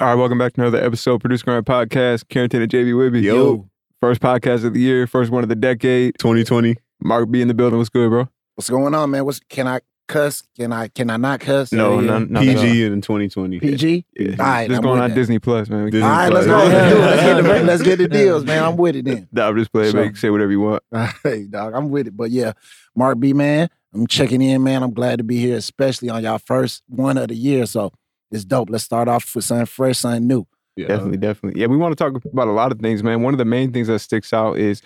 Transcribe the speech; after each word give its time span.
All 0.00 0.08
right, 0.08 0.14
welcome 0.14 0.38
back 0.38 0.52
to 0.54 0.60
another 0.62 0.82
episode 0.84 1.14
of 1.14 1.20
Producer 1.20 1.44
Grind 1.44 1.64
Podcast. 1.66 2.28
Carrington 2.28 2.62
and 2.62 2.70
JB 2.70 2.94
Wibby. 2.94 3.22
Yo. 3.22 3.68
First 4.00 4.20
podcast 4.20 4.64
of 4.64 4.74
the 4.74 4.80
year, 4.80 5.06
first 5.06 5.30
one 5.30 5.42
of 5.44 5.48
the 5.48 5.54
decade. 5.54 6.18
2020. 6.18 6.76
Mark 7.02 7.30
B 7.30 7.40
in 7.40 7.48
the 7.48 7.54
building. 7.54 7.78
What's 7.78 7.90
good, 7.90 8.10
bro? 8.10 8.28
What's 8.56 8.68
going 8.68 8.94
on, 8.94 9.10
man? 9.10 9.24
What's 9.24 9.40
can 9.48 9.66
I 9.68 9.80
cuss? 10.08 10.42
Can 10.56 10.72
I 10.72 10.88
can 10.88 11.10
I 11.10 11.16
not 11.16 11.40
cuss? 11.40 11.72
No, 11.72 12.00
Yeah. 12.00 12.06
none, 12.06 12.32
none 12.32 12.48
at 12.48 12.56
all. 12.56 12.62
PG 12.64 12.84
in 12.86 13.00
2020. 13.00 13.60
PG. 13.60 14.04
Yeah. 14.18 14.30
All 14.32 14.36
right, 14.36 14.68
Just 14.68 14.76
I'm 14.78 14.82
going 14.82 14.94
with 14.94 15.02
on 15.04 15.10
that. 15.10 15.14
Disney 15.14 15.38
Plus, 15.38 15.68
man. 15.68 15.84
Disney 15.86 16.02
All 16.02 16.08
right, 16.10 16.32
let's 16.32 16.46
go 16.46 16.54
Plus. 16.60 16.68
ahead 16.72 16.92
do 16.92 16.96
it. 16.98 17.00
Let's 17.04 17.22
get 17.22 17.36
the 17.36 17.64
let's 17.64 17.82
get 17.82 17.98
the 17.98 18.08
deals, 18.18 18.44
man. 18.44 18.64
I'm 18.64 18.76
with 18.76 18.96
it 18.96 19.04
then. 19.04 19.28
Nah, 19.32 19.48
I'm 19.48 19.56
just 19.56 19.72
playing, 19.72 19.92
Sure. 19.92 20.04
man. 20.04 20.14
Say 20.16 20.30
whatever 20.30 20.50
you 20.50 20.60
want. 20.60 20.82
Hey, 21.22 21.46
dog, 21.48 21.72
I'm 21.74 21.88
with 21.90 22.08
it. 22.08 22.16
But 22.16 22.30
yeah, 22.30 22.52
Mark 22.96 23.18
B, 23.20 23.32
man, 23.32 23.68
I'm 23.94 24.06
checking 24.08 24.42
in, 24.42 24.62
man. 24.64 24.82
I'm 24.82 24.92
glad 24.92 25.18
to 25.18 25.24
be 25.24 25.38
here, 25.38 25.56
especially 25.56 26.10
on 26.10 26.22
y'all 26.24 26.38
first 26.38 26.82
one 26.88 27.16
of 27.16 27.28
the 27.28 27.34
year. 27.36 27.64
So 27.64 27.92
it's 28.34 28.44
dope. 28.44 28.70
Let's 28.70 28.84
start 28.84 29.08
off 29.08 29.34
with 29.34 29.44
something 29.44 29.66
fresh, 29.66 29.98
something 29.98 30.26
new. 30.26 30.46
Yeah. 30.76 30.88
Definitely, 30.88 31.18
definitely. 31.18 31.60
Yeah, 31.60 31.68
we 31.68 31.76
want 31.76 31.96
to 31.96 31.96
talk 31.96 32.22
about 32.24 32.48
a 32.48 32.52
lot 32.52 32.72
of 32.72 32.80
things, 32.80 33.02
man. 33.02 33.22
One 33.22 33.32
of 33.32 33.38
the 33.38 33.44
main 33.44 33.72
things 33.72 33.86
that 33.86 34.00
sticks 34.00 34.32
out 34.32 34.58
is 34.58 34.82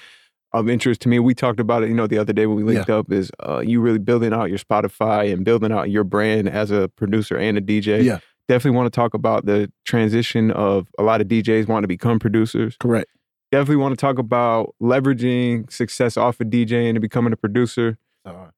of 0.52 0.69
interest 0.69 1.01
to 1.02 1.09
me. 1.09 1.19
We 1.19 1.34
talked 1.34 1.61
about 1.61 1.83
it, 1.83 1.88
you 1.88 1.95
know, 1.95 2.07
the 2.07 2.19
other 2.19 2.33
day 2.33 2.47
when 2.47 2.57
we 2.57 2.62
linked 2.62 2.91
up. 2.91 3.11
Is 3.11 3.30
uh, 3.41 3.61
you 3.61 3.80
really 3.80 3.98
building 3.98 4.33
out 4.33 4.51
your 4.51 4.59
Spotify 4.59 5.33
and 5.33 5.45
building 5.45 5.73
out 5.73 5.91
your 5.91 6.05
brand 6.05 6.48
as 6.48 6.71
a 6.71 6.88
producer 6.88 7.37
and 7.37 7.57
a 7.57 7.61
DJ. 7.61 8.05
Yeah. 8.05 8.19
Definitely 8.48 8.77
want 8.77 8.93
to 8.93 8.97
talk 8.97 9.12
about 9.12 9.45
the 9.45 9.71
transition 9.85 10.51
of 10.51 10.88
a 10.99 11.02
lot 11.02 11.21
of 11.21 11.29
DJs 11.29 11.69
wanting 11.69 11.83
to 11.83 11.88
become 11.88 12.19
producers. 12.19 12.77
Correct. 12.80 13.10
Definitely 13.52 13.77
want 13.77 13.93
to 13.93 14.01
talk 14.01 14.19
about 14.19 14.74
leveraging 14.83 15.71
success 15.71 16.16
off 16.16 16.41
of 16.41 16.49
DJing 16.49 16.91
and 16.91 17.01
becoming 17.01 17.33
a 17.33 17.37
producer 17.37 17.99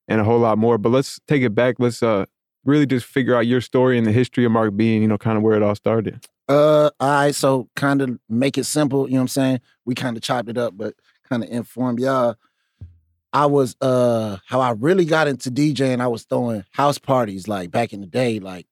and 0.09 0.21
a 0.21 0.25
whole 0.25 0.38
lot 0.38 0.59
more. 0.59 0.79
But 0.79 0.91
let's 0.91 1.21
take 1.29 1.43
it 1.43 1.55
back. 1.55 1.77
Let's 1.79 2.02
uh 2.02 2.27
really 2.64 2.87
just 2.87 3.06
figure 3.06 3.34
out 3.34 3.46
your 3.46 3.60
story 3.60 3.98
and 3.98 4.06
the 4.06 4.12
history 4.12 4.45
of 4.45 4.52
Mark 4.52 4.77
B 4.77 4.95
and 4.95 5.02
you 5.02 5.09
know 5.09 5.18
kind 5.18 5.37
of 5.37 5.42
where 5.42 5.56
it 5.56 5.62
all 5.62 5.74
started. 5.74 6.27
Uh, 6.48 6.90
all 6.98 7.09
right. 7.09 7.35
So 7.35 7.68
kind 7.76 8.02
of 8.02 8.18
make 8.29 8.59
it 8.59 8.65
simple. 8.65 9.07
You 9.07 9.15
know 9.15 9.21
what 9.21 9.23
I'm 9.23 9.29
saying? 9.29 9.60
We 9.85 9.95
kind 9.95 10.16
of 10.16 10.23
chopped 10.23 10.48
it 10.48 10.59
up, 10.59 10.76
but 10.76 10.95
kind 11.29 11.45
of 11.45 11.51
inform 11.51 11.98
y'all. 11.98 12.37
I 13.32 13.46
was 13.46 13.76
uh 13.80 14.38
how 14.46 14.60
I 14.60 14.73
really 14.73 15.04
got 15.04 15.29
into 15.29 15.51
DJing. 15.51 16.01
I 16.01 16.09
was 16.09 16.24
throwing 16.24 16.65
house 16.73 16.98
parties 16.98 17.46
like 17.46 17.70
back 17.70 17.93
in 17.93 18.01
the 18.01 18.07
day, 18.07 18.40
like 18.40 18.66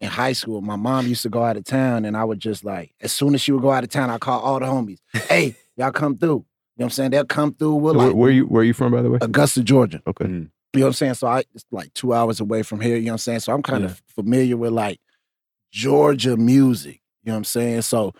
in 0.00 0.08
high 0.08 0.34
school. 0.34 0.60
My 0.60 0.76
mom 0.76 1.06
used 1.06 1.22
to 1.22 1.30
go 1.30 1.42
out 1.42 1.56
of 1.56 1.64
town, 1.64 2.04
and 2.04 2.16
I 2.16 2.24
would 2.24 2.38
just 2.38 2.64
like 2.64 2.92
as 3.00 3.12
soon 3.12 3.34
as 3.34 3.40
she 3.40 3.52
would 3.52 3.62
go 3.62 3.70
out 3.70 3.84
of 3.84 3.90
town, 3.90 4.10
I 4.10 4.18
call 4.18 4.40
all 4.40 4.60
the 4.60 4.66
homies. 4.66 4.98
Hey, 5.28 5.56
y'all 5.76 5.92
come 5.92 6.18
through. 6.18 6.28
You 6.28 6.82
know 6.82 6.84
what 6.84 6.84
I'm 6.84 6.90
saying? 6.90 7.10
They'll 7.12 7.24
come 7.24 7.54
through. 7.54 7.76
We're 7.76 7.94
where, 7.94 8.06
like 8.08 8.16
where 8.16 8.30
you 8.30 8.44
where 8.44 8.64
you 8.64 8.74
from 8.74 8.92
by 8.92 9.00
the 9.00 9.10
way? 9.10 9.18
Augusta, 9.22 9.62
Georgia. 9.62 10.02
Okay. 10.06 10.26
Mm. 10.26 10.50
You 10.76 10.80
know 10.80 10.86
what 10.86 10.90
I'm 10.90 10.92
saying? 10.94 11.14
So 11.14 11.26
I 11.26 11.40
it's 11.54 11.64
like 11.70 11.92
two 11.94 12.12
hours 12.12 12.40
away 12.40 12.62
from 12.62 12.80
here. 12.80 12.96
You 12.96 13.06
know 13.06 13.10
what 13.10 13.14
I'm 13.14 13.18
saying? 13.18 13.40
So 13.40 13.52
I'm 13.52 13.62
kind 13.62 13.84
of 13.84 14.02
familiar 14.14 14.56
with 14.56 14.72
like 14.72 15.00
Georgia 15.72 16.36
music. 16.36 17.00
You 17.22 17.30
know 17.30 17.34
what 17.34 17.38
I'm 17.38 17.44
saying? 17.44 17.82
So 17.82 18.14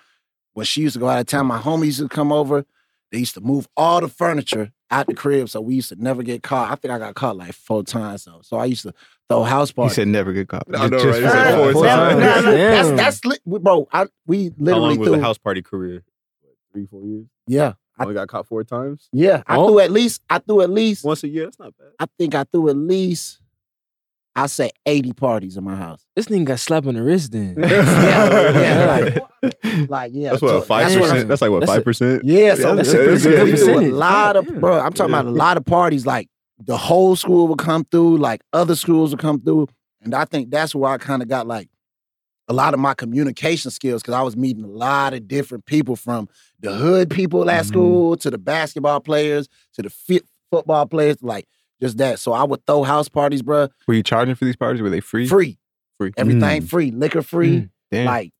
when 0.54 0.66
she 0.66 0.82
used 0.82 0.94
to 0.94 1.00
go 1.00 1.08
out 1.08 1.20
of 1.20 1.26
town, 1.26 1.46
my 1.46 1.58
homies 1.58 1.84
used 1.86 2.00
to 2.00 2.08
come 2.08 2.32
over. 2.32 2.64
They 3.12 3.18
used 3.18 3.34
to 3.34 3.40
move 3.40 3.68
all 3.76 4.00
the 4.00 4.08
furniture 4.08 4.72
out 4.90 5.06
the 5.06 5.14
crib, 5.14 5.48
so 5.48 5.60
we 5.60 5.74
used 5.76 5.88
to 5.90 5.96
never 5.96 6.22
get 6.22 6.42
caught. 6.42 6.70
I 6.70 6.74
think 6.76 6.92
I 6.92 6.98
got 6.98 7.14
caught 7.14 7.36
like 7.36 7.52
four 7.54 7.82
times 7.82 8.24
though. 8.24 8.40
So 8.42 8.56
I 8.56 8.64
used 8.66 8.82
to 8.82 8.92
throw 9.28 9.42
house 9.42 9.70
He 9.70 9.74
parties. 9.74 9.96
said 9.96 10.08
never 10.08 10.32
get 10.32 10.48
caught. 10.48 10.64
I 10.74 10.88
know, 10.88 10.96
right? 10.98 11.22
He 11.22 11.28
said 11.28 11.44
Nah, 11.44 11.72
four 11.72 11.72
nah, 11.72 11.94
times. 11.94 12.20
nah, 12.20 12.40
nah, 12.40 12.50
That's 12.50 12.90
that's 12.90 13.24
li- 13.24 13.38
bro. 13.46 13.88
I 13.92 14.06
we 14.26 14.46
How 14.46 14.52
literally 14.58 14.88
long 14.88 14.98
was 14.98 15.08
threw. 15.08 15.16
the 15.16 15.22
house 15.22 15.38
party 15.38 15.62
career? 15.62 16.04
What, 16.42 16.54
three, 16.72 16.86
four 16.86 17.04
years? 17.04 17.26
Yeah, 17.46 17.74
I- 17.98 18.02
Only 18.02 18.14
got 18.14 18.28
caught 18.28 18.46
four 18.46 18.62
times? 18.64 19.08
yeah. 19.12 19.42
I 19.46 19.56
Oh. 19.56 19.68
threw 19.68 19.78
at 19.80 19.90
least. 19.90 20.22
I 20.28 20.38
threw 20.38 20.60
at 20.60 20.70
least. 20.70 21.04
Once 21.04 21.22
a 21.24 21.28
year? 21.28 21.44
That's 21.44 21.58
not 21.58 21.72
bad. 21.78 21.88
I 21.98 22.06
think 22.18 22.34
I 22.34 22.44
threw 22.44 22.68
at 22.68 22.76
least. 22.76 23.40
I 24.38 24.48
say 24.48 24.70
eighty 24.84 25.14
parties 25.14 25.56
in 25.56 25.64
my 25.64 25.76
house. 25.76 26.04
This 26.14 26.26
nigga 26.26 26.44
got 26.44 26.60
slapped 26.60 26.86
on 26.86 26.94
the 26.94 27.02
wrist 27.02 27.32
then. 27.32 27.54
yeah, 27.58 29.18
oh, 29.42 29.48
Like 29.88 30.12
yeah, 30.14 30.30
That's 30.30 30.42
what, 30.42 30.48
so 30.50 30.60
five 30.60 30.92
so, 30.92 31.00
percent. 31.00 31.28
That's 31.28 31.40
like 31.40 31.50
what, 31.50 31.64
five 31.66 31.84
percent? 31.84 32.22
Yeah, 32.24 32.54
so 32.54 32.74
that's 32.76 32.92
we 32.92 32.98
a 33.00 33.04
pretty 33.04 33.22
good 33.22 33.44
we 33.44 33.52
do 33.52 33.62
a 33.62 33.66
percentage. 33.66 33.92
lot 33.92 34.36
of 34.36 34.46
Yeah. 34.46 34.58
bro. 34.58 34.78
I'm 34.80 34.92
talking 34.92 35.12
Yeah. 35.14 35.20
about 35.20 35.30
a 35.32 35.34
lot 35.34 35.56
of 35.56 35.64
parties. 35.64 36.04
Like 36.04 36.28
the 36.58 36.76
whole 36.76 37.16
school 37.16 37.48
would 37.48 37.58
come 37.58 37.84
through, 37.90 38.18
like 38.18 38.42
other 38.52 38.76
schools 38.76 39.10
would 39.12 39.20
come 39.20 39.40
through, 39.40 39.68
and 40.02 40.14
I 40.14 40.26
think 40.26 40.50
that's 40.50 40.74
where 40.74 40.90
I 40.90 40.98
kind 40.98 41.22
of 41.22 41.28
got 41.28 41.46
like 41.46 41.68
a 42.48 42.52
lot 42.52 42.74
of 42.74 42.80
my 42.80 42.94
communication 42.94 43.70
skills 43.70 44.02
because 44.02 44.14
I 44.14 44.22
was 44.22 44.36
meeting 44.36 44.64
a 44.64 44.68
lot 44.68 45.14
of 45.14 45.26
different 45.26 45.66
people 45.66 45.96
from 45.96 46.28
the 46.60 46.72
hood 46.72 47.10
people 47.10 47.48
at 47.50 47.64
Mhm. 47.64 47.68
school 47.68 48.16
to 48.18 48.30
the 48.30 48.38
basketball 48.38 49.00
players 49.00 49.48
to 49.74 49.82
the 49.82 49.90
fit 49.90 50.24
football 50.50 50.86
players, 50.86 51.16
like 51.22 51.46
just 51.80 51.98
that. 51.98 52.18
So 52.20 52.32
I 52.32 52.44
would 52.44 52.64
throw 52.66 52.84
house 52.84 53.08
parties, 53.08 53.42
bro, 53.42 53.68
Were 53.88 53.94
you 53.94 54.02
charging 54.02 54.34
for 54.36 54.44
these 54.44 54.56
parties? 54.56 54.80
Were 54.80 54.90
they 54.90 55.00
free? 55.00 55.26
free, 55.26 55.58
Free. 55.98 56.12
everything 56.16 56.62
Mm. 56.62 56.68
free, 56.68 56.90
liquor 56.90 57.22
free 57.22 57.68
Mm. 57.92 58.04
Like 58.04 58.32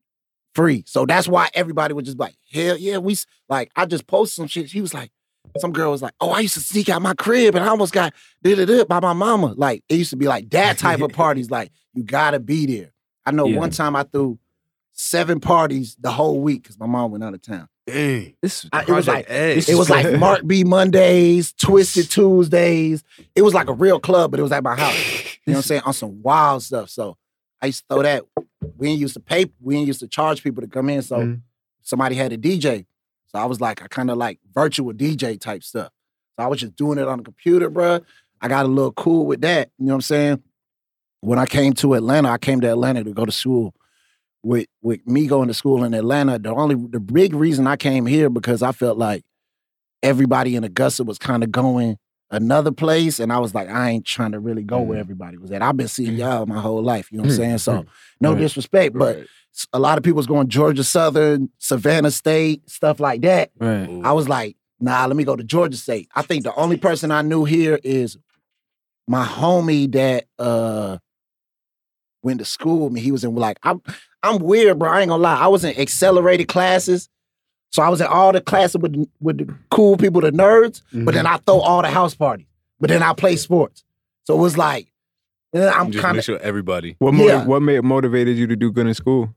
free. 0.55 0.83
So 0.87 1.05
that's 1.07 1.29
why 1.29 1.49
everybody 1.55 1.95
was 1.95 2.05
just 2.07 2.19
like, 2.19 2.35
hell 2.53 2.77
yeah, 2.77 2.99
we 2.99 3.17
like 3.49 3.71
I 3.77 3.87
just 3.87 4.07
posted 4.07 4.37
some 4.37 4.47
shit. 4.47 4.71
She 4.71 4.81
was 4.81 4.95
like, 4.95 5.11
some 5.59 5.73
girl 5.73 5.91
was 5.91 6.03
like, 6.03 6.15
oh, 6.21 6.31
I 6.31 6.41
used 6.41 6.55
to 6.55 6.61
sneak 6.61 6.89
out 6.89 7.01
my 7.03 7.15
crib 7.15 7.55
and 7.55 7.65
I 7.65 7.69
almost 7.69 7.93
got 7.93 8.13
did 8.43 8.59
it 8.59 8.69
up 8.71 8.89
by 8.89 9.01
my 9.01 9.13
mama. 9.13 9.55
Like 9.57 9.85
it 9.89 9.97
used 9.97 10.11
to 10.11 10.17
be 10.17 10.27
like 10.29 10.51
that 10.51 10.79
type 10.79 11.01
of 11.01 11.11
parties. 11.13 11.51
Like 11.51 11.71
you 11.95 12.03
gotta 12.05 12.39
be 12.41 12.67
there. 12.67 12.93
I 13.27 13.33
know 13.33 13.47
Yeah. 13.47 13.59
one 13.59 13.71
time 13.71 13.97
I 13.97 14.05
threw 14.05 14.39
seven 14.93 15.41
parties 15.41 15.97
the 16.01 16.11
whole 16.11 16.41
week 16.41 16.63
because 16.63 16.79
my 16.79 16.87
mom 16.87 17.11
went 17.11 17.25
out 17.25 17.35
of 17.35 17.43
town. 17.43 17.69
Dang. 17.87 18.35
This 18.41 18.67
I- 18.73 18.83
it 18.83 18.89
was 18.89 19.07
like 19.07 19.29
This 19.29 19.69
It 19.69 19.73
is 19.73 19.79
was 19.79 19.91
like. 19.91 20.19
Mark 20.19 20.47
B 20.47 20.65
Mondays, 20.65 21.53
Twisted 21.53 22.11
Tuesdays. 22.11 23.05
It 23.35 23.43
was 23.43 23.53
like 23.55 23.69
a 23.69 23.73
real 23.75 24.01
club, 24.01 24.31
but 24.31 24.41
it 24.41 24.43
was 24.43 24.53
at 24.53 24.63
my 24.65 24.75
house. 24.75 24.97
You 25.47 25.53
know 25.53 25.53
what 25.53 25.57
I'm 25.59 25.63
saying? 25.63 25.83
On 25.85 25.93
some 25.93 26.23
wild 26.23 26.63
stuff. 26.63 26.89
So 26.91 27.17
I 27.61 27.67
used 27.67 27.83
to 27.89 27.95
throw 27.95 28.03
that. 28.03 28.25
We 28.77 28.89
didn't 28.89 29.01
used 29.01 29.15
to 29.15 29.21
pay, 29.21 29.47
we 29.61 29.75
didn't 29.75 29.87
used 29.89 30.01
to 30.01 30.09
charge 30.09 30.43
people 30.43 30.63
to 30.63 30.69
come 30.69 30.89
in. 30.89 31.03
So 31.03 31.17
Mhm. 31.19 31.41
somebody 31.83 32.15
had 32.17 32.33
a 32.33 32.37
DJ. 32.39 32.87
So 33.29 33.39
I 33.39 33.45
was 33.45 33.61
like, 33.61 33.83
I 33.83 33.87
kind 33.89 34.11
of 34.11 34.17
like 34.19 34.39
virtual 34.53 34.93
DJ 34.93 35.37
type 35.39 35.63
stuff. 35.63 35.91
So 36.39 36.45
I 36.45 36.49
was 36.49 36.61
just 36.61 36.75
doing 36.77 36.99
it 36.99 37.07
on 37.09 37.19
the 37.19 37.25
computer, 37.25 37.71
bro. 37.71 38.01
I 38.41 38.49
got 38.49 38.67
a 38.67 38.69
little 38.69 38.93
cool 38.93 39.27
with 39.27 39.41
that. 39.43 39.71
You 39.79 39.87
know 39.87 39.93
what 39.93 39.97
I'm 39.97 40.01
saying? 40.03 40.43
When 41.27 41.41
I 41.41 41.47
came 41.47 41.73
to 41.75 41.95
Atlanta, 41.95 42.31
I 42.31 42.39
came 42.39 42.61
to 42.61 42.71
Atlanta 42.71 43.03
to 43.03 43.13
go 43.13 43.25
to 43.25 43.33
school. 43.33 43.75
With 44.45 44.67
with 44.81 45.05
me 45.09 45.27
going 45.27 45.49
to 45.49 45.55
school 45.55 45.83
in 45.83 45.93
Atlanta, 45.93 46.39
the 46.39 46.51
only 46.55 46.77
the 46.77 47.01
big 47.01 47.35
reason 47.35 47.67
I 47.67 47.75
came 47.75 48.07
here 48.07 48.31
because 48.31 48.63
I 48.63 48.71
felt 48.71 48.97
like 48.97 49.25
everybody 50.05 50.55
in 50.55 50.63
Augusta 50.63 51.03
was 51.03 51.19
kind 51.19 51.43
of 51.43 51.51
going 51.51 51.99
another 52.31 52.71
place, 52.71 53.19
and 53.19 53.33
I 53.33 53.39
was 53.41 53.57
like, 53.57 53.69
I 53.69 53.91
ain't 53.91 54.05
trying 54.07 54.33
to 54.33 54.39
really 54.39 54.63
go 54.63 54.83
where 54.83 54.99
Mm. 54.99 55.01
everybody 55.01 55.37
was 55.37 55.51
at. 55.51 55.63
I've 55.63 55.77
been 55.77 55.89
seeing 55.89 56.13
Mm. 56.15 56.19
y'all 56.19 56.47
my 56.47 56.61
whole 56.61 56.81
life. 56.81 57.11
You 57.11 57.19
know 57.19 57.23
what 57.25 57.31
I'm 57.33 57.35
Mm, 57.35 57.37
saying? 57.39 57.59
So 57.59 57.87
no 58.21 58.31
Right. 58.31 58.39
disrespect, 58.39 58.97
but 58.97 59.17
Right. 59.17 59.27
a 59.73 59.81
lot 59.81 59.99
of 59.99 60.05
people 60.05 60.19
was 60.19 60.29
going 60.29 60.47
Georgia 60.47 60.85
Southern, 60.85 61.49
Savannah 61.59 62.13
State, 62.13 62.71
stuff 62.71 63.01
like 63.01 63.23
that. 63.23 63.51
Right. 63.59 63.89
I 64.05 64.13
was 64.13 64.29
like, 64.29 64.57
nah, 64.79 65.05
let 65.07 65.17
me 65.17 65.25
go 65.25 65.35
to 65.35 65.43
Georgia 65.43 65.77
State. 65.77 66.09
I 66.15 66.23
think 66.23 66.45
the 66.45 66.55
only 66.55 66.77
person 66.77 67.11
I 67.11 67.23
knew 67.23 67.45
here 67.45 67.81
is 67.83 68.17
my 69.09 69.25
homie 69.27 69.91
that 69.91 70.27
uh 70.39 70.99
went 72.27 72.41
to 72.41 72.45
school 72.45 72.85
with 72.85 72.93
me. 72.93 73.01
He 73.01 73.13
was 73.13 73.25
in 73.25 73.35
like 73.35 73.59
I'm 73.63 73.81
I'm 74.23 74.39
weird, 74.39 74.79
bro. 74.79 74.91
I 74.91 75.01
ain't 75.01 75.09
gonna 75.09 75.23
lie. 75.23 75.39
I 75.39 75.47
was 75.47 75.65
in 75.65 75.79
accelerated 75.79 76.49
classes. 76.49 77.09
So 77.73 77.83
I 77.83 77.89
was 77.89 78.01
in 78.01 78.07
all 78.07 78.33
the 78.33 78.41
classes 78.41 78.81
with 78.81 78.93
the, 78.95 79.09
with 79.21 79.39
the 79.39 79.55
cool 79.71 79.97
people, 79.97 80.21
the 80.21 80.31
nerds, 80.31 80.83
but 80.93 81.15
then 81.15 81.25
mm-hmm. 81.25 81.35
I 81.35 81.39
throw 81.39 81.61
all 81.61 81.83
the 81.83 81.91
house 81.91 82.15
parties. 82.15 82.47
But 82.81 82.91
then 82.91 83.03
I 83.03 83.13
play 83.13 83.37
sports. 83.37 83.85
So 84.25 84.35
it 84.35 84.41
was 84.41 84.57
like, 84.57 84.87
I'm 85.55 85.91
just 85.91 86.03
kind 86.03 86.15
make 86.15 86.21
of 86.21 86.25
sure 86.25 86.39
everybody. 86.39 86.97
What 86.99 87.15
motiv- 87.15 87.29
Yeah. 87.29 87.45
what 87.45 87.63
made 87.63 87.83
motivated 87.83 88.37
you 88.37 88.47
to 88.47 88.57
do 88.57 88.71
good 88.71 88.87
in 88.87 88.95
school? 88.95 89.35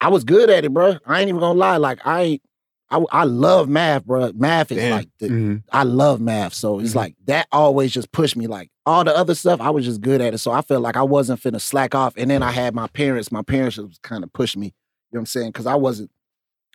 I 0.00 0.08
was 0.08 0.24
good 0.24 0.50
at 0.50 0.64
it, 0.64 0.72
bro. 0.72 0.98
I 1.06 1.20
ain't 1.20 1.28
even 1.28 1.40
gonna 1.40 1.58
lie. 1.58 1.76
Like 1.76 2.00
I 2.04 2.22
ain't 2.22 2.42
I, 2.90 3.02
I 3.10 3.24
love 3.24 3.68
math, 3.68 4.04
bro. 4.04 4.30
Math 4.34 4.70
is 4.70 4.78
Damn. 4.78 4.92
like 4.92 5.08
the, 5.18 5.28
Mhm. 5.28 5.62
I 5.72 5.82
love 5.82 6.20
math. 6.20 6.54
So 6.54 6.78
it's 6.78 6.92
Mhm. 6.92 6.96
like 6.96 7.16
that 7.26 7.48
always 7.50 7.92
just 7.92 8.12
pushed 8.12 8.36
me. 8.36 8.46
Like 8.46 8.70
all 8.86 9.02
the 9.04 9.16
other 9.16 9.34
stuff, 9.34 9.60
I 9.60 9.70
was 9.70 9.84
just 9.84 10.00
good 10.00 10.20
at 10.20 10.34
it. 10.34 10.38
So 10.38 10.52
I 10.52 10.60
felt 10.62 10.82
like 10.82 10.96
I 10.96 11.02
wasn't 11.02 11.40
finna 11.40 11.60
slack 11.60 11.94
off. 11.94 12.14
And 12.16 12.30
then 12.30 12.42
I 12.42 12.52
had 12.52 12.74
my 12.74 12.86
parents. 12.86 13.32
My 13.32 13.42
parents 13.42 13.76
was 13.76 13.98
kind 14.02 14.22
of 14.22 14.32
pushed 14.32 14.56
me. 14.56 14.66
You 14.66 14.72
know 14.72 15.18
what 15.18 15.20
I'm 15.20 15.26
saying? 15.26 15.52
Cause 15.52 15.66
I 15.66 15.74
wasn't, 15.74 16.10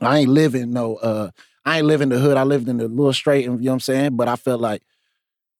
I 0.01 0.19
ain't 0.19 0.29
living 0.29 0.71
no 0.71 0.95
uh 0.95 1.31
I 1.63 1.77
ain't 1.77 1.87
living 1.87 2.09
the 2.09 2.17
hood. 2.17 2.37
I 2.37 2.43
lived 2.43 2.67
in 2.67 2.77
the 2.77 2.87
little 2.87 3.13
straight, 3.13 3.45
and 3.47 3.59
you 3.59 3.65
know 3.65 3.71
what 3.71 3.75
I'm 3.75 3.79
saying? 3.81 4.15
But 4.17 4.27
I 4.27 4.35
felt 4.35 4.59
like 4.61 4.81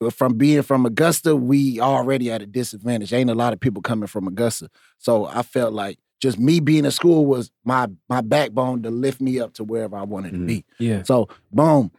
uh, 0.04 0.10
from 0.10 0.34
being 0.34 0.64
from 0.64 0.86
Augusta, 0.86 1.36
we 1.36 1.80
already 1.80 2.32
at 2.32 2.42
a 2.42 2.48
disadvantage. 2.48 3.14
Ain't 3.14 3.30
a 3.30 3.36
lot 3.36 3.54
of 3.54 3.60
people 3.60 3.82
coming 3.84 4.08
from 4.08 4.28
Augusta. 4.28 4.70
So 4.98 5.28
I 5.28 5.44
felt 5.44 5.74
like 5.74 6.00
just 6.22 6.38
me 6.40 6.60
being 6.60 6.86
in 6.86 6.92
school 6.92 7.26
was 7.26 7.52
my 7.66 7.88
my 8.08 8.22
backbone 8.22 8.84
to 8.84 8.90
lift 8.92 9.20
me 9.22 9.40
up 9.40 9.54
to 9.56 9.64
wherever 9.64 9.96
I 9.98 10.04
wanted 10.04 10.34
Mhm. 10.34 10.40
to 10.40 10.46
be. 10.46 10.66
Yeah. 10.80 11.04
So 11.04 11.28
boom, 11.52 11.92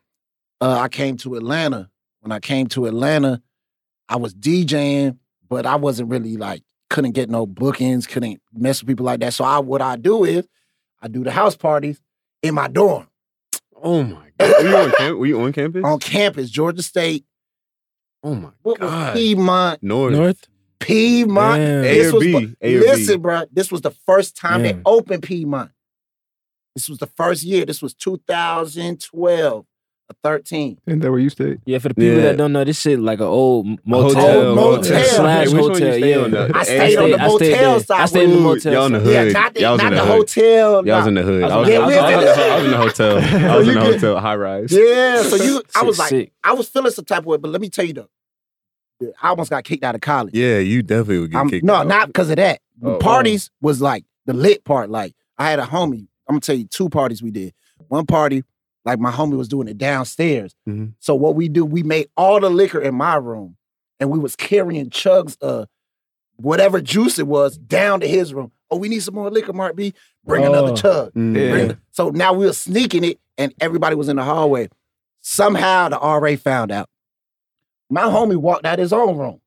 uh, 0.61 0.79
I 0.81 0.89
came 0.89 1.17
to 1.19 1.35
Atlanta. 1.35 1.91
When 2.21 2.31
I 2.33 2.39
came 2.39 2.69
to 2.69 2.87
Atlanta, 2.87 3.43
I 4.09 4.17
was 4.17 4.33
DJing, 4.35 5.19
but 5.49 5.67
I 5.67 5.77
wasn't 5.77 6.09
really 6.11 6.37
like 6.37 6.63
couldn't 6.89 7.13
get 7.13 7.31
no 7.31 7.47
bookings, 7.47 8.07
couldn't 8.07 8.41
mess 8.53 8.81
with 8.83 8.89
people 8.89 9.07
like 9.07 9.21
that. 9.21 9.33
So 9.35 9.45
I 9.45 9.59
what 9.59 9.83
I 9.83 9.97
do 9.97 10.25
is 10.25 10.47
I 11.01 11.09
do 11.09 11.25
the 11.25 11.31
house 11.33 11.57
parties 11.57 12.01
in 12.43 12.55
my 12.55 12.69
dorm 12.69 13.09
Oh 13.85 14.05
my 14.05 14.29
god. 14.39 14.63
Were 14.63 14.69
you 14.69 14.77
on, 14.77 14.91
camp- 14.99 15.19
were 15.19 15.27
you 15.27 15.41
on 15.43 15.53
campus? 15.53 15.83
on 15.85 15.99
campus, 15.99 16.49
Georgia 16.51 16.83
State, 16.83 17.25
oh 18.23 18.35
my 18.37 18.51
what 18.63 18.79
was 18.81 18.89
god. 18.91 19.15
Piedmont, 19.15 19.83
North. 19.83 20.13
North. 20.15 20.49
Piedmont. 20.83 21.59
Damn. 21.61 21.85
A 21.85 21.95
This 21.95 22.13
or 22.13 22.15
was 22.17 22.25
B? 22.25 22.33
bu- 22.33 22.55
A 22.61 22.77
or 22.77 22.81
B? 22.81 22.87
listen, 22.87 23.21
bro. 23.21 23.43
This 23.53 23.71
was 23.73 23.81
the 23.83 23.91
first 23.91 24.37
time 24.37 24.63
they 24.63 24.73
Damn. 24.73 24.83
opened 24.87 25.23
Piedmont. 25.23 25.71
This 26.75 26.89
was 26.89 26.99
the 26.99 27.07
first 27.07 27.43
year. 27.43 27.65
This 27.67 27.83
was 27.83 27.95
2012 27.95 29.53
or 29.55 29.65
13. 30.25 30.79
Isn't 30.87 31.01
that 31.01 31.11
where 31.11 31.21
you 31.21 31.29
stayed? 31.31 31.61
Yeah, 31.65 31.79
for 31.79 31.89
the 31.89 31.95
people 31.95 32.17
Yeah. 32.17 32.23
that 32.23 32.37
don't 32.39 32.53
know, 32.53 32.65
this 32.65 32.81
shit 32.81 32.99
like 32.99 33.19
an 33.21 33.27
old 33.27 33.67
motel, 33.85 34.15
Hotel, 34.23 34.55
motel. 34.55 35.05
slash 35.05 35.49
Hey, 35.49 35.55
which 35.55 35.63
one 35.63 35.71
you 35.81 35.87
hotel. 35.87 35.99
Yeah, 36.09 36.17
on 36.19 36.31
the- 36.31 36.51
I 36.55 36.59
I 36.61 36.63
stayed 36.65 36.97
on 36.97 37.11
the 37.11 37.21
I 37.23 37.29
stayed 37.29 37.51
motel 37.53 37.71
there. 37.73 37.81
side. 37.81 38.01
I 38.01 38.07
stayed 38.07 38.25
in 38.25 38.31
the 38.31 38.41
motel. 38.41 38.73
y'all 38.73 38.87
in 38.87 38.93
the 38.93 39.01
hood. 39.01 39.13
Yeah, 39.13 39.33
not 39.33 39.55
the, 39.55 39.61
Y'all 39.61 39.73
was 39.73 39.83
not 39.83 39.93
in 39.93 39.99
the 39.99 40.05
the 40.05 40.07
hood. 40.07 40.17
hotel. 40.17 40.87
Y'all 40.87 40.97
was 40.99 41.07
in 41.07 41.15
the 41.15 41.23
hood. 41.23 41.43
I 41.45 41.57
was, 41.59 41.69
Yeah, 41.69 41.79
I 41.79 41.87
was, 41.87 41.97
I 41.97 42.03
was, 42.03 42.09
in 42.13 42.15
I 42.15 42.17
was, 42.17 42.25
the- 42.25 42.43
I 42.43 42.57
was 42.57 42.65
in 42.65 42.71
the 42.71 42.77
hotel. 42.79 43.17
I 43.53 43.57
was 43.57 43.69
in 43.69 43.75
the 43.75 43.81
hotel, 43.81 44.19
high 44.21 44.37
rise. 44.37 44.73
Yeah, 44.73 45.23
so 45.23 45.37
you, 45.37 45.63
I 45.75 45.83
was 45.83 45.99
like. 45.99 46.33
I 46.45 46.53
was 46.55 46.69
feeling 46.69 46.91
some 46.93 47.05
type 47.05 47.19
of 47.21 47.27
way, 47.27 47.37
but 47.37 47.51
let 47.51 47.61
me 47.61 47.69
tell 47.69 47.85
you 47.85 47.93
though, 47.93 48.09
I 49.23 49.29
almost 49.29 49.51
got 49.51 49.65
kicked 49.65 49.85
out 49.85 49.95
of 49.95 50.01
college. 50.01 50.35
Yeah, 50.35 50.59
you 50.59 50.83
definitely 50.83 51.19
would 51.21 51.31
get 51.33 51.37
I'm- 51.39 51.49
kicked 51.51 51.65
no, 51.65 51.75
out. 51.75 51.87
not 51.87 52.07
because 52.09 52.31
of 52.31 52.37
that. 52.37 52.61
The 52.81 52.91
Oh, 52.95 52.99
parties 52.99 53.51
was 53.61 53.81
like 53.81 54.05
the 54.27 54.33
lit 54.33 54.65
part. 54.65 54.91
Like 54.91 55.15
I 55.39 55.49
had 55.51 55.59
a 55.59 55.65
homie. 55.65 56.07
I'm 56.29 56.35
gonna 56.35 56.41
tell 56.41 56.57
you 56.57 56.65
two 56.65 56.89
parties 56.89 57.23
we 57.23 57.31
did. 57.31 57.53
One 57.89 58.07
party, 58.07 58.43
like 58.85 58.99
my 58.99 59.11
homie 59.11 59.37
was 59.37 59.49
doing 59.49 59.69
it 59.69 59.79
downstairs. 59.79 60.55
Mhm. 60.69 60.93
So 61.01 61.15
what 61.15 61.35
we 61.35 61.49
do, 61.49 61.65
we 61.65 61.83
made 61.83 62.09
all 62.17 62.41
the 62.41 62.51
liquor 62.51 62.81
in 62.81 62.95
my 62.95 63.17
room, 63.17 63.57
and 64.01 64.11
we 64.11 64.19
was 64.19 64.35
carrying 64.37 64.91
chugs 64.91 65.37
of 65.41 65.67
whatever 66.37 66.81
juice 66.81 67.19
it 67.19 67.27
was 67.27 67.57
down 67.59 68.01
to 68.01 68.09
his 68.09 68.33
room. 68.35 68.51
Oh, 68.71 68.77
we 68.79 68.89
need 68.89 69.01
some 69.03 69.15
more 69.15 69.31
liquor, 69.31 69.53
Mark 69.53 69.77
B. 69.77 69.93
Bring 70.25 70.45
another 70.45 70.73
Oh. 70.73 70.77
chug. 70.77 71.13
Mm. 71.15 71.37
Yeah. 71.37 71.51
Bring- 71.51 71.77
So 71.91 72.09
now 72.11 72.33
we 72.33 72.47
were 72.47 72.53
sneaking 72.53 73.05
it, 73.05 73.21
and 73.37 73.53
everybody 73.61 73.95
was 73.95 74.09
in 74.09 74.17
the 74.17 74.25
hallway. 74.25 74.69
Somehow 75.21 75.89
the 75.91 75.99
RA 76.01 76.37
found 76.37 76.73
out. 76.73 76.89
My 77.93 78.03
homie 78.03 78.37
walked 78.37 78.65
out 78.65 78.79
his 78.79 78.93
own 78.93 79.17
room. 79.19 79.41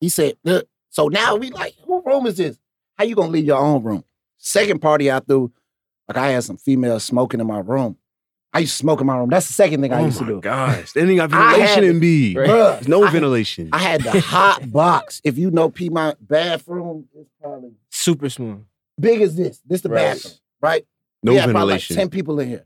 He 0.00 0.08
said, 0.08 0.36
"Look." 0.44 0.68
So 0.90 1.08
now 1.08 1.36
we 1.36 1.50
like, 1.50 1.74
who 1.84 2.02
room 2.04 2.26
is 2.26 2.36
this? 2.36 2.58
How 2.96 3.04
you 3.04 3.14
gonna 3.14 3.30
leave 3.30 3.44
your 3.44 3.58
own 3.58 3.82
room? 3.82 4.04
Second 4.38 4.80
party 4.80 5.10
I 5.10 5.20
threw, 5.20 5.52
like 6.08 6.16
I 6.16 6.28
had 6.28 6.44
some 6.44 6.56
females 6.56 7.04
smoking 7.04 7.40
in 7.40 7.46
my 7.46 7.58
room. 7.58 7.96
I 8.52 8.60
used 8.60 8.72
to 8.72 8.78
smoke 8.78 9.00
in 9.00 9.06
my 9.06 9.16
room. 9.18 9.28
That's 9.28 9.46
the 9.46 9.52
second 9.52 9.82
thing 9.82 9.92
I 9.92 10.00
Oh 10.00 10.06
used 10.06 10.18
to 10.20 10.24
do. 10.24 10.40
gosh. 10.40 10.92
Then 10.92 11.08
you 11.08 11.16
got 11.16 11.32
I 11.32 11.50
ventilation 11.52 11.74
had- 11.74 11.84
in 11.84 12.00
B. 12.00 12.34
Bruh, 12.34 12.46
There's 12.46 12.88
no 12.88 13.04
I- 13.04 13.10
ventilation. 13.10 13.68
I 13.72 13.78
had 13.78 14.02
the 14.02 14.20
hot 14.20 14.70
box. 14.72 15.20
If 15.24 15.36
you 15.36 15.50
know 15.50 15.68
Piedmont 15.68 16.26
bathroom, 16.26 17.08
is 17.14 17.26
probably 17.42 17.72
Super 17.90 18.30
small. 18.30 18.60
big 18.98 19.20
as 19.20 19.36
this. 19.36 19.60
This 19.66 19.82
the 19.82 19.90
Right. 19.90 20.14
bathroom, 20.14 20.34
right? 20.62 20.86
no 21.22 21.32
we 21.32 21.38
had 21.38 21.50
probably 21.50 21.72
like 21.74 21.80
ventilation. 21.82 21.96
10 21.96 22.08
people 22.10 22.38
in 22.40 22.48
here. 22.48 22.64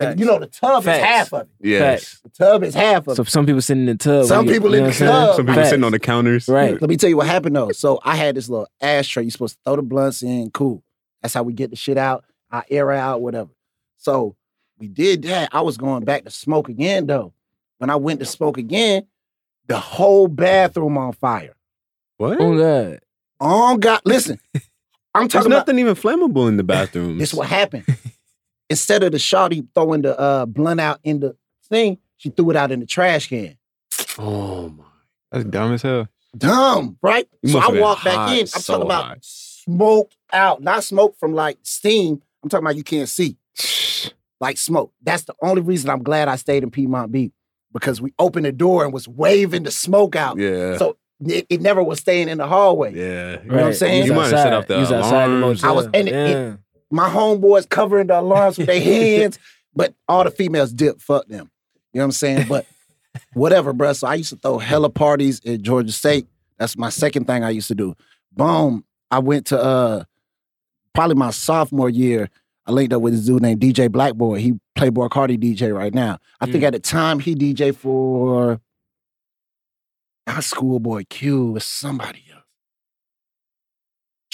And 0.00 0.08
Facts. 0.10 0.20
you 0.20 0.26
know 0.26 0.38
the 0.40 0.46
tub 0.48 0.82
Facts. 0.84 0.98
is 0.98 1.04
half 1.04 1.32
of 1.32 1.42
it. 1.42 1.48
yes. 1.60 2.20
The 2.24 2.28
tub 2.30 2.64
is 2.64 2.74
half 2.74 3.06
of 3.06 3.12
it. 3.12 3.16
So 3.16 3.22
it. 3.22 3.28
some 3.28 3.46
people 3.46 3.62
sitting 3.62 3.82
in 3.88 3.96
the 3.96 4.02
tub. 4.02 4.26
Some 4.26 4.38
when 4.38 4.46
you- 4.48 4.52
people 4.54 4.70
you 4.70 4.78
in 4.78 4.84
know 4.84 4.90
the 4.90 4.90
what 4.90 4.94
I'm 4.94 4.98
saying? 4.98 5.10
club. 5.24 5.36
Some 5.36 5.46
people 5.46 5.54
Facts. 5.54 5.68
sitting 5.70 5.84
on 5.84 5.92
the 5.92 5.98
counters. 6.00 6.48
Right. 6.48 6.80
Let 6.80 6.90
me 6.90 6.96
tell 6.96 7.08
you 7.10 7.16
what 7.16 7.26
happened 7.28 7.54
though. 7.54 7.70
So 7.72 8.00
I 8.02 8.16
had 8.16 8.34
this 8.34 8.48
little 8.48 8.68
ashtray. 8.80 9.22
You're 9.22 9.30
supposed 9.30 9.54
to 9.56 9.60
throw 9.64 9.76
the 9.76 9.82
blunts 9.82 10.22
in. 10.22 10.50
Cool. 10.50 10.82
That's 11.22 11.32
how 11.34 11.44
we 11.44 11.52
get 11.52 11.70
the 11.70 11.76
shit 11.76 11.96
out. 11.96 12.24
I 12.50 12.64
air 12.70 12.90
out, 12.90 13.22
whatever. 13.22 13.50
So 13.96 14.34
we 14.78 14.88
did 14.88 15.22
that. 15.22 15.50
I 15.52 15.60
was 15.60 15.76
going 15.76 16.04
back 16.04 16.24
to 16.24 16.30
smoke 16.30 16.68
again 16.68 17.06
though. 17.06 17.32
When 17.78 17.88
I 17.88 17.96
went 17.96 18.18
to 18.20 18.26
smoke 18.26 18.58
again, 18.58 19.06
the 19.68 19.78
whole 19.78 20.26
bathroom 20.28 20.98
on 20.98 21.12
fire. 21.12 21.54
What? 22.16 22.40
Oh 22.40 22.56
God. 22.58 23.00
Oh 23.40 23.76
God, 23.76 24.00
listen. 24.04 24.40
I'm 25.14 25.22
There's 25.22 25.32
talking 25.32 25.52
about 25.52 25.58
nothing 25.68 25.78
even 25.78 25.94
flammable 25.94 26.48
in 26.48 26.56
the 26.56 26.64
bathroom. 26.64 27.18
this. 27.18 27.30
Is 27.32 27.38
what 27.38 27.48
happened? 27.48 27.84
Instead 28.74 29.04
of 29.04 29.12
the 29.12 29.18
shawty 29.18 29.64
throwing 29.72 30.02
the 30.02 30.18
uh, 30.18 30.46
blunt 30.46 30.80
out 30.80 30.98
in 31.04 31.20
the 31.20 31.36
thing, 31.68 31.96
she 32.16 32.28
threw 32.30 32.50
it 32.50 32.56
out 32.56 32.72
in 32.72 32.80
the 32.80 32.86
trash 32.86 33.28
can. 33.28 33.56
Oh 34.18 34.68
my. 34.70 34.82
That's 35.30 35.44
dumb 35.44 35.74
as 35.74 35.82
hell. 35.82 36.08
Dumb, 36.36 36.98
right? 37.00 37.28
You 37.42 37.50
so 37.52 37.58
I 37.58 37.62
have 37.62 37.72
been 37.72 37.80
walked 37.82 38.02
back 38.04 38.30
in. 38.32 38.40
I'm 38.40 38.46
so 38.48 38.72
talking 38.72 38.86
about 38.86 39.04
hot. 39.04 39.18
smoke 39.22 40.10
out, 40.32 40.60
not 40.60 40.82
smoke 40.82 41.16
from 41.20 41.34
like 41.34 41.58
steam. 41.62 42.20
I'm 42.42 42.48
talking 42.48 42.66
about 42.66 42.74
you 42.74 42.82
can't 42.82 43.08
see, 43.08 43.36
like 44.40 44.58
smoke. 44.58 44.92
That's 45.04 45.22
the 45.22 45.34
only 45.40 45.62
reason 45.62 45.88
I'm 45.88 46.02
glad 46.02 46.26
I 46.26 46.34
stayed 46.34 46.64
in 46.64 46.72
Piedmont 46.72 47.12
Beach 47.12 47.30
because 47.72 48.00
we 48.00 48.12
opened 48.18 48.46
the 48.46 48.52
door 48.52 48.82
and 48.84 48.92
was 48.92 49.06
waving 49.06 49.62
the 49.62 49.70
smoke 49.70 50.16
out. 50.16 50.36
Yeah. 50.36 50.78
So 50.78 50.96
it, 51.24 51.46
it 51.48 51.60
never 51.60 51.80
was 51.84 52.00
staying 52.00 52.28
in 52.28 52.38
the 52.38 52.48
hallway. 52.48 52.92
yeah. 52.94 53.40
You 53.40 53.48
know 53.50 53.54
what 53.56 53.64
I'm 53.66 53.72
saying? 53.74 54.06
You 54.06 54.14
might 54.14 54.22
have 54.22 54.30
set 54.30 54.52
up 54.52 54.66
the 54.66 54.74
You 54.74 54.80
was 54.80 54.90
outside 54.90 55.28
the 55.28 55.36
alarms. 55.36 55.62
I 55.62 55.70
was- 55.70 55.86
and 55.94 56.08
it- 56.08 56.12
yeah. 56.12 56.56
My 56.90 57.08
homeboys 57.08 57.68
covering 57.68 58.06
the 58.08 58.20
alarms 58.20 58.58
with 58.58 58.66
their 58.68 58.80
hands, 58.82 59.38
but 59.74 59.94
all 60.08 60.24
the 60.24 60.30
females 60.30 60.72
dip. 60.72 61.00
Fuck 61.00 61.26
them. 61.26 61.50
You 61.92 61.98
know 61.98 62.02
what 62.02 62.04
I'm 62.06 62.12
saying? 62.12 62.46
But 62.48 62.66
whatever, 63.32 63.72
bruh. 63.72 63.96
So 63.96 64.06
I 64.06 64.14
used 64.14 64.30
to 64.30 64.36
throw 64.36 64.58
hella 64.58 64.90
parties 64.90 65.40
at 65.44 65.62
Georgia 65.62 65.92
State. 65.92 66.26
That's 66.58 66.76
my 66.76 66.90
second 66.90 67.26
thing 67.26 67.42
I 67.44 67.50
used 67.50 67.68
to 67.68 67.74
do. 67.74 67.94
Boom. 68.32 68.84
I 69.10 69.18
went 69.20 69.46
to 69.46 69.60
uh 69.60 70.04
probably 70.94 71.16
my 71.16 71.30
sophomore 71.30 71.90
year. 71.90 72.28
I 72.66 72.72
linked 72.72 72.92
up 72.92 73.02
with 73.02 73.12
this 73.14 73.26
dude 73.26 73.42
named 73.42 73.60
DJ 73.60 73.88
Blackboy. 73.88 74.38
He 74.40 74.54
Playboi 74.76 75.08
Carti 75.10 75.36
DJ 75.38 75.74
right 75.76 75.92
now. 75.94 76.18
I 76.40 76.46
think 76.46 76.64
Mm. 76.64 76.66
at 76.68 76.72
the 76.72 76.78
time 76.80 77.18
he 77.20 77.34
DJ 77.34 77.74
for 77.74 78.60
our 80.26 80.42
Schoolboy 80.42 81.04
Q, 81.10 81.56
it's 81.56 81.66
somebody. 81.66 82.23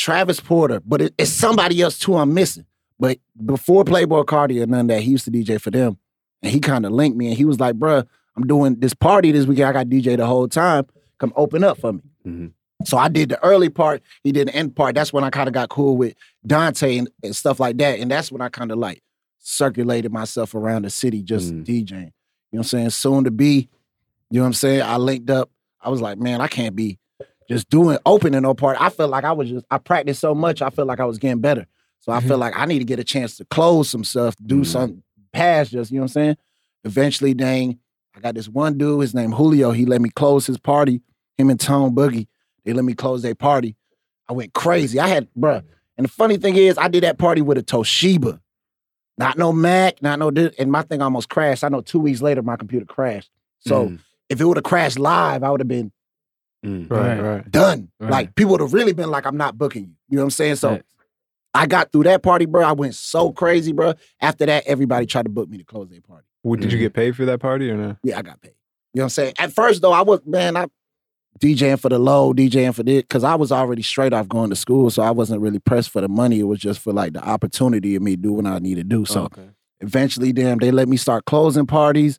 Travis 0.00 0.40
Porter, 0.40 0.80
but 0.86 1.02
it- 1.02 1.14
it's 1.18 1.30
somebody 1.30 1.80
else 1.82 1.98
too 1.98 2.16
I'm 2.16 2.32
missing. 2.34 2.64
But 2.98 3.18
before 3.44 3.84
Playboi 3.84 4.24
Carti 4.24 4.62
or 4.62 4.66
none 4.66 4.80
of 4.82 4.88
that, 4.88 5.02
he 5.02 5.10
used 5.10 5.24
to 5.26 5.30
DJ 5.30 5.58
for 5.60 5.70
them. 5.70 5.98
And 6.42 6.52
he 6.52 6.58
kind 6.60 6.86
of 6.86 6.92
linked 6.92 7.16
me 7.18 7.28
and 7.28 7.36
he 7.36 7.44
was 7.44 7.60
like, 7.60 7.76
bruh, 7.76 8.06
I'm 8.36 8.46
doing 8.46 8.76
this 8.78 8.94
party 8.94 9.32
this 9.32 9.46
weekend. 9.46 9.68
I 9.68 9.72
got 9.72 9.88
DJ 9.88 10.16
the 10.16 10.26
whole 10.26 10.48
time. 10.48 10.86
Come 11.18 11.32
open 11.36 11.62
up 11.64 11.78
for 11.78 11.92
me. 11.94 12.00
Mhm. 12.26 12.52
So 12.86 12.96
I 12.96 13.08
did 13.08 13.28
the 13.28 13.42
early 13.44 13.68
part, 13.68 14.02
he 14.24 14.32
did 14.32 14.48
the 14.48 14.54
end 14.54 14.74
part. 14.74 14.94
That's 14.94 15.12
when 15.12 15.22
I 15.24 15.28
kind 15.30 15.48
of 15.48 15.52
got 15.54 15.68
cool 15.68 15.96
with 15.98 16.14
Dante 16.46 16.96
and, 16.96 17.10
and 17.22 17.36
stuff 17.36 17.60
like 17.60 17.76
that. 17.78 17.98
And 17.98 18.10
that's 18.10 18.32
when 18.32 18.40
I 18.40 18.48
kind 18.48 18.72
of 18.72 18.78
like 18.78 19.02
circulated 19.38 20.12
myself 20.12 20.54
around 20.54 20.84
the 20.84 20.90
city 20.90 21.22
just 21.22 21.52
Mm. 21.52 21.64
DJing. 21.64 21.90
You 21.90 21.96
know 21.96 22.10
what 22.52 22.58
I'm 22.60 22.64
saying? 22.64 22.90
Soon 22.90 23.24
to 23.24 23.30
be, 23.30 23.68
you 24.30 24.38
know 24.38 24.42
what 24.42 24.46
I'm 24.46 24.52
saying? 24.54 24.82
I 24.82 24.96
linked 24.96 25.28
up. 25.30 25.50
I 25.82 25.88
was 25.90 26.00
like, 26.00 26.18
man, 26.18 26.40
I 26.40 26.46
can't 26.46 26.76
be 26.76 26.98
just 27.50 27.68
doing 27.68 27.98
opening 28.06 28.42
no 28.42 28.54
part. 28.54 28.80
I 28.80 28.88
felt 28.90 29.10
like 29.10 29.24
I 29.24 29.32
was 29.32 29.48
just, 29.50 29.66
I 29.70 29.78
practiced 29.78 30.20
so 30.20 30.34
much, 30.34 30.62
I 30.62 30.70
felt 30.70 30.88
like 30.88 31.00
I 31.00 31.04
was 31.04 31.18
getting 31.18 31.40
better. 31.40 31.66
So 32.00 32.12
I 32.12 32.20
Mhm. 32.20 32.28
feel 32.28 32.38
like 32.38 32.54
I 32.56 32.64
need 32.64 32.78
to 32.78 32.84
get 32.84 32.98
a 32.98 33.04
chance 33.04 33.36
to 33.38 33.44
close 33.46 33.90
some 33.90 34.04
stuff, 34.04 34.34
do 34.46 34.60
Mhm. 34.60 34.66
something 34.66 35.02
past 35.32 35.72
just, 35.72 35.90
you 35.90 35.96
know 35.98 36.02
what 36.02 36.10
I'm 36.10 36.12
saying? 36.12 36.36
Eventually, 36.84 37.34
dang, 37.34 37.78
I 38.16 38.20
got 38.20 38.34
this 38.34 38.48
one 38.48 38.78
dude, 38.78 39.00
his 39.02 39.14
name 39.14 39.32
Julio. 39.32 39.72
He 39.72 39.84
let 39.84 40.00
me 40.00 40.08
close 40.10 40.46
his 40.46 40.58
party. 40.58 41.02
Him 41.36 41.50
and 41.50 41.60
Tone 41.60 41.94
Boogie, 41.94 42.26
they 42.64 42.72
let 42.72 42.84
me 42.84 42.94
close 42.94 43.22
their 43.22 43.34
party. 43.34 43.76
I 44.28 44.32
went 44.32 44.52
crazy. 44.52 44.98
I 45.00 45.08
had, 45.08 45.28
bruh. 45.38 45.62
And 45.96 46.04
the 46.04 46.08
funny 46.10 46.36
thing 46.36 46.56
is, 46.56 46.78
I 46.78 46.88
did 46.88 47.02
that 47.02 47.18
party 47.18 47.42
with 47.42 47.58
a 47.58 47.62
Toshiba. 47.62 48.40
Not 49.18 49.36
no 49.36 49.52
Mac, 49.52 50.00
not 50.02 50.18
no. 50.18 50.28
And 50.58 50.72
my 50.72 50.82
thing 50.82 51.02
almost 51.02 51.28
crashed. 51.28 51.62
I 51.64 51.68
know 51.68 51.80
two 51.82 51.98
weeks 51.98 52.22
later, 52.22 52.42
my 52.42 52.56
computer 52.56 52.86
crashed. 52.86 53.30
So 53.58 53.88
Mm, 53.88 53.98
if 54.30 54.40
it 54.40 54.44
would 54.46 54.56
have 54.56 54.64
crashed 54.64 54.98
live, 54.98 55.42
I 55.42 55.50
would 55.50 55.60
have 55.60 55.68
been 55.68 55.92
mm. 56.64 56.90
Right, 56.90 57.18
Right. 57.18 57.20
right. 57.20 57.50
done. 57.50 57.90
Right. 58.00 58.10
Like 58.10 58.34
people 58.34 58.52
would 58.52 58.60
have 58.60 58.72
really 58.72 58.92
been 58.92 59.10
like, 59.10 59.26
I'm 59.26 59.36
not 59.36 59.56
booking 59.58 59.82
you. 59.84 59.94
You 60.08 60.16
know 60.16 60.22
what 60.22 60.26
I'm 60.26 60.30
saying? 60.30 60.56
So 60.56 60.70
Facts. 60.76 60.94
I 61.54 61.66
got 61.66 61.90
through 61.92 62.04
that 62.04 62.22
party, 62.22 62.46
bro. 62.46 62.62
I 62.64 62.72
went 62.72 62.94
so 62.94 63.32
crazy, 63.32 63.72
bro. 63.72 63.94
After 64.20 64.46
that, 64.46 64.64
everybody 64.66 65.06
tried 65.06 65.24
to 65.24 65.30
book 65.30 65.48
me 65.48 65.58
to 65.58 65.64
close 65.64 65.88
their 65.88 66.00
party. 66.00 66.26
Well, 66.44 66.58
did 66.60 66.72
you 66.72 66.78
Mhm. 66.78 66.82
get 66.82 66.94
paid 66.94 67.16
for 67.16 67.24
that 67.24 67.40
party 67.40 67.70
or 67.70 67.76
no? 67.76 67.96
Yeah, 68.02 68.18
I 68.18 68.22
got 68.22 68.40
paid. 68.40 68.54
You 68.94 69.00
know 69.00 69.02
what 69.02 69.04
I'm 69.06 69.10
saying? 69.10 69.34
At 69.38 69.52
first, 69.52 69.82
though, 69.82 69.92
I 69.92 70.02
was 70.02 70.20
man, 70.24 70.56
I 70.56 70.66
DJing 71.40 71.78
for 71.80 71.88
the 71.88 71.98
low, 71.98 72.32
DJing 72.34 72.74
for 72.74 72.82
this, 72.82 73.02
because 73.02 73.24
I 73.24 73.34
was 73.34 73.50
already 73.52 73.82
straight 73.82 74.12
off 74.12 74.28
going 74.28 74.50
to 74.50 74.56
school, 74.56 74.90
so 74.90 75.02
I 75.02 75.10
wasn't 75.10 75.40
really 75.40 75.58
pressed 75.58 75.90
for 75.90 76.00
the 76.00 76.08
money. 76.08 76.40
It 76.40 76.44
was 76.44 76.58
just 76.58 76.80
for 76.80 76.92
like 76.92 77.12
the 77.14 77.22
opportunity 77.26 77.94
of 77.96 78.02
me 78.02 78.16
do 78.16 78.32
what 78.32 78.46
I 78.46 78.58
need 78.58 78.74
to 78.76 78.84
do. 78.84 79.04
So 79.04 79.24
okay. 79.24 79.48
eventually, 79.80 80.32
damn, 80.32 80.58
they 80.58 80.70
let 80.70 80.88
me 80.88 80.96
start 80.96 81.24
closing 81.24 81.66
parties, 81.66 82.18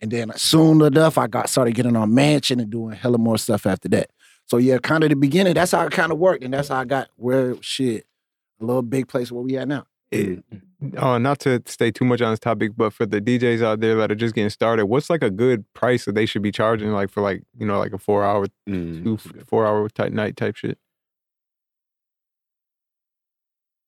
and 0.00 0.10
then 0.10 0.32
soon 0.36 0.80
enough, 0.82 1.18
I 1.18 1.26
got 1.26 1.48
started 1.48 1.74
getting 1.74 1.96
on 1.96 2.14
mansion 2.14 2.60
and 2.60 2.70
doing 2.70 2.96
hella 2.96 3.18
more 3.18 3.38
stuff 3.38 3.66
after 3.66 3.88
that. 3.90 4.10
So 4.46 4.56
yeah, 4.56 4.78
kind 4.78 5.04
of 5.04 5.10
the 5.10 5.16
beginning. 5.16 5.54
That's 5.54 5.72
how 5.72 5.86
it 5.86 5.92
kind 5.92 6.10
of 6.12 6.18
worked, 6.18 6.42
and 6.42 6.52
that's 6.54 6.68
how 6.68 6.78
I 6.80 6.84
got 6.84 7.08
where 7.16 7.54
shit 7.62 8.06
a 8.60 8.64
little 8.64 8.82
big 8.82 9.08
place 9.08 9.30
where 9.32 9.42
we 9.42 9.56
at 9.56 9.68
now. 9.68 9.86
It, 10.10 10.42
uh, 10.96 11.18
not 11.18 11.38
to 11.40 11.62
stay 11.66 11.92
too 11.92 12.04
much 12.04 12.20
on 12.20 12.32
this 12.32 12.40
topic, 12.40 12.72
but 12.76 12.92
for 12.92 13.06
the 13.06 13.20
DJs 13.20 13.62
out 13.62 13.78
there 13.80 13.94
that 13.96 14.10
are 14.10 14.16
just 14.16 14.34
getting 14.34 14.50
started, 14.50 14.86
what's 14.86 15.08
like 15.08 15.22
a 15.22 15.30
good 15.30 15.64
price 15.72 16.04
that 16.04 16.14
they 16.16 16.26
should 16.26 16.42
be 16.42 16.50
charging, 16.50 16.90
like 16.92 17.10
for 17.10 17.22
like 17.22 17.42
you 17.58 17.64
know 17.66 17.78
like 17.78 17.92
a 17.92 17.98
four 17.98 18.24
hour, 18.24 18.46
Mm. 18.68 19.04
two 19.04 19.16
four 19.46 19.66
hour 19.66 19.88
type 19.88 20.12
night 20.12 20.36
type 20.36 20.56
shit? 20.56 20.78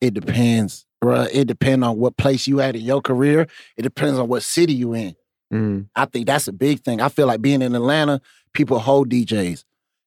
It 0.01 0.15
depends, 0.15 0.87
bruh. 1.03 1.29
It 1.33 1.47
depends 1.47 1.85
on 1.87 1.99
what 1.99 2.17
place 2.17 2.47
you 2.47 2.61
at 2.61 2.75
in 2.77 2.83
your 2.83 3.01
career. 3.01 3.47
It 3.77 3.83
depends 3.83 4.19
on 4.19 4.29
what 4.29 4.43
city 4.43 4.75
you 4.75 4.95
in. 4.95 5.15
Mm. 5.53 5.89
I 5.95 6.05
think 6.07 6.27
that's 6.27 6.49
a 6.49 6.53
big 6.53 6.81
thing. 6.83 7.01
I 7.01 7.09
feel 7.09 7.27
like 7.27 7.43
being 7.43 7.63
in 7.63 7.75
Atlanta, 7.75 8.21
people 8.55 8.79
hold 8.79 9.11
DJs. 9.11 9.31
You 9.35 9.45
know 9.45 9.59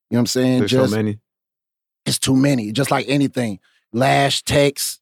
what 0.08 0.18
I'm 0.20 0.26
saying? 0.26 0.58
There's 0.60 0.70
Just 0.70 0.90
so 0.90 0.96
many. 0.96 1.18
it's 2.04 2.18
too 2.18 2.36
many. 2.36 2.72
Just 2.72 2.90
like 2.90 3.06
anything. 3.08 3.58
Lash 3.92 4.42
techs, 4.42 5.00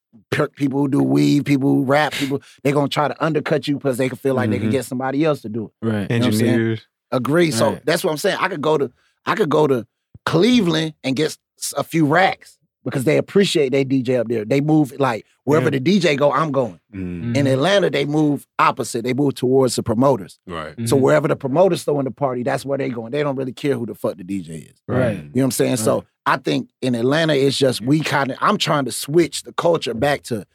people 0.56 0.80
who 0.80 0.88
do 0.88 1.02
weave, 1.02 1.44
people 1.44 1.68
who 1.68 1.84
rap, 1.84 2.12
people, 2.12 2.42
they're 2.62 2.72
gonna 2.74 2.88
try 2.88 3.08
to 3.08 3.24
undercut 3.24 3.66
you 3.66 3.74
because 3.76 3.96
they 3.98 4.08
can 4.08 4.18
feel 4.18 4.34
like 4.34 4.50
they 4.50 4.58
can 4.58 4.68
Mhm. 4.68 4.72
get 4.72 4.84
somebody 4.84 5.24
else 5.24 5.40
to 5.42 5.48
do 5.48 5.66
it. 5.66 5.86
Right. 5.86 6.10
You 6.10 6.18
know 6.18 6.26
what 6.26 6.34
I'm 6.34 6.38
saying? 6.38 6.50
Engineers. 6.52 6.80
Agree. 7.10 7.50
So 7.50 7.70
Right. 7.72 7.86
that's 7.86 8.04
what 8.04 8.10
I'm 8.10 8.16
saying. 8.18 8.36
I 8.40 8.48
could 8.48 8.60
go 8.62 8.76
to 8.78 8.90
I 9.26 9.34
could 9.34 9.48
go 9.48 9.66
to 9.66 9.86
Cleveland 10.26 10.94
and 11.02 11.16
get 11.16 11.36
a 11.76 11.82
few 11.84 12.04
racks 12.06 12.58
because 12.84 13.04
they 13.04 13.16
appreciate 13.16 13.70
they 13.72 13.84
DJ 13.84 14.20
up 14.20 14.28
there. 14.28 14.44
They 14.44 14.60
move 14.60 14.92
like 15.00 15.24
wherever 15.44 15.66
Yeah. 15.66 15.78
the 15.78 15.80
DJ 16.00 16.16
go, 16.16 16.30
I'm 16.32 16.52
going. 16.52 16.78
Mm, 16.94 17.36
In 17.36 17.46
Atlanta, 17.46 17.88
they 17.90 18.04
move 18.04 18.46
opposite. 18.58 19.04
They 19.04 19.14
move 19.14 19.34
towards 19.34 19.74
the 19.76 19.82
promoters. 19.82 20.38
right. 20.46 20.74
So 20.88 20.96
Mhm. 20.96 21.00
wherever 21.00 21.26
the 21.28 21.36
promoters 21.36 21.82
throwing 21.84 22.04
the 22.04 22.10
party, 22.10 22.42
that's 22.42 22.64
where 22.64 22.76
they 22.78 22.90
going. 22.90 23.12
They 23.12 23.22
don't 23.22 23.36
really 23.36 23.52
care 23.52 23.74
who 23.76 23.86
the 23.86 23.94
fuck 23.94 24.16
the 24.18 24.24
DJ 24.24 24.66
is. 24.70 24.82
Right. 24.86 25.16
You 25.16 25.22
know 25.22 25.30
what 25.34 25.44
I'm 25.44 25.50
saying? 25.52 25.76
So 25.78 26.04
I 26.26 26.36
think 26.36 26.70
in 26.82 26.94
Atlanta, 26.94 27.34
it's 27.34 27.56
just 27.58 27.80
we 27.80 28.00
kind 28.00 28.30
of. 28.30 28.38
I'm 28.40 28.58
trying 28.58 28.84
to 28.84 28.92
switch 28.92 29.42
the 29.44 29.52
culture 29.54 29.94
back 29.94 30.22
to 30.24 30.46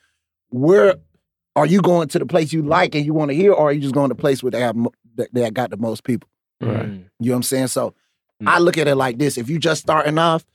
where 0.50 0.96
are 1.56 1.66
you 1.66 1.82
going 1.82 2.08
to 2.10 2.20
the 2.20 2.26
place 2.26 2.54
you 2.54 2.62
like 2.62 2.96
and 2.96 3.06
you 3.06 3.14
want 3.14 3.30
to 3.30 3.36
hear, 3.36 3.52
or 3.54 3.70
are 3.70 3.74
you 3.74 3.82
just 3.82 3.94
going 3.94 4.10
to 4.10 4.16
the 4.16 4.20
place 4.22 4.42
where 4.42 4.52
they 4.52 4.62
have 4.62 4.76
that, 5.16 5.34
that 5.34 5.54
got 5.54 5.70
the 5.72 5.78
most 5.78 6.04
people? 6.04 6.30
Right. 6.62 6.86
Mm. 6.86 7.04
You 7.20 7.28
know 7.30 7.32
what 7.34 7.36
I'm 7.38 7.44
saying? 7.44 7.68
So 7.68 7.94
Mm. 8.42 8.48
I 8.48 8.60
look 8.60 8.78
at 8.78 8.88
it 8.88 8.96
like 8.96 9.18
this: 9.18 9.38
if 9.38 9.50
you 9.50 9.60
just 9.60 9.82
starting 9.82 10.18
off, 10.18 10.46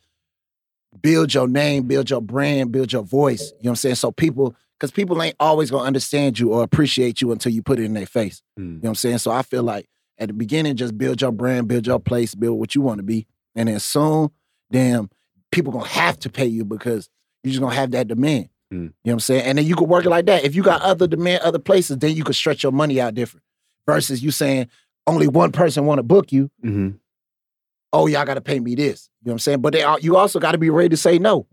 build 1.03 1.35
your 1.35 1.49
name, 1.49 1.85
build 1.85 2.11
your 2.11 2.21
brand, 2.21 2.73
build 2.73 2.93
your 2.93 3.03
voice. 3.03 3.43
You 3.43 3.47
know 3.47 3.59
what 3.63 3.71
I'm 3.71 3.77
saying? 3.77 3.95
So 3.97 4.11
people, 4.13 4.55
because 4.79 4.91
people 4.91 5.21
ain't 5.23 5.37
always 5.41 5.71
gonna 5.71 5.85
understand 5.85 6.39
you 6.39 6.53
or 6.53 6.63
appreciate 6.63 7.21
you 7.21 7.33
until 7.33 7.53
you 7.53 7.63
put 7.63 7.79
it 7.79 7.85
in 7.85 7.95
their 7.95 8.07
face. 8.07 8.43
Mm. 8.59 8.63
You 8.63 8.69
know 8.69 8.79
what 8.81 8.89
I'm 8.91 8.95
saying? 8.97 9.19
So 9.19 9.31
I 9.31 9.43
feel 9.43 9.63
like 9.63 9.87
at 10.19 10.29
the 10.29 10.35
beginning, 10.35 10.77
just 10.77 10.97
build 10.97 11.21
your 11.21 11.33
brand, 11.33 11.69
build 11.69 11.87
your 11.87 12.01
place, 12.01 12.35
build 12.35 12.59
what 12.59 12.75
you 12.75 12.81
want 12.81 12.99
to 12.99 13.03
be. 13.03 13.27
And 13.55 13.69
then 13.69 13.81
soon, 13.81 14.31
damn, 14.71 15.11
people 15.53 15.73
gonna 15.73 15.87
have 15.87 16.19
to 16.21 16.31
pay 16.31 16.47
you 16.47 16.65
because 16.65 17.09
you're 17.43 17.51
just 17.53 17.61
gonna 17.61 17.75
have 17.75 17.93
that 17.93 18.09
demand. 18.09 18.49
Mm. 18.73 18.77
You 18.77 18.79
know 18.81 18.93
what 19.03 19.13
I'm 19.13 19.21
saying? 19.21 19.43
And 19.43 19.59
then 19.59 19.67
you 19.67 19.77
could 19.77 19.89
work 19.89 20.05
it 20.05 20.11
like 20.11 20.27
that. 20.27 20.45
If 20.45 20.55
you 20.55 20.63
got 20.63 20.83
other 20.83 21.07
demand, 21.07 21.43
other 21.43 21.59
places, 21.59 21.99
then 21.99 22.17
you 22.17 22.25
could 22.25 22.35
stretch 22.37 22.63
your 22.63 22.73
money 22.73 23.01
out 23.01 23.15
different. 23.15 23.45
Versus 23.87 24.23
you 24.23 24.31
saying 24.31 24.69
only 25.07 25.29
one 25.29 25.53
person 25.53 25.85
want 25.85 25.99
to 25.99 26.03
book 26.03 26.33
you. 26.33 26.51
hmm 26.63 26.91
Oh, 27.93 28.09
y'all 28.09 28.25
gotta 28.25 28.41
pay 28.41 28.59
me 28.59 28.75
this. 28.75 29.09
You 29.25 29.31
know 29.31 29.33
what 29.33 29.35
I'm 29.35 29.39
saying? 29.39 29.61
But 29.63 29.73
they 29.73 29.83
are, 29.83 29.99
you 30.01 30.17
also 30.17 30.39
gotta 30.39 30.59
be 30.59 30.69
ready 30.69 30.91
to 30.91 30.97
say 30.99 31.19
no. 31.19 31.31
You 31.37 31.39
know 31.39 31.47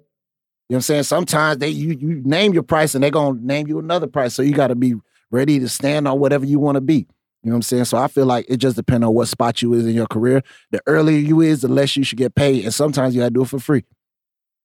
what 0.68 0.76
I'm 0.76 0.82
saying? 0.82 1.04
Sometimes 1.04 1.58
they 1.60 1.70
you 1.70 1.92
you 1.94 2.22
name 2.26 2.54
your 2.54 2.64
price 2.64 2.96
and 2.96 3.04
they're 3.04 3.12
gonna 3.12 3.40
name 3.42 3.68
you 3.68 3.80
another 3.80 4.08
price. 4.08 4.34
So 4.34 4.42
you 4.42 4.54
gotta 4.54 4.76
be 4.76 4.96
ready 5.32 5.58
to 5.60 5.70
stand 5.70 6.08
on 6.08 6.20
whatever 6.20 6.46
you 6.46 6.60
want 6.60 6.76
to 6.76 6.82
be. 6.82 7.08
You 7.44 7.50
know 7.50 7.52
what 7.52 7.56
I'm 7.56 7.62
saying? 7.62 7.86
So 7.86 7.98
I 7.98 8.08
feel 8.08 8.26
like 8.26 8.46
it 8.50 8.58
just 8.58 8.76
depends 8.76 9.06
on 9.06 9.14
what 9.14 9.30
spot 9.30 9.62
you 9.62 9.74
is 9.74 9.86
in 9.86 9.94
your 9.94 10.06
career. 10.06 10.44
The 10.72 10.82
earlier 10.86 11.18
you 11.18 11.40
is, 11.42 11.62
the 11.62 11.70
less 11.70 11.96
you 11.96 12.04
should 12.04 12.18
get 12.18 12.36
paid. 12.36 12.66
And 12.66 12.74
sometimes 12.74 13.16
you 13.16 13.22
gotta 13.22 13.32
do 13.32 13.44
it 13.44 13.48
for 13.48 13.60
free. 13.60 13.86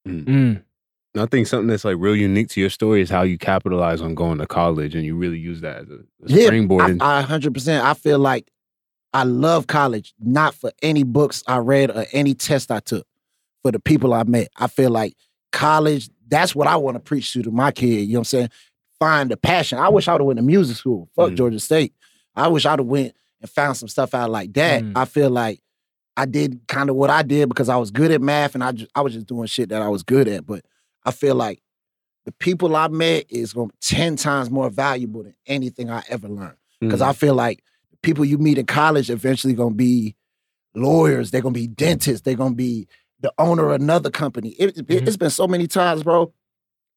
Mm. 0.06 0.62
I 1.16 1.26
think 1.26 1.46
something 1.46 1.68
that's 1.68 1.84
like 1.84 1.96
real 1.98 2.16
unique 2.16 2.48
to 2.50 2.60
your 2.60 2.70
story 2.70 3.00
is 3.00 3.08
how 3.08 3.22
you 3.22 3.38
capitalize 3.38 4.02
on 4.02 4.14
going 4.14 4.38
to 4.38 4.46
college 4.46 4.94
and 4.94 5.04
you 5.04 5.16
really 5.16 5.38
use 5.38 5.60
that 5.62 5.82
as 5.82 5.90
a, 5.90 5.94
a 5.94 5.98
Yeah, 6.26 6.46
springboard. 6.46 7.00
I, 7.00 7.20
I 7.20 7.22
100%. 7.22 7.80
I 7.80 7.94
feel 7.94 8.18
like 8.18 8.50
I 9.14 9.24
love 9.24 9.66
college, 9.66 10.14
not 10.20 10.54
for 10.54 10.72
any 10.82 11.02
books 11.02 11.42
I 11.46 11.58
read 11.58 11.90
or 11.90 12.06
any 12.12 12.34
test 12.34 12.70
I 12.70 12.80
took, 12.80 13.06
for 13.62 13.72
the 13.72 13.80
people 13.80 14.12
I 14.12 14.24
met. 14.24 14.48
I 14.56 14.66
feel 14.66 14.90
like 14.90 15.14
college, 15.52 16.10
that's 16.28 16.54
what 16.54 16.66
I 16.66 16.76
want 16.76 16.96
to 16.96 17.00
preach 17.00 17.32
to, 17.32 17.42
to 17.42 17.50
my 17.50 17.70
kid. 17.70 17.86
You 18.02 18.14
know 18.14 18.18
what 18.18 18.20
I'm 18.20 18.24
saying? 18.24 18.50
Find 18.98 19.30
the 19.30 19.36
passion. 19.36 19.78
I 19.78 19.88
wish 19.88 20.08
I 20.08 20.12
would 20.12 20.20
have 20.20 20.26
went 20.26 20.38
to 20.38 20.42
music 20.42 20.76
school. 20.76 21.08
Fuck 21.16 21.30
Mhm. 21.30 21.36
Georgia 21.36 21.60
State. 21.60 21.94
I 22.34 22.48
wish 22.48 22.66
I'd 22.66 22.78
have 22.78 22.86
went 22.86 23.14
and 23.40 23.50
found 23.50 23.76
some 23.76 23.88
stuff 23.88 24.14
out 24.14 24.30
like 24.30 24.52
that. 24.54 24.82
Mm. 24.82 24.92
I 24.96 25.04
feel 25.04 25.30
like 25.30 25.60
I 26.16 26.24
did 26.26 26.60
kind 26.66 26.90
of 26.90 26.96
what 26.96 27.10
I 27.10 27.22
did 27.22 27.48
because 27.48 27.68
I 27.68 27.76
was 27.76 27.90
good 27.90 28.10
at 28.10 28.20
math 28.22 28.54
and 28.54 28.64
I 28.64 28.72
just, 28.72 28.90
I 28.94 29.00
was 29.02 29.12
just 29.14 29.26
doing 29.26 29.46
shit 29.46 29.68
that 29.70 29.82
I 29.82 29.88
was 29.88 30.02
good 30.02 30.28
at. 30.28 30.46
But 30.46 30.64
I 31.04 31.10
feel 31.10 31.34
like 31.34 31.62
the 32.24 32.32
people 32.32 32.74
I 32.74 32.88
met 32.88 33.26
is 33.30 33.52
going 33.52 33.70
10 33.82 34.16
times 34.16 34.50
more 34.50 34.68
valuable 34.70 35.22
than 35.22 35.34
anything 35.46 35.90
I 35.90 36.02
ever 36.08 36.28
learned. 36.28 36.56
Because 36.80 37.00
Mm. 37.00 37.08
I 37.08 37.12
feel 37.12 37.34
like 37.34 37.62
people 38.06 38.24
you 38.24 38.38
meet 38.38 38.56
in 38.56 38.64
college 38.64 39.10
eventually 39.10 39.52
going 39.52 39.72
to 39.72 39.76
be 39.76 40.14
lawyers. 40.74 41.30
They're 41.30 41.42
going 41.42 41.54
to 41.54 41.60
be 41.60 41.66
dentists. 41.66 42.22
They're 42.22 42.36
going 42.36 42.52
to 42.52 42.56
be 42.56 42.86
the 43.20 43.32
owner 43.38 43.66
of 43.66 43.80
another 43.80 44.10
company. 44.10 44.50
It, 44.50 44.76
has 44.76 44.84
mm-hmm. 44.84 45.14
been 45.16 45.30
so 45.30 45.46
many 45.48 45.66
times, 45.66 46.02
bro. 46.02 46.32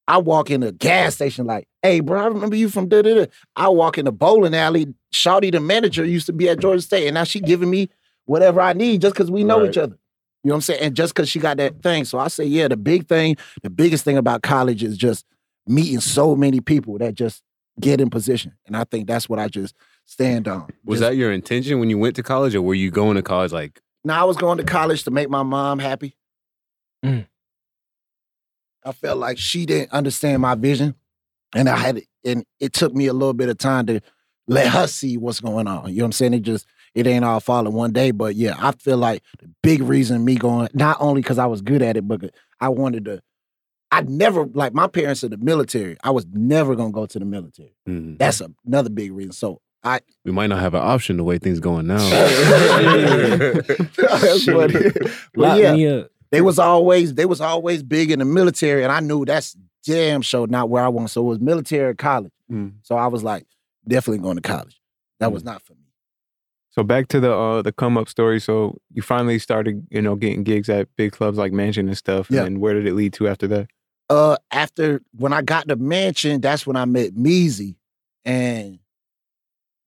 I 0.07 0.17
walk 0.19 0.49
in 0.49 0.63
a 0.63 0.71
gas 0.71 1.15
station 1.15 1.45
like, 1.45 1.67
hey, 1.81 1.99
bro, 1.99 2.19
I 2.21 2.27
remember 2.27 2.55
you 2.55 2.69
from 2.69 2.87
da 2.87 3.01
da 3.01 3.13
da. 3.13 3.25
I 3.55 3.69
walk 3.69 3.97
in 3.97 4.05
the 4.05 4.11
bowling 4.11 4.55
alley. 4.55 4.93
Shawty, 5.13 5.51
the 5.51 5.59
manager, 5.59 6.05
used 6.05 6.27
to 6.27 6.33
be 6.33 6.47
at 6.49 6.59
Georgia 6.59 6.81
State, 6.81 7.07
and 7.07 7.15
now 7.15 7.23
she 7.23 7.39
giving 7.39 7.69
me 7.69 7.89
whatever 8.25 8.61
I 8.61 8.73
need 8.73 9.01
just 9.01 9.15
because 9.15 9.31
we 9.31 9.43
know 9.43 9.61
Right. 9.61 9.69
each 9.69 9.77
other. 9.77 9.97
You 10.43 10.49
know 10.49 10.53
what 10.53 10.57
I'm 10.57 10.61
saying? 10.61 10.81
And 10.81 10.95
just 10.95 11.13
because 11.13 11.29
she 11.29 11.39
got 11.39 11.57
that 11.57 11.81
thing. 11.81 12.05
So 12.05 12.17
I 12.19 12.27
say, 12.27 12.45
yeah, 12.45 12.67
the 12.67 12.77
big 12.77 13.07
thing, 13.07 13.35
the 13.61 13.69
biggest 13.69 14.05
thing 14.05 14.17
about 14.17 14.41
college 14.41 14.83
is 14.83 14.97
just 14.97 15.25
meeting 15.67 15.99
so 15.99 16.35
many 16.35 16.61
people 16.61 16.97
that 16.99 17.15
just 17.15 17.43
get 17.79 17.99
in 17.99 18.09
position. 18.09 18.53
And 18.65 18.77
I 18.77 18.83
think 18.85 19.07
that's 19.07 19.27
what 19.27 19.39
I 19.39 19.47
just 19.47 19.75
stand 20.09 20.47
on. 20.47 20.67
was 20.83 20.99
Just- 20.99 21.09
that 21.11 21.15
your 21.17 21.31
intention 21.31 21.79
when 21.79 21.89
you 21.89 21.97
went 21.97 22.15
to 22.15 22.23
college, 22.23 22.55
or 22.55 22.61
were 22.61 22.73
you 22.73 22.89
going 22.91 23.15
to 23.15 23.21
college 23.21 23.51
like? 23.51 23.79
No, 24.03 24.13
I 24.13 24.23
was 24.23 24.37
going 24.37 24.57
to 24.57 24.63
college 24.63 25.03
to 25.03 25.11
make 25.11 25.29
my 25.29 25.43
mom 25.43 25.77
happy. 25.79 26.15
Mm. 27.05 27.27
I 28.83 28.91
felt 28.93 29.17
like 29.19 29.37
she 29.37 29.65
didn't 29.65 29.91
understand 29.91 30.41
my 30.41 30.55
vision, 30.55 30.95
and 31.53 31.67
I 31.69 31.75
had 31.77 31.97
it, 31.97 32.05
and 32.25 32.43
it 32.59 32.73
took 32.73 32.93
me 32.93 33.07
a 33.07 33.13
little 33.13 33.33
bit 33.33 33.49
of 33.49 33.57
time 33.57 33.85
to 33.87 33.99
let 34.47 34.67
her 34.69 34.87
see 34.87 35.17
what's 35.17 35.39
going 35.41 35.67
on. 35.67 35.89
You 35.89 35.97
know 35.97 36.03
what 36.03 36.07
I'm 36.07 36.11
saying? 36.13 36.33
It 36.33 36.39
just 36.41 36.65
it 36.95 37.05
ain't 37.05 37.25
all 37.25 37.39
falling 37.39 37.73
one 37.73 37.91
day, 37.91 38.11
but 38.11 38.35
yeah, 38.35 38.55
I 38.57 38.71
feel 38.71 38.97
like 38.97 39.21
the 39.39 39.49
big 39.61 39.81
reason 39.81 40.25
me 40.25 40.35
going 40.35 40.69
not 40.73 40.97
only 40.99 41.21
because 41.21 41.37
I 41.37 41.45
was 41.45 41.61
good 41.61 41.81
at 41.81 41.97
it, 41.97 42.07
but 42.07 42.33
I 42.59 42.69
wanted 42.69 43.05
to. 43.05 43.21
I 43.91 44.01
never 44.01 44.45
like 44.45 44.73
my 44.73 44.87
parents 44.87 45.23
in 45.23 45.31
the 45.31 45.37
military. 45.37 45.97
I 46.03 46.11
was 46.11 46.25
never 46.31 46.75
gonna 46.75 46.91
go 46.91 47.05
to 47.05 47.19
the 47.19 47.25
military. 47.25 47.75
Mhm. 47.87 48.17
That's 48.17 48.39
a, 48.41 48.49
another 48.65 48.89
big 48.89 49.11
reason. 49.11 49.33
So 49.33 49.61
I 49.83 50.01
We 50.25 50.31
might 50.31 50.47
not 50.47 50.59
have 50.59 50.73
an 50.73 50.81
option 50.81 51.17
the 51.17 51.23
way 51.23 51.37
things 51.37 51.59
going 51.59 51.87
now. 51.87 51.97
that's 53.97 54.45
but 55.33 55.59
yeah, 55.59 56.03
they 56.31 56.41
was 56.41 56.59
always 56.59 57.13
they 57.13 57.25
was 57.25 57.41
always 57.41 57.83
big 57.83 58.11
in 58.11 58.19
the 58.19 58.25
military, 58.25 58.83
and 58.83 58.91
I 58.91 58.99
knew 58.99 59.25
that's 59.25 59.55
damn 59.85 60.21
sure 60.21 60.47
not 60.47 60.69
where 60.69 60.83
I 60.83 60.89
want. 60.89 61.11
So 61.11 61.21
it 61.21 61.25
was 61.25 61.39
military 61.39 61.89
or 61.89 61.93
college. 61.93 62.33
Mm. 62.51 62.73
So 62.83 62.95
I 62.95 63.07
was 63.07 63.23
like, 63.23 63.45
definitely 63.87 64.19
going 64.19 64.35
to 64.35 64.41
college. 64.41 64.81
That 65.19 65.31
was 65.31 65.43
not 65.43 65.61
for 65.61 65.73
me. 65.73 65.79
So 66.71 66.83
back 66.83 67.07
to 67.09 67.19
the 67.19 67.33
uh, 67.33 67.61
the 67.61 67.71
come 67.71 67.97
up 67.97 68.07
story. 68.09 68.39
So 68.39 68.77
you 68.93 69.01
finally 69.01 69.39
started, 69.39 69.85
you 69.89 70.01
know, 70.01 70.15
getting 70.15 70.43
gigs 70.43 70.69
at 70.69 70.87
big 70.95 71.11
clubs 71.11 71.37
like 71.37 71.51
Mansion 71.51 71.87
and 71.87 71.97
stuff. 71.97 72.29
Yeah. 72.29 72.45
And 72.45 72.59
where 72.59 72.73
did 72.73 72.85
it 72.85 72.93
lead 72.93 73.13
to 73.13 73.27
after 73.27 73.47
that? 73.47 73.67
Uh, 74.09 74.37
after 74.51 75.01
when 75.15 75.33
I 75.33 75.41
got 75.41 75.67
the 75.67 75.75
mansion, 75.75 76.41
that's 76.41 76.65
when 76.65 76.75
I 76.75 76.85
met 76.85 77.13
Meezy, 77.13 77.75
and 78.25 78.79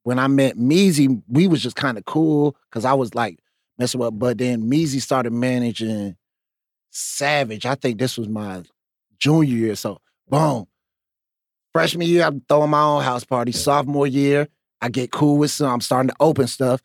when 0.05 0.19
I 0.19 0.27
met 0.27 0.57
Meezy, 0.57 1.23
we 1.29 1.47
was 1.47 1.63
just 1.63 1.77
kind 1.77 1.99
of 1.99 2.05
cool 2.05 2.57
because 2.71 2.85
I 2.85 2.95
was 2.95 3.15
like 3.15 3.39
messing 3.79 4.01
with. 4.01 4.19
But 4.19 4.39
then 4.39 4.71
Meezy 4.71 5.01
started 5.01 5.33
managing 5.33 6.17
Savage. 6.91 7.65
I 7.65 7.75
think 7.75 7.99
this 7.99 8.19
was 8.19 8.29
my 8.29 8.63
junior 9.19 9.57
year. 9.57 9.77
So 9.77 9.99
boom, 10.29 10.67
freshman 11.73 12.07
year 12.07 12.25
I'm 12.25 12.43
throwing 12.49 12.71
my 12.71 12.83
own 12.83 13.03
house 13.03 13.25
party. 13.25 13.53
Sophomore 13.53 14.07
year 14.07 14.49
I 14.81 14.89
get 14.89 15.13
cool 15.13 15.39
with 15.39 15.51
some. 15.51 15.71
I'm 15.71 15.81
starting 15.81 16.11
to 16.11 16.17
open 16.21 16.47
stuff. 16.49 16.83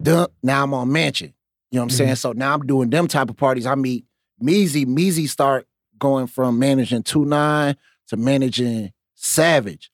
Duh, 0.00 0.28
now 0.42 0.62
I'm 0.62 0.72
on 0.72 0.90
Mansion. 0.90 1.34
You 1.70 1.76
know 1.76 1.82
what 1.82 1.84
I'm 1.84 1.90
saying? 1.90 2.10
Mm-hmm. 2.10 2.16
So 2.16 2.32
now 2.32 2.54
I'm 2.54 2.66
doing 2.66 2.90
them 2.90 3.06
type 3.06 3.28
of 3.28 3.36
parties. 3.36 3.66
I 3.66 3.74
meet 3.74 4.04
Meezy. 4.42 4.86
Meezy 4.86 5.28
start 5.28 5.66
going 5.98 6.26
from 6.26 6.58
managing 6.58 7.02
two 7.02 7.24
nine 7.24 7.76
to 8.08 8.16
managing 8.16 8.92
Savage. 9.14 9.90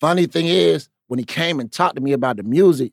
Funny 0.00 0.26
thing 0.26 0.46
is, 0.46 0.88
when 1.10 1.18
he 1.18 1.24
came 1.24 1.58
and 1.58 1.72
talked 1.72 1.96
to 1.96 2.00
me 2.00 2.12
about 2.12 2.36
the 2.36 2.44
music, 2.44 2.92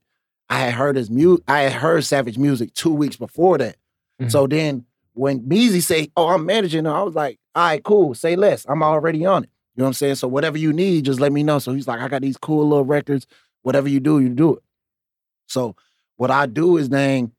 I 0.50 0.57
had 0.62 0.74
heard 0.74 0.95
his 0.95 1.12
music. 1.12 1.43
I 1.47 1.62
had 1.62 1.74
heard 1.74 2.03
Savage 2.03 2.36
music 2.39 2.74
two 2.74 2.91
weeks 2.91 3.15
before 3.15 3.59
that. 3.59 3.75
Mhm. 4.19 4.31
So 4.31 4.47
then 4.47 4.86
when 5.13 5.41
Meezy 5.41 5.83
say, 5.83 6.09
"Oh, 6.17 6.29
I'm 6.29 6.43
managing," 6.43 6.86
her," 6.86 6.91
I 6.91 7.03
was 7.03 7.13
like, 7.13 7.38
"All 7.53 7.63
right, 7.67 7.83
cool. 7.83 8.15
Say 8.15 8.36
less. 8.36 8.65
I'm 8.67 8.81
already 8.81 9.24
on 9.24 9.43
it." 9.43 9.51
You 9.75 9.81
know 9.81 9.86
what 9.86 9.89
I'm 9.89 9.93
saying? 9.93 10.15
So 10.15 10.27
whatever 10.27 10.57
you 10.57 10.74
need, 10.74 11.05
just 11.05 11.19
let 11.19 11.31
me 11.31 11.43
know. 11.43 11.59
So 11.59 11.74
he's 11.74 11.88
like, 11.88 12.00
"I 12.00 12.07
got 12.07 12.24
these 12.24 12.38
cool 12.38 12.67
little 12.67 12.86
records. 12.86 13.27
Whatever 13.62 13.88
you 13.88 14.00
do, 14.00 14.19
you 14.19 14.29
do 14.29 14.55
it." 14.55 14.63
So 15.47 15.75
what 16.15 16.31
I 16.31 16.47
do 16.47 16.77
is 16.77 16.89
then 16.89 17.33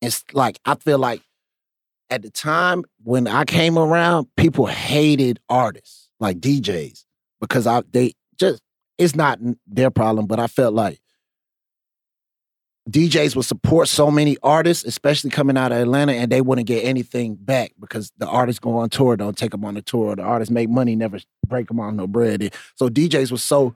it's 0.00 0.24
like 0.32 0.58
I 0.64 0.74
feel 0.74 0.98
like 0.98 1.22
at 2.08 2.22
the 2.22 2.30
time 2.30 2.82
when 3.04 3.28
I 3.28 3.44
came 3.44 3.78
around, 3.78 4.26
people 4.36 4.66
hated 4.66 5.38
artists 5.48 6.08
like 6.18 6.40
DJs 6.40 7.04
because 7.40 7.68
I 7.68 7.82
they 7.92 8.14
just 8.36 8.62
it's 9.00 9.16
not 9.16 9.38
their 9.66 9.90
problem, 9.90 10.26
but 10.26 10.38
I 10.38 10.46
felt 10.46 10.74
like 10.74 11.00
DJs 12.88 13.36
would 13.36 13.44
support 13.44 13.88
so 13.88 14.10
many 14.10 14.36
artists, 14.42 14.84
especially 14.84 15.30
coming 15.30 15.56
out 15.56 15.72
of 15.72 15.78
Atlanta, 15.78 16.12
and 16.12 16.30
they 16.30 16.40
wouldn't 16.40 16.66
get 16.66 16.84
anything 16.84 17.36
back 17.36 17.72
because 17.78 18.12
the 18.18 18.26
artists 18.26 18.58
go 18.58 18.78
on 18.78 18.90
tour, 18.90 19.16
don't 19.16 19.36
take 19.36 19.52
them 19.52 19.64
on 19.64 19.74
the 19.74 19.82
tour. 19.82 20.16
The 20.16 20.22
artists 20.22 20.50
make 20.50 20.68
money, 20.68 20.96
never 20.96 21.18
break 21.46 21.68
them 21.68 21.80
on 21.80 21.96
no 21.96 22.06
bread. 22.06 22.54
So 22.76 22.88
DJs 22.88 23.30
was 23.30 23.44
so 23.44 23.74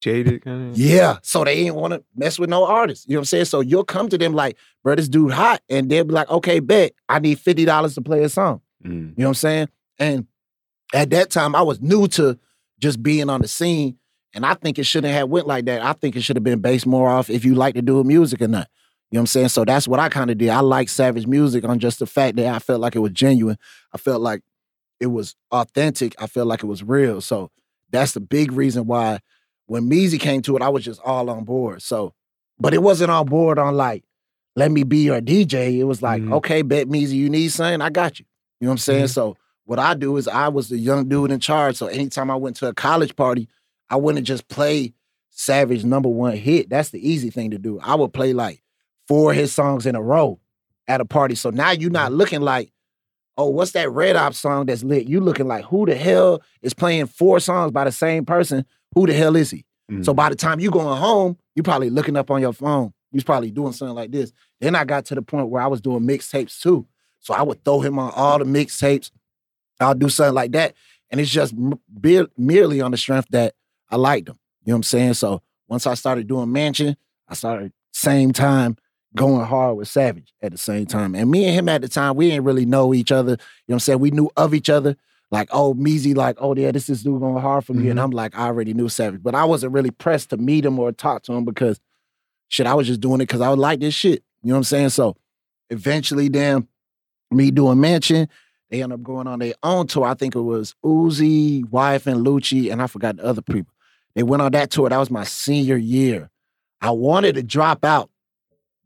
Jaded 0.00 0.44
kind 0.44 0.70
of. 0.70 0.78
yeah, 0.78 1.18
so 1.22 1.44
they 1.44 1.54
ain't 1.54 1.74
want 1.74 1.94
to 1.94 2.04
mess 2.14 2.38
with 2.38 2.50
no 2.50 2.66
artists. 2.66 3.06
You 3.08 3.14
know 3.14 3.20
what 3.20 3.22
I'm 3.22 3.26
saying? 3.26 3.44
So 3.46 3.60
you'll 3.60 3.84
come 3.84 4.08
to 4.08 4.18
them 4.18 4.34
like, 4.34 4.56
bro, 4.82 4.94
this 4.94 5.08
dude 5.08 5.32
hot, 5.32 5.62
and 5.68 5.90
they'll 5.90 6.04
be 6.04 6.12
like, 6.12 6.30
okay, 6.30 6.60
bet 6.60 6.92
I 7.08 7.18
need 7.18 7.40
fifty 7.40 7.64
dollars 7.64 7.94
to 7.94 8.02
play 8.02 8.22
a 8.22 8.28
song. 8.28 8.60
Mm. 8.84 8.90
You 8.90 8.98
know 8.98 9.12
what 9.16 9.28
I'm 9.28 9.34
saying? 9.34 9.68
And 9.98 10.26
at 10.94 11.10
that 11.10 11.30
time, 11.30 11.54
I 11.54 11.62
was 11.62 11.80
new 11.80 12.08
to 12.08 12.38
just 12.78 13.02
being 13.02 13.30
on 13.30 13.40
the 13.40 13.48
scene, 13.48 13.98
and 14.36 14.46
I 14.46 14.54
think 14.54 14.78
it 14.78 14.84
shouldn't 14.84 15.12
have 15.12 15.28
went 15.28 15.46
like 15.48 15.64
that. 15.64 15.82
I 15.82 15.92
think 15.94 16.14
it 16.14 16.20
should 16.22 16.36
have 16.36 16.44
been 16.44 16.60
based 16.60 16.86
more 16.86 17.08
off 17.08 17.28
if 17.30 17.44
you 17.44 17.54
like 17.56 17.74
to 17.74 17.82
do 17.82 18.04
music 18.04 18.40
or 18.42 18.48
not. 18.48 18.68
You 19.10 19.16
know 19.16 19.20
what 19.20 19.22
I'm 19.22 19.26
saying? 19.26 19.48
So 19.48 19.64
that's 19.64 19.88
what 19.88 19.98
I 19.98 20.08
kind 20.08 20.30
of 20.30 20.38
did. 20.38 20.50
I 20.50 20.60
like 20.60 20.88
Savage 20.88 21.26
music 21.26 21.64
on 21.64 21.78
just 21.78 21.98
the 22.00 22.06
fact 22.06 22.36
that 22.36 22.46
I 22.54 22.58
felt 22.58 22.80
like 22.80 22.94
it 22.94 22.98
was 23.00 23.12
genuine. 23.12 23.56
I 23.92 23.98
felt 23.98 24.20
like 24.20 24.42
it 25.00 25.06
was 25.06 25.34
authentic. 25.50 26.14
I 26.20 26.26
felt 26.26 26.46
like 26.48 26.62
it 26.62 26.66
was 26.66 26.82
real. 26.82 27.20
So 27.20 27.50
that's 27.90 28.12
the 28.12 28.20
big 28.20 28.52
reason 28.52 28.86
why 28.86 29.20
when 29.66 29.88
Meezy 29.88 30.20
came 30.20 30.42
to 30.42 30.56
it, 30.56 30.62
I 30.62 30.68
was 30.68 30.84
just 30.84 31.00
all 31.02 31.30
on 31.30 31.44
board. 31.44 31.82
So, 31.82 32.12
but 32.58 32.74
it 32.74 32.82
wasn't 32.82 33.10
on 33.10 33.26
board 33.26 33.58
on 33.58 33.74
like, 33.76 34.04
let 34.54 34.70
me 34.70 34.82
be 34.84 34.98
your 34.98 35.20
DJ. 35.20 35.78
It 35.78 35.84
was 35.84 36.02
like, 36.02 36.22
Mhm. 36.22 36.32
okay, 36.34 36.62
bet 36.62 36.88
Meezy, 36.88 37.12
you 37.14 37.28
need 37.30 37.48
something, 37.48 37.80
I 37.80 37.90
got 37.90 38.18
you. 38.18 38.26
You 38.60 38.66
know 38.66 38.70
what 38.70 38.74
I'm 38.74 38.78
saying? 38.78 39.04
Mhm. 39.06 39.10
So 39.10 39.36
what 39.66 39.78
I 39.78 39.94
do 39.94 40.16
is 40.16 40.26
I 40.28 40.48
was 40.48 40.68
the 40.68 40.78
young 40.78 41.08
dude 41.08 41.30
in 41.30 41.40
charge. 41.40 41.76
So 41.76 41.86
anytime 41.86 42.30
I 42.30 42.36
went 42.36 42.56
to 42.56 42.68
a 42.68 42.74
college 42.74 43.14
party, 43.16 43.48
I 43.90 43.96
wouldn't 43.96 44.26
just 44.26 44.48
play 44.48 44.92
Savage 45.30 45.84
number 45.84 46.08
one 46.08 46.34
hit. 46.36 46.70
That's 46.70 46.88
the 46.90 47.08
easy 47.08 47.28
thing 47.30 47.50
to 47.50 47.58
do. 47.58 47.78
I 47.82 47.94
would 47.94 48.12
play 48.14 48.32
like 48.32 48.62
four 49.06 49.32
of 49.32 49.36
his 49.36 49.52
songs 49.52 49.84
in 49.84 49.94
a 49.94 50.00
row 50.02 50.40
at 50.88 51.00
a 51.02 51.04
party. 51.04 51.34
So 51.34 51.50
now 51.50 51.72
you're 51.72 51.90
not 51.90 52.10
looking 52.12 52.40
like, 52.40 52.72
oh, 53.36 53.50
what's 53.50 53.72
that 53.72 53.90
Red 53.90 54.16
Opps 54.16 54.36
song 54.36 54.64
that's 54.66 54.82
lit? 54.82 55.06
You 55.08 55.20
looking 55.20 55.46
like 55.46 55.64
who 55.66 55.84
the 55.84 55.94
hell 55.94 56.42
is 56.62 56.72
playing 56.72 57.06
four 57.06 57.38
songs 57.38 57.70
by 57.70 57.84
the 57.84 57.92
same 57.92 58.24
person? 58.24 58.64
Who 58.94 59.06
the 59.06 59.12
hell 59.12 59.36
is 59.36 59.50
he? 59.50 59.64
So 60.02 60.12
Mm. 60.12 60.16
by 60.16 60.30
the 60.30 60.36
time 60.36 60.58
you 60.58 60.70
going 60.70 60.96
home, 60.96 61.36
you 61.54 61.62
probably 61.62 61.90
looking 61.90 62.16
up 62.16 62.30
on 62.30 62.40
your 62.40 62.54
phone. 62.54 62.92
You 63.12 63.22
probably 63.22 63.50
doing 63.50 63.72
something 63.72 63.94
like 63.94 64.10
this. 64.10 64.32
Then 64.60 64.74
I 64.74 64.84
got 64.84 65.04
to 65.06 65.14
the 65.14 65.22
point 65.22 65.48
where 65.48 65.62
I 65.62 65.66
was 65.66 65.80
doing 65.82 66.00
mixtapes 66.00 66.60
too. 66.60 66.86
So 67.20 67.34
I 67.34 67.42
would 67.42 67.62
throw 67.62 67.80
him 67.80 67.98
on 67.98 68.10
all 68.16 68.38
the 68.38 68.44
mixtapes. 68.46 69.10
I'll 69.80 69.94
do 69.94 70.08
something 70.08 70.34
like 70.34 70.52
that. 70.52 70.72
And 71.10 71.20
it's 71.20 71.30
just 71.30 71.52
m- 71.52 71.78
be- 72.00 72.26
merely 72.38 72.80
on 72.80 72.90
the 72.90 72.96
strength 72.96 73.28
that 73.30 73.54
I 73.90 73.96
liked 73.96 74.26
them. 74.26 74.38
You 74.64 74.70
know 74.70 74.76
what 74.76 74.78
I'm 74.78 74.82
saying? 74.84 75.14
So 75.14 75.42
once 75.68 75.86
I 75.86 75.94
started 75.94 76.26
doing 76.26 76.52
Mansion, 76.52 76.96
I 77.28 77.34
started 77.34 77.72
same 77.92 78.32
time 78.32 78.76
going 79.14 79.46
hard 79.46 79.76
with 79.76 79.88
Savage 79.88 80.34
at 80.42 80.52
the 80.52 80.58
same 80.58 80.86
time. 80.86 81.14
And 81.14 81.30
me 81.30 81.46
and 81.46 81.54
him 81.54 81.68
at 81.68 81.80
the 81.80 81.88
time, 81.88 82.16
we 82.16 82.28
didn't 82.30 82.44
really 82.44 82.66
know 82.66 82.94
each 82.94 83.10
other. 83.10 83.32
You 83.32 83.36
know 83.36 83.40
what 83.66 83.74
I'm 83.74 83.80
saying? 83.80 83.98
We 83.98 84.10
knew 84.10 84.30
of 84.36 84.54
each 84.54 84.68
other. 84.68 84.96
Like, 85.30 85.48
oh, 85.50 85.74
Meezy, 85.74 86.14
like, 86.14 86.36
oh, 86.38 86.54
yeah, 86.54 86.70
this 86.70 86.88
is 86.88 87.02
dude 87.02 87.20
going 87.20 87.42
hard 87.42 87.64
for 87.64 87.72
me. 87.72 87.88
And 87.88 87.98
mm-hmm. 87.98 88.04
I'm 88.04 88.10
like, 88.12 88.38
I 88.38 88.46
already 88.46 88.74
knew 88.74 88.88
Savage. 88.88 89.22
But 89.22 89.34
I 89.34 89.44
wasn't 89.44 89.72
really 89.72 89.90
pressed 89.90 90.30
to 90.30 90.36
meet 90.36 90.64
him 90.64 90.78
or 90.78 90.92
talk 90.92 91.22
to 91.24 91.32
him 91.32 91.44
because 91.44 91.80
shit, 92.48 92.66
I 92.66 92.74
was 92.74 92.86
just 92.86 93.00
doing 93.00 93.20
it 93.20 93.24
because 93.26 93.40
I 93.40 93.50
would 93.50 93.58
like 93.58 93.80
this 93.80 93.94
shit. 93.94 94.22
You 94.42 94.50
know 94.50 94.54
what 94.54 94.58
I'm 94.58 94.64
saying? 94.64 94.90
So 94.90 95.16
eventually, 95.70 96.28
damn, 96.28 96.68
me 97.32 97.50
doing 97.50 97.80
Mansion, 97.80 98.28
they 98.70 98.82
end 98.82 98.92
up 98.92 99.02
going 99.02 99.26
on 99.26 99.40
their 99.40 99.54
own 99.62 99.88
tour. 99.88 100.06
I 100.06 100.14
think 100.14 100.36
it 100.36 100.40
was 100.40 100.76
Uzi, 100.84 101.68
Wife, 101.70 102.06
and 102.06 102.24
Lucci, 102.24 102.70
and 102.70 102.80
I 102.80 102.86
forgot 102.86 103.16
the 103.16 103.24
other 103.24 103.42
people. 103.42 103.72
They 104.16 104.22
went 104.24 104.42
on 104.42 104.50
that 104.52 104.70
tour. 104.70 104.88
That 104.88 104.96
was 104.98 105.10
my 105.10 105.22
senior 105.24 105.76
year. 105.76 106.30
I 106.80 106.90
wanted 106.90 107.36
to 107.36 107.42
drop 107.42 107.84
out, 107.84 108.10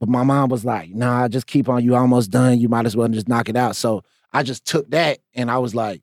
but 0.01 0.09
my 0.09 0.23
mom 0.25 0.51
was 0.51 0.65
like, 0.65 0.91
nah, 0.91 1.29
just 1.29 1.47
keep 1.47 1.69
on. 1.69 1.83
You 1.85 1.95
almost 1.95 2.31
done. 2.31 2.59
You 2.61 2.69
might 2.69 2.85
as 2.85 2.97
well 2.97 3.09
just 3.09 3.29
knock 3.29 3.49
it 3.49 3.57
out. 3.57 3.77
So 3.77 4.03
I 4.33 4.43
just 4.43 4.65
took 4.67 4.91
that 4.91 5.21
and 5.35 5.51
I 5.51 5.59
was 5.59 5.75
like, 5.75 6.03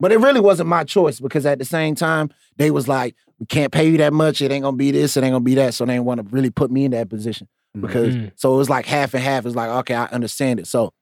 but 0.00 0.10
it 0.12 0.18
really 0.18 0.40
wasn't 0.40 0.68
my 0.68 0.84
choice 0.84 1.20
because 1.20 1.44
at 1.44 1.58
the 1.58 1.64
same 1.64 1.94
time, 1.94 2.30
they 2.56 2.70
was 2.70 2.88
like, 2.88 3.14
we 3.38 3.46
can't 3.46 3.72
pay 3.72 3.88
you 3.88 3.98
that 3.98 4.12
much. 4.12 4.40
It 4.40 4.50
ain't 4.50 4.62
gonna 4.62 4.76
be 4.76 4.90
this, 4.90 5.16
it 5.16 5.22
ain't 5.24 5.32
gonna 5.32 5.44
be 5.44 5.54
that. 5.56 5.74
So 5.74 5.84
they 5.84 5.94
didn't 5.94 6.06
want 6.06 6.20
to 6.20 6.26
really 6.34 6.50
put 6.50 6.70
me 6.70 6.84
in 6.84 6.92
that 6.92 7.08
position 7.08 7.48
because 7.80 8.14
Mhm. 8.14 8.32
so 8.36 8.54
it 8.54 8.58
was 8.58 8.70
like 8.70 8.86
half 8.86 9.14
and 9.14 9.22
half. 9.22 9.44
It's 9.46 9.56
like, 9.56 9.70
okay, 9.70 9.94
I 9.94 10.04
understand 10.06 10.60
it. 10.60 10.66
So 10.66 10.92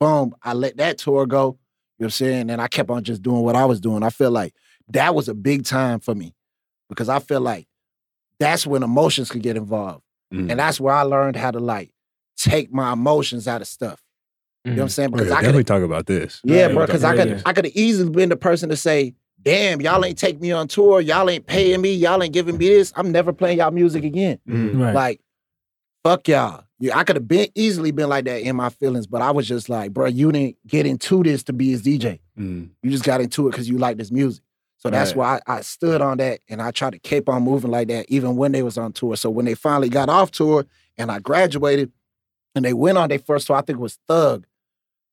boom, 0.00 0.34
I 0.42 0.54
let 0.54 0.76
that 0.78 0.98
tour 0.98 1.26
go. 1.26 1.38
You 1.38 1.44
know 1.44 1.56
what 1.98 2.04
I'm 2.06 2.10
saying? 2.10 2.50
And 2.50 2.60
I 2.62 2.68
kept 2.68 2.90
on 2.90 3.04
just 3.04 3.22
doing 3.22 3.42
what 3.42 3.56
I 3.56 3.64
was 3.66 3.80
doing. 3.80 4.02
I 4.02 4.10
feel 4.10 4.30
like 4.30 4.54
that 4.88 5.14
was 5.14 5.28
a 5.28 5.34
big 5.34 5.64
time 5.64 6.00
for 6.00 6.14
me 6.14 6.34
because 6.88 7.08
I 7.08 7.18
feel 7.18 7.40
like 7.40 7.66
that's 8.38 8.66
when 8.66 8.82
emotions 8.82 9.30
could 9.30 9.42
get 9.42 9.56
involved. 9.56 10.02
Mm. 10.32 10.50
And 10.50 10.60
that's 10.60 10.80
where 10.80 10.94
I 10.94 11.02
learned 11.02 11.36
how 11.36 11.50
to 11.50 11.60
like 11.60 11.90
take 12.36 12.72
my 12.72 12.92
emotions 12.92 13.46
out 13.46 13.60
of 13.60 13.68
stuff. 13.68 14.00
You 14.64 14.72
know 14.72 14.76
what 14.78 14.82
I'm 14.84 14.88
saying? 14.88 15.08
Oh, 15.10 15.12
Because 15.12 15.28
yeah, 15.28 15.34
I 15.34 15.36
could 15.36 15.42
definitely 15.44 15.64
talk 15.64 15.82
about 15.82 16.06
this. 16.06 16.40
yeah, 16.42 16.64
Right, 16.66 16.74
bro. 16.74 16.86
Because 16.86 17.04
I 17.04 17.14
could 17.16 17.28
yeah. 17.28 17.42
I 17.44 17.52
could 17.52 17.66
have 17.66 17.76
easily 17.76 18.10
been 18.10 18.30
the 18.30 18.36
person 18.36 18.70
to 18.70 18.76
say, 18.76 19.14
"Damn, 19.42 19.82
y'all 19.82 20.02
ain't 20.04 20.16
take 20.18 20.40
me 20.40 20.52
on 20.52 20.68
tour. 20.68 21.02
Y'all 21.02 21.28
ain't 21.28 21.46
paying 21.46 21.82
me. 21.82 21.92
Y'all 21.94 22.22
ain't 22.22 22.32
giving 22.32 22.56
me 22.56 22.68
this. 22.68 22.90
I'm 22.96 23.12
never 23.12 23.32
playing 23.32 23.58
y'all 23.58 23.70
music 23.72 24.04
again." 24.04 24.38
Mm. 24.48 24.80
Right. 24.80 24.94
Like, 24.94 25.20
fuck 26.02 26.26
y'all. 26.28 26.64
Yeah, 26.80 26.98
I 26.98 27.04
could 27.04 27.16
have 27.16 27.28
been 27.28 27.48
easily 27.54 27.90
been 27.92 28.08
like 28.08 28.24
that 28.24 28.40
in 28.40 28.56
my 28.56 28.68
feelings, 28.70 29.06
but 29.06 29.22
I 29.22 29.30
was 29.30 29.46
just 29.46 29.68
like, 29.68 29.92
bro, 29.92 30.06
you 30.06 30.32
didn't 30.32 30.56
get 30.66 30.86
into 30.86 31.22
this 31.22 31.42
to 31.44 31.52
be 31.52 31.70
his 31.70 31.82
DJ. 31.82 32.20
Mm. 32.38 32.70
You 32.82 32.90
just 32.90 33.04
got 33.04 33.20
into 33.20 33.46
it 33.48 33.52
because 33.52 33.68
you 33.68 33.78
like 33.78 33.96
this 33.98 34.10
music. 34.10 34.42
So 34.84 34.90
that's 34.90 35.10
Right. 35.12 35.16
why 35.46 35.54
I, 35.54 35.58
I 35.58 35.60
stood 35.62 36.02
on 36.02 36.18
that 36.18 36.40
and 36.48 36.60
I 36.60 36.70
tried 36.70 36.90
to 36.92 36.98
keep 36.98 37.28
on 37.28 37.42
moving 37.42 37.70
like 37.70 37.88
that, 37.88 38.04
even 38.10 38.36
when 38.36 38.52
they 38.52 38.62
was 38.62 38.76
on 38.76 38.92
tour. 38.92 39.16
So 39.16 39.30
when 39.30 39.46
they 39.46 39.54
finally 39.54 39.88
got 39.88 40.10
off 40.10 40.30
tour 40.30 40.66
and 40.98 41.10
I 41.10 41.20
graduated 41.20 41.90
and 42.54 42.64
they 42.64 42.74
went 42.74 42.98
on 42.98 43.08
their 43.08 43.18
first 43.18 43.46
tour, 43.46 43.56
I 43.56 43.62
think 43.62 43.78
it 43.78 43.82
was 43.82 43.98
Thug, 44.06 44.46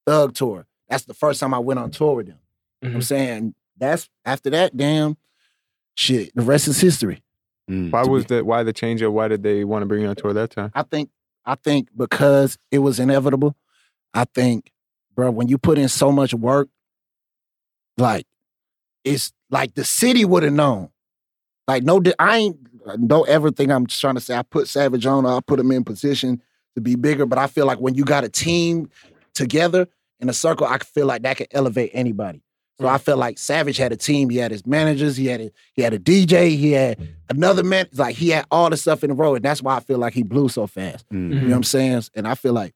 Thug 0.05 0.33
tour. 0.33 0.65
That's 0.89 1.05
the 1.05 1.13
first 1.13 1.39
time 1.39 1.53
I 1.53 1.59
went 1.59 1.79
on 1.79 1.89
tour 1.89 2.15
with 2.15 2.27
them. 2.27 2.39
You 2.81 2.89
know 2.89 2.93
what 2.93 2.97
I'm 2.97 3.01
saying 3.03 3.55
that's 3.77 4.09
after 4.25 4.49
that, 4.49 4.75
damn 4.75 5.15
shit. 5.95 6.35
The 6.35 6.41
rest 6.41 6.67
is 6.67 6.81
history. 6.81 7.23
Mm. 7.69 7.91
Why 7.91 8.03
was 8.03 8.25
be- 8.25 8.35
the 8.35 8.43
why 8.43 8.63
the 8.63 8.73
change 8.73 9.01
up? 9.01 9.13
Why 9.13 9.29
did 9.29 9.41
they 9.41 9.63
want 9.63 9.83
to 9.83 9.85
bring 9.85 10.01
you 10.01 10.07
on 10.09 10.15
tour 10.17 10.33
that 10.33 10.49
time? 10.51 10.71
I 10.75 10.83
think 10.83 11.09
I 11.45 11.55
think 11.55 11.87
because 11.95 12.57
it 12.71 12.79
was 12.79 12.99
inevitable. 12.99 13.55
I 14.13 14.25
think, 14.25 14.71
bro, 15.15 15.31
when 15.31 15.47
you 15.47 15.57
put 15.57 15.77
in 15.77 15.87
so 15.87 16.11
much 16.11 16.33
work, 16.33 16.67
like 17.97 18.25
it's 19.05 19.31
like 19.51 19.75
the 19.75 19.83
city 19.83 20.25
would 20.25 20.43
have 20.43 20.53
known. 20.53 20.89
Like 21.67 21.83
no, 21.83 22.01
I 22.17 22.37
ain't 22.37 23.07
don't 23.07 23.29
ever 23.29 23.51
think 23.51 23.71
I'm 23.71 23.85
trying 23.85 24.15
to 24.15 24.21
say 24.21 24.35
I 24.35 24.41
put 24.41 24.67
Savage 24.67 25.05
on 25.05 25.25
or 25.25 25.37
I 25.37 25.39
put 25.41 25.59
him 25.59 25.71
in 25.71 25.83
position 25.83 26.41
to 26.75 26.81
be 26.81 26.95
bigger. 26.95 27.25
But 27.25 27.37
I 27.37 27.47
feel 27.47 27.65
like 27.65 27.79
when 27.79 27.95
you 27.95 28.03
got 28.03 28.23
a 28.23 28.29
team 28.29 28.89
together 29.33 29.87
in 30.19 30.29
a 30.29 30.33
circle, 30.33 30.65
I 30.65 30.77
feel 30.79 31.05
like 31.05 31.21
that 31.23 31.37
could 31.37 31.47
elevate 31.51 31.91
anybody. 31.93 32.41
So 32.79 32.87
I 32.87 32.97
felt 32.97 33.19
like 33.19 33.37
Savage 33.37 33.77
had 33.77 33.91
a 33.91 33.95
team. 33.95 34.29
He 34.31 34.37
had 34.37 34.49
his 34.49 34.65
managers. 34.65 35.15
He 35.15 35.27
had 35.27 35.39
a, 35.39 35.51
he 35.73 35.83
had 35.83 35.93
a 35.93 35.99
DJ. 35.99 36.57
He 36.57 36.71
had 36.71 36.97
another 37.29 37.63
man. 37.63 37.87
Like 37.93 38.15
he 38.15 38.29
had 38.29 38.45
all 38.49 38.71
the 38.71 38.77
stuff 38.77 39.03
in 39.03 39.11
a 39.11 39.13
row, 39.13 39.35
and 39.35 39.45
that's 39.45 39.61
why 39.61 39.75
I 39.75 39.81
feel 39.81 39.99
like 39.99 40.13
he 40.13 40.23
blew 40.23 40.49
so 40.49 40.65
fast. 40.65 41.07
Mm. 41.09 41.29
You 41.29 41.39
know 41.41 41.47
what 41.49 41.55
I'm 41.57 41.63
saying? 41.63 42.03
And 42.15 42.27
I 42.27 42.33
feel 42.33 42.53
like 42.53 42.73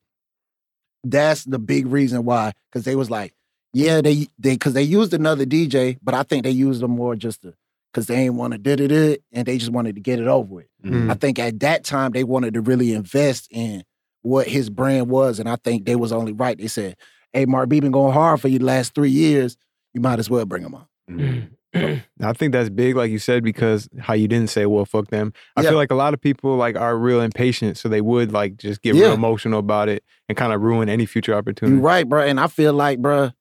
that's 1.04 1.44
the 1.44 1.58
big 1.58 1.88
reason 1.88 2.24
why, 2.24 2.52
because 2.70 2.86
they 2.86 2.96
was 2.96 3.10
like, 3.10 3.34
yeah, 3.76 4.00
they 4.00 4.28
they 4.40 4.54
because 4.54 4.74
they 4.74 4.84
used 4.84 5.14
another 5.14 5.46
DJ, 5.46 5.98
but 6.02 6.14
I 6.14 6.24
think 6.24 6.44
they 6.44 6.50
used 6.52 6.82
them 6.82 6.92
more 6.92 7.14
just 7.18 7.42
to 7.42 7.54
because 7.92 8.08
they 8.08 8.16
ain't 8.16 8.36
want 8.36 8.54
to 8.54 8.58
did 8.58 8.80
it 8.80 8.92
it 8.92 9.22
and 9.34 9.46
they 9.46 9.58
just 9.58 9.72
wanted 9.72 9.96
to 9.96 10.02
get 10.02 10.20
it 10.20 10.28
over 10.28 10.56
with. 10.56 10.66
Mm. 10.84 11.12
I 11.12 11.16
think 11.16 11.40
at 11.40 11.60
that 11.60 11.84
time 11.84 12.12
they 12.14 12.24
wanted 12.24 12.54
to 12.54 12.62
really 12.62 12.94
invest 12.94 13.50
in 13.52 13.84
what 14.22 14.48
his 14.48 14.70
brand 14.70 15.10
was, 15.10 15.40
and 15.40 15.50
I 15.50 15.58
think 15.58 15.86
they 15.86 15.96
was 15.98 16.14
only 16.14 16.32
right. 16.32 16.58
They 16.58 16.68
said, 16.68 16.96
"Hey, 17.34 17.46
Mark 17.46 17.68
B 17.68 17.82
been 17.82 17.92
going 17.92 18.14
hard 18.14 18.40
for 18.40 18.48
you 18.48 18.60
the 18.60 18.66
last 18.66 18.96
three 18.96 19.10
years. 19.12 19.58
You 19.94 20.00
might 20.00 20.20
as 20.20 20.30
well 20.30 20.46
bring 20.46 20.64
him 20.64 20.76
on." 20.76 20.88
Mm. 21.76 22.02
I 22.24 22.32
think 22.32 22.54
that's 22.54 22.70
big, 22.70 22.96
like 22.96 23.12
you 23.12 23.20
said, 23.20 23.44
because 23.44 23.90
how 24.00 24.14
you 24.14 24.30
didn't 24.30 24.50
say, 24.50 24.66
"Well, 24.66 24.86
fuck 24.86 25.10
them." 25.10 25.34
I 25.58 25.62
Yeah. 25.62 25.72
feel 25.72 25.78
like 25.78 25.92
a 25.92 25.96
lot 25.96 26.14
of 26.14 26.22
people 26.22 26.56
like 26.56 26.78
are 26.78 26.98
real 26.98 27.20
impatient, 27.20 27.78
so 27.78 27.90
they 27.90 28.00
would 28.00 28.32
like 28.32 28.56
just 28.56 28.82
get 28.82 28.96
Yeah. 28.96 29.04
real 29.08 29.14
emotional 29.14 29.60
about 29.60 29.90
it 29.90 30.02
and 30.30 30.38
kind 30.38 30.54
of 30.54 30.62
ruin 30.62 30.88
any 30.88 31.06
future 31.06 31.34
opportunity. 31.36 31.76
You're 31.76 31.84
right, 31.84 32.08
bro. 32.08 32.22
And 32.24 32.40
I 32.40 32.48
feel 32.48 32.72
like, 32.72 33.00
bro, 33.00 33.32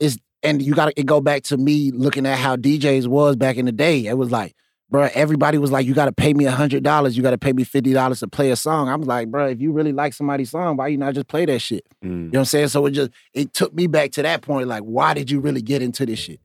it's 0.00 0.16
and 0.42 0.62
you 0.62 0.74
got 0.74 0.94
to 0.96 1.02
go 1.04 1.20
back 1.20 1.42
to 1.44 1.56
me 1.58 1.90
looking 1.92 2.26
at 2.26 2.38
how 2.38 2.56
DJs 2.56 3.06
was 3.06 3.36
back 3.36 3.56
in 3.58 3.66
the 3.66 3.72
day. 3.72 4.06
It 4.06 4.16
was 4.16 4.30
like, 4.32 4.54
bro, 4.88 5.08
everybody 5.14 5.58
was 5.58 5.70
like, 5.70 5.84
you 5.86 5.92
got 5.92 6.06
to 6.06 6.12
pay 6.12 6.32
me 6.32 6.46
a 6.46 6.50
hundred 6.50 6.82
dollars, 6.82 7.14
you 7.16 7.22
got 7.22 7.30
to 7.32 7.38
pay 7.38 7.52
me 7.52 7.62
fifty 7.62 7.92
dollars 7.92 8.20
to 8.20 8.28
play 8.28 8.50
a 8.50 8.56
song. 8.56 8.88
I'm 8.88 9.02
like, 9.02 9.28
bro, 9.28 9.48
if 9.48 9.60
you 9.60 9.72
really 9.72 9.92
like 9.92 10.14
somebody's 10.14 10.50
song, 10.50 10.76
why 10.78 10.88
you 10.88 10.96
not 10.96 11.14
just 11.14 11.28
play 11.28 11.44
that 11.44 11.58
shit? 11.60 11.84
You 12.02 12.08
Mm. 12.08 12.12
know 12.12 12.28
what 12.30 12.38
I'm 12.40 12.44
saying? 12.46 12.68
So 12.68 12.86
it 12.86 12.92
just 12.92 13.10
it 13.34 13.52
took 13.52 13.74
me 13.74 13.86
back 13.86 14.12
to 14.12 14.22
that 14.22 14.40
point. 14.42 14.66
Like, 14.68 14.82
why 14.82 15.12
did 15.14 15.30
you 15.30 15.40
really 15.40 15.62
get 15.62 15.82
into 15.82 16.06
this 16.06 16.18
shit? 16.18 16.40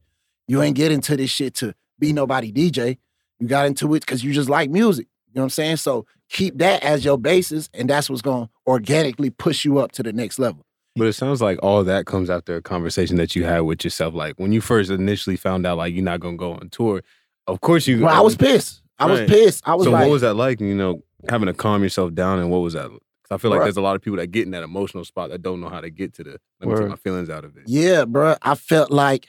You 0.48 0.62
ain't 0.62 0.76
get 0.76 0.91
into 0.91 1.15
this 1.15 1.30
shit 1.32 1.54
to 1.56 1.74
be 1.98 2.12
nobody 2.13 2.52
DJ. 2.52 2.98
You 3.39 3.48
got 3.48 3.65
into 3.65 3.94
it 3.96 4.02
because 4.02 4.24
you 4.24 4.34
just 4.34 4.50
like 4.50 4.70
music. 4.70 5.08
You 5.28 5.39
know 5.39 5.41
what 5.44 5.46
I'm 5.46 5.50
saying? 5.52 5.78
So 5.78 6.06
keep 6.30 6.58
that 6.58 6.84
as 6.84 7.04
your 7.06 7.18
basis, 7.18 7.70
and 7.74 7.89
that's 7.89 8.10
what's 8.10 8.22
gonna 8.22 8.50
organically 8.68 9.30
push 9.30 9.63
you 9.63 9.80
up 9.80 9.91
to 9.94 10.04
the 10.04 10.12
next 10.13 10.38
level. 10.39 10.64
But 10.96 11.08
it 11.08 11.14
sounds 11.14 11.42
like 11.42 11.60
all 11.62 11.84
that 11.84 12.06
comes 12.06 12.30
after 12.30 12.56
a 12.56 12.62
conversation 12.62 13.18
that 13.18 13.36
you 13.36 13.44
had 13.44 13.60
with 13.62 13.84
yourself. 13.84 14.14
Like 14.14 14.40
when 14.40 14.52
you 14.54 14.62
first 14.62 14.90
initially 14.90 15.36
found 15.36 15.66
out 15.66 15.78
like 15.78 15.94
you're 15.94 16.04
not 16.04 16.22
gonna 16.22 16.38
go 16.38 16.54
on 16.54 16.70
tour, 16.70 17.02
of 17.48 17.60
course 17.62 17.86
you. 17.86 18.02
Well, 18.06 18.16
I 18.16 18.22
was 18.22 18.36
pissed. 18.38 18.82
I 18.98 19.06
was 19.08 19.20
pissed. 19.30 19.68
I 19.68 19.76
was 19.76 19.86
so 19.86 19.92
like, 19.92 20.04
what 20.04 20.12
was 20.12 20.22
that 20.22 20.36
like? 20.36 20.62
You 20.62 20.74
know, 20.74 21.04
having 21.30 21.48
to 21.48 21.54
calm 21.54 21.84
yourself 21.84 22.14
down, 22.14 22.40
and 22.40 22.50
what 22.50 22.60
was 22.60 22.74
that? 22.74 22.88
'Cause 22.90 23.32
I 23.32 23.38
feel 23.38 23.52
like 23.52 23.60
Bruh. 23.62 23.64
there's 23.66 23.78
a 23.78 23.82
lot 23.82 23.96
of 23.96 24.02
people 24.02 24.18
that 24.18 24.28
get 24.28 24.46
in 24.46 24.52
that 24.52 24.64
emotional 24.64 25.04
spot 25.04 25.32
that 25.32 25.42
don't 25.42 25.60
know 25.60 25.68
how 25.68 25.82
to 25.82 25.90
get 25.90 26.14
to 26.14 26.24
the. 26.24 26.40
Let 26.62 26.70
me 26.70 26.76
take 26.78 26.90
my 26.90 26.96
feelings 26.96 27.30
out 27.30 27.44
of 27.44 27.58
it. 27.58 27.64
yeah, 27.68 28.06
bro. 28.06 28.36
I 28.42 28.56
felt 28.56 28.90
like 28.92 29.28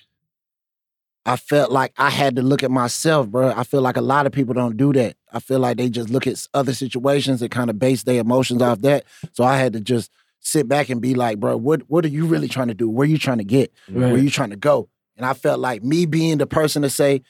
I 1.24 1.34
felt 1.36 1.72
like 1.72 1.92
I 1.96 2.10
had 2.10 2.36
to 2.36 2.42
look 2.42 2.62
at 2.62 2.70
myself, 2.70 3.26
bro. 3.28 3.52
I 3.56 3.64
feel 3.64 3.80
like 3.82 3.96
a 3.96 4.00
lot 4.02 4.26
of 4.26 4.32
people 4.32 4.54
don't 4.54 4.76
do 4.76 4.92
that. 4.92 5.16
I 5.32 5.40
feel 5.40 5.58
like 5.58 5.76
they 5.78 5.88
just 5.88 6.08
look 6.10 6.28
at 6.28 6.46
other 6.54 6.72
situations 6.72 7.42
and 7.42 7.50
kind 7.50 7.68
of 7.70 7.80
base 7.80 8.04
their 8.04 8.20
emotions 8.20 8.62
off 8.62 8.82
that. 8.82 9.04
So 9.32 9.42
I 9.42 9.56
had 9.56 9.72
to 9.72 9.80
just 9.80 10.12
sit 10.46 10.68
back 10.68 10.88
and 10.88 11.00
be 11.00 11.14
like, 11.14 11.40
bro, 11.40 11.56
what 11.56 11.82
what 11.88 12.04
are 12.04 12.08
you 12.08 12.26
really 12.26 12.48
trying 12.48 12.68
to 12.68 12.74
do? 12.74 12.88
Where 12.88 13.04
are 13.04 13.10
you 13.10 13.18
trying 13.18 13.38
to 13.38 13.44
get? 13.44 13.72
Where 13.90 14.14
are 14.14 14.18
you 14.18 14.30
trying 14.30 14.50
to 14.50 14.56
go? 14.56 14.88
And 15.16 15.26
I 15.26 15.32
felt 15.32 15.60
like 15.60 15.82
me 15.82 16.06
being 16.06 16.38
the 16.38 16.46
person 16.46 16.82
to 16.82 16.90
say, 16.90 17.22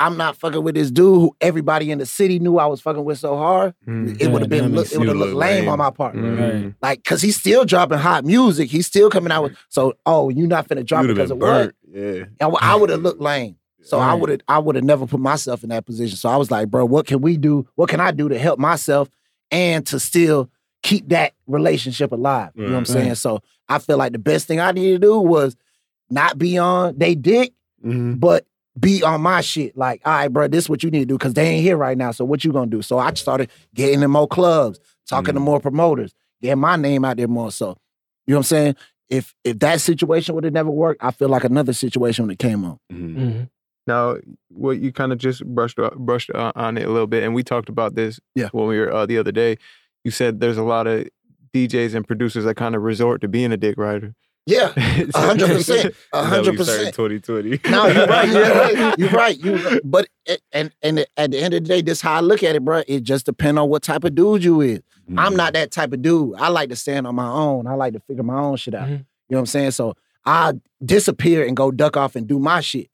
I'm 0.00 0.16
not 0.16 0.36
fucking 0.36 0.62
with 0.62 0.74
this 0.74 0.90
dude 0.90 1.20
who 1.20 1.36
everybody 1.40 1.90
in 1.90 1.98
the 1.98 2.06
city 2.06 2.38
knew 2.38 2.58
I 2.58 2.66
was 2.66 2.80
fucking 2.80 3.04
with 3.04 3.18
so 3.18 3.36
hard. 3.36 3.74
Mm. 3.86 4.20
It 4.20 4.30
would 4.30 4.42
have 4.42 4.50
been 4.50 4.70
that 4.70 4.76
look, 4.76 4.92
it 4.92 4.98
would 4.98 5.08
have 5.08 5.16
looked 5.16 5.32
look 5.32 5.40
lame, 5.40 5.64
lame. 5.64 5.68
on 5.68 5.78
my 5.78 5.90
part. 5.90 6.14
Mm. 6.14 6.74
Like, 6.80 7.04
cause 7.04 7.20
he's 7.20 7.36
still 7.36 7.64
dropping 7.64 7.98
hot 7.98 8.24
music. 8.24 8.70
He's 8.70 8.86
still 8.86 9.10
coming 9.10 9.32
out 9.32 9.44
with 9.44 9.56
so 9.68 9.94
oh, 10.06 10.28
you're 10.28 10.46
not 10.46 10.68
finna 10.68 10.84
drop 10.84 11.02
You'd 11.02 11.10
have 11.10 11.16
because 11.16 11.30
been 11.30 11.42
of 11.42 11.42
what? 11.42 11.74
burnt. 11.92 12.28
Yeah. 12.40 12.48
I, 12.60 12.76
would 12.76 12.90
have 12.90 13.02
looked 13.02 13.20
lame. 13.20 13.56
So 13.82 13.98
I 13.98 14.14
would 14.14 14.30
have 14.30 14.40
I 14.48 14.58
would 14.58 14.76
have 14.76 14.84
never 14.84 15.06
put 15.06 15.20
myself 15.20 15.62
in 15.62 15.70
that 15.70 15.86
position. 15.86 16.16
So 16.16 16.28
I 16.28 16.36
was 16.36 16.50
like, 16.50 16.68
bro, 16.68 16.84
what 16.84 17.06
can 17.06 17.20
we 17.20 17.36
do? 17.36 17.66
What 17.74 17.88
can 17.88 18.00
I 18.00 18.10
do 18.10 18.28
to 18.28 18.38
help 18.38 18.58
myself 18.58 19.08
and 19.50 19.86
to 19.86 19.98
still 19.98 20.50
keep 20.88 21.08
that 21.10 21.32
relationship 21.46 22.12
alive? 22.12 22.50
You 22.54 22.62
know 22.62 22.68
what 22.68 22.88
I'm 22.90 22.94
Right. 22.96 23.04
saying? 23.04 23.14
So 23.16 23.40
I 23.68 23.78
feel 23.78 23.98
like 23.98 24.12
the 24.12 24.18
best 24.18 24.46
thing 24.46 24.60
I 24.60 24.72
needed 24.72 25.00
to 25.02 25.06
do 25.06 25.18
was 25.20 25.56
not 26.10 26.38
be 26.38 26.56
on 26.58 26.96
they 26.98 27.14
dick, 27.14 27.52
Mm-hmm. 27.84 28.14
but 28.14 28.44
be 28.78 29.02
on 29.02 29.20
my 29.20 29.40
shit. 29.40 29.76
Like, 29.76 30.00
all 30.04 30.12
right, 30.12 30.28
bro, 30.32 30.48
this 30.48 30.64
is 30.64 30.68
what 30.70 30.82
you 30.82 30.90
need 30.90 31.00
to 31.00 31.06
do 31.06 31.18
because 31.18 31.34
they 31.34 31.46
ain't 31.46 31.62
here 31.62 31.76
right 31.76 31.96
now. 31.98 32.10
So 32.12 32.24
what 32.24 32.44
you 32.44 32.52
gonna 32.52 32.70
do? 32.70 32.82
So 32.82 32.98
I 32.98 33.12
started 33.14 33.50
getting 33.74 34.02
in 34.02 34.10
more 34.10 34.26
clubs, 34.28 34.78
talking 35.08 35.34
to 35.34 35.40
Mhm. 35.40 35.44
more 35.44 35.60
promoters, 35.60 36.12
getting 36.42 36.60
my 36.60 36.76
name 36.76 37.04
out 37.04 37.16
there 37.18 37.28
more. 37.28 37.50
So 37.52 37.76
you 38.26 38.32
know 38.32 38.38
what 38.38 38.38
I'm 38.38 38.42
saying? 38.44 38.76
If 39.10 39.34
if 39.44 39.58
that 39.60 39.80
situation 39.80 40.34
would 40.34 40.44
have 40.44 40.52
never 40.52 40.70
worked, 40.70 41.02
I 41.04 41.10
feel 41.12 41.28
like 41.28 41.44
another 41.44 41.72
situation 41.72 42.26
would 42.26 42.32
have 42.32 42.38
came 42.50 42.64
up. 42.64 42.78
Mm-hmm. 42.92 43.18
Mhm. 43.20 43.48
Now, 43.86 44.16
what 44.50 44.78
you 44.80 44.92
kind 44.92 45.12
of 45.12 45.18
just 45.18 45.44
brushed 45.46 45.78
brushed 45.96 46.30
on 46.34 46.76
it 46.78 46.84
a 46.86 46.90
little 46.90 47.06
bit, 47.06 47.22
and 47.24 47.34
we 47.34 47.42
talked 47.42 47.68
about 47.68 47.94
this 47.94 48.20
Yeah. 48.34 48.48
when 48.52 48.66
we 48.68 48.78
were 48.78 48.92
uh, 48.92 49.06
the 49.06 49.18
other 49.18 49.32
day. 49.32 49.56
You 50.04 50.10
said 50.10 50.40
there's 50.40 50.56
a 50.58 50.62
lot 50.62 50.86
of 50.86 51.08
DJs 51.54 51.94
and 51.94 52.06
producers 52.06 52.44
that 52.44 52.56
kind 52.56 52.74
of 52.74 52.82
resort 52.82 53.20
to 53.22 53.28
being 53.28 53.52
a 53.52 53.56
dick 53.56 53.76
rider. 53.78 54.14
Yeah, 54.46 54.72
a 54.76 55.18
hundred 55.18 55.48
percent, 55.48 55.94
a 56.12 56.24
hundred 56.24 56.56
percent. 56.56 56.94
Twenty 56.94 57.20
twenty. 57.20 57.60
No, 57.68 57.86
you're 57.86 58.06
right. 58.06 58.28
You're 58.28 58.40
right. 58.54 58.98
You're 58.98 59.10
right. 59.10 59.38
You 59.38 59.80
but 59.84 60.08
it, 60.24 60.40
and 60.52 60.72
and 60.82 61.04
at 61.18 61.32
the 61.32 61.38
end 61.38 61.52
of 61.52 61.62
the 61.64 61.68
day, 61.68 61.82
this 61.82 62.00
how 62.00 62.14
I 62.14 62.20
look 62.20 62.42
at 62.42 62.56
it, 62.56 62.64
bro. 62.64 62.82
It 62.88 63.02
just 63.02 63.26
depends 63.26 63.58
on 63.60 63.68
what 63.68 63.82
type 63.82 64.04
of 64.04 64.14
dude 64.14 64.42
you 64.44 64.62
is. 64.62 64.78
Mm-hmm. 64.78 65.18
I'm 65.18 65.36
not 65.36 65.52
that 65.52 65.70
type 65.70 65.92
of 65.92 66.00
dude. 66.00 66.34
I 66.38 66.48
like 66.48 66.70
to 66.70 66.76
stand 66.76 67.06
on 67.06 67.14
my 67.14 67.28
own. 67.28 67.66
I 67.66 67.74
like 67.74 67.92
to 67.92 68.00
figure 68.00 68.22
my 68.22 68.38
own 68.38 68.56
shit 68.56 68.74
out. 68.74 68.88
Mhm. 68.88 68.90
You 68.90 68.96
know 68.96 69.04
what 69.36 69.38
I'm 69.40 69.46
saying? 69.46 69.70
So 69.72 69.94
I 70.24 70.54
disappear 70.82 71.46
and 71.46 71.54
go 71.54 71.70
duck 71.70 71.98
off 71.98 72.16
and 72.16 72.26
do 72.26 72.38
my 72.38 72.60
shit. 72.62 72.88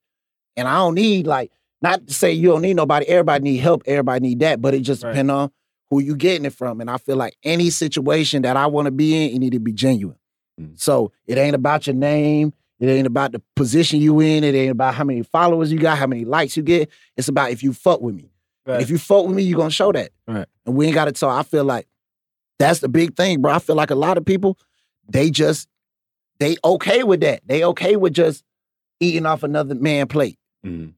And 0.56 0.66
I 0.66 0.74
don't 0.78 0.94
need 0.96 1.26
like 1.28 1.52
not 1.82 2.06
to 2.08 2.14
say 2.14 2.32
you 2.32 2.48
don't 2.48 2.62
need 2.62 2.74
nobody. 2.74 3.06
Everybody 3.06 3.44
need 3.44 3.58
help. 3.58 3.82
Everybody 3.86 4.20
need 4.20 4.40
that. 4.40 4.60
But 4.60 4.74
it 4.74 4.80
just 4.80 5.04
Right. 5.04 5.10
depends 5.12 5.30
on 5.30 5.50
who 5.90 6.00
you 6.00 6.16
getting 6.16 6.44
it 6.44 6.52
from. 6.52 6.80
And 6.80 6.90
I 6.90 6.98
feel 6.98 7.16
like 7.16 7.36
any 7.42 7.70
situation 7.70 8.42
that 8.42 8.56
I 8.56 8.66
want 8.66 8.86
to 8.86 8.90
be 8.90 9.14
in, 9.16 9.34
it 9.34 9.38
need 9.38 9.52
to 9.52 9.60
be 9.60 9.72
genuine. 9.72 10.18
Mm. 10.60 10.78
So 10.80 11.12
it 11.26 11.38
ain't 11.38 11.54
about 11.54 11.86
your 11.86 11.94
name. 11.94 12.52
It 12.80 12.88
ain't 12.88 13.06
about 13.06 13.32
the 13.32 13.42
position 13.56 14.00
you 14.00 14.20
in. 14.20 14.44
It 14.44 14.54
ain't 14.54 14.72
about 14.72 14.94
how 14.94 15.04
many 15.04 15.22
followers 15.22 15.72
you 15.72 15.78
got, 15.78 15.98
how 15.98 16.06
many 16.06 16.24
likes 16.24 16.56
you 16.56 16.62
get. 16.62 16.90
It's 17.16 17.28
about 17.28 17.50
if 17.50 17.62
you 17.62 17.72
fuck 17.72 18.00
with 18.00 18.14
me. 18.14 18.30
Right. 18.66 18.80
if 18.80 18.88
you 18.88 18.96
fuck 18.96 19.26
with 19.26 19.36
me, 19.36 19.42
you're 19.42 19.58
gonna 19.58 19.70
show 19.70 19.92
that. 19.92 20.10
Right. 20.26 20.46
And 20.64 20.74
we 20.74 20.86
ain't 20.86 20.94
got 20.94 21.04
to 21.04 21.12
talk. 21.12 21.38
I 21.38 21.42
feel 21.42 21.64
like 21.64 21.86
that's 22.58 22.80
the 22.80 22.88
big 22.88 23.14
thing, 23.14 23.42
bro. 23.42 23.52
I 23.52 23.58
feel 23.58 23.76
like 23.76 23.90
a 23.90 23.94
lot 23.94 24.16
of 24.16 24.24
people, 24.24 24.58
they 25.08 25.30
just 25.30 25.68
they 26.40 26.56
okay 26.64 27.02
with 27.04 27.20
that. 27.20 27.42
They 27.46 27.64
okay 27.64 27.96
with 27.96 28.14
just 28.14 28.42
eating 29.00 29.26
off 29.26 29.42
another 29.42 29.74
man 29.74 30.06
plate. 30.06 30.38
Mm-hmm. 30.64 30.90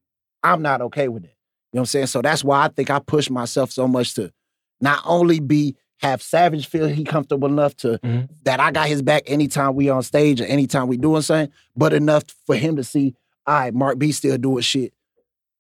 I'm 0.43 0.63
not 0.63 0.81
okay 0.83 1.09
with 1.09 1.25
that. 1.25 1.35
You 1.73 1.79
know 1.79 1.81
what 1.81 1.83
I'm 1.83 1.87
saying? 1.87 2.07
So 2.07 2.23
that's 2.23 2.45
why 2.45 2.65
I 2.65 2.69
think 2.69 2.89
I 2.89 3.01
push 3.01 3.29
myself 3.29 3.73
so 3.73 3.89
much 3.89 4.15
to 4.15 4.33
not 4.81 5.03
only 5.05 5.41
be 5.41 5.77
have 6.03 6.21
Savage 6.23 6.67
feel 6.67 6.87
he 6.89 7.05
comfortable 7.05 7.49
enough 7.49 7.75
to 7.79 7.99
Mhm. 8.05 8.29
that 8.45 8.61
I 8.61 8.71
got 8.71 8.87
his 8.89 9.01
back 9.03 9.23
anytime 9.27 9.75
we 9.75 9.89
on 9.89 10.03
stage 10.03 10.41
or 10.41 10.45
anytime 10.45 10.89
we 10.89 10.97
doing 10.99 11.23
something, 11.23 11.51
but 11.75 11.93
enough 11.95 12.25
for 12.45 12.55
him 12.55 12.77
to 12.77 12.85
see, 12.85 13.15
all 13.47 13.55
right, 13.55 13.75
Mark 13.75 13.99
B 13.99 14.13
still 14.13 14.37
doing 14.37 14.61
shit 14.63 14.93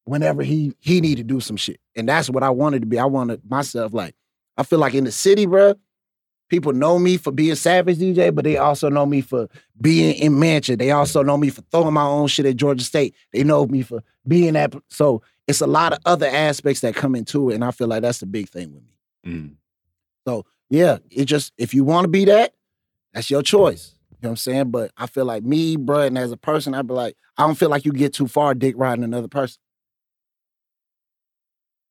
whenever 0.05 0.42
he 0.42 0.72
he 0.79 1.00
need 1.00 1.16
to 1.16 1.24
do 1.24 1.40
some 1.40 1.57
shit. 1.57 1.81
And 1.96 2.09
that's 2.09 2.29
what 2.29 2.42
I 2.42 2.50
wanted 2.50 2.81
to 2.81 2.87
be. 2.87 2.98
I 2.98 3.07
wanted 3.07 3.40
myself 3.48 3.94
like, 3.94 4.14
I 4.59 4.62
feel 4.62 4.79
like 4.79 4.94
in 4.94 5.05
the 5.05 5.11
city, 5.12 5.46
bro, 5.46 5.74
people 6.48 6.72
know 6.72 6.98
me 6.98 7.16
for 7.16 7.33
being 7.33 7.55
Savage 7.55 7.98
DJ, 7.98 8.31
but 8.31 8.44
they 8.44 8.57
also 8.59 8.88
know 8.90 9.07
me 9.07 9.22
for 9.22 9.48
being 9.81 10.14
in 10.16 10.38
Mansion. 10.38 10.79
They 10.79 10.90
also 10.90 11.22
know 11.22 11.37
me 11.38 11.48
for 11.50 11.62
throwing 11.72 11.94
my 11.94 12.05
own 12.07 12.29
shit 12.29 12.46
at 12.46 12.57
Georgia 12.57 12.85
State. 12.85 13.14
They 13.33 13.42
know 13.42 13.66
me 13.66 13.83
for 13.83 14.02
being 14.29 14.52
that. 14.52 14.74
So 14.90 15.22
it's 15.48 15.61
a 15.62 15.66
lot 15.66 15.92
of 15.92 15.98
other 16.05 16.26
aspects 16.26 16.83
that 16.83 16.94
come 16.94 17.14
into 17.14 17.50
it. 17.50 17.55
And 17.55 17.64
I 17.64 17.70
feel 17.70 17.88
like 17.88 18.02
that's 18.02 18.18
the 18.18 18.26
big 18.26 18.48
thing 18.48 18.72
with 18.74 18.83
me. 18.83 18.90
Mm-hmm. 19.27 19.55
Yeah, 20.69 20.99
it 21.11 21.27
just 21.27 21.53
if 21.57 21.75
you 21.75 21.85
want 21.85 22.05
to 22.07 22.09
be 22.09 22.25
that, 22.25 22.53
that's 23.12 23.31
your 23.31 23.43
choice. 23.43 23.95
You 24.11 24.17
know 24.23 24.29
what 24.29 24.31
I'm 24.33 24.37
saying? 24.37 24.71
But 24.73 24.91
I 24.97 25.07
feel 25.07 25.25
like 25.25 25.45
me, 25.45 25.77
bro, 25.77 26.01
and 26.01 26.19
as 26.19 26.33
a 26.33 26.37
person, 26.37 26.75
I'd 26.75 26.89
be 26.89 26.95
like, 26.95 27.17
I 27.39 27.47
don't 27.47 27.55
feel 27.55 27.69
like 27.69 27.85
you 27.85 27.93
get 27.93 28.15
too 28.15 28.27
far 28.27 28.53
dick 28.53 28.75
riding 28.77 29.05
another 29.05 29.29
person. 29.29 29.59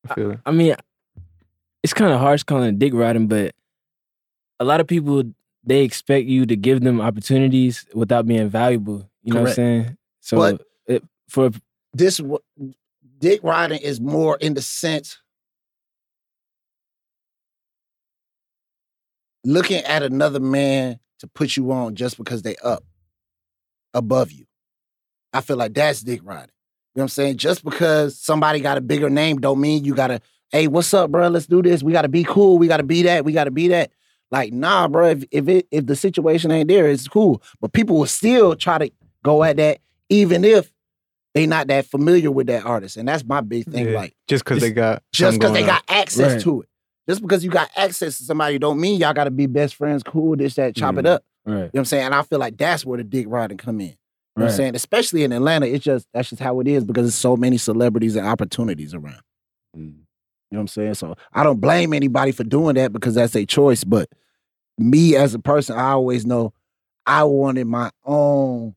I 0.10 0.14
feel 0.14 0.32
it. 0.32 0.40
I 0.46 0.52
mean, 0.52 0.76
it's 1.84 1.94
kind 1.94 2.12
of 2.12 2.20
harsh 2.20 2.44
calling 2.44 2.68
it 2.70 2.80
dick 2.80 2.94
riding, 2.94 3.28
but 3.28 3.56
a 4.60 4.66
lot 4.66 4.82
of 4.82 4.88
people 4.88 5.24
they 5.64 5.84
expect 5.84 6.28
you 6.28 6.46
to 6.46 6.56
give 6.56 6.82
them 6.82 7.00
opportunities 7.02 7.86
without 7.94 8.28
being 8.28 8.50
valuable. 8.50 9.10
You 9.24 9.34
know 9.34 9.42
Correct. 9.42 9.58
what 9.58 9.64
I'm 9.64 9.84
saying? 9.84 9.98
So 10.20 10.38
But- 10.38 10.62
it, 10.88 11.04
for 11.30 11.50
This 11.94 12.20
dick 13.20 13.40
riding 13.42 13.80
is 13.80 14.02
more 14.02 14.38
in 14.38 14.54
the 14.54 14.62
sense 14.62 15.18
looking 19.46 19.84
at 19.84 20.04
another 20.04 20.40
man 20.40 21.00
to 21.20 21.28
put 21.28 21.56
you 21.56 21.72
on 21.72 21.96
just 21.96 22.18
because 22.18 22.42
they 22.42 22.56
up 22.58 22.84
above 23.94 24.32
you. 24.32 24.46
I 25.34 25.42
feel 25.42 25.58
like 25.58 25.74
that's 25.74 26.02
dick 26.02 26.22
riding. 26.24 26.50
You 26.96 27.00
know 27.00 27.04
what 27.04 27.04
I'm 27.04 27.10
saying? 27.10 27.38
Just 27.38 27.64
because 27.64 28.18
somebody 28.20 28.60
got 28.60 28.78
a 28.78 28.82
bigger 28.82 29.10
name 29.10 29.38
don't 29.40 29.60
mean 29.60 29.84
you 29.84 29.94
gotta, 29.96 30.22
hey, 30.50 30.68
what's 30.68 30.94
up, 30.94 31.12
bro? 31.12 31.28
Let's 31.28 31.48
do 31.48 31.62
this. 31.62 31.84
We 31.84 31.92
gotta 31.92 32.08
be 32.08 32.24
cool. 32.24 32.58
We 32.58 32.68
gotta 32.68 32.84
be 32.84 33.04
that. 33.04 33.26
We 33.26 33.34
gotta 33.34 33.52
be 33.52 33.68
that. 33.70 33.92
Like, 34.32 34.54
nah, 34.54 34.88
bro. 34.88 35.10
If 35.10 35.24
if 35.32 35.48
it 35.48 35.68
if 35.72 35.86
the 35.86 35.96
situation 35.96 36.52
ain't 36.52 36.68
there, 36.70 36.88
it's 36.88 37.08
cool. 37.08 37.42
But 37.62 37.74
people 37.74 37.98
will 37.98 38.06
still 38.06 38.56
try 38.56 38.78
to 38.78 38.92
go 39.24 39.44
at 39.44 39.58
that, 39.58 39.80
even 40.10 40.44
if 40.46 40.72
they 41.34 41.46
not 41.46 41.68
that 41.68 41.86
familiar 41.86 42.32
with 42.32 42.48
that 42.48 42.66
artist. 42.66 42.96
And 42.98 43.08
that's 43.08 43.26
my 43.26 43.42
big 43.42 43.66
thing. 43.70 43.90
Yeah. 43.90 43.96
Like, 43.96 44.16
Just 44.28 44.46
because 44.46 44.62
they 44.62 44.72
got 44.72 45.04
just 45.12 45.38
because 45.38 45.52
they 45.54 45.62
on. 45.64 45.68
got 45.68 45.84
access 45.90 46.34
Right. 46.34 46.42
to 46.44 46.62
it. 46.62 46.70
Just 47.08 47.22
because 47.22 47.44
you 47.44 47.52
got 47.52 47.70
access 47.76 48.18
to 48.18 48.24
somebody 48.24 48.58
don't 48.58 48.80
mean 48.80 49.00
y'all 49.00 49.14
gotta 49.14 49.32
be 49.32 49.46
best 49.46 49.76
friends, 49.76 50.02
cool, 50.04 50.36
this, 50.36 50.56
that, 50.56 50.76
chop 50.76 50.98
it 50.98 51.06
Mhm. 51.06 51.10
up. 51.10 51.24
right, 51.46 51.52
You 51.54 51.56
know 51.58 51.66
what 51.66 51.80
I'm 51.80 51.86
saying? 51.86 52.06
And 52.06 52.16
I 52.16 52.22
feel 52.24 52.40
like 52.40 52.58
that's 52.58 52.84
where 52.86 52.98
the 52.98 53.04
dick 53.04 53.26
riding 53.30 53.58
come 53.58 53.80
in. 53.80 53.88
You 53.88 53.94
know 54.38 54.46
what. 54.46 54.52
I'm 54.52 54.58
saying? 54.58 54.76
Especially 54.76 55.24
in 55.24 55.32
Atlanta, 55.32 55.68
it's 55.68 55.84
just 55.86 56.08
that's 56.14 56.30
just 56.30 56.42
how 56.42 56.60
it 56.60 56.68
is 56.68 56.84
because 56.84 57.04
there's 57.06 57.16
so 57.16 57.38
many 57.38 57.58
celebrities 57.58 58.16
and 58.16 58.26
opportunities 58.28 58.94
around. 58.94 59.22
Mm-hmm. 59.78 59.82
You 60.52 60.58
know 60.58 60.58
what 60.58 60.60
I'm 60.62 60.68
saying? 60.68 60.94
So 60.96 61.16
I 61.34 61.44
don't 61.44 61.60
blame 61.62 61.94
anybody 61.94 62.32
for 62.32 62.44
doing 62.44 62.76
that 62.76 62.92
because 62.94 63.16
that's 63.16 63.36
a 63.36 63.46
choice. 63.46 63.84
But 63.84 64.10
me 64.78 65.16
as 65.16 65.34
a 65.34 65.40
person, 65.40 65.78
I 65.78 65.92
always 65.92 66.26
know 66.26 66.54
I 67.06 67.24
wanted 67.24 67.68
my 67.68 67.92
own 68.04 68.76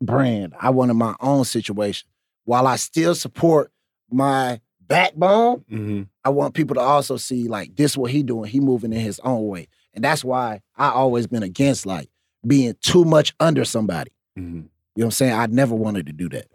brand. 0.00 0.54
I 0.60 0.70
wanted 0.70 0.94
my 0.94 1.14
own 1.20 1.44
situation. 1.44 2.08
While 2.44 2.66
I 2.66 2.76
still 2.76 3.14
support 3.14 3.70
my 4.10 4.60
backbone, 4.90 5.60
Mm-hmm. 5.70 6.02
I 6.24 6.28
want 6.28 6.52
people 6.54 6.74
to 6.74 6.80
also 6.82 7.16
see 7.16 7.48
like 7.48 7.76
this 7.76 7.96
what 7.96 8.10
he 8.10 8.22
doing. 8.22 8.50
He 8.50 8.60
moving 8.60 8.92
in 8.92 9.00
his 9.00 9.18
own 9.20 9.46
way. 9.48 9.68
And 9.94 10.04
that's 10.04 10.22
why 10.22 10.60
I 10.76 10.90
always 10.90 11.26
been 11.26 11.42
against 11.42 11.86
like 11.86 12.10
being 12.46 12.74
too 12.82 13.04
much 13.06 13.34
under 13.40 13.64
somebody. 13.64 14.10
Mm-hmm. 14.38 14.56
You 14.56 14.62
know 14.62 14.68
what 14.96 15.04
I'm 15.06 15.10
saying? 15.12 15.32
I 15.32 15.46
never 15.46 15.74
wanted 15.74 16.06
to 16.06 16.12
do 16.12 16.28
that. 16.30 16.46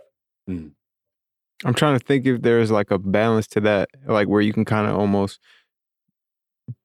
I'm 0.47 1.73
trying 1.73 1.97
to 1.97 2.05
think 2.05 2.27
if 2.27 2.41
there's 2.43 2.69
like 2.69 2.91
a 2.91 2.99
balance 2.99 3.47
to 3.47 3.61
that, 3.61 3.89
like 4.05 4.27
where 4.27 4.41
you 4.41 4.53
can 4.53 4.65
kind 4.65 4.87
of 4.87 4.95
almost 4.95 5.39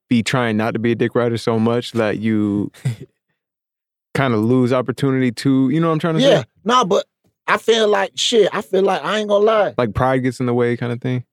be 0.09 0.23
trying 0.23 0.57
not 0.57 0.73
to 0.73 0.79
be 0.81 0.93
a 0.93 0.95
dick 0.95 1.15
rider 1.15 1.37
so 1.37 1.59
much 1.59 1.93
that 1.93 2.19
you 2.19 2.73
kind 4.15 4.33
of 4.35 4.41
lose 4.41 4.73
opportunity 4.73 5.31
to, 5.33 5.69
you 5.71 5.81
know 5.81 5.89
what 5.89 5.93
I'm 5.95 5.99
trying 5.99 6.15
to 6.15 6.21
Yeah. 6.23 6.41
say? 6.41 6.45
No, 6.65 6.85
but 6.85 7.05
I 7.47 7.59
feel 7.59 7.89
like 7.89 8.13
shit. 8.15 8.49
I 8.53 8.63
feel 8.63 8.83
like 8.83 9.03
I 9.05 9.19
ain't 9.19 9.29
gonna 9.29 9.45
lie. 9.45 9.75
Like 9.77 9.95
pride 9.95 10.19
gets 10.21 10.41
in 10.41 10.47
the 10.47 10.55
way 10.55 10.77
kind 10.77 10.93
of 10.93 11.01
thing. 11.01 11.25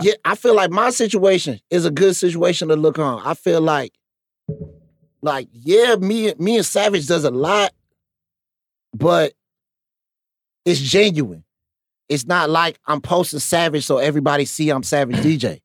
Yeah, 0.00 0.14
I 0.24 0.34
feel 0.36 0.54
like 0.54 0.70
my 0.70 0.90
situation 0.90 1.60
is 1.70 1.84
a 1.84 1.90
good 1.90 2.16
situation 2.16 2.68
to 2.68 2.76
look 2.76 2.98
on. 2.98 3.20
I 3.24 3.34
feel 3.34 3.60
like, 3.60 3.92
like, 5.20 5.48
yeah, 5.52 5.96
me, 5.96 6.32
me 6.38 6.56
and 6.56 6.64
Savage 6.64 7.06
does 7.06 7.24
a 7.24 7.30
lot, 7.30 7.72
but 8.94 9.34
it's 10.64 10.80
genuine. 10.80 11.44
It's 12.08 12.26
not 12.26 12.50
like 12.50 12.78
I'm 12.86 13.00
posting 13.00 13.40
Savage 13.40 13.84
so 13.84 13.98
everybody 13.98 14.44
see 14.44 14.70
I'm 14.70 14.82
Savage 14.82 15.16
DJ. 15.24 15.60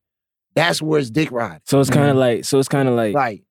That's 0.55 0.81
where 0.81 0.99
it's 0.99 1.09
dick 1.09 1.31
ride. 1.31 1.61
So 1.65 1.79
it's 1.79 1.89
kind 1.89 2.05
of 2.05 2.11
mm-hmm. 2.11 2.19
like 2.19 2.45
so 2.45 2.57
it's 2.57 2.67
kind 2.67 2.87
of 2.87 2.95
like 2.95 3.13
Like, 3.13 3.43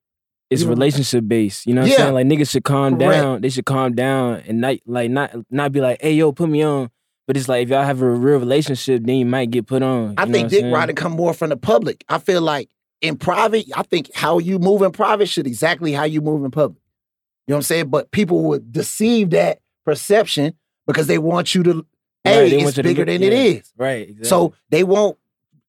it's 0.49 0.63
relationship 0.63 1.23
based. 1.27 1.65
You 1.65 1.73
know 1.73 1.81
what 1.81 1.89
Yeah. 1.89 1.95
I'm 1.95 2.01
saying? 2.01 2.13
Like 2.13 2.27
niggas 2.27 2.49
should 2.49 2.63
calm 2.63 2.97
Correct. 2.97 3.21
down. 3.21 3.41
They 3.41 3.49
should 3.49 3.65
calm 3.65 3.93
down 3.93 4.43
and 4.47 4.61
not 4.61 4.77
like 4.85 5.09
not 5.11 5.33
not 5.49 5.71
be 5.71 5.81
like, 5.81 6.01
hey 6.01 6.13
yo, 6.13 6.31
put 6.31 6.49
me 6.49 6.63
on. 6.63 6.89
But 7.27 7.35
it's 7.35 7.49
like 7.49 7.63
if 7.63 7.69
y'all 7.69 7.83
have 7.83 8.01
a 8.01 8.09
real 8.09 8.39
relationship, 8.39 9.03
then 9.03 9.17
you 9.17 9.25
might 9.25 9.51
get 9.51 9.67
put 9.67 9.83
on. 9.83 10.15
I 10.17 10.25
think 10.25 10.49
dick 10.49 10.61
saying? 10.61 10.73
riding 10.73 10.95
come 10.95 11.11
more 11.11 11.33
from 11.33 11.49
the 11.49 11.57
public. 11.57 12.05
I 12.07 12.19
feel 12.19 12.41
like 12.41 12.69
in 13.01 13.17
private, 13.17 13.65
I 13.75 13.83
think 13.83 14.09
how 14.15 14.39
you 14.39 14.59
move 14.59 14.81
in 14.81 14.91
private 14.91 15.27
should 15.27 15.45
exactly 15.45 15.91
how 15.91 16.05
you 16.05 16.21
move 16.21 16.45
in 16.45 16.51
public. 16.51 16.81
You 17.45 17.51
know 17.51 17.55
what 17.55 17.59
I'm 17.59 17.63
saying? 17.63 17.89
But 17.89 18.11
people 18.11 18.43
would 18.43 18.71
deceive 18.71 19.31
that 19.31 19.59
perception 19.85 20.53
because 20.85 21.07
they 21.07 21.17
want 21.17 21.53
you 21.53 21.63
to 21.63 21.85
hey, 22.23 22.43
Right, 22.43 22.53
it's 22.53 22.63
want 22.63 22.75
to 22.75 22.83
bigger 22.83 23.05
than 23.05 23.21
it 23.21 23.33
yeah. 23.33 23.39
is. 23.39 23.73
Right. 23.77 24.09
Exactly. 24.09 24.27
So 24.27 24.53
they 24.69 24.83
won't. 24.83 25.17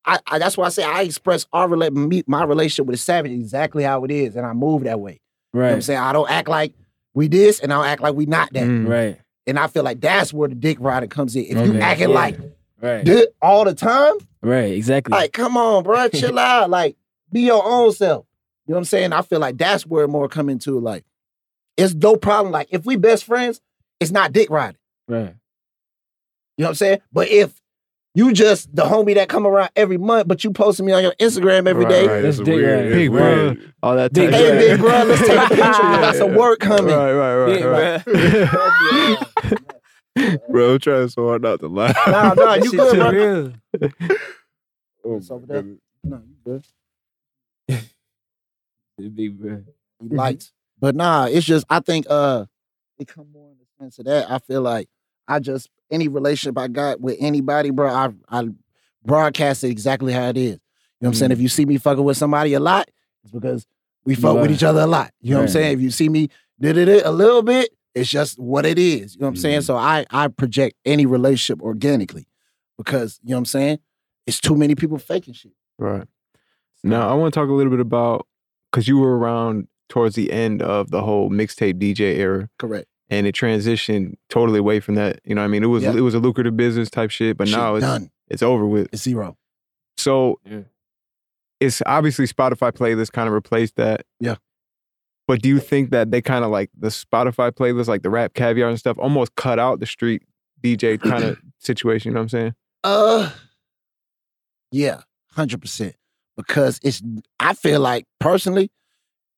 I, 0.05 0.21
I 0.27 0.38
that's 0.38 0.57
why 0.57 0.66
I 0.66 0.68
say 0.71 0.85
I 0.85 1.03
express 1.03 1.47
our 1.53 1.68
rela- 1.68 1.92
me, 1.92 2.23
my 2.27 2.44
relationship 2.44 2.87
with 2.87 2.94
the 2.94 3.03
Savage 3.03 3.33
exactly 3.33 3.83
how 3.83 4.05
it 4.05 4.11
is, 4.11 4.37
and 4.37 4.47
I 4.47 4.53
move 4.53 4.85
that 4.85 5.01
way. 5.01 5.21
You 5.53 5.61
know 5.61 5.66
what 5.66 5.75
I'm 5.75 5.83
saying? 5.83 6.01
I 6.01 6.12
don't 6.12 6.31
act 6.31 6.49
like 6.49 6.75
we 7.14 7.29
this, 7.29 7.61
and 7.61 7.73
I 7.73 7.77
don't 7.77 7.87
act 7.87 8.03
like 8.03 8.14
we 8.14 8.27
not 8.27 8.53
that. 8.53 8.64
Mm. 8.64 8.88
Right. 8.88 9.21
And 9.49 9.59
I 9.59 9.67
feel 9.67 9.83
like 9.83 10.01
that's 10.01 10.33
where 10.33 10.49
the 10.49 10.55
dick 10.55 10.77
riding 10.81 11.09
comes 11.09 11.35
in. 11.35 11.45
If 11.45 11.67
you 11.67 11.81
acting 11.81 12.11
Yeah. 12.11 12.15
like 12.15 12.39
Right. 12.81 13.05
this 13.05 13.27
all 13.43 13.65
the 13.65 13.75
time, 13.75 14.15
Right. 14.43 14.73
Exactly. 14.73 15.11
like 15.11 15.33
come 15.33 15.57
on, 15.57 15.83
bro, 15.83 16.09
chill 16.15 16.39
out. 16.39 16.71
Like 16.71 16.97
be 17.33 17.41
your 17.41 17.63
own 17.65 17.93
self. 17.93 18.27
You 18.67 18.73
know 18.73 18.77
what 18.77 18.81
I'm 18.81 18.85
saying? 18.85 19.13
I 19.13 19.23
feel 19.23 19.41
like 19.41 19.57
that's 19.59 19.85
where 19.87 20.05
it 20.05 20.09
more 20.09 20.29
come 20.29 20.49
into 20.49 20.79
like 20.79 21.05
it's 21.77 21.95
no 21.95 22.17
problem. 22.17 22.53
Like 22.53 22.69
if 22.71 22.85
we 22.87 22.97
best 22.97 23.25
friends, 23.25 23.61
it's 24.01 24.11
not 24.13 24.33
dick 24.33 24.51
riding. 24.51 24.79
right. 25.09 25.35
You 26.57 26.63
know 26.63 26.67
what 26.67 26.69
I'm 26.71 26.75
saying? 26.75 26.99
But 27.13 27.29
if 27.29 27.61
you 28.14 28.33
just 28.33 28.75
the 28.75 28.83
homie 28.85 29.14
that 29.14 29.29
come 29.29 29.47
around 29.47 29.71
every 29.77 29.99
month, 29.99 30.27
but 30.29 30.42
you 30.42 30.51
posting 30.53 30.87
me 30.87 30.92
on 30.92 31.03
your 31.03 31.14
Instagram 31.21 31.66
every 31.68 31.85
Right, 31.85 31.90
day. 31.90 32.07
right, 32.09 32.21
That's 32.23 32.38
it's 32.38 32.49
weird. 32.49 32.64
riding. 32.79 32.87
It's 32.87 32.94
Big 32.97 33.11
weird. 33.11 33.59
bro. 33.59 33.66
All 33.83 33.97
that 33.97 34.12
Big 34.12 34.31
Hey, 34.31 34.51
of- 34.51 34.59
big 34.59 34.81
bro, 34.81 35.05
let's 35.05 35.21
take 35.21 35.37
a 35.38 35.49
picture. 35.49 35.61
We 35.61 35.97
got 35.99 36.14
some 36.16 36.35
work 36.35 36.59
coming. 36.59 36.94
Right, 36.94 37.12
right, 37.12 37.37
right, 37.37 37.61
Yeah, 37.61 39.16
right. 39.44 39.59
Bro, 40.51 40.73
I'm 40.75 40.79
trying 40.81 41.09
so 41.11 41.29
hard 41.29 41.42
not 41.42 41.61
to 41.61 41.68
laugh. 41.68 41.97
Nah, 42.09 42.35
nah, 42.35 42.55
you 42.62 42.73
good, 42.73 42.97
bro. 42.99 43.11
real. 43.12 43.53
Oh, 45.05 45.16
It's 45.16 45.31
over 45.31 45.47
there. 45.47 45.62
goodness. 45.62 45.81
No, 46.03 46.23
you 46.27 46.35
good. 48.99 49.14
Big 49.14 49.38
bro. 49.38 49.62
He 50.03 50.09
lights. 50.09 50.53
But 50.81 50.97
nah, 50.97 51.27
it's 51.27 51.47
just 51.47 51.64
I 51.71 51.79
think 51.81 52.07
uh 52.11 52.47
it 52.99 53.07
come 53.07 53.29
more 53.33 53.51
in 53.53 53.59
the 53.59 53.66
sense 53.85 53.99
of 54.01 54.07
that. 54.07 54.29
I 54.31 54.38
feel 54.40 54.62
like 54.62 54.88
I 55.29 55.38
just 55.38 55.69
any 55.91 56.09
relationship 56.09 56.59
I 56.59 56.69
got 56.69 57.01
with 57.01 57.17
anybody, 57.21 57.71
bro, 57.71 57.88
I 57.88 58.09
I 58.29 58.49
broadcast 59.05 59.64
it 59.64 59.69
exactly 59.71 60.12
how 60.12 60.29
it 60.29 60.37
is. 60.37 60.45
You 60.45 60.51
know 60.53 60.59
what 61.01 61.09
I'm 61.09 61.14
saying? 61.14 61.31
If 61.33 61.41
you 61.41 61.49
see 61.49 61.64
me 61.64 61.79
fucking 61.79 62.03
with 62.03 62.17
somebody 62.17 62.55
a 62.55 62.61
lot, 62.61 62.88
it's 63.23 63.33
because 63.33 63.67
we 64.05 64.14
fuck 64.14 64.37
with 64.41 64.51
each 64.51 64.64
other 64.64 64.81
a 64.81 64.87
lot. 64.87 65.12
You 65.21 65.33
know 65.33 65.38
what 65.38 65.43
I'm 65.45 65.49
saying? 65.49 65.75
If 65.75 65.81
you 65.81 65.91
see 65.91 66.09
me 66.09 66.29
did 66.61 66.77
it 66.77 67.05
a 67.07 67.11
little 67.11 67.43
bit, 67.43 67.71
it's 67.95 68.11
just 68.11 68.38
what 68.38 68.67
it 68.67 68.79
is. 68.79 69.14
You 69.14 69.21
know 69.21 69.27
what 69.27 69.31
I'm 69.33 69.37
saying? 69.37 69.61
Mhm. 69.61 69.64
So 69.64 69.77
I 69.77 70.07
I 70.11 70.29
project 70.29 70.77
any 70.85 71.07
relationship 71.07 71.62
organically 71.62 72.27
because 72.77 73.21
you 73.23 73.31
know 73.31 73.37
what 73.37 73.41
I'm 73.41 73.45
saying? 73.47 73.79
It's 74.27 74.41
too 74.41 74.57
many 74.57 74.75
people 74.75 74.99
faking 74.99 75.35
shit. 75.35 75.53
Right. 75.79 76.07
Now 76.83 77.09
I 77.09 77.14
want 77.14 77.33
to 77.33 77.41
talk 77.41 77.49
a 77.49 77.53
little 77.53 77.71
bit 77.71 77.81
about 77.81 78.27
because 78.71 78.88
you 78.88 78.99
were 78.99 79.17
around 79.19 79.69
towards 79.88 80.14
the 80.17 80.31
end 80.33 80.61
of 80.62 80.91
the 80.91 81.03
whole 81.03 81.31
mixtape 81.31 81.79
DJ 81.79 82.17
era, 82.19 82.51
Correct. 82.59 82.87
And 83.11 83.27
it 83.27 83.35
transitioned 83.35 84.14
totally 84.29 84.59
away 84.59 84.81
from 84.81 84.94
that. 84.97 85.21
You 85.25 85.35
know, 85.35 85.40
what 85.40 85.47
I 85.47 85.49
mean, 85.49 85.62
it 85.62 85.68
was 85.68 85.83
Yeah. 85.83 85.94
it 85.97 86.01
was 86.01 86.14
a 86.14 86.18
lucrative 86.18 86.57
business 86.57 86.90
type 86.90 87.11
shit, 87.11 87.37
but 87.38 87.49
Shit 87.49 87.57
now 87.57 87.75
it's 87.77 87.87
done. 87.87 88.11
it's 88.29 88.42
over 88.42 88.66
with. 88.66 88.88
It's 88.92 89.03
zero. 89.03 89.37
So 89.97 90.40
Yeah. 90.44 90.61
it's 91.61 91.83
obviously 91.87 92.27
Spotify 92.27 92.71
playlist 92.73 93.12
kind 93.12 93.27
of 93.29 93.33
replaced 93.35 93.77
that. 93.77 94.05
Yeah. 94.21 94.37
But 95.27 95.42
do 95.42 95.49
you 95.49 95.59
think 95.59 95.90
that 95.90 96.11
they 96.11 96.21
kind 96.23 96.44
of 96.44 96.51
like 96.51 96.71
the 96.79 96.88
Spotify 96.88 97.51
playlist, 97.51 97.87
like 97.88 98.03
the 98.03 98.09
RapCaviar 98.09 98.68
and 98.68 98.79
stuff, 98.79 98.97
almost 98.99 99.35
cut 99.37 99.59
out 99.59 99.81
the 99.81 99.87
street 99.87 100.23
DJ 100.62 100.97
kind 101.01 101.25
of 101.25 101.38
situation? 101.59 102.11
You 102.11 102.14
know 102.14 102.21
what 102.21 102.25
I'm 102.25 102.29
saying? 102.29 102.55
Uh, 102.85 103.31
yeah, 104.71 105.01
hundred 105.33 105.61
percent. 105.61 105.94
Because 106.37 106.79
it's, 106.83 107.03
I 107.40 107.55
feel 107.55 107.81
like 107.81 108.05
personally, 108.21 108.71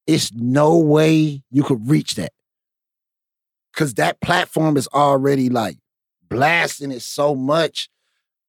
it's 0.06 0.32
no 0.34 0.76
way 0.78 1.42
you 1.50 1.62
could 1.62 1.88
reach 1.88 2.16
that. 2.16 2.32
Because 3.80 3.94
that 3.94 4.20
platform 4.20 4.76
is 4.76 4.86
already 4.88 5.48
like 5.48 5.78
blasting 6.28 6.92
it 6.92 7.00
so 7.00 7.34
much. 7.34 7.88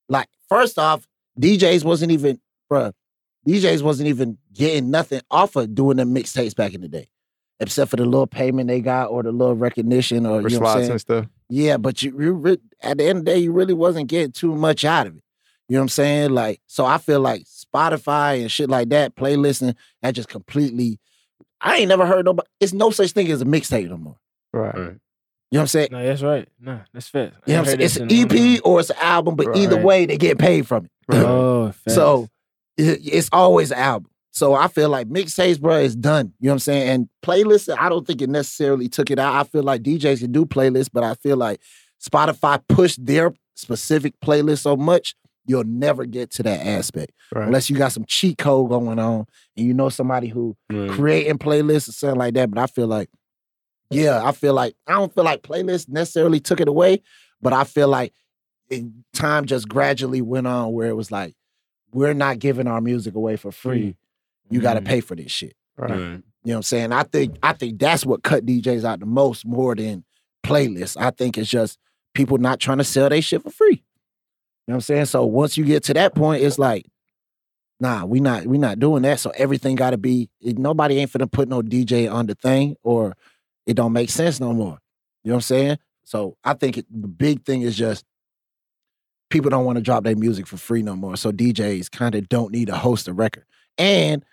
Like, 0.09 0.27
first 0.49 0.77
off, 0.77 1.07
DJs 1.39 1.85
wasn't 1.85 2.11
even, 2.11 2.41
bruh, 2.69 2.91
DJs 3.47 3.81
wasn't 3.81 4.09
even 4.09 4.37
getting 4.51 4.91
nothing 4.91 5.21
off 5.31 5.55
of 5.55 5.73
doing 5.73 5.95
the 5.95 6.03
mixtapes 6.03 6.53
back 6.53 6.73
in 6.73 6.81
the 6.81 6.89
day, 6.89 7.07
except 7.61 7.91
for 7.91 7.95
the 7.95 8.03
little 8.03 8.27
payment 8.27 8.67
they 8.67 8.81
got 8.81 9.09
or 9.09 9.23
the 9.23 9.31
little 9.31 9.55
recognition 9.55 10.25
or 10.25 10.41
For 10.41 10.49
you 10.49 10.59
know 10.59 10.65
what 10.65 10.75
I'm 10.75 10.79
saying? 10.81 10.91
and 10.91 10.99
stuff. 10.99 11.25
Yeah, 11.49 11.77
but 11.77 12.03
you, 12.03 12.21
you 12.21 12.33
re- 12.33 12.57
at 12.81 12.97
the 12.97 13.05
end 13.05 13.19
of 13.19 13.25
the 13.25 13.31
day, 13.31 13.37
you 13.37 13.53
really 13.53 13.73
wasn't 13.73 14.09
getting 14.09 14.33
too 14.33 14.53
much 14.53 14.83
out 14.83 15.07
of 15.07 15.15
it. 15.15 15.23
You 15.69 15.75
know 15.75 15.79
what 15.79 15.83
I'm 15.83 15.89
saying? 15.89 16.31
Like, 16.31 16.59
so 16.67 16.85
I 16.85 16.97
feel 16.97 17.21
like 17.21 17.45
Spotify 17.45 18.41
and 18.41 18.51
shit 18.51 18.69
like 18.69 18.89
that, 18.89 19.15
playlisting, 19.15 19.75
that 20.01 20.11
just 20.11 20.27
completely. 20.27 20.99
I 21.61 21.77
ain't 21.77 21.87
never 21.87 22.05
heard 22.05 22.25
nobody. 22.25 22.49
It's 22.59 22.73
no 22.73 22.89
such 22.89 23.11
thing 23.11 23.31
as 23.31 23.41
a 23.41 23.45
mixtape 23.45 23.87
no 23.87 23.95
more. 23.95 24.17
Right. 24.51 24.77
Right. 24.77 24.97
You 25.51 25.57
know 25.57 25.59
what 25.59 25.63
I'm 25.63 25.67
saying? 25.67 25.89
No, 25.91 26.03
that's 26.05 26.21
right. 26.21 26.47
No, 26.61 26.79
that's 26.93 27.09
fair. 27.09 27.31
You 27.45 27.53
know 27.55 27.59
what 27.59 27.59
I'm 27.59 27.65
saying? 27.65 27.81
It's 27.81 27.97
an 27.97 28.07
EP 28.09 28.61
or 28.63 28.79
it's 28.79 28.89
an 28.89 28.95
album, 29.01 29.35
but 29.35 29.55
either 29.57 29.75
Right. 29.75 29.85
way, 29.85 30.05
they 30.05 30.17
get 30.17 30.37
paid 30.39 30.65
from 30.67 30.85
it. 30.85 30.91
Right. 31.09 31.21
Oh. 31.25 31.73
So 31.89 32.29
it- 32.77 33.01
it's 33.03 33.29
always 33.33 33.71
an 33.71 33.77
album. 33.79 34.09
So 34.31 34.53
I 34.53 34.69
feel 34.69 34.87
like 34.87 35.07
mixtapes, 35.09 35.59
bro, 35.59 35.79
is 35.79 35.93
done. 35.95 36.31
You 36.39 36.47
know 36.47 36.51
what 36.51 36.55
I'm 36.55 36.59
saying? 36.59 36.89
And 36.89 37.09
playlists, 37.21 37.75
I 37.77 37.89
don't 37.89 38.07
think 38.07 38.21
it 38.21 38.29
necessarily 38.29 38.87
took 38.87 39.11
it 39.11 39.19
out. 39.19 39.33
I 39.35 39.43
feel 39.43 39.63
like 39.63 39.83
DJs 39.83 40.19
can 40.21 40.31
do 40.31 40.45
playlists, 40.45 40.87
but 40.91 41.03
I 41.03 41.15
feel 41.15 41.35
like 41.35 41.59
Spotify 42.01 42.61
pushed 42.69 43.05
their 43.05 43.33
specific 43.55 44.13
playlist 44.23 44.59
so 44.59 44.77
much, 44.77 45.15
you'll 45.45 45.65
never 45.65 46.05
get 46.05 46.31
to 46.31 46.43
that 46.43 46.65
aspect. 46.65 47.11
Right. 47.35 47.45
Unless 47.47 47.69
you 47.69 47.75
got 47.75 47.91
some 47.91 48.05
cheat 48.07 48.37
code 48.37 48.69
going 48.69 48.97
on 48.99 49.25
and 49.57 49.65
you 49.67 49.73
know 49.73 49.89
somebody 49.89 50.27
who 50.29 50.55
creating 50.69 51.37
playlists 51.37 51.89
or 51.89 51.91
something 51.91 52.19
like 52.19 52.33
that. 52.35 52.49
But 52.51 52.59
I 52.61 52.67
feel 52.67 52.87
like, 52.87 53.09
yeah, 53.91 54.21
I 54.23 54.31
feel 54.31 54.53
like 54.53 54.75
I 54.87 54.93
don't 54.93 55.13
feel 55.13 55.23
like 55.23 55.41
playlists 55.43 55.89
necessarily 55.89 56.39
took 56.39 56.59
it 56.59 56.67
away, 56.67 57.01
but 57.41 57.53
I 57.53 57.63
feel 57.63 57.87
like 57.87 58.13
it, 58.69 58.83
time 59.13 59.45
just 59.45 59.67
gradually 59.67 60.21
went 60.21 60.47
on 60.47 60.71
where 60.73 60.87
it 60.89 60.95
was 60.95 61.11
like, 61.11 61.35
we're 61.93 62.13
not 62.13 62.39
giving 62.39 62.67
our 62.67 62.79
music 62.81 63.15
away 63.15 63.35
for 63.35 63.51
free. 63.51 63.95
You 64.49 64.61
got 64.61 64.73
to 64.75 64.81
Mm. 64.81 64.85
pay 64.85 64.99
for 65.01 65.15
this 65.15 65.31
shit. 65.31 65.55
Right. 65.77 65.91
Right. 65.91 65.99
You 65.99 66.03
know 66.03 66.21
what 66.43 66.55
I'm 66.57 66.63
saying? 66.63 66.91
I 66.91 67.03
think 67.03 67.37
I 67.43 67.53
think 67.53 67.79
that's 67.79 68.05
what 68.05 68.23
cut 68.23 68.45
DJs 68.45 68.83
out 68.83 68.99
the 68.99 69.05
most 69.05 69.45
more 69.45 69.75
than 69.75 70.03
playlists. 70.43 70.95
I 70.99 71.11
think 71.11 71.37
it's 71.37 71.49
just 71.49 71.77
people 72.13 72.37
not 72.37 72.59
trying 72.59 72.79
to 72.79 72.83
sell 72.83 73.09
their 73.09 73.21
shit 73.21 73.43
for 73.43 73.51
free. 73.51 73.83
You 74.67 74.73
know 74.73 74.73
what 74.73 74.75
I'm 74.75 74.81
saying? 74.81 75.05
So 75.05 75.25
once 75.25 75.57
you 75.57 75.65
get 75.65 75.83
to 75.85 75.93
that 75.93 76.15
point, 76.15 76.43
it's 76.43 76.57
like, 76.59 76.85
nah, 77.79 78.05
we 78.05 78.19
not 78.19 78.45
we 78.47 78.57
not 78.57 78.79
doing 78.79 79.03
that. 79.03 79.19
So 79.19 79.31
everything 79.37 79.75
got 79.75 79.91
to 79.91 79.97
be. 79.97 80.29
nobody 80.41 80.97
ain't 80.97 81.11
finna 81.11 81.31
put 81.31 81.47
no 81.49 81.61
DJ 81.61 82.11
on 82.11 82.25
the 82.27 82.35
thing, 82.35 82.75
or 82.83 83.15
it 83.71 83.75
don't 83.75 83.93
make 83.93 84.09
sense 84.09 84.39
no 84.39 84.53
more. 84.53 84.77
You 85.23 85.29
know 85.29 85.35
what 85.35 85.37
I'm 85.37 85.41
saying? 85.41 85.77
So 86.03 86.37
I 86.43 86.53
think 86.53 86.77
it, 86.77 86.85
the 86.89 87.07
big 87.07 87.43
thing 87.45 87.61
is 87.63 87.75
just 87.75 88.05
people 89.29 89.49
don't 89.49 89.65
want 89.65 89.77
to 89.77 89.81
drop 89.81 90.03
their 90.03 90.15
music 90.15 90.45
for 90.47 90.57
free 90.57 90.81
no 90.83 90.95
more. 90.95 91.15
So 91.15 91.31
DJs 91.31 91.89
kind 91.91 92.15
of 92.15 92.27
don't 92.29 92.51
need 92.51 92.67
to 92.67 92.75
host 92.77 93.07
a 93.07 93.13
record, 93.13 93.45
and 93.77 94.23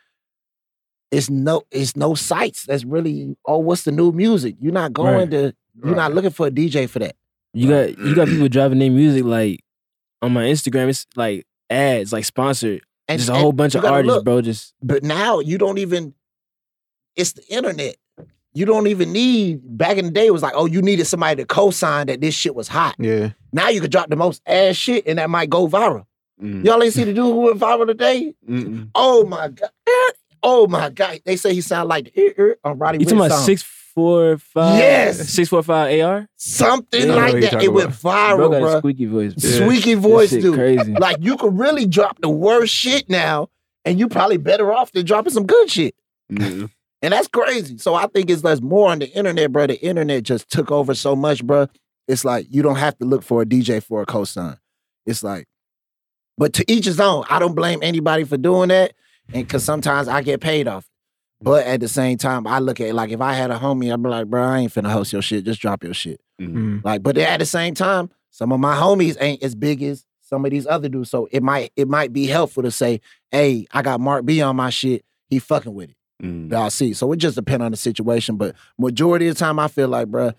it's 1.11 1.31
no 1.31 1.62
it's 1.70 1.96
no 1.96 2.14
sites 2.14 2.64
that's 2.66 2.85
really 2.85 3.35
oh 3.46 3.59
what's 3.59 3.85
the 3.85 3.92
new 3.92 4.12
music. 4.12 4.57
You're 4.61 4.72
not 4.72 4.92
going 4.92 5.14
Right. 5.14 5.31
to 5.31 5.55
you're 5.83 5.94
not 5.94 6.12
looking 6.12 6.31
for 6.31 6.48
a 6.48 6.51
DJ 6.51 6.88
for 6.88 6.98
that. 6.98 7.16
You 7.55 7.68
got 7.68 7.98
you 7.98 8.14
got 8.14 8.29
people 8.29 8.48
driving 8.48 8.79
their 8.79 8.90
music 8.90 9.24
like 9.24 9.61
on 10.20 10.33
my 10.33 10.44
Instagram. 10.44 10.88
It's 10.88 11.07
like 11.16 11.46
ads, 11.70 12.12
like 12.12 12.24
sponsored. 12.24 12.83
And 13.07 13.18
Just 13.18 13.31
a 13.31 13.33
and 13.33 13.40
whole 13.40 13.53
bunch 13.53 13.74
of 13.74 13.85
artists, 13.87 14.14
look, 14.16 14.24
bro. 14.24 14.42
Just 14.42 14.74
But 14.83 15.03
now 15.03 15.38
you 15.40 15.57
don't 15.57 15.79
even. 15.79 16.14
It's 17.16 17.33
the 17.33 17.42
internet. 17.48 17.96
You 18.55 18.65
don't 18.65 18.87
even 18.87 19.13
need. 19.13 19.61
Back 19.79 19.99
in 19.99 20.07
the 20.07 20.11
day, 20.11 20.27
it 20.27 20.33
was 20.33 20.43
like, 20.43 20.55
oh, 20.57 20.67
you 20.67 20.83
needed 20.83 21.07
somebody 21.07 21.37
to 21.43 21.47
co-sign 21.47 22.07
that 22.09 22.21
this 22.21 22.35
shit 22.35 22.55
was 22.55 22.67
hot. 22.69 22.97
Yeah. 22.99 23.31
Now 23.53 23.69
you 23.69 23.81
could 23.81 23.91
drop 23.93 24.09
the 24.11 24.17
most 24.17 24.43
ass 24.47 24.75
shit, 24.77 25.07
and 25.07 25.19
that 25.19 25.31
might 25.31 25.51
go 25.51 25.69
viral. 25.69 26.07
Mm. 26.43 26.65
Y'all 26.65 26.83
ain't 26.83 26.95
see 26.95 27.05
the 27.05 27.13
dude 27.13 27.25
who 27.27 27.41
went 27.41 27.59
viral 27.59 27.87
today? 27.87 28.35
Mm-mm. 28.49 28.91
Oh 28.95 29.25
my 29.27 29.49
god! 29.49 29.71
Oh 30.43 30.67
my 30.69 30.89
god! 30.91 31.21
They 31.25 31.37
say 31.37 31.53
he 31.55 31.61
sound 31.61 31.89
like 31.89 32.13
the 32.15 32.57
on 32.65 32.79
Roddy 32.79 32.99
you 32.99 33.05
talking 33.05 33.19
about 33.19 33.31
song. 33.33 33.45
six 33.45 33.63
four 33.63 34.39
five? 34.39 34.79
Yes. 34.79 35.29
six 35.29 35.49
four 35.49 35.63
five 35.65 36.01
AR. 36.01 36.29
something 36.37 37.09
Yeah, 37.09 37.15
like 37.15 37.41
that. 37.41 37.51
talking 37.53 37.67
It 37.67 37.73
went 37.73 37.89
about. 38.01 38.37
Bro 38.37 38.49
viral, 38.49 38.51
got 38.53 38.57
a 38.57 38.61
bro. 38.61 38.79
squeaky 38.79 39.07
voice. 39.07 39.35
bro. 39.35 39.51
Squeaky 39.51 39.95
That 39.95 40.01
voice, 40.01 40.31
dude. 40.31 40.55
Crazy. 40.55 40.93
Like 40.95 41.17
you 41.21 41.37
could 41.37 41.59
really 41.59 41.87
drop 41.87 42.21
the 42.21 42.29
worst 42.29 42.73
shit 42.73 43.11
now, 43.11 43.49
and 43.85 43.99
you 43.99 44.09
probably 44.09 44.37
better 44.37 44.73
off 44.73 44.93
than 44.93 45.05
dropping 45.05 45.33
some 45.33 45.45
good 45.47 45.69
shit. 45.71 45.95
Yeah. 46.31 46.67
And 47.03 47.13
that's 47.13 47.29
crazy. 47.29 47.79
So 47.79 47.95
I 47.95 48.07
think 48.09 48.29
it's 48.29 48.43
less 48.43 48.61
more 48.61 48.91
on 48.91 48.99
the 48.99 49.09
internet, 49.11 49.53
bro. 49.53 49.67
The 49.67 49.81
internet 49.81 50.25
just 50.25 50.51
took 50.51 50.71
over 50.71 50.95
so 50.95 51.15
much, 51.15 51.45
bro. 51.45 51.69
It's 52.09 52.25
like 52.25 52.47
you 52.51 52.63
don't 52.63 52.77
have 52.77 52.99
to 52.99 53.05
look 53.05 53.23
for 53.23 53.43
a 53.43 53.47
DJ 53.47 53.83
for 53.83 54.03
a 54.03 54.07
cosign. 54.07 54.59
It's 55.07 55.23
like, 55.23 55.47
but 56.37 56.53
to 56.55 56.65
each 56.71 56.87
his 56.87 57.01
own. 57.01 57.25
I 57.29 57.39
don't 57.39 57.55
blame 57.55 57.81
anybody 57.83 58.25
for 58.25 58.37
doing 58.37 58.69
that, 58.69 58.95
and 59.33 59.47
because 59.47 59.65
sometimes 59.65 60.09
I 60.09 60.23
get 60.23 60.41
paid 60.41 60.67
off. 60.69 60.89
But 61.41 61.67
at 61.67 61.81
the 61.81 61.89
same 61.89 62.19
time, 62.19 62.47
I 62.47 62.59
look 62.59 62.81
at 62.81 62.89
it 62.89 62.95
like 62.95 63.11
if 63.11 63.21
I 63.21 63.33
had 63.33 63.51
a 63.51 63.59
homie, 63.59 63.93
I'd 63.93 64.03
be 64.03 64.09
like, 64.09 64.27
bro, 64.27 64.43
I 64.43 64.59
ain't 64.59 64.73
finna 64.73 64.91
host 64.91 65.13
your 65.13 65.23
shit. 65.23 65.45
Just 65.45 65.61
drop 65.61 65.85
your 65.85 65.95
shit. 65.95 66.21
Mm. 66.41 66.85
Like, 66.85 67.03
but 67.03 67.17
at 67.17 67.39
the 67.39 67.47
same 67.47 67.75
time, 67.75 68.11
some 68.31 68.53
of 68.53 68.59
my 68.59 68.75
homies 68.77 69.17
ain't 69.21 69.43
as 69.43 69.55
big 69.55 69.83
as 69.83 70.05
some 70.21 70.45
of 70.45 70.51
these 70.51 70.67
other 70.67 70.89
dudes. 70.89 71.11
So 71.11 71.29
it 71.31 71.43
might 71.43 71.73
it 71.77 71.89
might 71.89 72.13
be 72.13 72.27
helpful 72.27 72.63
to 72.65 72.71
say, 72.71 73.01
hey, 73.31 73.67
I 73.73 73.83
got 73.83 74.01
Mark 74.01 74.25
B 74.25 74.43
on 74.43 74.57
my 74.57 74.71
shit. 74.71 75.05
He 75.29 75.39
fucking 75.39 75.75
with 75.75 75.91
it. 75.91 75.97
Mm. 76.22 76.50
Y'all 76.50 76.70
see. 76.70 76.92
So 76.94 77.12
it 77.12 77.16
just 77.18 77.37
depends 77.37 77.62
on 77.64 77.70
the 77.70 77.76
situation. 77.76 78.37
But 78.37 78.54
majority 78.78 79.28
of 79.28 79.35
the 79.37 79.38
time, 79.38 79.59
I 79.59 79.68
feel 79.68 79.88
like, 79.88 80.09
bruh, 80.09 80.35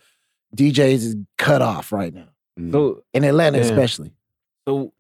DJs 0.55 0.93
is 0.93 1.15
cut 1.37 1.61
off 1.61 1.91
right 1.91 2.13
now. 2.13 2.27
Mm. 2.59 2.71
So 2.71 3.03
in 3.13 3.23
Atlanta, 3.23 3.57
Yeah. 3.59 3.63
especially. 3.65 4.11
so 4.67 4.91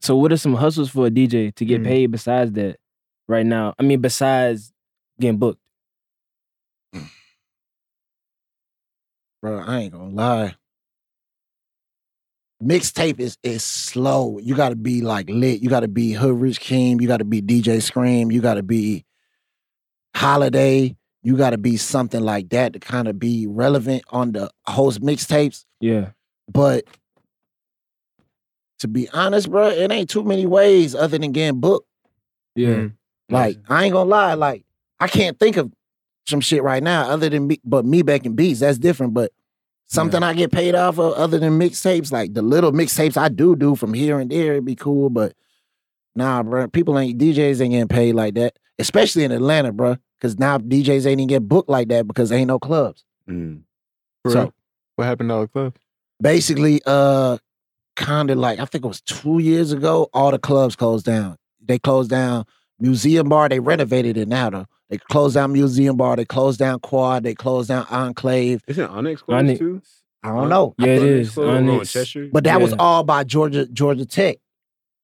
so 0.00 0.16
what 0.16 0.32
are 0.32 0.36
some 0.36 0.54
hustles 0.54 0.90
for 0.90 1.06
a 1.06 1.10
DJ 1.10 1.50
to 1.54 1.64
get 1.64 1.80
Mm. 1.80 1.84
paid 1.86 2.06
besides 2.10 2.52
that 2.52 2.78
right 3.28 3.46
now? 3.46 3.74
I 3.78 3.82
mean, 3.84 4.00
besides 4.00 4.72
getting 5.20 5.38
booked. 5.38 5.60
Bro, 9.42 9.60
I 9.60 9.80
ain't 9.80 9.92
gonna 9.92 10.10
lie. 10.14 10.54
Mixtape 12.62 13.20
is 13.20 13.36
is 13.42 13.62
slow. 13.62 14.38
You 14.38 14.54
gotta 14.54 14.76
be 14.76 15.00
like 15.02 15.28
lit. 15.28 15.60
You 15.60 15.68
gotta 15.68 15.88
be 15.88 16.12
Hoodrich 16.12 16.60
Keem. 16.60 17.00
You 17.00 17.06
gotta 17.08 17.24
be 17.24 17.42
DJ 17.42 17.80
Scream. 17.82 18.32
You 18.32 18.40
gotta 18.40 18.62
be 18.62 19.04
Holiday. 20.14 20.96
You 21.22 21.36
gotta 21.36 21.58
be 21.58 21.76
something 21.76 22.22
like 22.22 22.50
that 22.50 22.74
to 22.74 22.78
kind 22.78 23.08
of 23.08 23.18
be 23.18 23.46
relevant 23.46 24.04
on 24.10 24.32
the 24.32 24.50
host 24.66 25.00
mixtapes. 25.00 25.64
Yeah. 25.80 26.10
But 26.52 26.84
to 28.80 28.88
be 28.88 29.08
honest, 29.10 29.50
bro, 29.50 29.68
it 29.68 29.90
ain't 29.90 30.10
too 30.10 30.24
many 30.24 30.46
ways 30.46 30.94
other 30.94 31.16
than 31.16 31.32
getting 31.32 31.60
booked. 31.60 31.88
Yeah. 32.54 32.74
Mhm. 32.74 32.92
Like, 33.30 33.58
I 33.68 33.84
ain't 33.84 33.94
gonna 33.94 34.10
lie, 34.10 34.34
like, 34.34 34.64
I 35.00 35.08
can't 35.08 35.38
think 35.38 35.56
of 35.56 35.72
some 36.26 36.40
shit 36.40 36.62
right 36.62 36.82
now 36.82 37.08
other 37.08 37.28
than 37.30 37.46
me, 37.46 37.60
but 37.64 37.84
me 37.86 38.02
making 38.02 38.34
beats, 38.34 38.60
that's 38.60 38.78
different. 38.78 39.14
But 39.14 39.32
something 39.86 40.22
I 40.22 40.34
get 40.34 40.52
paid 40.52 40.74
off 40.74 40.98
of 40.98 41.14
other 41.14 41.38
than 41.38 41.58
mixtapes, 41.58 42.12
like 42.12 42.34
the 42.34 42.42
little 42.42 42.72
mixtapes 42.72 43.16
I 43.16 43.28
do 43.28 43.56
do 43.56 43.74
from 43.76 43.94
here 43.94 44.18
and 44.18 44.30
there, 44.30 44.52
it'd 44.52 44.64
be 44.64 44.74
cool. 44.74 45.08
But 45.10 45.34
nah, 46.14 46.42
bro, 46.42 46.68
people 46.68 46.98
ain't 46.98 47.18
DJs 47.18 47.60
ain't 47.60 47.72
getting 47.72 47.88
paid 47.88 48.14
like 48.14 48.34
that, 48.34 48.58
especially 48.78 49.24
in 49.24 49.32
Atlanta, 49.32 49.72
bro. 49.72 49.96
Cause 50.20 50.38
now 50.38 50.56
DJs 50.58 51.06
ain't 51.06 51.20
even 51.20 51.26
get 51.26 51.46
booked 51.46 51.68
like 51.68 51.88
that 51.88 52.06
because 52.06 52.32
ain't 52.32 52.48
no 52.48 52.58
clubs. 52.58 53.04
Mm. 53.28 53.62
So- 54.26 54.40
real? 54.40 54.54
what 54.96 55.04
happened 55.04 55.28
to 55.28 55.34
all 55.34 55.40
the 55.42 55.48
clubs? 55.48 55.76
Basically, 56.22 56.80
uh, 56.86 57.38
kind 57.96 58.30
of 58.30 58.38
like 58.38 58.58
I 58.58 58.64
think 58.64 58.84
it 58.84 58.88
was 58.88 59.00
two 59.02 59.38
years 59.40 59.72
ago, 59.72 60.08
all 60.14 60.30
the 60.30 60.38
clubs 60.38 60.76
closed 60.76 61.04
down. 61.04 61.36
They 61.62 61.78
closed 61.78 62.10
down 62.10 62.44
Museum 62.78 63.28
Bar. 63.28 63.48
They 63.48 63.60
renovated 63.60 64.16
it 64.16 64.28
now 64.28 64.50
though. 64.50 64.66
They 64.90 64.98
closed 64.98 65.34
down 65.34 65.52
Museum 65.52 65.96
Bar. 65.96 66.16
They 66.16 66.24
closed 66.24 66.58
down 66.58 66.80
Quad. 66.80 67.22
They 67.24 67.34
closed 67.34 67.68
down 67.68 67.86
Enclave. 67.90 68.62
Isn't 68.68 68.86
Onyx 68.86 69.22
closed 69.22 69.38
Onyx- 69.44 69.58
too? 69.58 69.82
I 70.22 70.28
don't 70.28 70.48
know. 70.48 70.74
Yeah, 70.78 70.86
it 70.86 71.02
Onyx 71.02 71.28
is. 71.28 71.34
closed? 71.34 71.56
In 71.62 71.68
Onyx. 71.68 72.16
But 72.32 72.44
that 72.44 72.60
was 72.60 72.72
all 72.78 73.02
by 73.02 73.24
Georgia 73.24 73.66
Georgia 73.66 74.06
Tech. 74.06 74.36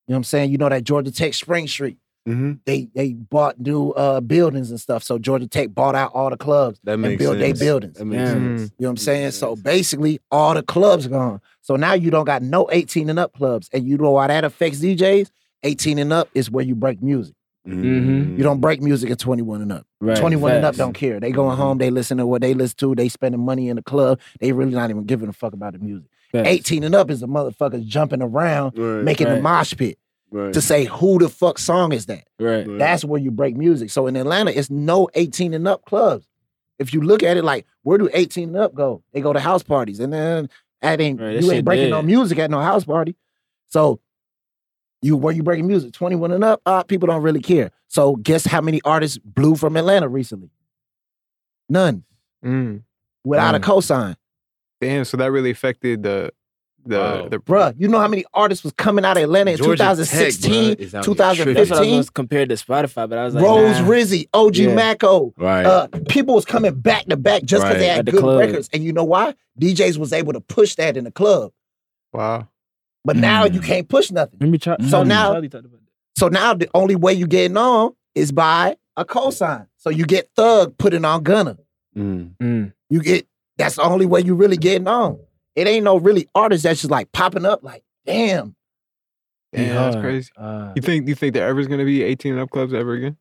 You 0.07 0.13
know 0.13 0.15
what 0.15 0.17
I'm 0.19 0.25
saying? 0.25 0.51
You 0.51 0.59
know 0.59 0.69
that 0.69 0.85
Georgia 0.85 1.11
Tech 1.11 1.35
Spring 1.35 1.67
Street. 1.67 1.99
Hmm 2.27 2.53
They 2.67 2.89
they 2.95 3.15
bought 3.15 3.59
new 3.59 3.91
uh 3.93 4.21
buildings 4.21 4.71
and 4.71 4.79
stuff. 4.81 5.03
So 5.03 5.19
Georgia 5.19 5.47
Tech 5.47 5.75
bought 5.75 5.95
out 5.95 6.13
all 6.15 6.31
the 6.31 6.37
clubs 6.37 6.79
that 6.85 6.93
and 6.95 7.03
makes 7.03 7.19
built 7.19 7.39
their 7.39 7.55
buildings. 7.55 7.99
That 7.99 8.05
makes 8.05 8.29
Yeah. 8.29 8.35
sense. 8.35 8.73
You 8.79 8.85
know 8.85 8.89
what 8.89 8.91
I'm 8.91 8.97
saying? 8.99 9.31
So 9.33 9.57
basically, 9.57 10.21
all 10.31 10.55
the 10.55 10.63
clubs 10.63 11.07
gone. 11.07 11.41
So 11.63 11.77
now 11.77 11.95
you 11.95 12.11
don't 12.11 12.27
got 12.27 12.43
no 12.43 12.69
18 12.71 13.09
and 13.11 13.19
up 13.19 13.33
clubs. 13.33 13.69
And 13.73 13.87
you 13.87 13.97
know 13.97 14.11
why 14.13 14.27
that 14.27 14.45
affects 14.45 14.81
DJs? 14.81 15.31
18 15.63 15.99
and 15.99 16.13
up 16.13 16.29
is 16.35 16.51
where 16.51 16.65
you 16.65 16.75
break 16.75 17.03
music. 17.03 17.35
Mhm. 17.67 18.37
You 18.37 18.43
don't 18.43 18.61
break 18.61 18.81
music 18.83 19.11
at 19.11 19.19
21 19.19 19.61
and 19.63 19.73
up. 19.73 19.87
Right. 20.01 20.17
21 20.19 20.53
and 20.53 20.65
up 20.65 20.77
don't 20.77 20.95
care. 20.95 21.21
They 21.21 21.31
going 21.33 21.57
Mhm. 21.57 21.61
home, 21.61 21.79
they 21.79 21.91
listen 21.91 22.19
to 22.19 22.27
what 22.27 22.41
they 22.43 22.55
listen 22.55 22.77
to, 22.79 22.95
they 22.95 23.09
spending 23.09 23.41
money 23.45 23.69
in 23.69 23.77
the 23.77 23.83
club. 23.83 24.19
They 24.41 24.53
really 24.53 24.73
not 24.73 24.91
even 24.91 25.05
giving 25.05 25.29
a 25.29 25.33
fuck 25.33 25.53
about 25.53 25.75
the 25.75 25.79
music. 25.79 26.09
Facts. 26.33 26.49
18 26.49 26.85
and 26.85 26.95
up 26.95 27.11
is 27.11 27.21
the 27.21 27.29
motherfuckers 27.29 27.85
jumping 27.87 28.23
around, 28.23 28.73
Right, 28.77 29.05
making 29.05 29.29
the 29.29 29.35
Right. 29.35 29.43
mosh 29.43 29.75
pit 29.77 29.99
right. 30.31 30.53
to 30.53 30.61
say 30.61 30.85
who 30.85 31.19
the 31.19 31.29
fuck 31.29 31.59
song 31.59 31.93
is 31.93 32.07
that? 32.07 32.25
Right. 32.39 32.67
Right. 32.67 32.79
That's 32.79 33.05
where 33.05 33.21
you 33.21 33.31
break 33.31 33.57
music. 33.57 33.91
So 33.91 34.07
in 34.07 34.17
Atlanta, 34.17 34.51
it's 34.51 34.71
no 34.71 35.09
18 35.15 35.55
and 35.55 35.67
up 35.69 35.85
clubs. 35.85 36.27
If 36.79 36.95
you 36.95 37.01
look 37.03 37.23
at 37.23 37.37
it 37.37 37.45
like, 37.45 37.67
where 37.83 37.99
do 37.99 38.09
18 38.13 38.49
and 38.49 38.57
up 38.57 38.75
go? 38.75 39.03
They 39.13 39.21
go 39.21 39.33
to 39.33 39.41
house 39.41 39.63
parties. 39.63 40.01
And 40.01 40.13
then 40.13 40.49
that 40.81 41.01
ain't 41.01 41.21
Right, 41.21 41.41
you 41.43 41.53
ain't 41.53 41.65
breaking 41.65 41.91
no 41.91 42.03
music 42.03 42.39
at 42.39 42.51
no 42.51 42.61
house 42.61 42.85
party. 42.85 43.17
So 43.69 44.01
you 45.03 45.17
where 45.17 45.35
you 45.35 45.43
breaking 45.43 45.67
music? 45.67 45.93
21 45.93 46.33
and 46.33 46.45
up, 46.45 46.61
uh, 46.67 46.83
people 46.83 47.07
don't 47.07 47.23
really 47.23 47.41
care. 47.41 47.71
So 47.89 48.17
guess 48.17 48.47
how 48.47 48.61
many 48.61 48.81
artists 48.85 49.19
blew 49.19 49.57
from 49.57 49.77
Atlanta 49.77 50.09
recently? 50.09 50.51
None. 51.69 52.05
Mm. 52.45 52.83
Without 53.25 53.55
a 53.55 53.61
Mm. 53.61 53.65
cosign. 53.65 54.17
Damn, 54.81 55.05
so 55.05 55.17
that 55.19 55.31
really 55.31 55.51
affected 55.51 56.03
the 56.03 56.33
the 56.87 56.97
Wow. 56.99 57.29
the 57.29 57.39
Bruh, 57.39 57.75
you 57.79 57.89
know 57.89 57.99
how 57.99 58.09
many 58.09 58.25
artists 58.35 58.65
was 58.65 58.73
coming 58.75 59.05
out 59.05 59.17
of 59.17 59.23
Atlanta 59.23 59.51
in 59.53 59.57
Georgia 59.59 59.77
2016, 59.85 60.53
bruh, 60.77 60.81
is 60.81 60.95
out 60.95 61.05
here 61.37 61.45
2015? 61.45 61.55
That's 61.55 61.71
I 61.71 61.97
was 61.97 62.11
gonna 62.11 62.29
Spotify, 62.57 63.09
but 63.09 63.19
I 63.19 63.25
was 63.25 63.35
like, 63.35 63.45
Rose 63.45 63.81
nah. 63.81 63.87
Rizzy, 63.87 64.29
OG 64.33 64.57
Yeah. 64.57 64.75
Maco, 64.75 65.35
right. 65.37 65.67
uh, 65.67 65.87
people 66.09 66.35
was 66.35 66.45
coming 66.45 66.75
back 66.75 67.05
to 67.07 67.17
back 67.17 67.43
just 67.43 67.63
because 67.63 67.75
Right. 67.75 67.79
they 67.81 67.87
had 67.87 67.99
At 68.01 68.05
the 68.07 68.13
good 68.13 68.21
club. 68.23 68.39
records. 68.41 68.69
And 68.73 68.83
you 68.83 68.93
know 68.93 69.05
why? 69.05 69.35
DJs 69.61 69.99
was 69.99 70.13
able 70.13 70.33
to 70.33 70.41
push 70.41 70.75
that 70.77 70.97
in 70.97 71.05
the 71.05 71.11
club. 71.11 71.53
Wow. 72.13 72.49
But 73.05 73.17
now 73.17 73.45
you 73.45 73.61
Mm. 73.61 73.65
can't 73.65 73.89
push 73.89 74.11
nothing. 74.11 74.39
Let 74.41 74.51
me 74.51 74.59
try. 74.59 74.77
So 74.81 74.89
Charlie- 74.91 75.09
now- 75.09 75.33
Charlie 75.33 75.49
talked 75.49 75.65
about 75.67 75.81
that. 75.81 76.19
So 76.21 76.29
now 76.29 76.55
the 76.55 76.69
only 76.75 76.97
way 76.97 77.13
you 77.15 77.27
getting 77.27 77.57
on 77.57 77.93
is 78.15 78.33
by 78.33 78.77
a 78.97 79.05
cosign. 79.05 79.67
So 79.77 79.89
you 79.91 80.05
get 80.05 80.29
Thug 80.37 80.77
putting 80.79 81.05
on 81.05 81.23
Gunna. 81.23 81.57
Mm. 81.97 82.33
Mm. 82.43 82.73
You 82.91 83.01
get 83.01 83.27
that's 83.57 83.77
the 83.77 83.83
only 83.83 84.07
way 84.07 84.21
you 84.23 84.35
really 84.35 84.57
getting 84.57 84.89
on. 84.89 85.19
It 85.57 85.67
ain't 85.67 85.85
no 85.85 85.97
really 85.99 86.29
artist 86.35 86.63
that's 86.65 86.81
just 86.83 86.91
like 86.91 87.11
popping 87.13 87.45
up 87.45 87.63
like, 87.63 87.83
damn. 88.07 88.55
Damn, 89.53 89.75
that's 89.75 89.97
Uh, 89.97 90.01
crazy. 90.01 90.31
Uh, 90.37 90.73
You 90.77 90.83
think 90.83 91.09
you 91.09 91.15
think 91.15 91.35
there 91.35 91.47
ever's 91.49 91.67
gonna 91.67 91.85
be 91.85 92.03
18 92.03 92.33
and 92.33 92.41
up 92.41 92.51
clubs 92.51 92.73
ever 92.73 92.93
again? 92.95 93.17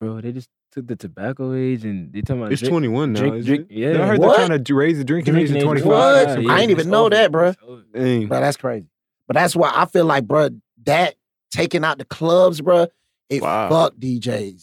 bro, 0.00 0.20
they 0.20 0.32
just 0.32 0.48
took 0.72 0.86
the 0.86 0.96
tobacco 0.96 1.52
age 1.54 1.84
and 1.84 2.12
they 2.12 2.22
talking 2.22 2.40
about 2.42 2.52
It's 2.52 2.60
drink, 2.62 2.70
21 2.72 3.12
now, 3.12 3.20
drink, 3.20 3.36
isn't 3.36 3.46
drink, 3.46 3.70
it? 3.70 3.74
yeah. 3.76 4.02
I 4.02 4.06
heard 4.06 4.18
What? 4.18 4.36
they're 4.38 4.46
trying 4.46 4.64
to 4.64 4.74
raise 4.74 4.98
the 4.98 5.04
drinking 5.04 5.36
age 5.36 5.48
to 5.48 5.52
Drinking 5.54 5.66
25. 5.82 5.86
What? 5.88 6.28
Some 6.30 6.38
I 6.38 6.44
crazy- 6.44 6.62
ain't 6.62 6.70
even 6.70 6.90
know 6.90 7.00
over. 7.06 7.10
that, 7.10 7.32
bruh. 7.32 7.50
It's. 7.50 7.82
Dang. 7.92 8.26
Bro, 8.28 8.40
that's 8.40 8.56
crazy. 8.56 8.86
But 9.26 9.34
that's 9.34 9.54
why 9.56 9.70
I 9.74 9.84
feel 9.86 10.04
like, 10.06 10.26
bro, 10.26 10.50
that 10.84 11.16
taking 11.50 11.84
out 11.84 11.98
the 11.98 12.04
clubs, 12.04 12.60
bro, 12.60 12.86
it 13.28 13.42
Wow. 13.42 13.68
fuck 13.68 13.96
DJs. 13.96 14.18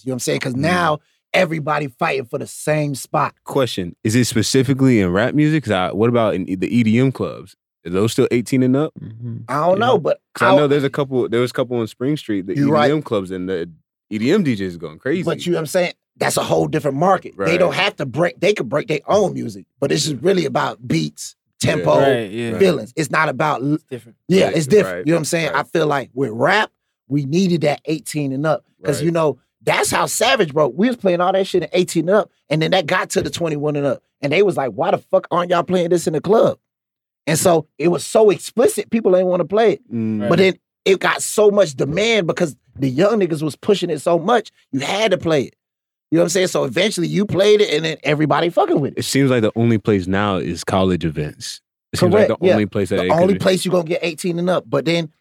You 0.06 0.10
know 0.10 0.12
what 0.12 0.13
I'm 0.13 0.20
saying? 0.20 0.39
Because 0.39 0.54
Mm. 0.56 0.60
now 0.62 1.00
everybody 1.34 1.88
fighting 1.88 2.26
for 2.26 2.38
the 2.40 2.48
same 2.48 2.96
spot. 2.96 3.36
Question: 3.44 3.96
Is 4.04 4.16
it 4.16 4.26
specifically 4.26 5.00
in 5.00 5.12
rap 5.12 5.34
music? 5.34 5.63
'Cause 5.66 5.72
I, 5.72 5.92
what 5.92 6.10
about 6.10 6.36
in 6.36 6.46
the 6.46 6.68
EDM 6.68 7.12
clubs? 7.13 7.56
Are 7.86 7.90
those 7.90 8.12
still 8.12 8.28
18 8.32 8.63
and 8.63 8.76
up? 8.76 8.94
Mhm. 9.00 9.44
I 9.48 9.66
don't 9.66 9.80
Yeah. 9.80 9.86
know, 9.86 9.98
but 9.98 10.20
I 10.42 10.56
know 10.56 10.68
there's 10.68 10.84
a 10.84 10.90
couple. 10.90 11.30
There 11.30 11.40
was 11.42 11.52
a 11.52 11.54
couple 11.54 11.78
on 11.78 11.88
Spring 11.88 12.18
Street, 12.18 12.48
the 12.48 12.56
You 12.56 12.68
EDM 12.68 12.96
right. 12.96 13.04
clubs, 13.06 13.32
and 13.32 13.48
the 13.48 13.70
EDM 14.12 14.44
DJs 14.44 14.62
is 14.68 14.78
going 14.78 15.00
crazy. 15.00 15.24
But 15.24 15.46
you 15.46 15.52
know 15.54 15.58
what 15.58 15.62
I'm 15.62 15.66
saying? 15.68 15.94
That's 16.18 16.36
a 16.38 16.44
whole 16.44 16.68
different 16.68 16.98
market. 16.98 17.36
They 17.38 17.58
don't 17.60 17.76
have 17.76 17.96
to 17.98 18.06
break, 18.06 18.40
they 18.40 18.54
could 18.54 18.68
break 18.68 18.88
their 18.88 19.02
own 19.08 19.34
music, 19.34 19.66
but 19.80 19.92
it's 19.92 20.04
just 20.06 20.22
really 20.24 20.46
about 20.46 20.86
beats, 20.88 21.36
tempo, 21.62 22.00
Right, 22.00 22.32
yeah. 22.32 22.58
Feelings. 22.58 22.92
It's 22.96 23.12
not 23.12 23.30
about 23.30 23.62
It's 23.62 23.84
different. 23.84 24.18
Yeah, 24.28 24.46
Right, 24.46 24.58
it's 24.58 24.66
different. 24.68 24.96
right, 24.98 25.06
you 25.08 25.12
know 25.12 25.18
what 25.18 25.22
I'm 25.22 25.26
saying? 25.26 25.50
I 25.54 25.62
feel 25.63 25.86
like 25.86 26.10
with 26.16 26.32
rap, 26.32 26.72
we 27.08 27.26
needed 27.26 27.62
that 27.62 27.82
18 27.86 28.32
and 28.34 28.46
up. 28.48 28.66
Because 28.82 28.98
Right. 28.98 29.06
you 29.06 29.12
know, 29.12 29.38
that's 29.68 29.92
how 29.92 30.06
Savage 30.06 30.54
broke. 30.54 30.74
We 30.78 30.88
was 30.88 30.96
playing 30.96 31.20
all 31.20 31.34
that 31.34 31.46
shit 31.46 31.64
at 31.64 31.70
18 31.74 32.10
up, 32.10 32.32
and 32.50 32.62
then 32.62 32.72
that 32.72 32.86
got 32.86 33.10
to 33.12 33.22
the 33.22 33.30
21 33.30 33.76
and 33.76 33.86
up. 33.86 34.04
And 34.22 34.32
they 34.32 34.42
was 34.42 34.56
like, 34.56 34.72
why 34.72 34.92
the 34.92 34.98
fuck 34.98 35.28
aren't 35.30 35.52
y'all 35.52 35.62
playing 35.62 35.90
this 35.90 36.08
in 36.08 36.14
the 36.14 36.22
club? 36.22 36.58
And 37.28 37.38
so 37.38 37.68
it 37.78 37.90
was 37.90 38.06
so 38.06 38.30
explicit, 38.30 38.90
people 38.90 39.16
ain't 39.16 39.28
want 39.28 39.42
to 39.42 39.46
play 39.46 39.74
it. 39.74 39.94
Mm. 39.94 40.30
But 40.30 40.40
then 40.40 40.54
it 40.86 41.02
got 41.02 41.22
so 41.22 41.52
much 41.52 41.76
demand 41.76 42.28
because 42.28 42.56
the 42.78 42.90
young 42.90 43.20
niggas 43.20 43.44
was 43.44 43.58
pushing 43.58 43.90
it 43.90 44.00
so 44.00 44.18
much, 44.18 44.52
you 44.72 44.80
had 44.80 45.12
to 45.12 45.18
play 45.18 45.44
it. 45.44 45.56
You 46.12 46.16
know 46.16 46.22
what 46.22 46.28
I'm 46.28 46.30
saying? 46.30 46.48
So 46.48 46.64
eventually 46.64 47.10
you 47.10 47.26
played 47.26 47.60
it 47.60 47.74
and 47.74 47.84
then 47.84 47.98
everybody 48.04 48.50
fucking 48.50 48.80
with 48.80 48.94
it. 48.94 49.00
it 49.00 49.04
seems 49.04 49.30
like 49.30 49.42
the 49.42 49.52
only 49.58 49.78
place 49.78 50.08
now 50.08 50.38
is 50.38 50.64
college 50.64 51.04
events. 51.04 51.60
It 51.92 52.00
seems 52.00 52.14
Correct, 52.14 52.30
like 52.30 52.40
the 52.40 52.46
yeah. 52.46 52.54
only 52.54 52.66
place 52.68 52.90
that 52.90 53.02
the 53.02 53.10
only 53.10 53.38
place 53.38 53.66
you're 53.66 53.74
gonna 53.74 53.84
get 53.84 54.00
18 54.02 54.40
and 54.40 54.50
up. 54.50 54.64
But 54.70 54.86
then 54.86 55.12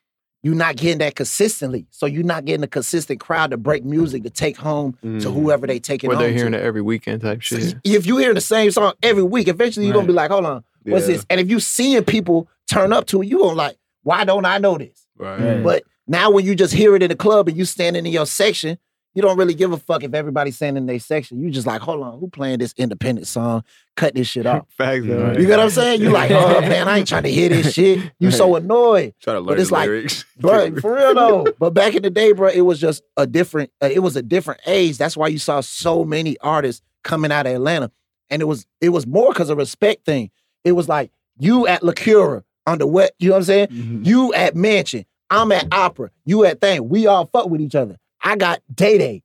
you're 0.46 0.54
not 0.54 0.76
getting 0.76 0.98
that 0.98 1.16
consistently. 1.16 1.86
So 1.90 2.06
you're 2.06 2.22
not 2.22 2.44
getting 2.44 2.62
a 2.62 2.68
consistent 2.68 3.18
crowd 3.18 3.50
to 3.50 3.56
break 3.56 3.84
music 3.84 4.22
to 4.22 4.30
take 4.30 4.56
home 4.56 4.96
to 5.02 5.08
Mm. 5.08 5.34
whoever 5.34 5.66
they 5.66 5.80
take 5.80 6.04
it 6.04 6.06
Where 6.06 6.16
home 6.16 6.22
they're 6.24 6.32
hearing 6.32 6.52
to. 6.52 6.58
it 6.58 6.62
every 6.64 6.82
weekend 6.82 7.22
type 7.22 7.42
So 7.42 7.58
shit. 7.58 7.74
if 7.82 8.06
you 8.06 8.18
hear 8.18 8.32
the 8.32 8.40
same 8.40 8.70
song 8.70 8.92
every 9.02 9.24
week, 9.24 9.48
eventually 9.48 9.86
you're 9.86 9.94
gonna 9.94 10.06
be 10.06 10.12
like, 10.12 10.30
hold 10.30 10.46
on, 10.46 10.62
what's 10.84 11.08
Yeah. 11.08 11.14
this? 11.16 11.26
And 11.28 11.40
if 11.40 11.50
you 11.50 11.58
seeing 11.58 12.04
people 12.04 12.48
turn 12.70 12.92
up 12.92 13.06
to 13.06 13.22
it, 13.22 13.26
you're 13.28 13.40
gonna 13.40 13.54
like, 13.56 13.76
why 14.04 14.24
don't 14.24 14.44
I 14.44 14.58
know 14.58 14.78
this? 14.78 15.06
Right. 15.18 15.40
Right. 15.40 15.62
But 15.64 15.82
now 16.06 16.30
when 16.30 16.44
you 16.46 16.54
just 16.54 16.72
hear 16.72 16.94
it 16.94 17.02
in 17.02 17.08
the 17.08 17.16
club 17.16 17.48
and 17.48 17.56
you 17.56 17.64
standing 17.64 18.06
in 18.06 18.12
your 18.12 18.26
section, 18.26 18.78
you 19.16 19.22
don't 19.22 19.36
really 19.38 19.54
give 19.54 19.72
a 19.72 19.78
fuck 19.78 20.04
if 20.04 20.14
everybody's 20.14 20.54
standing 20.56 20.82
in 20.82 20.86
their 20.86 21.00
section. 21.00 21.40
You 21.40 21.50
just 21.50 21.66
like, 21.66 21.80
hold 21.80 22.02
on, 22.02 22.20
who 22.20 22.28
playing 22.28 22.58
this 22.58 22.74
independent 22.76 23.26
song? 23.26 23.64
Cut 23.96 24.14
this 24.14 24.28
shit 24.28 24.46
off. 24.46 24.66
Facts 24.76 25.06
though. 25.06 25.24
Right. 25.28 25.40
You 25.40 25.46
get 25.46 25.56
what 25.56 25.64
I'm 25.64 25.70
saying? 25.70 26.02
You 26.02 26.10
like, 26.10 26.30
oh 26.30 26.60
man, 26.60 26.86
I 26.86 26.98
ain't 26.98 27.08
trying 27.08 27.22
to 27.24 27.30
hear 27.32 27.48
this 27.48 27.72
shit. 27.72 28.12
You 28.20 28.30
so 28.30 28.54
annoyed. 28.56 29.14
Try 29.20 29.32
to 29.32 29.40
learn 29.40 29.46
But 29.56 29.60
it's 29.60 29.70
like, 29.72 29.88
lyrics. 29.88 30.24
bro. 30.38 30.76
For 30.76 30.94
real 30.94 31.14
though. 31.14 31.46
But 31.58 31.70
back 31.74 31.94
in 31.94 32.02
the 32.02 32.10
day, 32.10 32.32
bro, 32.32 32.48
it 32.48 32.60
was 32.60 32.78
just 32.78 33.02
a 33.16 33.26
different. 33.26 33.72
Uh, 33.82 33.88
it 33.90 34.00
was 34.00 34.14
a 34.16 34.22
different 34.22 34.60
age. 34.66 34.98
That's 34.98 35.16
why 35.16 35.28
you 35.28 35.38
saw 35.38 35.60
so 35.62 36.04
many 36.04 36.36
artists 36.40 36.82
coming 37.02 37.32
out 37.32 37.46
of 37.46 37.54
Atlanta, 37.54 37.90
and 38.30 38.42
it 38.42 38.44
was 38.44 38.66
it 38.80 38.90
was 38.90 39.06
more 39.06 39.32
because 39.32 39.48
of 39.50 39.56
respect 39.58 40.04
thing. 40.04 40.30
It 40.64 40.72
was 40.72 40.88
like 40.88 41.10
you 41.38 41.66
at 41.66 41.82
La 41.82 41.92
Cura 41.92 42.44
on 42.66 42.78
the 42.78 42.86
wet. 42.86 43.12
You 43.18 43.28
know 43.30 43.34
what 43.34 43.38
I'm 43.38 43.44
saying? 43.44 43.68
Mhm. 43.68 44.06
You 44.06 44.34
at 44.34 44.54
Mansion. 44.54 45.06
I'm 45.30 45.50
at 45.52 45.66
Opera. 45.72 46.10
You 46.24 46.44
at 46.44 46.60
Thing. 46.60 46.88
We 46.88 47.06
all 47.06 47.26
fuck 47.26 47.48
with 47.48 47.60
each 47.60 47.74
other. 47.74 47.96
I 48.26 48.36
got 48.36 48.60
Day 48.74 48.98
Day, 48.98 49.22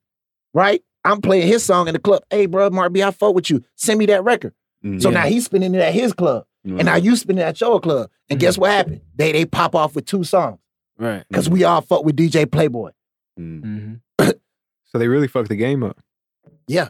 right? 0.53 0.81
I'm 1.03 1.19
playing 1.21 1.47
his 1.47 1.63
song 1.63 1.87
in 1.87 1.93
the 1.93 1.99
club. 1.99 2.23
Hey, 2.29 2.45
bro, 2.45 2.69
Mark 2.69 2.93
B, 2.93 3.01
I 3.01 3.09
fuck 3.11 3.33
with 3.33 3.49
you. 3.49 3.63
Send 3.75 3.97
me 3.99 4.05
that 4.05 4.23
record. 4.23 4.53
So 4.83 5.09
Mhm. 5.09 5.13
now 5.13 5.25
he's 5.25 5.45
spinning 5.45 5.73
it 5.75 5.81
at 5.81 5.93
his 5.93 6.13
club. 6.13 6.45
And 6.63 6.85
now 6.85 6.95
you 6.95 7.15
spinning 7.15 7.43
at 7.43 7.59
your 7.59 7.79
club. 7.79 8.09
And 8.29 8.39
guess 8.39 8.57
what 8.57 8.69
happened? 8.71 9.01
They 9.15 9.31
they 9.31 9.45
pop 9.45 9.73
off 9.75 9.95
with 9.95 10.05
two 10.05 10.23
songs. 10.23 10.59
Right. 10.97 11.23
Because 11.27 11.49
we 11.49 11.63
all 11.63 11.81
fuck 11.81 12.03
with 12.05 12.15
DJ 12.15 12.45
Playboy. 12.45 12.91
Mm. 13.39 13.63
hmm 13.63 13.93
So 14.91 14.97
they 14.99 15.07
really 15.07 15.27
fucked 15.27 15.49
the 15.49 15.55
game 15.55 15.83
up. 15.83 15.99
Yeah. 16.67 16.89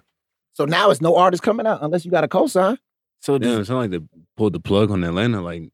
So 0.54 0.66
now 0.66 0.90
it's 0.90 1.00
no 1.02 1.16
artist 1.16 1.44
coming 1.44 1.66
out 1.68 1.80
unless 1.82 2.04
you 2.04 2.12
got 2.12 2.24
a 2.26 2.28
cosign. 2.28 2.78
So 3.22 3.34
Yeah, 3.34 3.40
does, 3.40 3.60
it's 3.60 3.70
not 3.70 3.78
like 3.78 3.92
they 3.92 4.00
pulled 4.36 4.54
the 4.54 4.60
plug 4.60 4.92
on 4.92 5.04
Atlanta. 5.06 5.40
Like 5.42 5.72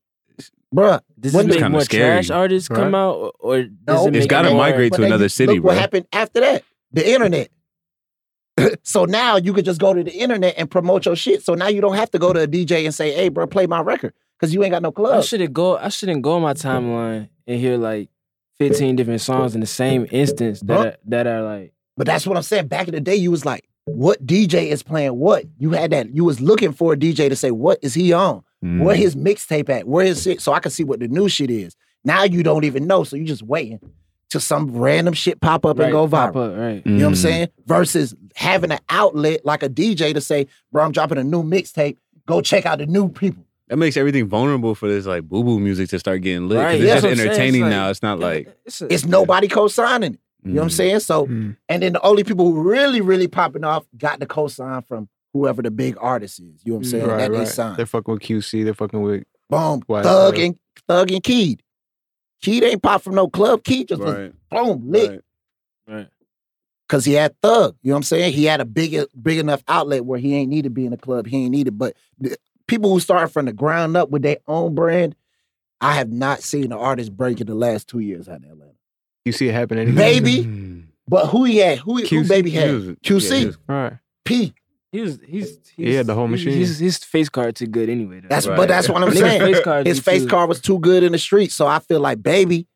Bruh. 0.75 0.99
does 1.19 1.33
When 1.33 1.47
this 1.47 1.55
make 1.55 1.59
kinda 1.63 1.69
more 1.69 1.81
scary, 1.81 2.23
trash 2.23 2.29
artists 2.29 2.67
come 2.67 2.93
out, 2.93 3.13
or, 3.15 3.31
or 3.39 3.63
does 3.63 3.71
No, 3.87 4.07
it 4.07 4.15
It's 4.15 4.23
make 4.23 4.29
gotta 4.29 4.53
migrate 4.53 4.93
to 4.93 5.03
another 5.03 5.29
city, 5.29 5.55
look 5.55 5.63
what 5.63 5.71
bro. 5.73 5.79
happened 5.79 6.07
after 6.11 6.41
that? 6.41 6.63
The 6.91 7.09
internet. 7.09 7.49
so 8.83 9.05
now 9.05 9.37
you 9.37 9.53
could 9.53 9.65
just 9.65 9.79
go 9.79 9.93
to 9.93 10.03
the 10.03 10.11
internet 10.13 10.55
and 10.57 10.69
promote 10.69 11.05
your 11.05 11.15
shit. 11.15 11.43
So 11.43 11.53
now 11.53 11.67
you 11.67 11.79
don't 11.81 11.95
have 11.95 12.09
to 12.11 12.19
go 12.19 12.33
to 12.33 12.41
a 12.43 12.47
DJ 12.47 12.85
and 12.85 12.93
say, 12.93 13.13
hey, 13.13 13.29
bro, 13.29 13.45
play 13.47 13.67
my 13.67 13.81
record. 13.81 14.13
Because 14.39 14.53
you 14.53 14.63
ain't 14.63 14.71
got 14.71 14.81
no 14.81 14.91
club. 14.91 15.17
I 15.17 15.21
shouldn't 15.21 15.53
go. 15.53 15.77
I 15.77 15.89
shouldn't 15.89 16.21
go 16.21 16.33
on 16.33 16.41
my 16.43 16.53
timeline 16.53 17.29
and 17.47 17.59
hear 17.59 17.77
like 17.77 18.09
fifteen 18.59 18.95
different 18.95 19.21
songs 19.21 19.55
in 19.55 19.61
the 19.61 19.67
same 19.67 20.05
instance 20.11 20.59
that 20.61 20.77
Huh? 20.77 20.85
are, 20.85 20.95
that 21.05 21.27
are 21.27 21.41
like 21.43 21.73
But 21.95 22.05
that's 22.07 22.27
what 22.27 22.37
I'm 22.37 22.43
saying. 22.43 22.67
Back 22.67 22.87
in 22.87 22.93
the 22.93 23.01
day, 23.01 23.15
you 23.15 23.31
was 23.31 23.45
like, 23.45 23.67
what 23.85 24.23
DJ 24.25 24.67
is 24.67 24.83
playing 24.83 25.15
what? 25.17 25.45
You 25.57 25.71
had 25.71 25.91
that. 25.91 26.13
You 26.15 26.23
was 26.25 26.39
looking 26.41 26.71
for 26.71 26.93
a 26.93 26.97
DJ 26.97 27.29
to 27.29 27.35
say, 27.35 27.51
what 27.51 27.79
is 27.81 27.93
he 27.95 28.13
on? 28.13 28.43
Mm. 28.63 28.81
Where 28.83 28.95
his 28.95 29.15
mixtape 29.15 29.69
at? 29.69 29.87
Where 29.87 30.05
his 30.05 30.23
shit? 30.23 30.41
So 30.41 30.53
I 30.53 30.59
can 30.59 30.71
see 30.71 30.83
what 30.83 30.99
the 30.99 31.07
new 31.07 31.29
shit 31.29 31.49
is. 31.51 31.75
Now 32.03 32.23
you 32.23 32.43
don't 32.43 32.63
even 32.63 32.87
know. 32.87 33.03
So 33.03 33.15
you 33.15 33.25
just 33.25 33.43
waiting 33.43 33.79
till 34.29 34.41
some 34.41 34.75
random 34.77 35.13
shit 35.13 35.39
pop 35.41 35.65
up 35.65 35.77
right, 35.79 35.85
and 35.85 35.91
go 35.93 36.07
pop 36.07 36.33
viral. 36.33 36.51
up, 36.53 36.57
right? 36.59 36.81
You 36.85 36.91
know 36.93 37.05
what 37.05 37.09
I'm 37.09 37.13
Mm. 37.13 37.17
saying? 37.21 37.47
Versus 37.65 38.15
having 38.35 38.71
an 38.71 38.79
outlet 38.89 39.45
like 39.45 39.63
a 39.63 39.69
DJ 39.69 40.13
to 40.13 40.21
say, 40.21 40.47
bro, 40.71 40.83
I'm 40.83 40.91
dropping 40.91 41.17
a 41.17 41.23
new 41.23 41.43
mixtape. 41.43 41.97
Go 42.25 42.41
check 42.41 42.65
out 42.65 42.79
the 42.79 42.85
new 42.85 43.09
people. 43.09 43.43
That 43.69 43.77
makes 43.77 43.97
everything 43.97 44.27
vulnerable 44.27 44.75
for 44.75 44.87
this 44.87 45.05
like 45.05 45.23
boo 45.23 45.43
boo 45.43 45.59
music 45.59 45.89
to 45.89 45.99
start 45.99 46.21
getting 46.21 46.47
lit. 46.47 46.57
Right, 46.59 46.75
it's 46.75 46.83
yeah, 46.85 46.93
just 46.95 47.01
that's 47.01 47.03
what 47.03 47.11
I'm 47.11 47.17
saying. 47.17 47.29
It's 47.29 47.37
entertaining 47.37 47.61
like- 47.63 47.69
now. 47.69 47.89
It's 47.89 48.01
not 48.01 48.19
like 48.19 48.57
It's, 48.65 48.81
a, 48.81 48.93
It's 48.93 49.05
nobody 49.05 49.47
co-signing 49.47 50.13
it. 50.15 50.19
You 50.43 50.53
know 50.53 50.61
what 50.61 50.63
I'm 50.65 50.69
mm. 50.69 50.73
saying? 50.73 50.99
So, 51.01 51.25
Mm. 51.27 51.57
and 51.67 51.83
then 51.83 51.93
the 51.93 52.01
only 52.05 52.23
people 52.23 52.45
who 52.51 52.61
really, 52.61 53.01
really 53.01 53.27
popping 53.27 53.65
off 53.65 53.85
got 53.97 54.19
the 54.21 54.25
co-sign 54.25 54.81
from 54.83 55.09
whoever 55.37 55.61
the 55.61 55.71
big 55.71 55.95
artist 55.99 56.39
is. 56.39 56.61
You 56.63 56.73
know 56.73 56.77
what 56.77 56.85
I'm 56.85 56.91
saying? 56.91 57.07
Right, 57.07 57.17
that 57.17 57.31
they 57.31 57.37
right. 57.39 57.47
signed. 57.47 57.77
They're 57.77 57.85
fucking 57.85 58.13
with 58.13 58.23
QC. 58.23 58.63
They're 58.63 58.73
fucking 58.73 59.01
with 59.01 59.23
Boom. 59.49 59.81
Why, 59.87 60.03
Thug 60.03 60.37
uh, 60.37 60.41
and 60.41 60.59
Thug 60.87 61.11
and 61.11 61.23
Keed. 61.23 61.63
Keed 62.41 62.63
ain't 62.63 62.83
pop 62.83 63.01
from 63.01 63.15
no 63.15 63.27
club. 63.27 63.63
Keed 63.63 63.87
just 63.87 64.01
was 64.01 64.31
boom 64.51 64.91
lit 64.91 65.09
right. 65.09 65.95
right. 65.95 66.07
because 66.87 67.05
he 67.05 67.13
had 67.13 67.39
Thug. 67.41 67.75
You 67.81 67.89
know 67.89 67.95
what 67.95 67.99
I'm 67.99 68.03
saying? 68.03 68.33
He 68.33 68.45
had 68.45 68.61
a 68.61 68.65
big 68.65 68.95
big 69.21 69.39
enough 69.39 69.63
outlet 69.67 70.05
where 70.05 70.19
he 70.19 70.35
ain't 70.35 70.49
need 70.49 70.63
to 70.63 70.69
be 70.69 70.85
in 70.85 70.93
a 70.93 70.97
club. 70.97 71.27
He 71.27 71.37
ain't 71.43 71.51
need 71.51 71.67
it. 71.67 71.77
But 71.77 71.95
the 72.19 72.37
people 72.67 72.91
who 72.91 72.99
start 72.99 73.31
from 73.31 73.45
the 73.45 73.53
ground 73.53 73.97
up 73.97 74.09
with 74.09 74.21
their 74.21 74.37
own 74.47 74.75
brand, 74.75 75.15
I 75.81 75.93
have 75.93 76.11
not 76.11 76.41
seen 76.41 76.65
an 76.65 76.73
artist 76.73 77.15
break 77.15 77.41
in 77.41 77.47
the 77.47 77.55
last 77.55 77.87
two 77.87 77.99
years 77.99 78.27
out 78.27 78.43
of 78.43 78.51
Atlanta. 78.51 78.73
you 79.25 79.31
see 79.31 79.47
it 79.47 79.53
happen 79.53 79.77
anyway. 79.77 79.95
Maybe. 79.95 80.43
Mm. 80.43 80.83
But 81.07 81.27
who 81.27 81.45
he 81.45 81.57
had? 81.57 81.79
Who, 81.79 82.03
who 82.03 82.27
baby 82.27 82.51
had? 82.51 82.69
He 82.69 82.95
QC. 82.95 83.39
yeah, 83.39 83.45
was- 83.47 83.57
Right. 83.67 83.93
P. 84.25 84.53
He 84.91 85.01
was 85.01 85.19
he's, 85.27 85.49
he's 85.75 85.87
He 85.89 85.93
had 85.93 86.07
the 86.07 86.15
whole 86.15 86.27
machine. 86.27 86.53
His, 86.57 86.79
his 86.79 86.97
face 86.97 87.29
card 87.29 87.55
too 87.55 87.67
good 87.67 87.89
anyway. 87.89 88.21
Though. 88.21 88.29
That's 88.29 88.47
Right. 88.47 88.55
but 88.57 88.67
that's 88.69 88.87
what 88.89 89.01
I'm 89.03 89.09
His 89.11 89.19
saying. 89.19 89.41
face 89.41 89.63
card, 89.63 89.85
His 89.85 89.99
face 89.99 90.25
card 90.25 90.47
was 90.49 90.61
too 90.61 90.79
good 90.79 91.03
in 91.03 91.11
the 91.11 91.17
street. 91.19 91.51
So 91.51 91.67
I 91.67 91.79
feel 91.79 91.99
like 91.99 92.23
baby, 92.23 92.67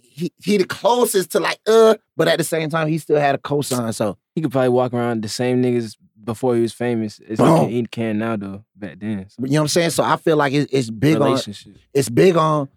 he 0.00 0.32
he 0.42 0.56
the 0.56 0.64
closest 0.64 1.32
to 1.32 1.40
like 1.40 1.58
uh, 1.66 1.94
but 2.16 2.28
at 2.28 2.38
the 2.38 2.44
same 2.44 2.70
time 2.70 2.88
he 2.88 2.98
still 2.98 3.18
had 3.20 3.34
a 3.34 3.38
cosign. 3.38 3.94
So 3.94 4.18
He 4.34 4.40
could 4.42 4.50
probably 4.52 4.68
walk 4.70 4.92
around 4.92 5.22
the 5.22 5.28
same 5.28 5.62
niggas 5.62 5.96
before 6.22 6.54
he 6.56 6.62
was 6.62 6.72
famous 6.72 7.20
as 7.20 7.38
he 7.38 7.44
Boom. 7.44 7.60
can, 7.60 7.68
he 7.70 7.86
can 7.86 8.18
now 8.18 8.36
though. 8.36 8.64
Back 8.74 8.98
then, 8.98 9.26
so 9.28 9.44
you 9.44 9.52
know 9.52 9.60
what 9.60 9.62
I'm 9.62 9.68
saying. 9.68 9.90
So 9.90 10.02
I 10.02 10.16
feel 10.16 10.36
like 10.36 10.52
it, 10.52 10.68
it's 10.72 10.90
big 10.90 11.16
on 11.16 11.22
relationship. 11.22 11.76
it's 11.92 12.08
big 12.08 12.36
on 12.36 12.68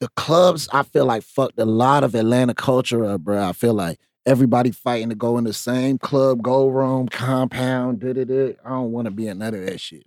the 0.00 0.08
clubs. 0.16 0.68
I 0.72 0.82
feel 0.82 1.04
like 1.06 1.22
fucked 1.22 1.58
a 1.58 1.64
lot 1.64 2.02
of 2.04 2.14
Atlanta 2.14 2.54
culture 2.54 3.04
up, 3.04 3.20
bro. 3.22 3.42
I 3.42 3.52
feel 3.52 3.74
like 3.74 3.98
everybody 4.28 4.70
fighting 4.70 5.08
to 5.08 5.14
go 5.14 5.38
in 5.38 5.44
the 5.44 5.52
same 5.52 5.98
club, 5.98 6.42
Gold 6.42 6.74
Room, 6.74 7.08
compound, 7.08 8.00
da 8.00 8.12
da 8.12 8.24
da. 8.24 8.54
I 8.64 8.68
don't 8.70 8.92
want 8.92 9.06
to 9.06 9.10
be 9.10 9.26
in 9.26 9.38
none 9.38 9.54
of 9.54 9.64
that 9.66 9.80
shit. 9.80 10.04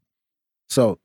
So 0.70 1.00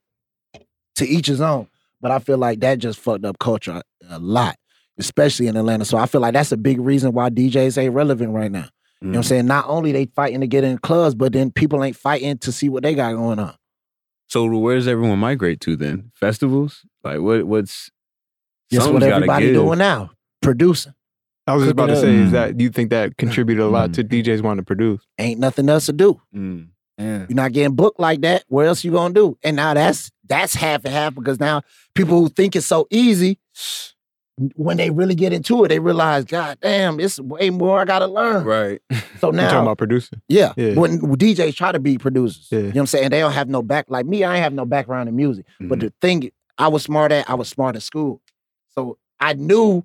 to 0.96 1.06
each 1.06 1.26
his 1.26 1.40
own. 1.40 1.68
But 2.00 2.10
I 2.10 2.18
feel 2.18 2.36
like 2.38 2.60
that 2.60 2.78
just 2.78 2.98
fucked 3.00 3.24
up 3.24 3.38
culture 3.38 3.82
a, 4.08 4.18
lot, 4.18 4.56
especially 4.98 5.46
in 5.46 5.56
Atlanta. 5.56 5.84
So 5.84 5.96
I 5.96 6.06
feel 6.06 6.20
like 6.20 6.34
that's 6.34 6.52
a 6.52 6.56
big 6.56 6.78
reason 6.78 7.12
why 7.12 7.30
DJs 7.30 7.78
ain't 7.78 7.94
relevant 7.94 8.32
right 8.32 8.52
now. 8.52 8.68
You 9.00 9.08
know 9.08 9.10
what 9.10 9.16
I'm 9.16 9.22
Mm. 9.22 9.28
saying? 9.28 9.46
Not 9.46 9.64
only 9.68 9.92
they 9.92 10.06
fighting 10.06 10.40
to 10.40 10.46
get 10.46 10.62
in 10.62 10.78
clubs, 10.78 11.14
but 11.14 11.32
then 11.32 11.50
people 11.50 11.82
ain't 11.82 11.96
fighting 11.96 12.36
to 12.38 12.52
see 12.52 12.68
what 12.68 12.82
they 12.82 12.94
got 12.94 13.14
going 13.14 13.38
on. 13.38 13.54
So 14.28 14.46
where 14.56 14.74
does 14.74 14.86
everyone 14.88 15.18
migrate 15.18 15.60
to 15.62 15.76
then? 15.76 16.10
Festivals? 16.14 16.84
Like 17.02 17.20
what? 17.20 17.44
What's 17.46 17.90
Just 18.70 18.90
what 18.92 19.02
everybody 19.02 19.52
doing 19.52 19.78
now. 19.78 20.10
Producing. 20.42 20.94
I 21.46 21.54
was 21.54 21.62
just 21.64 21.72
about 21.72 21.86
to 21.86 21.96
say, 21.96 22.08
up. 22.18 22.26
is 22.26 22.30
that 22.32 22.60
you 22.60 22.70
think 22.70 22.90
that 22.90 23.16
contributed 23.18 23.62
a 23.64 23.68
lot 23.68 23.92
to 23.94 24.04
DJs 24.04 24.42
wanting 24.42 24.62
to 24.62 24.66
produce? 24.66 25.00
Ain't 25.18 25.38
nothing 25.40 25.68
else 25.68 25.86
to 25.86 25.92
do. 25.92 26.20
Mm. 26.34 26.68
Yeah. 26.98 27.26
You're 27.28 27.36
not 27.36 27.52
getting 27.52 27.74
booked 27.76 28.00
like 28.00 28.22
that. 28.22 28.44
What 28.48 28.66
else 28.66 28.82
you 28.82 28.90
gonna 28.92 29.12
do? 29.14 29.36
And 29.44 29.54
now 29.56 29.74
that's 29.74 30.10
that's 30.26 30.54
half 30.54 30.84
and 30.84 30.92
half 30.94 31.14
because 31.14 31.38
now 31.38 31.62
people 31.94 32.18
who 32.18 32.28
think 32.28 32.56
it's 32.56 32.66
so 32.66 32.86
easy, 32.90 33.38
when 34.54 34.76
they 34.76 34.90
really 34.90 35.14
get 35.14 35.32
into 35.32 35.64
it, 35.64 35.68
they 35.68 35.78
realize, 35.78 36.24
God 36.24 36.58
damn, 36.60 37.00
it's 37.00 37.18
way 37.20 37.48
more 37.50 37.80
I 37.80 37.84
gotta 37.86 38.06
learn. 38.06 38.44
Right. 38.44 38.80
So 38.90 38.96
I'm 39.00 39.08
talking 39.20 39.36
now, 39.36 39.62
about 39.62 39.78
producing. 39.78 40.20
yeah, 40.28 40.52
Yeah. 40.56 40.74
when 40.74 41.00
DJs 41.00 41.54
try 41.54 41.72
to 41.72 41.78
be 41.80 41.96
producers, 41.96 42.48
Yeah. 42.50 42.58
you 42.58 42.64
know 42.64 42.68
what 42.70 42.80
I'm 42.80 42.86
saying? 42.86 43.10
They 43.10 43.20
don't 43.20 43.32
have 43.32 43.48
no 43.48 43.62
back 43.62 43.86
like 43.88 44.04
me. 44.04 44.24
I 44.24 44.34
ain't 44.36 44.42
have 44.42 44.52
no 44.52 44.64
background 44.66 45.08
in 45.08 45.16
music. 45.16 45.46
But 45.60 45.78
Mhm. 45.78 45.82
the 45.82 45.92
thing 46.02 46.30
I 46.58 46.68
was 46.68 46.82
smart 46.82 47.12
at, 47.12 47.28
I 47.30 47.34
was 47.34 47.48
smart 47.48 47.76
at 47.76 47.82
school. 47.82 48.20
So 48.74 48.98
I 49.20 49.32
knew 49.34 49.84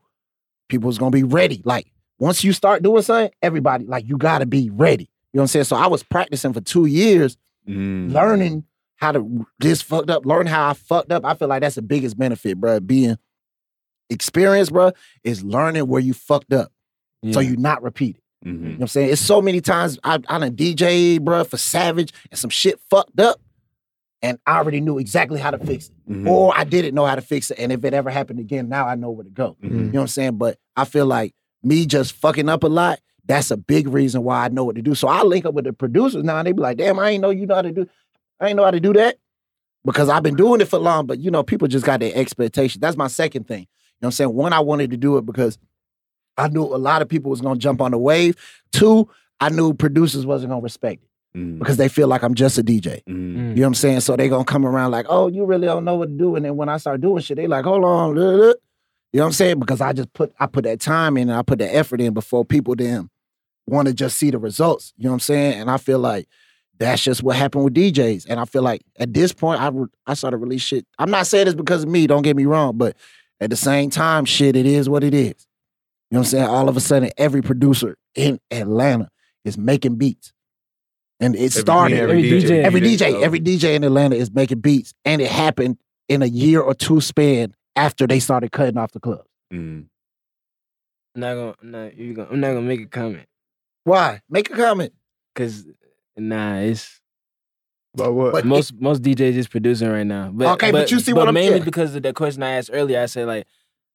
people 0.71 0.87
was 0.87 0.97
gonna 0.97 1.11
be 1.11 1.23
ready. 1.23 1.61
Like 1.65 1.91
once 2.19 2.43
you 2.43 2.53
start 2.53 2.81
doing 2.81 3.03
something, 3.03 3.31
everybody 3.41 3.85
like 3.85 4.07
you 4.07 4.17
gotta 4.17 4.45
be 4.47 4.69
ready. 4.71 5.03
You 5.33 5.37
know 5.37 5.41
what 5.41 5.43
I'm 5.43 5.47
saying? 5.47 5.65
So 5.65 5.75
I 5.75 5.87
was 5.87 6.01
practicing 6.03 6.53
for 6.53 6.61
two 6.61 6.85
years 6.87 7.37
Mm. 7.69 8.11
learning 8.11 8.63
how 8.95 9.11
to 9.11 9.45
this 9.59 9.83
fucked 9.83 10.09
up, 10.09 10.25
learn 10.25 10.47
how 10.47 10.69
I 10.69 10.73
fucked 10.73 11.11
up. 11.11 11.23
I 11.23 11.35
feel 11.35 11.47
like 11.47 11.61
that's 11.61 11.75
the 11.75 11.83
biggest 11.83 12.17
benefit, 12.17 12.59
bro. 12.59 12.79
Being 12.79 13.17
experienced, 14.09 14.73
bro, 14.73 14.91
is 15.23 15.43
learning 15.43 15.87
where 15.87 16.01
you 16.01 16.13
fucked 16.13 16.53
up 16.53 16.71
so 17.31 17.39
you 17.39 17.55
not 17.57 17.83
repeat 17.83 18.17
it. 18.17 18.47
Mhm. 18.47 18.51
You 18.51 18.53
know 18.61 18.69
what 18.73 18.81
I'm 18.81 18.87
saying? 18.87 19.09
It's 19.11 19.21
so 19.21 19.41
many 19.43 19.61
times 19.61 19.99
I, 20.03 20.15
I 20.27 20.39
done 20.39 20.55
DJ, 20.55 21.19
bro, 21.19 21.43
for 21.43 21.57
Savage 21.57 22.11
and 22.31 22.39
some 22.39 22.49
shit 22.49 22.79
fucked 22.89 23.19
up. 23.19 23.39
And 24.23 24.37
I 24.45 24.57
already 24.57 24.81
knew 24.81 24.99
exactly 24.99 25.39
how 25.39 25.49
to 25.51 25.57
fix 25.57 25.87
it. 25.87 26.11
Mhm. 26.11 26.29
Or 26.29 26.55
I 26.55 26.63
didn't 26.63 26.93
know 26.93 27.05
how 27.05 27.15
to 27.15 27.21
fix 27.21 27.49
it. 27.49 27.57
And 27.59 27.71
if 27.71 27.83
it 27.83 27.93
ever 27.93 28.09
happened 28.11 28.39
again, 28.39 28.69
now 28.69 28.87
I 28.87 28.95
know 28.95 29.09
where 29.09 29.23
to 29.23 29.29
go. 29.31 29.57
Mhm. 29.63 29.69
You 29.71 29.77
know 29.77 29.91
what 29.93 30.01
I'm 30.01 30.07
saying? 30.07 30.37
But 30.37 30.57
I 30.75 30.85
feel 30.85 31.05
like 31.07 31.33
me 31.63 31.85
just 31.85 32.13
fucking 32.13 32.47
up 32.47 32.63
a 32.63 32.67
lot, 32.67 32.99
that's 33.25 33.49
a 33.51 33.57
big 33.57 33.87
reason 33.87 34.23
why 34.23 34.45
I 34.45 34.49
know 34.49 34.63
what 34.63 34.75
to 34.75 34.81
do. 34.81 34.93
So 34.95 35.07
I 35.07 35.23
link 35.23 35.45
up 35.45 35.53
with 35.55 35.65
the 35.65 35.73
producers 35.73 36.23
now 36.23 36.37
and 36.37 36.47
they 36.47 36.51
be 36.51 36.61
like, 36.61 36.77
damn, 36.77 36.99
I 36.99 37.09
ain't 37.11 37.21
know 37.21 37.29
you 37.31 37.45
know 37.47 37.55
how 37.55 37.61
to 37.63 37.71
do 37.71 37.87
I 38.39 38.47
ain't 38.47 38.57
know 38.57 38.63
how 38.63 38.71
to 38.71 38.79
do 38.79 38.93
that. 38.93 39.17
Because 39.83 40.09
I've 40.09 40.23
been 40.23 40.35
doing 40.35 40.61
it 40.61 40.67
for 40.67 40.77
long, 40.77 41.07
but 41.07 41.19
you 41.19 41.31
know, 41.31 41.41
people 41.43 41.67
just 41.67 41.85
got 41.85 41.99
their 41.99 42.11
expectations. 42.15 42.79
That's 42.81 42.97
my 42.97 43.07
second 43.07 43.47
thing. 43.47 43.61
You 43.61 43.65
know 44.03 44.07
what 44.07 44.07
I'm 44.07 44.11
saying? 44.11 44.33
One, 44.33 44.53
I 44.53 44.59
wanted 44.59 44.91
to 44.91 44.97
do 44.97 45.17
it 45.17 45.25
because 45.25 45.57
I 46.37 46.47
knew 46.47 46.63
a 46.63 46.77
lot 46.77 47.01
of 47.01 47.09
people 47.09 47.31
was 47.31 47.41
gonna 47.41 47.59
jump 47.59 47.81
on 47.81 47.91
the 47.91 47.97
wave. 47.97 48.35
Two, 48.71 49.09
I 49.39 49.49
knew 49.49 49.73
producers 49.73 50.25
wasn't 50.25 50.51
gonna 50.51 50.61
respect 50.61 51.03
it 51.03 51.09
Mhm. 51.35 51.59
because 51.59 51.77
they 51.77 51.87
feel 51.87 52.07
like 52.07 52.23
I'm 52.23 52.33
just 52.33 52.57
a 52.57 52.63
DJ. 52.63 53.01
Mhm. 53.07 53.13
Mm. 53.13 53.35
You 53.49 53.55
know 53.55 53.61
what 53.61 53.67
I'm 53.67 53.73
saying? 53.75 53.99
So 54.01 54.15
they 54.17 54.27
gonna 54.29 54.43
come 54.43 54.65
around 54.65 54.91
like, 54.91 55.05
oh, 55.09 55.27
you 55.27 55.45
really 55.45 55.65
don't 55.67 55.85
know 55.85 55.95
what 55.95 56.09
to 56.09 56.15
do. 56.15 56.35
And 56.35 56.43
then 56.45 56.57
when 56.57 56.67
I 56.69 56.77
start 56.77 56.99
doing 57.01 57.21
shit, 57.21 57.37
they 57.37 57.47
like, 57.47 57.63
hold 57.65 57.83
on. 57.83 58.15
blah, 58.15 58.23
blah, 58.31 58.37
blah. 58.37 58.53
You 59.13 59.17
know 59.19 59.23
what 59.23 59.27
I'm 59.27 59.31
saying? 59.33 59.59
Because 59.59 59.81
I 59.81 59.93
just 59.93 60.11
put 60.13 60.33
I 60.39 60.45
put 60.47 60.63
that 60.65 60.79
time 60.79 61.17
in 61.17 61.29
and 61.29 61.37
I 61.37 61.41
put 61.41 61.59
that 61.59 61.73
effort 61.75 62.01
in 62.01 62.13
before 62.13 62.43
people 62.45 62.75
then 62.75 63.09
want 63.67 63.87
to 63.87 63.93
just 63.93 64.17
see 64.17 64.29
the 64.31 64.37
results. 64.39 64.93
You 64.97 65.05
know 65.05 65.11
what 65.11 65.15
I'm 65.15 65.19
saying? 65.21 65.59
And 65.61 65.69
I 65.71 65.77
feel 65.77 65.99
like 65.99 66.27
that's 66.79 67.03
just 67.03 67.21
what 67.23 67.35
happened 67.35 67.63
with 67.65 67.73
DJs. 67.75 68.25
And 68.27 68.39
I 68.39 68.45
feel 68.45 68.61
like 68.63 68.81
at 68.99 69.13
this 69.13 69.31
point, 69.33 69.61
I 69.61 69.67
re- 69.69 69.87
I 70.07 70.13
started 70.15 70.37
to 70.37 70.43
release 70.43 70.61
shit. 70.63 70.85
I'm 70.97 71.11
not 71.11 71.27
saying 71.27 71.45
this 71.45 71.53
because 71.55 71.83
of 71.83 71.89
me, 71.89 72.07
don't 72.07 72.23
get 72.23 72.35
me 72.35 72.45
wrong, 72.45 72.75
but 72.77 72.95
at 73.39 73.49
the 73.49 73.55
same 73.55 73.89
time, 73.89 74.25
shit, 74.25 74.55
it 74.55 74.65
is 74.65 74.89
what 74.89 75.03
it 75.03 75.13
is. 75.13 75.45
You 76.09 76.15
know 76.15 76.19
what 76.19 76.19
I'm 76.19 76.23
saying? 76.25 76.45
All 76.47 76.67
of 76.69 76.75
a 76.75 76.81
sudden, 76.81 77.09
every 77.17 77.41
producer 77.41 77.95
in 78.15 78.39
Atlanta 78.49 79.09
is 79.45 79.57
making 79.57 79.95
beats. 79.95 80.33
And 81.21 81.35
it 81.35 81.53
started. 81.53 81.97
Every 81.99 82.23
DJ. 82.23 82.63
Every 82.63 82.81
DJ, 82.81 83.13
oh. 83.13 83.21
every 83.21 83.39
DJ 83.39 83.75
in 83.75 83.83
Atlanta 83.83 84.15
is 84.15 84.31
making 84.31 84.59
beats, 84.59 84.93
and 85.05 85.21
it 85.21 85.29
happened 85.29 85.77
in 86.09 86.21
a 86.23 86.25
year 86.25 86.59
or 86.61 86.73
two 86.73 86.99
span 86.99 87.53
after 87.75 88.07
they 88.07 88.19
started 88.19 88.51
cutting 88.51 88.77
off 88.77 88.91
the 88.91 88.99
club. 88.99 89.21
Mhm. 89.53 89.85
I'm 91.15 91.21
not 91.21 91.33
gonna, 91.35 91.55
I'm 91.61 91.71
not, 91.71 91.97
you 91.97 92.13
gonna, 92.13 92.29
I'm 92.31 92.39
not 92.39 92.47
gonna 92.49 92.61
make 92.61 92.81
a 92.81 92.85
comment 92.87 93.25
Why? 93.83 94.21
Make 94.29 94.49
a 94.49 94.55
comment. 94.55 94.93
because 95.33 95.65
nah, 96.17 96.57
it's 96.57 96.99
But 97.93 98.13
what? 98.13 98.31
But- 98.33 98.45
most 98.45 98.73
most 98.79 99.01
DJs 99.03 99.35
is 99.35 99.47
producing 99.47 99.89
right 99.89 100.05
now. 100.07 100.31
But 100.33 100.53
Okay, 100.53 100.71
but 100.71 100.89
you 100.91 100.99
see 100.99 101.13
what 101.13 101.27
I'm- 101.27 101.35
saying? 101.35 101.45
mainly 101.45 101.59
yeah. 101.59 101.65
because 101.65 101.93
of 101.95 102.03
the 102.03 102.13
question 102.13 102.41
I 102.43 102.51
asked 102.51 102.69
earlier. 102.73 102.99
I 103.01 103.05
said 103.07 103.27
like, 103.27 103.45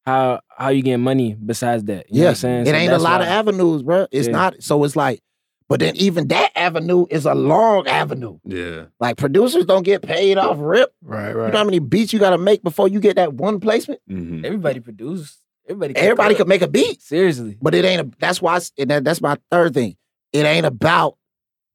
how 0.05 0.39
how 0.49 0.69
you 0.69 0.81
getting 0.83 1.03
money 1.03 1.33
besides 1.35 1.83
that? 1.85 2.05
You 2.09 2.19
know 2.19 2.25
what 2.25 2.29
I'm 2.29 2.35
saying? 2.35 2.61
it 2.61 2.69
So 2.69 2.75
ain't 2.75 2.87
a 2.87 2.91
that's 2.91 3.03
lot 3.03 3.21
of 3.21 3.27
avenues, 3.27 3.83
bro. 3.83 4.07
It's 4.11 4.27
Yeah. 4.27 4.33
not. 4.33 4.63
So 4.63 4.83
it's 4.83 4.95
like 4.95 5.21
But 5.69 5.81
then 5.81 5.97
even 5.97 6.29
that 6.29 6.51
avenue 6.55 7.05
is 7.09 7.25
a 7.25 7.35
long 7.35 7.87
avenue. 7.87 8.39
Yeah. 8.45 8.85
Like 9.01 9.17
producers 9.17 9.65
don't 9.65 9.83
get 9.83 10.01
paid 10.01 10.37
off 10.37 10.55
rip. 10.59 10.93
Right, 11.01 11.33
right. 11.33 11.47
You 11.47 11.51
know 11.51 11.57
how 11.57 11.63
many 11.65 11.79
beats 11.79 12.13
you 12.13 12.19
got 12.19 12.29
to 12.29 12.37
make 12.37 12.63
before 12.63 12.87
you 12.87 12.99
get 13.01 13.17
that 13.17 13.33
one 13.33 13.59
placement? 13.59 13.99
hmm 14.07 14.45
Everybody 14.45 14.79
produce. 14.79 15.39
Everybody. 15.67 15.93
can 15.93 16.03
Everybody 16.05 16.33
cook. 16.35 16.37
could 16.37 16.47
make 16.47 16.61
a 16.61 16.67
beat, 16.69 17.01
Seriously. 17.01 17.57
but 17.61 17.75
it 17.75 17.83
ain't. 17.83 17.99
A, 18.01 18.11
that's 18.19 18.41
why. 18.41 18.53
it's- 18.55 18.71
And 18.77 18.89
that, 18.89 19.03
that's 19.03 19.19
my 19.21 19.35
third 19.51 19.73
thing. 19.73 19.97
It 20.31 20.45
ain't 20.45 20.65
about 20.65 21.17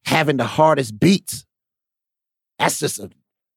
having 0.07 0.39
the 0.39 0.45
hardest 0.47 0.99
beats. 0.99 1.45
That's 2.59 2.79
just 2.79 2.99
a. 2.99 3.11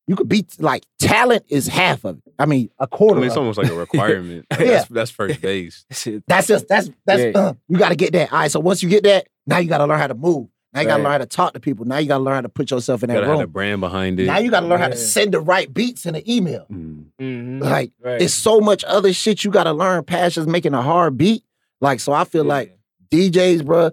You 0.07 0.15
could 0.15 0.29
beat 0.29 0.61
like 0.61 0.83
talent 0.99 1.45
is 1.47 1.67
half 1.67 2.03
of 2.05 2.17
it. 2.17 2.33
I 2.37 2.45
mean, 2.45 2.69
a 2.79 2.83
I 2.83 2.85
quarter. 2.85 3.15
mean, 3.21 3.25
it's 3.27 3.33
of 3.33 3.37
it. 3.37 3.39
almost 3.39 3.57
like 3.57 3.71
a 3.71 3.75
requirement. 3.79 4.45
Yeah. 4.51 4.57
that's, 4.57 4.87
that's 4.89 5.11
first 5.11 5.41
base. 5.41 5.85
That's 6.27 6.47
just 6.47 6.67
that's 6.67 6.89
that's 7.05 7.21
Yeah. 7.21 7.31
uh, 7.33 7.53
you 7.69 7.77
got 7.79 7.89
to 7.89 7.95
get 7.95 8.11
that. 8.13 8.31
All 8.31 8.39
right. 8.39 8.51
So 8.51 8.59
once 8.59 8.83
you 8.83 8.89
get 8.89 9.03
that, 9.05 9.27
now 9.47 9.57
you 9.59 9.69
got 9.69 9.79
to 9.79 9.85
learn 9.85 9.99
how 9.99 10.07
to 10.07 10.13
move. 10.15 10.47
Now 10.73 10.81
you 10.81 10.87
got 10.87 10.97
to 10.97 11.03
learn 11.03 11.11
how 11.13 11.17
to 11.19 11.25
talk 11.25 11.53
to 11.53 11.59
people. 11.61 11.85
Now 11.85 11.99
you 11.99 12.07
got 12.07 12.17
to 12.17 12.23
learn 12.23 12.35
how 12.35 12.41
to 12.41 12.49
put 12.49 12.69
yourself 12.69 13.01
in 13.01 13.07
that 13.07 13.13
gotta 13.15 13.27
have 13.27 13.35
a 13.37 13.39
room. 13.43 13.49
brand 13.51 13.79
behind 13.81 14.19
it. 14.19 14.25
Now 14.25 14.39
you 14.39 14.51
got 14.51 14.59
to 14.61 14.67
learn 14.67 14.79
how 14.81 14.89
to 14.89 14.97
send 14.97 15.33
the 15.33 15.39
right 15.39 15.73
beats 15.73 16.05
in 16.05 16.15
an 16.15 16.29
email. 16.29 16.65
Mm. 16.69 17.05
Mhm. 17.21 17.61
Like 17.61 17.93
Right. 18.03 18.21
it's 18.21 18.33
so 18.33 18.59
much 18.59 18.83
other 18.83 19.13
shit 19.13 19.43
you 19.45 19.51
got 19.51 19.63
to 19.63 19.71
learn 19.73 20.03
Passions 20.03 20.47
making 20.47 20.73
a 20.73 20.81
hard 20.81 21.17
beat. 21.17 21.43
Like 21.79 22.01
so, 22.01 22.11
I 22.11 22.25
feel 22.25 22.43
like 22.43 22.77
DJs, 23.09 23.65
bro, 23.65 23.91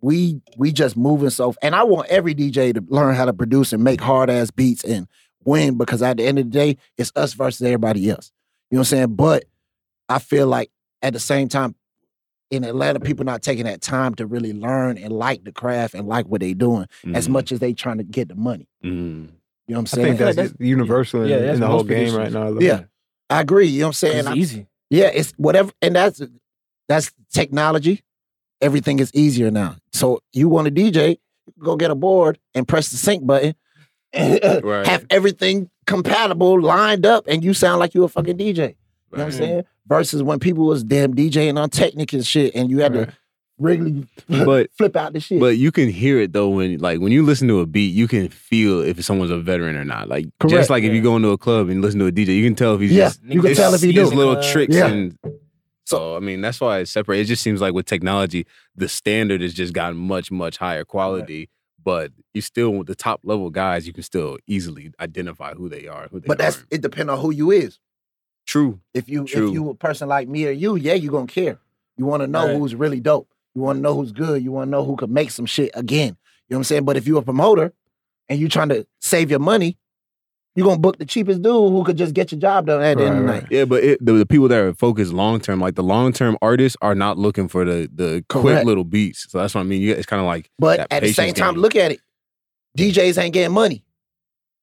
we 0.00 0.40
we 0.56 0.70
just 0.70 0.96
moving 0.96 1.30
so. 1.30 1.54
And 1.62 1.74
I 1.74 1.82
want 1.82 2.08
every 2.08 2.34
DJ 2.34 2.72
to 2.74 2.84
learn 2.88 3.14
how 3.14 3.24
to 3.24 3.32
produce 3.32 3.72
and 3.72 3.82
make 3.82 4.00
hard 4.00 4.30
ass 4.30 4.50
beats 4.50 4.84
and 4.84 5.08
win 5.44 5.76
because 5.78 6.00
at 6.02 6.18
the 6.18 6.24
end 6.26 6.38
of 6.38 6.44
the 6.46 6.50
day, 6.50 6.76
it's 6.96 7.10
us 7.16 7.32
versus 7.32 7.62
everybody 7.62 8.08
else. 8.10 8.30
You 8.70 8.76
know 8.76 8.80
what 8.80 8.86
I'm 8.92 8.96
saying? 8.98 9.14
But 9.16 9.44
I 10.08 10.18
feel 10.20 10.46
like 10.46 10.70
at 11.02 11.12
the 11.12 11.18
same 11.20 11.48
time, 11.48 11.74
in 12.54 12.64
Atlanta, 12.64 13.00
people 13.00 13.24
not 13.24 13.42
taking 13.42 13.64
that 13.64 13.80
time 13.80 14.14
to 14.16 14.26
really 14.26 14.52
learn 14.52 14.96
and 14.98 15.12
like 15.12 15.44
the 15.44 15.52
craft 15.52 15.94
and 15.94 16.06
like 16.08 16.26
what 16.26 16.40
they're 16.40 16.54
doing 16.54 16.86
as 17.14 17.26
Mhm. 17.28 17.30
much 17.32 17.52
as 17.52 17.58
they 17.60 17.72
trying 17.72 17.98
to 17.98 18.04
get 18.04 18.28
the 18.28 18.34
money. 18.34 18.66
Mhm. 18.84 18.88
You 18.88 18.92
know 18.92 19.28
what 19.66 19.78
I'm 19.78 19.80
I 19.80 19.84
saying? 19.86 20.06
think 20.06 20.18
that's, 20.18 20.36
that's- 20.36 20.54
universal 20.58 21.22
in, 21.22 21.28
yeah, 21.30 21.38
that's 21.40 21.54
in 21.54 21.60
the 21.60 21.66
whole 21.66 21.84
game 21.84 22.14
right 22.14 22.30
producers. 22.32 22.54
now. 22.54 22.60
Yeah. 22.60 22.80
I 23.30 23.40
agree. 23.40 23.66
You 23.66 23.80
know 23.80 23.86
what 23.86 23.88
I'm 23.88 23.92
saying? 23.94 24.18
It's 24.18 24.28
I- 24.28 24.34
easy. 24.34 24.66
Yeah, 24.90 25.06
it's 25.06 25.32
whatever, 25.38 25.72
and 25.82 25.96
that's 25.96 26.20
that's 26.88 27.10
technology. 27.32 28.02
Everything 28.60 28.98
is 29.00 29.10
easier 29.14 29.50
now. 29.50 29.76
So 29.92 30.20
you 30.32 30.48
want 30.48 30.68
a 30.68 30.70
DJ, 30.70 31.18
go 31.58 31.76
get 31.76 31.90
a 31.90 31.94
board 31.94 32.38
and 32.54 32.68
press 32.68 32.90
the 32.90 32.96
sync 32.98 33.26
button, 33.26 33.54
and 34.12 34.40
Right. 34.64 34.86
have 34.86 35.06
everything 35.10 35.70
compatible, 35.86 36.60
lined 36.60 37.06
up, 37.06 37.24
and 37.26 37.42
you 37.42 37.54
sound 37.54 37.80
like 37.80 37.94
you're 37.94 38.04
a 38.04 38.08
fucking 38.08 38.36
DJ. 38.36 38.76
You 39.10 39.18
know 39.18 39.24
what 39.24 39.32
I'm 39.32 39.32
saying? 39.32 39.64
Versus 39.86 40.22
when 40.22 40.38
people 40.38 40.66
was 40.66 40.82
damn 40.82 41.14
DJing 41.14 41.58
on 41.60 41.68
Technic 41.70 42.12
and 42.14 42.24
shit, 42.26 42.54
and 42.54 42.70
you 42.70 42.78
had 42.78 42.94
Right. 42.96 43.08
to 43.08 43.14
really 43.58 44.06
But 44.28 44.70
flip 44.76 44.96
out 44.96 45.12
the 45.12 45.20
shit. 45.20 45.38
But 45.40 45.58
you 45.58 45.70
can 45.70 45.88
hear 45.90 46.18
it 46.20 46.32
though 46.32 46.48
when 46.48 46.78
like 46.78 47.00
when 47.00 47.12
you 47.12 47.22
listen 47.22 47.48
to 47.48 47.60
a 47.60 47.66
beat, 47.66 47.94
you 47.94 48.08
can 48.08 48.28
feel 48.28 48.80
if 48.82 49.04
someone's 49.04 49.30
a 49.30 49.38
veteran 49.38 49.76
or 49.76 49.84
not. 49.84 50.08
Like 50.08 50.26
Correct. 50.40 50.54
just 50.54 50.70
like 50.70 50.84
if 50.84 50.92
you 50.94 51.02
go 51.02 51.16
into 51.16 51.28
a 51.28 51.38
club 51.38 51.68
and 51.68 51.82
listen 51.82 52.00
to 52.00 52.06
a 52.06 52.12
DJ, 52.12 52.28
you 52.36 52.44
can 52.44 52.54
tell 52.54 52.74
if 52.74 52.80
he's 52.80 52.92
yeah, 52.92 53.04
just 53.08 53.22
you 53.24 53.42
can 53.42 53.54
tell 53.54 53.74
if 53.74 53.82
he 53.82 53.92
his 53.92 54.10
do. 54.10 54.16
little 54.16 54.42
tricks 54.42 54.74
yeah. 54.74 54.86
and 54.86 55.18
so 55.86 56.16
I 56.16 56.20
mean 56.20 56.40
that's 56.40 56.60
why 56.62 56.78
it's 56.78 56.90
separate. 56.90 57.18
It 57.20 57.24
just 57.26 57.42
seems 57.42 57.60
like 57.60 57.74
with 57.74 57.84
technology, 57.86 58.46
the 58.74 58.88
standard 58.88 59.42
has 59.42 59.52
just 59.52 59.74
gotten 59.74 59.98
much 59.98 60.30
much 60.30 60.56
higher 60.56 60.84
quality. 60.84 61.50
But 61.84 62.12
you 62.32 62.40
still 62.40 62.82
the 62.84 62.94
top 62.94 63.20
level 63.24 63.50
guys, 63.50 63.86
you 63.86 63.92
can 63.92 64.02
still 64.02 64.38
easily 64.46 64.92
identify 64.98 65.52
who 65.52 65.68
they 65.68 65.86
are. 65.86 66.08
Who 66.10 66.20
they 66.20 66.26
But 66.26 66.38
that's 66.38 66.56
aren't. 66.56 66.68
it. 66.72 66.80
Depends 66.80 67.10
on 67.12 67.18
who 67.20 67.30
you 67.30 67.50
is. 67.50 67.78
True. 68.46 68.80
If 68.92 69.08
you 69.08 69.24
True. 69.24 69.48
if 69.48 69.54
you 69.54 69.70
a 69.70 69.74
person 69.74 70.08
like 70.08 70.28
me 70.28 70.46
or 70.46 70.50
you, 70.50 70.76
yeah, 70.76 70.94
you're 70.94 71.12
gonna 71.12 71.26
care. 71.26 71.58
You 71.96 72.06
want 72.06 72.22
to 72.22 72.26
know 72.26 72.46
Right. 72.46 72.56
who's 72.56 72.74
really 72.74 73.00
dope. 73.00 73.28
You 73.54 73.62
want 73.62 73.76
to 73.78 73.80
know 73.82 73.94
who's 73.94 74.12
good. 74.12 74.42
You 74.42 74.50
want 74.52 74.66
to 74.66 74.70
know 74.70 74.84
who 74.84 74.96
could 74.96 75.10
make 75.10 75.30
some 75.30 75.46
shit 75.46 75.70
again. 75.74 76.16
You 76.48 76.54
know 76.54 76.56
what 76.56 76.58
I'm 76.58 76.64
saying? 76.64 76.84
But 76.84 76.96
if 76.96 77.06
you're 77.06 77.20
a 77.20 77.22
promoter 77.22 77.72
and 78.28 78.38
you're 78.40 78.48
trying 78.48 78.68
to 78.70 78.86
save 79.00 79.30
your 79.30 79.38
money, 79.38 79.78
you're 80.56 80.66
gonna 80.66 80.78
book 80.78 80.98
the 80.98 81.04
cheapest 81.04 81.42
dude 81.42 81.52
who 81.52 81.82
could 81.84 81.96
just 81.96 82.14
get 82.14 82.30
your 82.32 82.40
job 82.40 82.66
done 82.66 82.80
at 82.82 82.96
the 82.98 83.04
end 83.04 83.16
of 83.18 83.24
the 83.24 83.30
Right, 83.32 83.42
night. 83.42 83.48
Yeah, 83.50 83.64
but 83.64 83.82
it, 83.82 84.04
the, 84.04 84.12
the 84.12 84.26
people 84.26 84.46
that 84.48 84.58
are 84.60 84.74
focused 84.74 85.12
long 85.12 85.40
term, 85.40 85.60
like 85.60 85.74
the 85.74 85.82
long 85.82 86.12
term 86.12 86.36
artists, 86.42 86.76
are 86.82 86.94
not 86.94 87.18
looking 87.18 87.48
for 87.48 87.64
the 87.64 87.88
the 87.92 88.24
quick 88.28 88.42
Correct. 88.44 88.66
little 88.66 88.84
beats. 88.84 89.26
So 89.30 89.38
that's 89.38 89.54
what 89.54 89.62
I 89.62 89.64
mean. 89.64 89.82
You, 89.82 89.92
it's 89.94 90.06
kind 90.06 90.20
of 90.20 90.26
like 90.26 90.50
But 90.58 90.76
That 90.78 90.92
at 90.92 91.02
the 91.02 91.12
same 91.12 91.26
patience 91.26 91.38
time, 91.40 91.54
game. 91.54 91.62
look 91.62 91.76
at 91.76 91.92
it. 91.92 92.00
DJs 92.78 93.18
ain't 93.22 93.32
getting 93.34 93.54
money. 93.54 93.84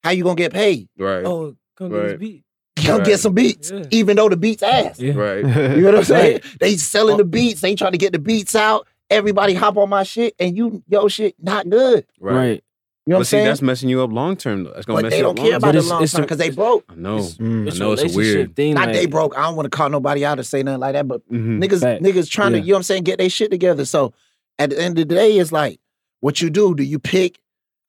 How 0.04 0.12
you 0.12 0.24
gonna 0.24 0.36
get 0.36 0.54
paid? 0.54 0.88
right, 0.98 1.26
Oh, 1.26 1.56
come 1.78 1.90
get 1.92 2.04
this 2.04 2.20
beat. 2.20 2.44
You 2.82 2.88
gonna 2.88 3.00
Right. 3.00 3.08
get 3.08 3.20
some 3.20 3.34
beats, 3.34 3.72
Yeah. 3.72 3.84
even 3.92 4.16
though 4.18 4.30
the 4.30 4.38
beats 4.38 4.64
ass. 4.64 5.00
Yeah. 5.00 5.14
right. 5.14 5.40
You 5.40 5.44
know 5.82 5.86
what 5.92 5.96
I'm 6.00 6.04
saying? 6.04 6.34
Right. 6.44 6.60
They 6.60 6.78
selling 6.78 7.18
the 7.18 7.24
beats. 7.26 7.62
They 7.62 7.76
trying 7.76 7.92
to 7.94 7.98
get 7.98 8.14
the 8.14 8.20
beats 8.20 8.56
out. 8.56 8.88
Everybody 9.10 9.54
hop 9.54 9.78
on 9.78 9.90
my 9.90 10.04
shit, 10.04 10.36
and 10.40 10.56
you 10.56 10.84
yo 10.88 11.08
shit 11.08 11.36
not 11.42 11.70
good. 11.70 12.06
Right. 12.20 12.36
Right. 12.36 12.64
You 13.08 13.12
know 13.12 13.16
what 13.16 13.20
I'm 13.22 13.24
see, 13.26 13.30
saying? 13.32 13.46
that's 13.46 13.62
messing 13.64 13.90
you 13.90 14.02
up 14.04 14.12
long 14.12 14.38
term. 14.38 14.64
That's 14.66 14.86
gonna 14.86 14.98
but 14.98 15.04
mess 15.06 15.14
they 15.14 15.22
don't 15.22 15.32
up 15.32 15.44
care 15.44 15.46
long 15.54 15.56
about 15.58 15.74
But 15.74 15.82
the 15.82 15.88
long 15.90 16.06
term 16.08 16.22
because 16.22 16.38
they 16.38 16.50
broke. 16.52 16.86
I 16.88 16.96
know. 16.96 17.18
It's- 17.18 17.38
Mm. 17.38 17.68
It's 17.68 17.76
I 17.76 17.80
know 17.80 17.90
a 17.90 17.94
it's 17.94 18.14
a 18.14 18.18
weird- 18.18 18.56
thing. 18.56 18.76
Not 18.76 18.88
like, 18.90 18.96
they 18.96 19.06
broke. 19.08 19.36
I 19.38 19.42
don't 19.44 19.56
want 19.56 19.66
to 19.66 19.76
call 19.76 19.90
nobody 19.90 20.24
out 20.24 20.40
or 20.40 20.44
say 20.44 20.62
nothing 20.62 20.80
like 20.82 20.94
that, 20.94 21.08
but 21.08 21.22
Mhm. 21.32 21.62
niggas, 21.64 21.82
Fact. 21.82 22.04
niggas 22.04 22.30
trying 22.30 22.52
to, 22.54 22.60
you 22.60 22.68
know 22.68 22.74
what 22.74 22.78
I'm 22.80 22.84
saying, 22.84 23.04
get 23.04 23.18
their 23.18 23.30
shit 23.30 23.50
together. 23.50 23.86
So 23.86 24.14
at 24.60 24.70
the 24.70 24.80
end 24.80 25.00
of 25.00 25.08
the 25.10 25.16
day, 25.16 25.38
it's 25.40 25.52
like, 25.52 25.80
what 26.20 26.42
you 26.42 26.52
do, 26.52 26.76
do 26.76 26.84
you 26.84 27.00
pick? 27.00 27.40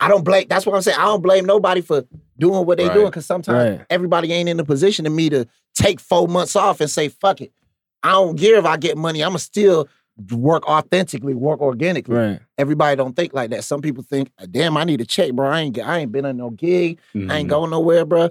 I 0.04 0.08
don't 0.08 0.24
blame, 0.24 0.46
that's 0.48 0.66
what 0.66 0.74
I'm 0.74 0.82
saying. 0.82 0.98
I 0.98 1.04
don't 1.04 1.22
blame 1.22 1.44
nobody 1.44 1.80
for 1.80 2.04
doing 2.38 2.66
what 2.66 2.78
they 2.78 2.86
Right. 2.88 2.94
doing 2.94 3.06
because 3.06 3.26
sometimes 3.26 3.78
Right. 3.78 3.86
everybody 3.88 4.32
ain't 4.32 4.48
in 4.48 4.56
the 4.56 4.64
position 4.64 5.06
of 5.06 5.12
me 5.12 5.30
to 5.30 5.46
take 5.74 6.00
four 6.00 6.26
months 6.28 6.56
off 6.56 6.80
and 6.80 6.90
say, 6.90 7.08
fuck 7.08 7.40
it. 7.40 7.52
I 8.02 8.12
don't 8.12 8.36
care 8.38 8.56
if 8.56 8.64
I 8.64 8.76
get 8.76 8.96
money. 8.98 9.22
I'ma 9.22 9.36
still 9.38 9.88
work 10.32 10.68
authentically, 10.68 11.34
work 11.34 11.60
organically. 11.60 12.14
Right. 12.16 12.40
Everybody 12.58 12.96
don't 12.96 13.14
think 13.14 13.32
like 13.32 13.50
that. 13.50 13.64
Some 13.64 13.80
people 13.80 14.02
think, 14.02 14.30
damn, 14.50 14.76
I 14.76 14.84
need 14.84 15.00
a 15.00 15.04
check, 15.06 15.32
bro. 15.32 15.48
I 15.48 15.60
ain't 15.60 15.78
I 15.78 15.98
ain't 16.00 16.12
been 16.12 16.26
on 16.26 16.36
no 16.36 16.50
gig. 16.50 16.98
I 17.14 17.18
ain't 17.18 17.46
Mhm. 17.46 17.48
going 17.48 17.70
nowhere, 17.70 18.04
bro. 18.04 18.30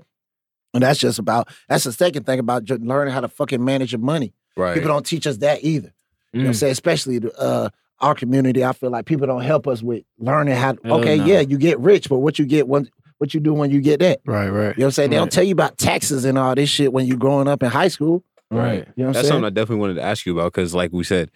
And 0.74 0.84
that's 0.84 1.00
just 1.00 1.20
about 1.20 1.48
that's 1.70 1.86
the 1.86 1.92
second 1.94 2.26
thing 2.26 2.40
about 2.40 2.70
learning 2.70 3.14
how 3.14 3.22
to 3.22 3.28
fucking 3.30 3.64
manage 3.64 3.94
your 3.94 4.00
money. 4.02 4.34
Right. 4.58 4.74
People 4.74 4.90
don't 4.90 5.06
teach 5.06 5.26
us 5.26 5.38
that 5.38 5.64
either. 5.64 5.94
You 6.34 6.42
know 6.42 6.46
what 6.46 6.50
I'm 6.50 6.54
Mm. 6.54 6.60
saying? 6.60 6.72
Especially 6.74 7.20
the, 7.20 7.38
uh, 7.40 7.70
our 8.02 8.16
community. 8.16 8.64
I 8.64 8.74
feel 8.74 8.90
like 8.90 9.06
people 9.06 9.28
don't 9.28 9.42
help 9.44 9.68
us 9.68 9.82
with 9.82 10.04
learning 10.20 10.56
how 10.56 10.74
to, 10.74 10.80
Hell 10.84 11.00
okay, 11.00 11.18
no. 11.18 11.26
yeah, 11.26 11.40
you 11.40 11.58
get 11.58 11.80
rich, 11.80 12.10
but 12.10 12.20
what 12.20 12.40
you 12.40 12.46
get 12.46 12.68
when 12.68 12.90
what 13.18 13.34
you 13.36 13.40
do 13.40 13.54
when 13.54 13.70
you 13.70 13.82
get 13.82 14.00
that? 14.00 14.20
Right, 14.26 14.50
right. 14.50 14.50
You 14.50 14.58
know 14.58 14.70
what 14.70 14.86
I'm 14.86 14.92
saying? 14.92 15.10
They 15.12 15.16
don't 15.18 15.32
tell 15.32 15.44
you 15.44 15.52
about 15.52 15.78
taxes 15.78 16.26
and 16.26 16.40
all 16.40 16.56
this 16.56 16.70
shit 16.70 16.92
when 16.92 17.06
you're 17.06 17.18
growing 17.18 17.48
up 17.48 17.62
in 17.62 17.70
high 17.70 17.88
school. 17.88 18.24
Right. 18.50 18.74
You 18.74 18.80
know 18.80 18.80
what 18.80 18.88
I'm 18.88 19.14
That's 19.14 19.18
saying? 19.20 19.28
something 19.28 19.46
I 19.46 19.50
definitely 19.52 19.80
wanted 19.82 19.94
to 19.96 20.02
ask 20.02 20.26
you 20.26 20.34
about 20.38 20.52
because, 20.54 20.74
like 20.74 20.92
we 20.92 21.04
said, 21.04 21.30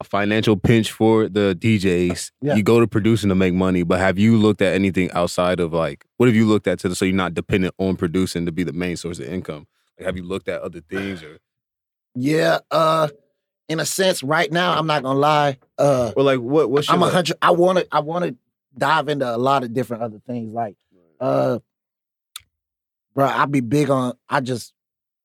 a 0.00 0.04
financial 0.04 0.56
pinch 0.56 0.90
for 0.90 1.28
the 1.28 1.56
DJs. 1.60 2.32
Yeah. 2.40 2.54
You 2.54 2.62
go 2.62 2.80
to 2.80 2.86
producing 2.86 3.28
to 3.28 3.34
make 3.34 3.52
money, 3.52 3.82
but 3.82 4.00
have 4.00 4.18
you 4.18 4.38
looked 4.38 4.62
at 4.62 4.74
anything 4.74 5.10
outside 5.12 5.60
of 5.60 5.74
like 5.74 6.06
what 6.16 6.26
have 6.26 6.34
you 6.34 6.46
looked 6.46 6.66
at 6.66 6.78
to 6.80 6.88
the, 6.88 6.94
so 6.94 7.04
you're 7.04 7.14
not 7.14 7.34
dependent 7.34 7.74
on 7.78 7.96
producing 7.96 8.46
to 8.46 8.52
be 8.52 8.64
the 8.64 8.72
main 8.72 8.96
source 8.96 9.18
of 9.18 9.26
income? 9.26 9.66
Like, 9.98 10.06
have 10.06 10.16
you 10.16 10.22
looked 10.22 10.48
at 10.48 10.62
other 10.62 10.80
things 10.80 11.22
or 11.22 11.38
yeah, 12.14 12.58
uh, 12.70 13.08
in 13.70 13.78
a 13.78 13.86
sense, 13.86 14.22
right 14.24 14.50
now, 14.50 14.76
I'm 14.76 14.88
not 14.88 15.04
gonna 15.04 15.18
lie. 15.18 15.56
Uh 15.78 16.10
or 16.16 16.24
like 16.24 16.40
what? 16.40 16.68
What's 16.70 16.88
your 16.88 16.96
I'm 16.96 17.02
a 17.04 17.08
hundred. 17.08 17.36
I 17.40 17.52
want 17.52 17.78
to. 17.78 17.86
I 17.92 18.00
want 18.00 18.24
to 18.24 18.36
dive 18.76 19.08
into 19.08 19.24
a 19.32 19.38
lot 19.38 19.62
of 19.62 19.72
different 19.72 20.02
other 20.02 20.18
things. 20.26 20.52
Like, 20.52 20.76
uh, 21.20 21.60
bro, 23.14 23.26
I 23.26 23.46
be 23.46 23.60
big 23.60 23.88
on. 23.88 24.14
I 24.28 24.40
just, 24.40 24.72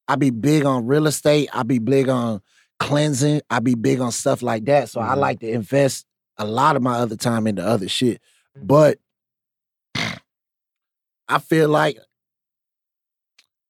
I 0.07 0.15
be 0.15 0.29
big 0.29 0.63
on 0.63 0.85
real 0.85 1.07
estate. 1.07 1.49
I 1.53 1.63
be 1.63 1.79
big 1.79 2.07
on 2.07 2.39
cleansing. 2.79 3.41
I 3.49 3.59
be 3.61 3.73
big 3.73 3.99
on 3.99 4.11
stuff 4.11 4.43
like 4.43 4.65
that. 4.65 4.89
So 4.89 5.01
I 5.01 5.15
Mhm. 5.15 5.17
like 5.17 5.39
to 5.39 5.49
invest 5.49 6.05
a 6.37 6.45
lot 6.45 6.75
of 6.75 6.83
my 6.83 6.95
other 6.99 7.15
time 7.15 7.47
into 7.47 7.65
other 7.65 7.87
shit. 7.89 8.21
But 8.61 8.99
I 11.27 11.39
feel 11.39 11.67
like. 11.69 11.97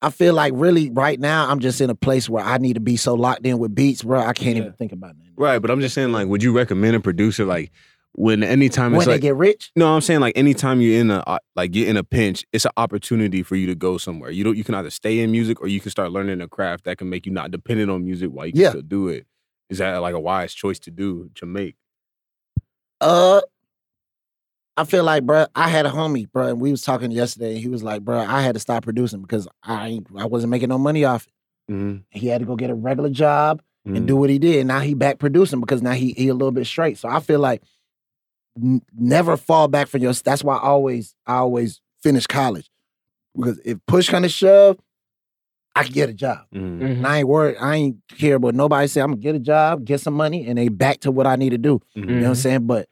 I 0.05 0.11
feel 0.11 0.33
like 0.35 0.53
really 0.55 0.91
right 0.91 1.19
now 1.19 1.49
I'm 1.49 1.59
just 1.59 1.81
in 1.81 1.89
a 1.89 1.95
place 1.95 2.29
where 2.29 2.43
I 2.43 2.57
need 2.59 2.73
to 2.73 2.79
be 2.79 2.95
so 2.95 3.15
locked 3.15 3.45
in 3.45 3.57
with 3.57 3.73
beats, 3.73 4.03
bro. 4.03 4.19
I 4.21 4.33
can't 4.33 4.55
Yeah. 4.55 4.61
even 4.63 4.73
think 4.73 4.91
about 4.91 5.11
it. 5.11 5.31
Right, 5.35 5.59
but 5.59 5.71
I'm 5.71 5.81
just 5.81 5.95
saying, 5.95 6.11
like, 6.11 6.27
would 6.27 6.43
you 6.43 6.51
recommend 6.55 6.95
a 6.95 6.99
producer 6.99 7.43
like 7.43 7.71
when 8.13 8.43
anytime 8.43 8.91
When 8.91 9.01
it's 9.01 9.07
they 9.07 9.19
get 9.19 9.35
rich, 9.35 9.71
no, 9.75 9.93
I'm 9.93 9.99
saying 10.01 10.19
like 10.21 10.37
anytime 10.37 10.79
you're 10.79 10.99
in 11.01 11.11
a 11.11 11.23
uh, 11.27 11.39
like 11.55 11.75
you're 11.75 11.89
in 11.89 11.97
a 11.97 12.03
pinch, 12.03 12.45
it's 12.53 12.63
an 12.65 12.71
opportunity 12.77 13.43
for 13.43 13.55
you 13.57 13.65
to 13.67 13.75
go 13.75 13.97
somewhere. 13.97 14.29
You 14.31 14.43
don't 14.43 14.55
you 14.55 14.63
can 14.63 14.75
either 14.75 14.89
stay 14.91 15.19
in 15.19 15.31
music 15.31 15.59
or 15.59 15.67
you 15.67 15.79
can 15.81 15.89
start 15.91 16.11
learning 16.11 16.39
a 16.39 16.47
craft 16.47 16.85
that 16.85 16.97
can 16.99 17.09
make 17.09 17.25
you 17.25 17.31
not 17.33 17.49
dependent 17.51 17.89
on 17.91 18.05
music 18.05 18.29
while 18.29 18.45
you 18.45 18.53
can 18.53 18.61
Yeah. 18.61 18.69
still 18.69 18.81
do 18.83 19.07
it. 19.09 19.25
Is 19.69 19.79
that 19.79 19.97
like 19.97 20.13
a 20.13 20.19
wise 20.19 20.53
choice 20.53 20.79
to 20.79 20.91
do 20.91 21.29
to 21.35 21.45
make? 21.45 21.75
Uh, 23.01 23.41
I 24.77 24.83
feel 24.83 25.03
like, 25.05 25.23
bro, 25.25 25.45
I 25.55 25.69
had 25.69 25.85
a 25.85 25.89
homie, 25.89 26.29
bro, 26.29 26.47
and 26.47 26.59
we 26.59 26.71
was 26.71 26.81
talking 26.81 27.09
yesterday. 27.11 27.51
And 27.53 27.59
he 27.59 27.69
was 27.69 27.81
like, 27.83 28.03
bro, 28.03 28.19
I 28.19 28.41
had 28.41 28.55
to 28.55 28.59
stop 28.59 28.83
producing 28.83 29.21
because 29.21 29.47
I 29.63 30.01
I 30.17 30.25
wasn't 30.25 30.51
making 30.51 30.69
no 30.69 30.77
money 30.77 31.05
off 31.05 31.27
it. 31.27 31.71
Mm-hmm. 31.73 31.97
He 32.11 32.27
had 32.27 32.39
to 32.41 32.45
go 32.45 32.55
get 32.55 32.69
a 32.69 32.75
regular 32.75 33.09
job 33.09 33.61
and 33.85 34.07
do 34.07 34.15
what 34.15 34.29
he 34.31 34.39
did. 34.39 34.65
Now 34.65 34.79
he 34.79 34.95
back 34.95 35.19
producing 35.19 35.59
because 35.61 35.81
now 35.83 35.91
he 35.91 36.11
he 36.13 36.27
a 36.27 36.33
little 36.33 36.51
bit 36.51 36.65
straight. 36.65 36.97
So 36.97 37.07
I 37.07 37.19
feel 37.19 37.39
like 37.39 37.61
n- 38.61 38.81
never 38.97 39.37
fall 39.37 39.67
back 39.67 39.87
from 39.87 40.01
your. 40.01 40.13
That's 40.13 40.43
why 40.43 40.55
I 40.57 40.61
always 40.61 41.15
I 41.27 41.35
always 41.35 41.81
finish 42.01 42.25
college 42.27 42.69
because 43.35 43.59
if 43.63 43.77
push 43.87 44.09
kind 44.09 44.25
of 44.25 44.31
shove, 44.31 44.77
I 45.75 45.83
can 45.83 45.93
get 45.93 46.09
a 46.09 46.13
job. 46.13 46.39
Mhm. 46.53 46.79
Mhm. 46.79 46.91
And 46.97 47.07
I 47.07 47.19
ain't 47.19 47.27
worried. 47.27 47.57
I 47.59 47.75
ain't 47.75 47.97
care 48.17 48.35
about 48.35 48.55
nobody 48.55 48.87
say 48.87 49.01
I'm 49.01 49.11
gonna 49.11 49.21
get 49.21 49.35
a 49.35 49.39
job, 49.39 49.85
get 49.85 50.01
some 50.01 50.13
money, 50.15 50.47
and 50.47 50.57
they 50.57 50.67
back 50.69 50.99
to 51.01 51.11
what 51.11 51.27
I 51.27 51.35
need 51.35 51.51
to 51.51 51.57
do. 51.57 51.79
You 51.93 52.05
know 52.05 52.21
what 52.21 52.27
I'm 52.29 52.35
saying? 52.35 52.65
But 52.67 52.87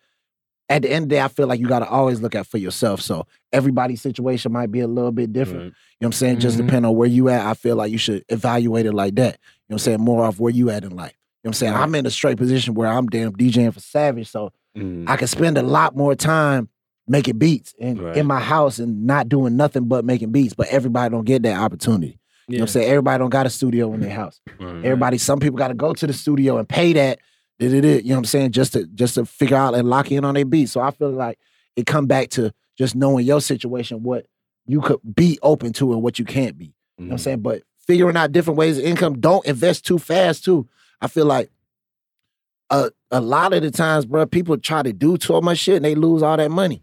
at 0.74 0.82
the 0.82 0.92
end 0.92 1.04
of 1.04 1.10
the 1.10 1.16
day, 1.16 1.22
I 1.22 1.28
feel 1.28 1.48
like 1.48 1.60
you 1.60 1.68
gotta 1.68 1.88
always 1.88 2.22
look 2.22 2.36
out 2.36 2.48
for 2.48 2.58
yourself. 2.58 3.02
So 3.02 3.26
everybody's 3.52 4.02
situation 4.02 4.52
might 4.52 4.72
be 4.72 4.80
a 4.82 4.88
little 4.88 5.12
bit 5.12 5.32
different. 5.34 5.60
Right. 5.60 5.66
You 5.66 5.72
know 5.72 5.74
what 6.00 6.08
I'm 6.08 6.12
saying? 6.14 6.40
Just 6.40 6.56
Mhm. 6.58 6.66
depending 6.66 6.86
on 6.86 6.96
where 6.96 7.08
you 7.08 7.30
at, 7.30 7.46
I 7.46 7.54
feel 7.54 7.76
like 7.76 7.92
you 7.92 7.98
should 7.98 8.24
evaluate 8.30 8.86
it 8.86 8.94
like 8.94 9.16
that. 9.16 9.26
You 9.26 9.30
know 9.32 9.36
what 9.68 9.76
I'm 9.76 9.80
saying? 9.80 10.02
More 10.02 10.26
off 10.26 10.40
where 10.40 10.52
you 10.54 10.70
at 10.70 10.84
in 10.84 10.96
life. 10.96 11.14
You 11.44 11.48
know 11.48 11.50
what 11.50 11.50
I'm 11.50 11.54
saying? 11.54 11.74
Right. 11.74 11.82
I'm 11.82 11.96
in 11.96 12.06
a 12.06 12.10
straight 12.12 12.38
position 12.38 12.74
where 12.74 12.88
I'm 12.90 13.08
damn 13.08 13.32
DJing 13.34 13.74
for 13.74 13.80
Savage. 13.80 14.30
So 14.30 14.52
Mm. 14.78 15.08
I 15.08 15.18
can 15.18 15.28
spend 15.28 15.58
a 15.58 15.62
lot 15.64 15.96
more 15.96 16.16
time 16.16 16.68
making 17.08 17.38
beats 17.38 17.76
in, 17.78 18.02
Right. 18.02 18.18
in 18.18 18.26
my 18.26 18.40
house 18.40 18.80
and 18.80 19.06
not 19.06 19.30
doing 19.30 19.56
nothing 19.56 19.86
but 19.86 20.04
making 20.06 20.32
beats. 20.32 20.54
But 20.56 20.68
everybody 20.70 21.12
don't 21.12 21.26
get 21.26 21.44
that 21.44 21.60
opportunity. 21.60 22.18
You 22.48 22.58
know 22.58 22.64
what 22.64 22.70
I'm 22.70 22.74
saying? 22.74 22.90
Everybody 22.90 23.20
don't 23.20 23.30
got 23.30 23.46
a 23.46 23.50
studio 23.50 23.94
in 23.94 24.00
their 24.02 24.10
house. 24.16 24.42
Everybody, 24.60 25.18
some 25.20 25.40
people 25.40 25.58
got 25.58 25.68
to 25.68 25.74
go 25.76 25.94
to 25.94 26.08
the 26.08 26.14
studio 26.14 26.58
and 26.58 26.68
pay 26.68 26.94
that. 26.94 27.20
Da- 27.60 27.82
da, 27.82 27.98
You 27.98 28.04
know 28.10 28.16
what 28.16 28.18
I'm 28.20 28.26
saying? 28.26 28.52
Just 28.52 28.74
to 28.74 28.86
just 28.88 29.16
to 29.16 29.26
figure 29.26 29.58
out 29.58 29.76
and 29.76 29.90
lock 29.90 30.12
in 30.12 30.26
on 30.26 30.34
their 30.36 30.46
beat. 30.46 30.70
So 30.70 30.82
I 30.82 30.92
feel 30.92 31.12
like 31.12 31.40
it 31.76 31.86
come 31.86 32.06
back 32.08 32.30
to 32.32 32.54
just 32.78 32.96
knowing 32.96 33.26
your 33.26 33.42
situation, 33.42 34.04
what 34.04 34.26
you 34.66 34.82
could 34.82 35.00
be 35.16 35.38
open 35.42 35.74
to 35.74 35.94
and 35.94 36.02
what 36.02 36.18
you 36.20 36.26
can't 36.26 36.58
be. 36.58 36.74
You 36.98 37.06
know 37.06 37.10
what 37.10 37.12
I'm 37.14 37.18
Mm. 37.18 37.22
saying? 37.22 37.40
But 37.42 37.64
figuring 37.86 38.16
out 38.18 38.32
different 38.32 38.58
ways 38.58 38.78
of 38.78 38.84
income, 38.86 39.20
don't 39.20 39.46
invest 39.46 39.86
too 39.86 40.00
fast 40.00 40.46
too. 40.46 40.68
I 41.02 41.08
feel 41.08 41.26
like 41.26 41.50
a 42.70 42.92
a 43.12 43.22
lot 43.22 43.54
of 43.54 43.62
the 43.62 43.72
times, 43.72 44.06
bro, 44.06 44.26
people 44.26 44.58
try 44.58 44.82
to 44.82 44.94
do 44.94 45.18
so 45.22 45.42
much 45.42 45.60
shit 45.60 45.76
and 45.78 45.86
they 45.86 45.96
lose 45.96 46.24
all 46.24 46.38
that 46.38 46.50
money. 46.52 46.82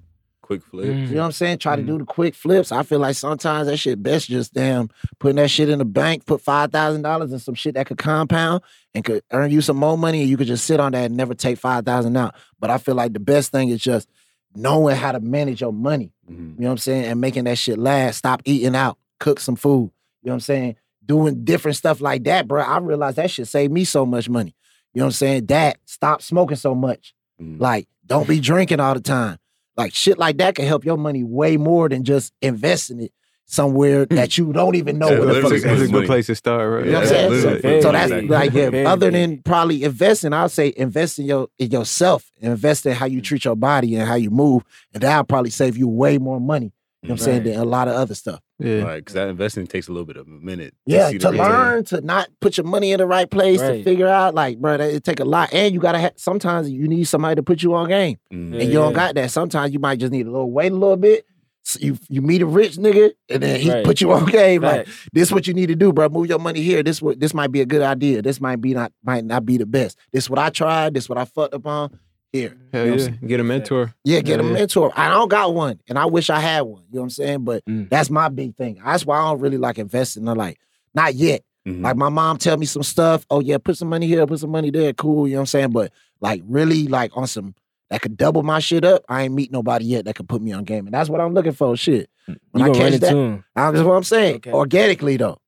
Quick 0.51 0.65
flip. 0.65 0.87
Mm. 0.87 1.09
You 1.11 1.15
know 1.15 1.21
what 1.21 1.27
I'm 1.27 1.33
saying? 1.33 1.59
Try 1.59 1.77
to 1.77 1.83
do 1.83 1.97
the 1.97 2.05
quick 2.05 2.35
flips. 2.35 2.73
I 2.73 2.83
feel 2.83 2.99
like 2.99 3.15
sometimes 3.15 3.69
that 3.69 3.77
shit 3.77 4.03
best 4.03 4.27
just 4.29 4.53
damn 4.53 4.89
putting 5.21 5.37
that 5.37 5.49
shit 5.49 5.69
in 5.69 5.79
the 5.79 5.85
bank, 5.85 6.27
put 6.27 6.41
five 6.41 6.73
thousand 6.73 7.03
dollars 7.03 7.33
in 7.33 7.39
some 7.39 7.55
shit 7.55 7.75
that 7.75 7.87
could 7.87 7.99
compound 7.99 8.63
and 8.93 9.05
could 9.05 9.23
earn 9.31 9.53
you 9.53 9.61
some 9.61 9.77
more 9.77 9.97
money, 9.97 10.23
and 10.23 10.29
you 10.29 10.37
could 10.37 10.49
just 10.49 10.65
sit 10.65 10.81
on 10.81 10.91
that 10.91 11.05
and 11.05 11.17
never 11.17 11.35
take 11.35 11.57
five 11.57 11.85
thousand 11.85 12.17
out. 12.17 12.35
But 12.59 12.69
I 12.71 12.79
feel 12.79 12.97
like 12.97 13.13
the 13.13 13.21
best 13.21 13.53
thing 13.53 13.69
is 13.69 13.81
just 13.81 14.09
knowing 14.57 14.97
how 14.97 15.13
to 15.13 15.21
manage 15.21 15.61
your 15.61 15.73
money. 15.73 16.11
Mhm. 16.29 16.57
You 16.57 16.63
know 16.63 16.67
what 16.67 16.71
I'm 16.73 16.79
saying? 16.79 17.05
And 17.05 17.21
making 17.21 17.45
that 17.45 17.57
shit 17.57 17.79
last. 17.79 18.17
Stop 18.17 18.43
eating 18.45 18.75
out. 18.75 18.99
Cook 19.21 19.39
some 19.39 19.55
food. 19.55 19.93
You 20.23 20.31
know 20.31 20.33
what 20.33 20.35
I'm 20.35 20.41
saying? 20.41 20.77
Doing 21.07 21.45
different 21.45 21.77
stuff 21.77 22.01
like 22.01 22.25
that, 22.25 22.49
bro. 22.49 22.61
I 22.61 22.79
realized 22.79 23.19
that 23.19 23.31
shit 23.31 23.47
saved 23.47 23.73
me 23.73 23.85
so 23.85 24.05
much 24.05 24.29
money. 24.29 24.57
You 24.95 24.99
know 24.99 25.05
what 25.05 25.11
I'm 25.11 25.13
saying? 25.13 25.47
That 25.47 25.77
stop 25.85 26.23
smoking 26.23 26.57
so 26.57 26.75
much. 26.75 27.15
Mhm. 27.41 27.61
Like, 27.61 27.87
don't 28.05 28.27
be 28.27 28.41
drinking 28.41 28.81
all 28.81 28.95
the 28.95 29.01
time. 29.01 29.39
Like 29.81 29.95
shit 29.95 30.19
like 30.19 30.39
that 30.39 30.55
can 30.55 30.67
help 30.67 30.85
your 30.85 30.99
money 30.99 31.25
way 31.25 31.57
more 31.57 31.89
than 31.89 32.05
just 32.05 32.33
investing 32.43 33.01
it 33.01 33.13
somewhere 33.47 34.05
hmm. 34.05 34.15
that 34.15 34.39
you 34.39 34.53
don't 34.53 34.77
even 34.77 34.99
know 34.99 35.11
Yeah, 35.11 35.19
where 35.19 35.35
the 35.35 35.43
fuck 35.43 35.53
it's 35.53 35.65
That's 35.65 35.83
a 35.83 35.89
good 35.89 36.07
place 36.07 36.27
to 36.27 36.35
start, 36.35 36.71
right? 36.71 36.85
You 36.85 36.93
know 36.93 37.01
what 37.01 37.09
I'm 37.09 37.15
Yeah, 37.15 37.29
saying? 37.31 37.61
So, 37.63 37.81
so 37.81 37.93
that's 37.93 38.13
Exactly. 38.13 38.29
like 38.29 38.53
yeah, 38.53 38.91
other 38.91 39.11
than 39.11 39.43
probably 39.43 39.83
investing, 39.83 40.33
I'll 40.33 40.49
say 40.49 40.73
invest 40.77 41.19
in 41.19 41.27
your 41.27 41.49
in 41.59 41.71
yourself, 41.71 42.31
invest 42.41 42.87
in 42.87 42.93
how 42.93 43.07
you 43.07 43.21
treat 43.21 43.45
your 43.45 43.57
body 43.57 43.97
and 43.97 44.07
how 44.07 44.15
you 44.15 44.31
move, 44.31 44.63
and 44.95 45.03
that'll 45.03 45.25
probably 45.25 45.51
save 45.51 45.77
you 45.77 45.89
way 45.89 46.19
more 46.19 46.41
money. 46.41 46.73
You 47.03 47.09
know 47.09 47.13
what 47.15 47.21
I'm 47.21 47.25
saying 47.25 47.37
Right. 47.45 47.53
than 47.53 47.61
a 47.61 47.65
lot 47.65 47.89
of 47.89 47.95
other 47.95 48.15
stuff. 48.15 48.41
Yeah. 48.59 48.83
Right, 48.83 48.97
because 48.99 49.15
that 49.15 49.29
investing 49.29 49.67
takes 49.67 49.89
a 49.89 49.91
little 49.93 50.05
bit 50.05 50.19
of 50.19 50.27
a 50.27 50.31
minute. 50.31 50.75
Yeah, 50.85 51.09
see 51.09 51.15
the 51.17 51.21
to 51.21 51.31
return. 51.31 51.49
learn 51.49 51.85
to 51.85 52.01
not 52.03 52.29
put 52.41 52.59
your 52.59 52.67
money 52.67 52.93
in 52.93 52.99
the 52.99 53.07
right 53.07 53.31
place 53.31 53.59
to 53.61 53.83
figure 53.83 54.07
out 54.07 54.35
like, 54.35 54.59
bro, 54.59 54.77
that 54.77 54.91
it 54.93 55.03
take 55.03 55.19
a 55.21 55.25
lot, 55.25 55.49
and 55.55 55.73
you 55.73 55.81
gotta 55.81 55.99
have. 55.99 56.13
Sometimes 56.17 56.69
you 56.71 56.87
need 56.89 57.05
somebody 57.05 57.37
to 57.37 57.43
put 57.43 57.63
you 57.63 57.73
on 57.75 57.89
game, 57.89 58.19
Mm. 58.33 58.53
Yeah, 58.55 58.61
and 58.61 58.69
you 58.69 58.75
don't 58.75 58.91
yeah. 58.91 58.97
got 58.97 59.15
that. 59.15 59.31
Sometimes 59.31 59.73
you 59.73 59.79
might 59.79 59.99
just 59.99 60.13
need 60.13 60.27
a 60.27 60.31
little 60.31 60.51
wait 60.51 60.73
a 60.73 60.75
little 60.77 60.99
bit. 60.99 61.25
So 61.63 61.79
you 61.81 61.97
you 62.11 62.21
meet 62.21 62.43
a 62.43 62.47
rich 62.47 62.77
nigga, 62.77 63.13
and 63.31 63.43
then 63.43 63.61
he 63.61 63.71
Right. 63.71 63.85
put 63.85 64.01
you 64.03 64.13
on 64.13 64.27
game. 64.27 64.61
Like 64.63 64.87
Facts. 64.87 65.09
this, 65.15 65.33
what 65.33 65.47
you 65.47 65.55
need 65.55 65.67
to 65.69 65.77
do, 65.77 65.93
bro. 65.95 66.09
Move 66.11 66.27
your 66.27 66.39
money 66.39 66.61
here. 66.61 66.83
This 66.83 67.01
what 67.01 67.19
this 67.19 67.33
might 67.33 67.51
be 67.53 67.63
a 67.63 67.67
good 67.67 67.81
idea. 67.83 68.21
This 68.21 68.43
might 68.43 68.61
be 68.61 68.75
not 68.75 68.93
might 69.03 69.25
not 69.25 69.47
be 69.47 69.57
the 69.57 69.65
best. 69.67 69.97
This 70.13 70.29
what 70.29 70.39
I 70.39 70.51
tried. 70.51 70.93
This 70.93 71.09
what 71.09 71.17
I 71.17 71.25
fucked 71.25 71.55
up 71.55 71.67
on. 71.67 71.99
Here, 72.33 72.57
Hell 72.73 72.87
You 72.87 72.97
know 72.97 73.03
yeah. 73.03 73.11
Get 73.27 73.41
a 73.41 73.45
mentor. 73.45 73.95
yeah, 74.05 74.21
get 74.21 74.39
a 74.41 74.45
Yeah. 74.45 74.53
mentor. 74.53 74.93
I 74.97 75.09
don't 75.09 75.29
got 75.29 75.53
one, 75.53 75.81
and 75.89 75.99
I 75.99 76.07
wish 76.07 76.31
I 76.31 76.39
had 76.39 76.61
one. 76.63 76.83
You 76.91 76.97
know 76.97 77.01
what 77.01 77.05
I'm 77.07 77.11
saying? 77.11 77.45
But 77.45 77.65
Mm. 77.65 77.89
that's 77.91 78.09
my 78.09 78.29
big 78.29 78.55
thing. 78.57 78.79
That's 78.85 79.05
why 79.05 79.19
I 79.19 79.25
don't 79.31 79.41
really 79.41 79.57
like 79.59 79.79
investing. 79.79 80.27
in 80.29 80.37
like 80.37 80.59
not 80.95 81.15
yet. 81.15 81.43
Mhm. 81.67 81.83
Like 81.83 81.97
my 81.97 82.09
mom 82.09 82.37
tell 82.39 82.57
me 82.57 82.67
some 82.67 82.83
stuff. 82.85 83.27
Oh 83.31 83.41
yeah, 83.41 83.59
put 83.59 83.77
some 83.77 83.89
money 83.89 84.07
here, 84.07 84.25
put 84.27 84.39
some 84.39 84.51
money 84.51 84.71
there. 84.71 84.93
Cool. 84.93 85.27
You 85.27 85.35
know 85.35 85.39
what 85.39 85.43
I'm 85.43 85.47
saying? 85.47 85.71
But 85.71 85.93
like 86.21 86.43
really, 86.47 86.87
like 86.87 87.17
on 87.17 87.27
some 87.27 87.55
that 87.91 88.01
could 88.01 88.17
double 88.17 88.45
my 88.45 88.61
shit 88.61 88.85
up. 88.85 89.03
I 89.09 89.23
ain't 89.25 89.35
meet 89.35 89.51
nobody 89.51 89.87
yet 89.87 90.05
that 90.05 90.15
could 90.15 90.29
put 90.29 90.41
me 90.41 90.53
on 90.53 90.63
game, 90.65 90.87
and 90.87 90.95
that's 90.95 91.11
what 91.11 91.21
I'm 91.21 91.35
looking 91.35 91.53
for. 91.53 91.77
Shit. 91.77 92.09
When 92.27 92.37
You 92.55 92.63
I 92.63 92.67
gonna 92.69 92.79
run 92.79 92.93
catch 92.93 93.01
that, 93.01 93.13
him. 93.13 93.45
that's 93.57 93.81
what 93.81 93.95
I'm 93.95 94.05
saying. 94.05 94.37
Okay. 94.37 94.53
Organically 94.53 95.17
though. 95.17 95.39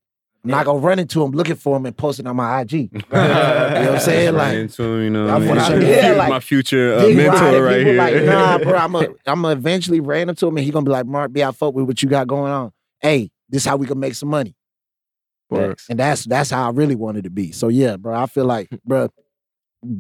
I'm 0.45 0.51
not 0.51 0.67
gonna 0.67 0.81
run 0.81 0.99
into 0.99 1.23
him 1.23 1.31
looking 1.31 1.55
for 1.55 1.77
him 1.77 1.87
and 1.87 1.97
post 1.97 2.19
it 2.19 2.27
on 2.27 2.35
my 2.35 2.61
IG. 2.63 2.73
you 2.73 2.89
know 2.93 3.01
what 3.11 3.13
I'm 3.13 4.01
saying? 4.01 4.35
Like, 4.35 4.55
into 4.57 4.83
him, 4.83 5.03
you 5.03 5.11
know, 5.11 5.29
I'm 5.29 5.47
what 5.47 5.59
I 5.59 5.69
gonna 5.69 5.81
mean? 5.81 5.89
show 5.89 5.89
you, 5.89 6.15
yeah, 6.15 6.29
my 6.29 6.41
future 6.41 6.95
uh, 6.95 7.09
mentor 7.15 7.63
riding 7.63 7.63
right 7.63 7.87
here. 7.87 7.97
Like, 7.97 8.25
nah, 8.25 8.59
bro, 8.59 8.77
I'm 8.77 8.95
a, 8.97 9.07
I'm 9.27 9.43
gonna 9.43 9.51
eventually 9.51 10.01
ran 10.01 10.29
into 10.29 10.47
him 10.49 10.57
and 10.57 10.65
he 10.67 10.73
gonna 10.73 10.85
be 10.85 10.91
like, 10.91 11.07
Mark, 11.07 11.33
be 11.33 11.45
I 11.45 11.53
fuck 11.53 11.75
with 11.75 11.87
what 11.87 12.03
you 12.03 12.09
got 12.09 12.27
going 12.27 12.51
on. 12.53 12.73
Hey, 13.01 13.31
this 13.49 13.63
is 13.63 13.69
how 13.69 13.77
we 13.77 13.87
can 13.87 14.01
make 14.01 14.15
some 14.15 14.31
money. 14.31 14.57
Word. 15.49 15.79
And 15.89 15.99
that's 15.99 16.25
that's 16.25 16.51
how 16.51 16.67
I 16.67 16.71
really 16.71 16.97
wanted 16.97 17.25
to 17.25 17.31
be. 17.31 17.53
So 17.53 17.69
yeah, 17.69 17.97
bro, 17.97 18.15
I 18.15 18.27
feel 18.27 18.47
like, 18.47 18.69
bro, 18.85 19.11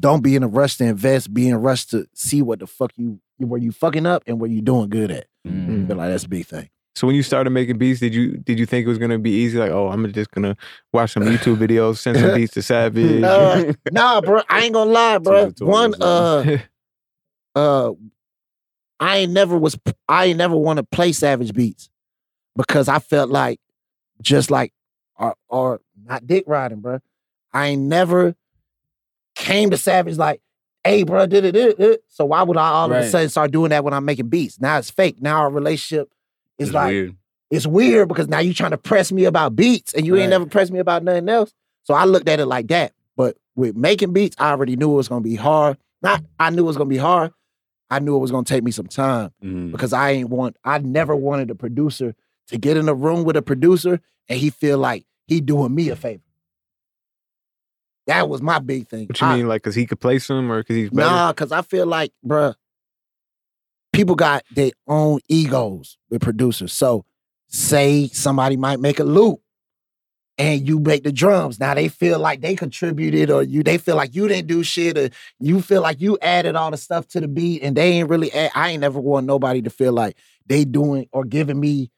don't 0.01 0.22
be 0.22 0.34
in 0.34 0.43
a 0.43 0.49
rush 0.49 0.76
to 0.78 0.84
invest. 0.84 1.32
Be 1.32 1.49
in 1.49 1.55
a 1.55 1.59
rush 1.59 1.86
to 1.86 2.07
see 2.14 2.43
what 2.43 2.61
the 2.61 2.66
fuck 2.66 2.93
you 2.97 3.20
where 3.38 3.61
you 3.61 3.70
fucking 3.72 4.07
up 4.07 4.22
and 4.26 4.40
where 4.40 4.51
you 4.51 4.62
doing 4.62 4.88
good 4.88 5.11
at. 5.11 5.26
Mm. 5.47 5.84
I 5.84 5.86
feel 5.88 5.97
like 5.97 6.09
that's 6.11 6.24
a 6.24 6.28
big 6.28 6.47
thing. 6.47 6.68
So 6.95 7.07
when 7.07 7.16
you 7.16 7.22
started 7.22 7.51
making 7.51 7.78
beats, 7.78 8.01
did 8.01 8.14
you 8.14 8.36
did 8.36 8.59
you 8.59 8.66
think 8.66 8.84
it 8.84 8.88
was 8.88 8.99
gonna 8.99 9.18
be 9.18 9.30
easy? 9.30 9.59
Like, 9.59 9.70
oh, 9.70 9.88
I'm 9.88 10.11
just 10.12 10.30
gonna 10.30 10.57
watch 10.93 11.12
some 11.12 11.22
YouTube 11.22 11.57
videos, 11.57 11.99
send 11.99 12.18
some 12.18 12.34
beats 12.34 12.53
to 12.55 12.62
Savage. 12.62 13.22
Uh, 13.22 13.72
nah, 13.93 14.20
bro, 14.20 14.43
I 14.49 14.62
ain't 14.64 14.74
gonna 14.74 14.90
lie, 14.90 15.18
bro. 15.18 15.53
One, 15.61 15.95
uh, 16.01 16.59
uh, 17.55 17.93
I 19.01 19.18
ain't 19.18 19.32
never 19.32 19.57
was 19.57 19.78
I 20.09 20.26
ain't 20.26 20.38
never 20.38 20.57
want 20.57 20.76
to 20.78 20.82
play 20.82 21.12
Savage 21.12 21.55
beats 21.55 21.88
because 22.57 22.88
I 22.88 22.99
felt 22.99 23.30
like 23.30 23.59
just 24.20 24.51
like 24.51 24.74
or 25.16 25.34
or 25.49 25.80
not 26.05 26.26
dick 26.26 26.45
riding, 26.47 26.80
bro. 26.80 27.01
I 27.55 27.68
ain't 27.68 27.82
never 27.82 28.34
came 29.34 29.70
to 29.70 29.78
Savage 29.78 30.18
like, 30.18 30.43
hey, 30.84 31.05
bro, 31.05 31.26
did 31.26 31.57
it. 31.57 32.05
So 32.09 32.26
why 32.26 32.43
would 32.43 32.59
I 32.59 32.68
all 32.68 32.93
of 32.93 32.99
a 32.99 33.09
sudden 33.09 33.30
start 33.30 33.51
doing 33.51 33.70
that 33.70 33.82
when 33.82 33.95
I'm 33.95 34.05
making 34.05 34.28
beats? 34.28 34.61
Now 34.61 34.76
it's 34.76 34.90
fake. 34.90 35.16
Now 35.20 35.38
our 35.38 35.51
relationship 35.51 36.12
is 36.63 36.69
It's 36.69 36.75
like 36.75 36.91
weird. 36.93 37.17
it's 37.51 37.67
weird 37.67 38.09
because 38.09 38.29
now 38.29 38.39
you 38.39 38.55
trying 38.55 38.71
to 38.73 38.79
press 38.79 39.13
me 39.13 39.25
about 39.25 39.55
beats 39.57 39.93
and 39.95 40.07
you 40.07 40.15
Right. 40.15 40.23
ain't 40.23 40.31
never 40.31 40.47
pressed 40.47 40.73
me 40.73 40.79
about 40.79 41.03
nothing 41.05 41.29
else. 41.29 41.53
So 41.85 41.95
I 41.95 42.05
looked 42.05 42.29
at 42.29 42.41
it 42.41 42.47
like 42.47 42.69
that. 42.69 42.93
But 43.17 43.37
with 43.55 43.77
making 43.77 44.13
beats, 44.13 44.37
I 44.39 44.51
already 44.51 44.77
knew 44.77 44.93
it 44.93 44.97
was 44.97 45.09
gonna 45.09 45.21
be 45.21 45.35
hard. 45.37 45.77
Not 46.03 46.25
I 46.41 46.51
knew 46.51 46.63
it 46.63 46.67
was 46.67 46.77
gonna 46.77 46.89
be 46.89 46.97
hard. 46.97 47.33
I 47.91 47.99
knew 47.99 48.17
it 48.17 48.21
was 48.21 48.31
gonna 48.31 48.45
take 48.45 48.65
me 48.65 48.71
some 48.71 48.87
time 48.87 49.31
Mm. 49.45 49.71
because 49.73 49.93
I 49.93 50.11
ain't 50.13 50.31
want 50.31 50.57
I 50.65 50.79
never 50.79 51.15
wanted 51.15 51.51
a 51.51 51.55
producer 51.55 52.15
to 52.49 52.59
get 52.59 52.77
in 52.77 52.89
a 52.89 52.95
room 52.95 53.25
with 53.25 53.37
a 53.37 53.43
producer 53.43 54.01
and 54.29 54.39
he 54.39 54.51
feel 54.51 54.79
like 54.79 55.05
he 55.27 55.41
doing 55.41 55.75
me 55.75 55.89
a 55.91 55.97
favor. 55.97 56.23
That 58.07 58.29
was 58.29 58.43
my 58.43 58.59
big 58.59 58.89
thing. 58.89 59.07
what 59.07 59.21
you 59.21 59.27
I- 59.27 59.37
mean, 59.37 59.47
like, 59.49 59.63
cause 59.63 59.75
he 59.75 59.87
could 59.87 60.01
play 60.01 60.19
some 60.19 60.51
or 60.51 60.63
cause 60.65 60.75
he's 60.77 60.91
better? 60.91 61.09
Nah, 61.09 61.33
because 61.33 61.53
I 61.53 61.63
feel 61.63 61.87
like, 61.87 62.13
bruh, 62.27 62.55
people 63.93 64.14
got 64.14 64.45
their 64.51 64.72
own 64.88 65.20
egos 65.28 65.99
with 66.11 66.22
producers. 66.22 66.72
So, 66.72 67.05
say 67.49 68.09
somebody 68.09 68.57
might 68.57 68.80
make 68.80 68.99
a 68.99 69.05
loop 69.05 69.40
and 70.38 70.66
you 70.66 70.78
make 70.78 71.05
the 71.05 71.12
drums. 71.12 71.61
Now 71.61 71.74
they 71.74 71.88
feel 71.88 72.18
like 72.18 72.40
they 72.40 72.57
contributed, 72.57 73.30
or 73.30 73.43
you 73.43 73.62
they 73.62 73.78
feel 73.78 73.97
like 73.97 74.14
you 74.14 74.28
didn't 74.28 74.49
do 74.49 74.62
shit, 74.62 74.97
or 74.99 75.11
you 75.38 75.61
feel 75.61 75.82
like 75.82 76.01
you 76.01 76.18
added 76.22 76.57
all 76.57 76.70
the 76.70 76.76
stuff 76.76 77.07
to 77.09 77.20
the 77.20 77.28
beat, 77.28 77.62
and 77.62 77.76
they 77.76 77.93
ain't 77.93 78.09
really. 78.09 78.32
Add, 78.32 78.51
I 78.55 78.70
ain't 78.70 78.80
never 78.80 78.99
want 79.01 79.26
nobody 79.26 79.62
to 79.62 79.70
feel 79.70 79.93
like 79.93 80.16
they 80.47 80.64
doing 80.64 81.09
or 81.12 81.24
giving 81.24 81.61
me 81.61 81.90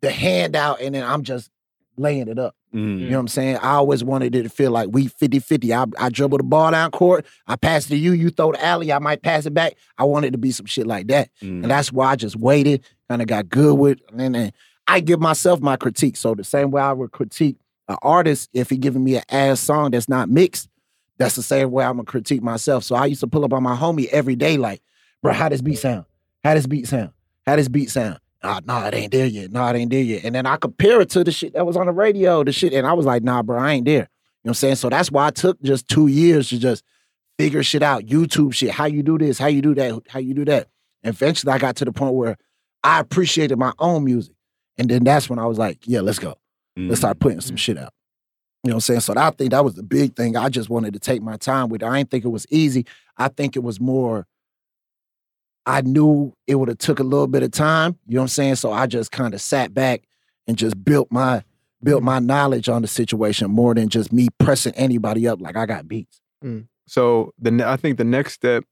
the 0.00 0.10
handout, 0.10 0.80
and 0.80 0.94
then 0.94 1.04
I'm 1.04 1.24
just 1.24 1.50
laying 1.98 2.28
it 2.28 2.38
up. 2.38 2.54
Mm. 2.74 2.98
You 2.98 3.10
know 3.10 3.16
what 3.16 3.20
I'm 3.20 3.28
saying? 3.28 3.56
I 3.56 3.72
always 3.74 4.04
wanted 4.04 4.34
it 4.34 4.42
to 4.42 4.48
feel 4.48 4.70
like 4.70 4.88
we 4.92 5.06
50 5.06 5.38
50. 5.38 5.72
I, 5.72 5.84
I 5.98 6.08
dribble 6.10 6.38
the 6.38 6.44
ball 6.44 6.70
down 6.70 6.90
court, 6.90 7.26
I 7.46 7.56
pass 7.56 7.86
it 7.86 7.90
to 7.90 7.96
you, 7.96 8.12
you 8.12 8.30
throw 8.30 8.52
the 8.52 8.64
alley, 8.64 8.92
I 8.92 8.98
might 8.98 9.22
pass 9.22 9.46
it 9.46 9.54
back. 9.54 9.74
I 9.96 10.04
wanted 10.04 10.32
to 10.32 10.38
be 10.38 10.50
some 10.50 10.66
shit 10.66 10.86
like 10.86 11.08
that. 11.08 11.30
Mm. 11.42 11.62
And 11.62 11.70
that's 11.70 11.92
why 11.92 12.10
I 12.10 12.16
just 12.16 12.36
waited, 12.36 12.84
kind 13.08 13.22
of 13.22 13.28
got 13.28 13.48
good 13.48 13.74
with 13.74 14.00
and 14.10 14.34
then 14.34 14.52
I 14.86 15.00
give 15.00 15.20
myself 15.20 15.60
my 15.60 15.76
critique. 15.76 16.16
So 16.16 16.34
the 16.34 16.44
same 16.44 16.70
way 16.70 16.80
I 16.82 16.92
would 16.92 17.12
critique 17.12 17.56
an 17.88 17.96
artist 18.02 18.50
if 18.52 18.70
he 18.70 18.76
giving 18.76 19.04
me 19.04 19.16
an 19.16 19.22
ass 19.28 19.60
song 19.60 19.90
that's 19.90 20.08
not 20.08 20.28
mixed, 20.28 20.68
that's 21.18 21.36
the 21.36 21.42
same 21.42 21.70
way 21.70 21.84
I'm 21.84 21.96
gonna 21.96 22.04
critique 22.04 22.42
myself. 22.42 22.84
So 22.84 22.94
I 22.94 23.06
used 23.06 23.20
to 23.20 23.26
pull 23.26 23.44
up 23.44 23.52
on 23.52 23.62
my 23.62 23.76
homie 23.76 24.06
every 24.08 24.36
day, 24.36 24.56
like, 24.56 24.82
bro, 25.22 25.32
how 25.32 25.48
this 25.48 25.60
beat 25.60 25.78
sound? 25.78 26.04
How 26.44 26.54
this 26.54 26.66
beat 26.66 26.86
sound? 26.86 27.10
How 27.46 27.56
this 27.56 27.68
beat 27.68 27.90
sound? 27.90 28.18
Nah, 28.42 28.60
nah, 28.64 28.86
it 28.86 28.94
ain't 28.94 29.12
there 29.12 29.26
yet. 29.26 29.50
Nah, 29.50 29.70
it 29.70 29.76
ain't 29.76 29.90
there 29.90 30.02
yet. 30.02 30.24
And 30.24 30.34
then 30.34 30.46
I 30.46 30.56
compare 30.56 31.00
it 31.00 31.10
to 31.10 31.24
the 31.24 31.32
shit 31.32 31.54
that 31.54 31.66
was 31.66 31.76
on 31.76 31.86
the 31.86 31.92
radio, 31.92 32.44
the 32.44 32.52
shit, 32.52 32.72
and 32.72 32.86
I 32.86 32.92
was 32.92 33.04
like, 33.04 33.22
nah, 33.22 33.42
bro, 33.42 33.58
I 33.58 33.72
ain't 33.72 33.84
there. 33.84 33.94
You 33.94 34.00
know 34.00 34.06
what 34.42 34.50
I'm 34.50 34.54
saying? 34.54 34.76
So 34.76 34.88
that's 34.88 35.10
why 35.10 35.26
I 35.26 35.30
took 35.30 35.60
just 35.62 35.88
two 35.88 36.06
years 36.06 36.48
to 36.50 36.58
just 36.58 36.84
figure 37.38 37.62
shit 37.62 37.82
out, 37.82 38.04
YouTube 38.04 38.54
shit, 38.54 38.70
how 38.70 38.86
you 38.86 39.02
do 39.02 39.18
this, 39.18 39.38
how 39.38 39.48
you 39.48 39.60
do 39.60 39.74
that, 39.74 40.02
how 40.08 40.20
you 40.20 40.34
do 40.34 40.44
that. 40.44 40.68
And 41.02 41.14
eventually 41.14 41.52
I 41.52 41.58
got 41.58 41.76
to 41.76 41.84
the 41.84 41.92
point 41.92 42.14
where 42.14 42.36
I 42.84 43.00
appreciated 43.00 43.58
my 43.58 43.72
own 43.78 44.04
music. 44.04 44.34
And 44.76 44.88
then 44.88 45.02
that's 45.02 45.28
when 45.28 45.40
I 45.40 45.46
was 45.46 45.58
like, 45.58 45.78
yeah, 45.86 46.00
let's 46.00 46.20
go. 46.20 46.36
Mm. 46.78 46.88
Let's 46.88 47.00
start 47.00 47.18
putting 47.18 47.40
some 47.40 47.56
shit 47.56 47.76
out. 47.76 47.92
You 48.62 48.70
know 48.70 48.74
what 48.74 48.76
I'm 48.76 48.80
saying? 48.80 49.00
So 49.00 49.14
I 49.16 49.30
think 49.30 49.50
that 49.50 49.64
was 49.64 49.74
the 49.74 49.82
big 49.82 50.14
thing. 50.16 50.36
I 50.36 50.48
just 50.48 50.68
wanted 50.68 50.92
to 50.94 51.00
take 51.00 51.22
my 51.22 51.36
time 51.36 51.68
with 51.68 51.82
it. 51.82 51.86
I 51.86 51.96
didn't 51.96 52.10
think 52.10 52.24
it 52.24 52.28
was 52.28 52.46
easy. 52.50 52.86
I 53.16 53.28
think 53.28 53.56
it 53.56 53.62
was 53.62 53.80
more, 53.80 54.26
I 55.68 55.82
knew 55.82 56.32
it 56.46 56.54
would 56.54 56.68
have 56.68 56.78
took 56.78 56.98
a 56.98 57.02
little 57.04 57.26
bit 57.26 57.42
of 57.42 57.50
time. 57.50 57.98
You 58.06 58.14
know 58.14 58.20
what 58.20 58.24
I'm 58.24 58.28
saying? 58.28 58.54
So 58.56 58.72
I 58.72 58.86
just 58.86 59.12
kind 59.12 59.34
of 59.34 59.40
sat 59.40 59.74
back 59.74 60.02
and 60.46 60.56
just 60.56 60.82
built 60.82 61.08
my 61.12 61.44
built 61.82 62.02
my 62.02 62.18
knowledge 62.18 62.68
on 62.68 62.82
the 62.82 62.88
situation 62.88 63.50
more 63.50 63.74
than 63.74 63.88
just 63.88 64.12
me 64.12 64.28
pressing 64.40 64.72
anybody 64.74 65.28
up 65.28 65.40
like 65.40 65.56
I 65.56 65.66
got 65.66 65.86
beats. 65.86 66.20
So 66.86 67.32
the 67.38 67.62
I 67.68 67.76
think 67.76 67.98
the 67.98 68.04
next 68.04 68.32
step, 68.32 68.64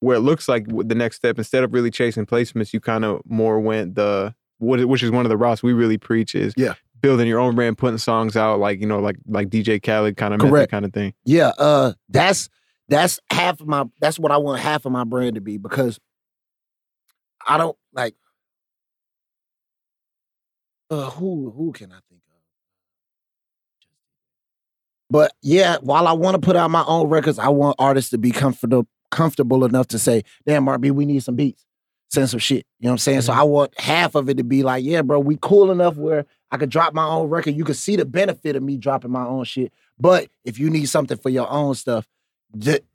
where 0.00 0.16
it 0.16 0.20
looks 0.20 0.48
like 0.48 0.66
the 0.68 0.94
next 0.94 1.16
step, 1.16 1.38
instead 1.38 1.64
of 1.64 1.72
really 1.74 1.90
chasing 1.90 2.24
placements, 2.26 2.72
you 2.72 2.80
kind 2.80 3.04
of 3.04 3.20
more 3.26 3.58
went 3.60 3.96
the 3.96 4.34
what, 4.58 4.84
which 4.86 5.02
is 5.02 5.10
one 5.10 5.26
of 5.26 5.30
the 5.30 5.36
routes 5.36 5.62
we 5.62 5.72
really 5.72 5.98
preach 5.98 6.34
is 6.36 6.54
Yeah. 6.56 6.74
building 7.00 7.26
your 7.26 7.40
own 7.40 7.54
brand, 7.56 7.76
putting 7.78 7.98
songs 7.98 8.36
out 8.36 8.60
like 8.60 8.80
you 8.80 8.86
know 8.86 9.00
like 9.00 9.16
like 9.26 9.48
DJ 9.50 9.82
Khaled 9.82 10.16
kind 10.16 10.34
of 10.34 10.40
method 10.40 10.70
kind 10.70 10.84
of 10.84 10.92
thing. 10.92 11.14
Yeah, 11.24 11.52
uh 11.58 11.94
that's 12.08 12.48
that's 12.88 13.20
half 13.30 13.60
of 13.60 13.66
my 13.66 13.84
that's 14.00 14.18
what 14.18 14.32
I 14.32 14.36
want 14.36 14.60
half 14.60 14.84
of 14.84 14.92
my 14.92 15.04
brand 15.04 15.36
to 15.36 15.40
be 15.40 15.56
because 15.58 15.98
I 17.46 17.58
don't 17.58 17.76
like 17.92 18.14
uh 20.90 21.10
who 21.10 21.50
who 21.50 21.72
can 21.72 21.92
I 21.92 21.98
think 22.08 22.20
of? 22.26 22.34
But 25.10 25.32
yeah, 25.42 25.76
while 25.80 26.08
I 26.08 26.12
want 26.12 26.34
to 26.34 26.40
put 26.40 26.56
out 26.56 26.70
my 26.70 26.84
own 26.86 27.08
records, 27.08 27.38
I 27.38 27.48
want 27.48 27.76
artists 27.78 28.10
to 28.10 28.18
be 28.18 28.30
comfortable 28.30 28.86
comfortable 29.10 29.64
enough 29.64 29.86
to 29.88 29.98
say, 29.98 30.22
damn 30.44 30.66
RB, 30.66 30.90
we 30.90 31.06
need 31.06 31.22
some 31.22 31.36
beats. 31.36 31.64
Send 32.10 32.28
some 32.28 32.40
shit. 32.40 32.66
You 32.78 32.86
know 32.86 32.90
what 32.90 32.94
I'm 32.94 32.98
saying? 32.98 33.20
So 33.22 33.32
I 33.32 33.42
want 33.44 33.78
half 33.78 34.14
of 34.14 34.28
it 34.28 34.36
to 34.38 34.44
be 34.44 34.62
like, 34.62 34.84
yeah, 34.84 35.02
bro, 35.02 35.20
we 35.20 35.38
cool 35.40 35.70
enough 35.70 35.96
where 35.96 36.26
I 36.50 36.56
could 36.56 36.70
drop 36.70 36.94
my 36.94 37.06
own 37.06 37.28
record. 37.28 37.54
You 37.54 37.64
could 37.64 37.76
see 37.76 37.96
the 37.96 38.04
benefit 38.04 38.56
of 38.56 38.62
me 38.62 38.76
dropping 38.76 39.10
my 39.10 39.24
own 39.24 39.44
shit. 39.44 39.72
But 39.98 40.28
if 40.44 40.58
you 40.58 40.68
need 40.68 40.88
something 40.88 41.16
for 41.16 41.28
your 41.28 41.48
own 41.50 41.74
stuff, 41.74 42.06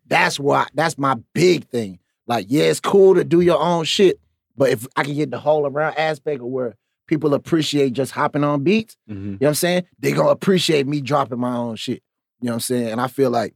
that's 0.07 0.39
why 0.39 0.66
that's 0.74 0.97
my 0.97 1.16
big 1.34 1.68
thing. 1.70 1.99
Like, 2.28 2.45
yeah, 2.49 2.64
it's 2.64 2.80
cool 2.80 3.16
to 3.16 3.24
do 3.24 3.41
your 3.41 3.60
own 3.60 3.86
shit, 3.86 4.20
but 4.57 4.70
if 4.70 4.88
I 4.95 5.03
can 5.03 5.16
get 5.16 5.32
the 5.32 5.39
whole 5.39 5.66
around 5.66 5.95
aspect 5.97 6.41
of 6.41 6.47
where 6.47 6.76
people 7.07 7.34
appreciate 7.34 7.93
just 7.93 8.12
hopping 8.12 8.43
on 8.43 8.64
beats, 8.64 8.95
Mhm. 9.10 9.16
you 9.16 9.22
know 9.32 9.38
what 9.39 9.47
I'm 9.49 9.53
saying? 9.55 9.84
They 9.99 10.12
gonna 10.12 10.30
appreciate 10.30 10.86
me 10.88 11.01
dropping 11.01 11.39
my 11.39 11.55
own 11.55 11.76
shit. 11.76 12.03
You 12.41 12.47
know 12.47 12.51
what 12.51 12.55
I'm 12.55 12.60
saying? 12.62 12.88
And 12.89 13.01
I 13.01 13.07
feel 13.07 13.32
like, 13.32 13.55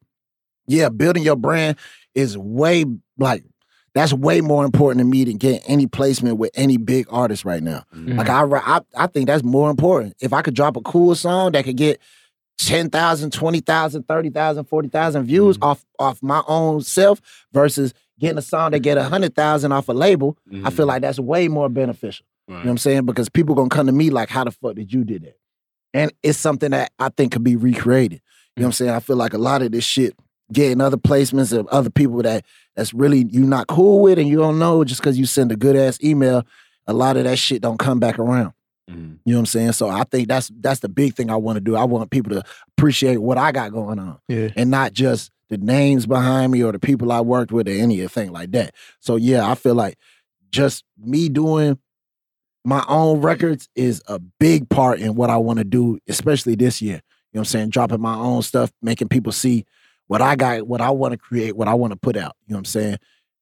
yeah, 0.67 0.89
building 0.89 1.23
your 1.23 1.35
brand 1.35 1.77
is 2.15 2.37
way 2.37 2.85
like 3.17 3.43
that's 3.93 4.11
way 4.11 4.41
more 4.41 4.65
important 4.65 4.99
to 5.01 5.05
me 5.05 5.23
than 5.23 5.37
getting 5.37 5.61
any 5.67 5.85
placement 5.85 6.37
with 6.37 6.49
any 6.55 6.77
big 6.77 7.05
artist 7.11 7.45
right 7.45 7.61
now. 7.61 7.83
Mhm. 7.95 8.17
Like 8.17 8.27
I, 8.27 8.41
I, 8.43 8.81
I 8.97 9.05
think 9.07 9.27
that's 9.27 9.43
more 9.43 9.69
important. 9.69 10.15
If 10.19 10.33
I 10.33 10.41
could 10.41 10.55
drop 10.55 10.75
a 10.75 10.81
cool 10.81 11.13
song 11.13 11.51
that 11.51 11.63
could 11.63 11.77
get 11.77 11.99
10,000, 12.57 13.31
20,000, 13.33 14.03
30,000, 14.07 14.65
40,000 14.65 15.23
views 15.25 15.57
Mhm. 15.57 15.63
off 15.67 15.85
off 15.99 16.21
my 16.21 16.41
own 16.47 16.81
self 16.81 17.21
versus 17.51 17.93
getting 18.19 18.37
a 18.37 18.41
song 18.41 18.71
that 18.71 18.79
get 18.79 18.97
100,000 18.97 19.71
off 19.71 19.89
a 19.89 19.93
label, 19.93 20.37
I 20.63 20.69
feel 20.69 20.85
Mhm. 20.85 20.89
like 20.89 21.01
that's 21.01 21.19
way 21.19 21.47
more 21.47 21.69
beneficial. 21.69 22.25
You 22.47 22.53
know 22.55 22.59
what 22.61 22.69
I'm 22.69 22.77
saying? 22.77 23.05
Because 23.05 23.29
people 23.29 23.55
gonna 23.55 23.69
come 23.69 23.85
to 23.87 23.91
me 23.93 24.09
like, 24.09 24.29
how 24.29 24.43
the 24.43 24.51
fuck 24.51 24.75
did 24.75 24.91
you 24.93 25.03
do 25.03 25.19
that? 25.19 25.37
And 25.93 26.11
it's 26.23 26.37
something 26.37 26.71
that 26.71 26.91
I 26.99 27.09
think 27.09 27.31
could 27.31 27.43
be 27.43 27.55
recreated. 27.55 28.21
You 28.55 28.61
know 28.61 28.65
what 28.65 28.67
I'm 28.67 28.71
saying? 28.73 28.91
I 28.91 28.99
feel 28.99 29.15
like 29.15 29.33
a 29.33 29.37
lot 29.37 29.61
of 29.61 29.71
this 29.71 29.83
shit 29.83 30.15
getting 30.51 30.81
other 30.81 30.97
placements 30.97 31.57
of 31.57 31.67
other 31.67 31.89
people 31.89 32.21
that 32.23 32.45
that's 32.75 32.93
really 32.93 33.25
you 33.31 33.45
not 33.45 33.67
cool 33.67 34.01
with 34.01 34.19
and 34.19 34.27
you 34.27 34.37
don't 34.37 34.59
know 34.59 34.83
just 34.83 35.01
because 35.01 35.17
you 35.17 35.25
send 35.25 35.51
a 35.51 35.55
good 35.55 35.75
ass 35.75 35.97
email, 36.03 36.43
a 36.85 36.93
lot 36.93 37.17
of 37.17 37.23
that 37.23 37.37
shit 37.39 37.61
don't 37.61 37.79
come 37.79 37.99
back 37.99 38.19
around. 38.19 38.53
Mhm. 38.89 39.19
You 39.25 39.33
know 39.33 39.37
what 39.37 39.39
I'm 39.39 39.45
saying? 39.45 39.71
So 39.73 39.89
I 39.89 40.03
think 40.03 40.27
that's 40.27 40.51
that's 40.59 40.81
the 40.81 40.89
big 40.89 41.15
thing 41.15 41.29
I 41.29 41.35
want 41.37 41.55
to 41.57 41.61
do. 41.61 41.75
I 41.75 41.83
want 41.85 42.09
people 42.11 42.33
to 42.33 42.43
appreciate 42.77 43.17
what 43.17 43.37
I 43.37 43.51
got 43.51 43.71
going 43.71 43.97
on 43.99 44.17
Yeah. 44.27 44.49
and 44.55 44.69
not 44.69 44.93
just 44.93 45.31
the 45.49 45.57
names 45.57 46.05
behind 46.05 46.51
me 46.51 46.63
or 46.63 46.71
the 46.71 46.79
people 46.79 47.11
I 47.11 47.21
worked 47.21 47.51
with 47.51 47.67
or 47.67 47.71
anything 47.71 48.31
like 48.31 48.51
that. 48.51 48.73
So 48.99 49.15
yeah, 49.15 49.49
I 49.49 49.55
feel 49.55 49.75
like 49.75 49.97
just 50.51 50.83
me 50.97 51.29
doing 51.29 51.77
my 52.65 52.83
own 52.87 53.21
records 53.21 53.69
is 53.75 54.01
a 54.07 54.19
big 54.19 54.69
part 54.69 54.99
in 54.99 55.15
what 55.15 55.29
I 55.29 55.37
want 55.37 55.59
to 55.59 55.65
do, 55.65 55.99
especially 56.07 56.55
this 56.55 56.81
year. 56.81 56.95
You 57.31 57.37
know 57.37 57.39
what 57.39 57.39
I'm 57.41 57.45
saying? 57.45 57.69
Dropping 57.69 58.01
my 58.01 58.15
own 58.15 58.41
stuff, 58.41 58.71
making 58.81 59.07
people 59.09 59.31
see 59.31 59.65
what 60.07 60.21
I 60.21 60.35
got, 60.35 60.67
what 60.67 60.81
I 60.81 60.89
want 60.91 61.11
to 61.13 61.17
create, 61.17 61.55
what 61.57 61.67
I 61.67 61.73
want 61.73 61.91
to 61.91 61.97
put 61.97 62.15
out. 62.15 62.35
You 62.47 62.53
know 62.53 62.57
what 62.57 62.59
I'm 62.61 62.65
saying? 62.65 62.97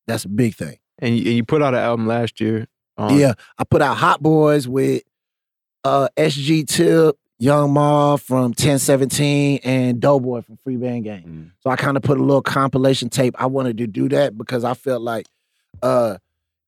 That's 0.08 0.26
a 0.26 0.30
big 0.30 0.56
thing. 0.56 0.78
And 1.00 1.18
you, 1.18 1.26
and 1.26 1.36
you 1.36 1.44
put 1.44 1.62
out 1.62 1.74
an 1.74 1.80
album 1.82 2.08
last 2.08 2.40
year. 2.40 2.68
Yeah, 3.00 3.34
I 3.58 3.64
put 3.64 3.82
out 3.82 3.98
Hot 3.98 4.22
Boys 4.22 4.68
with 4.68 5.02
uh 5.84 6.08
SG 6.18 6.68
Tip, 6.68 7.18
Young 7.40 7.74
Ma 7.74 8.16
from 8.18 8.54
1017, 8.54 9.60
and 9.64 10.00
Doughboy 10.00 10.42
from 10.42 10.58
Free 10.64 10.78
Band 10.78 11.04
Gang. 11.04 11.24
Mhm. 11.24 11.52
So 11.62 11.70
I 11.70 11.76
kind 11.76 11.98
of 11.98 12.04
put 12.04 12.18
a 12.20 12.24
little 12.24 12.42
compilation 12.42 13.10
tape. 13.10 13.36
I 13.40 13.48
wanted 13.48 13.78
to 13.80 13.88
do 13.88 14.10
that 14.10 14.38
because 14.38 14.64
I 14.64 14.74
felt 14.74 15.02
like 15.02 15.26
uh 15.82 16.18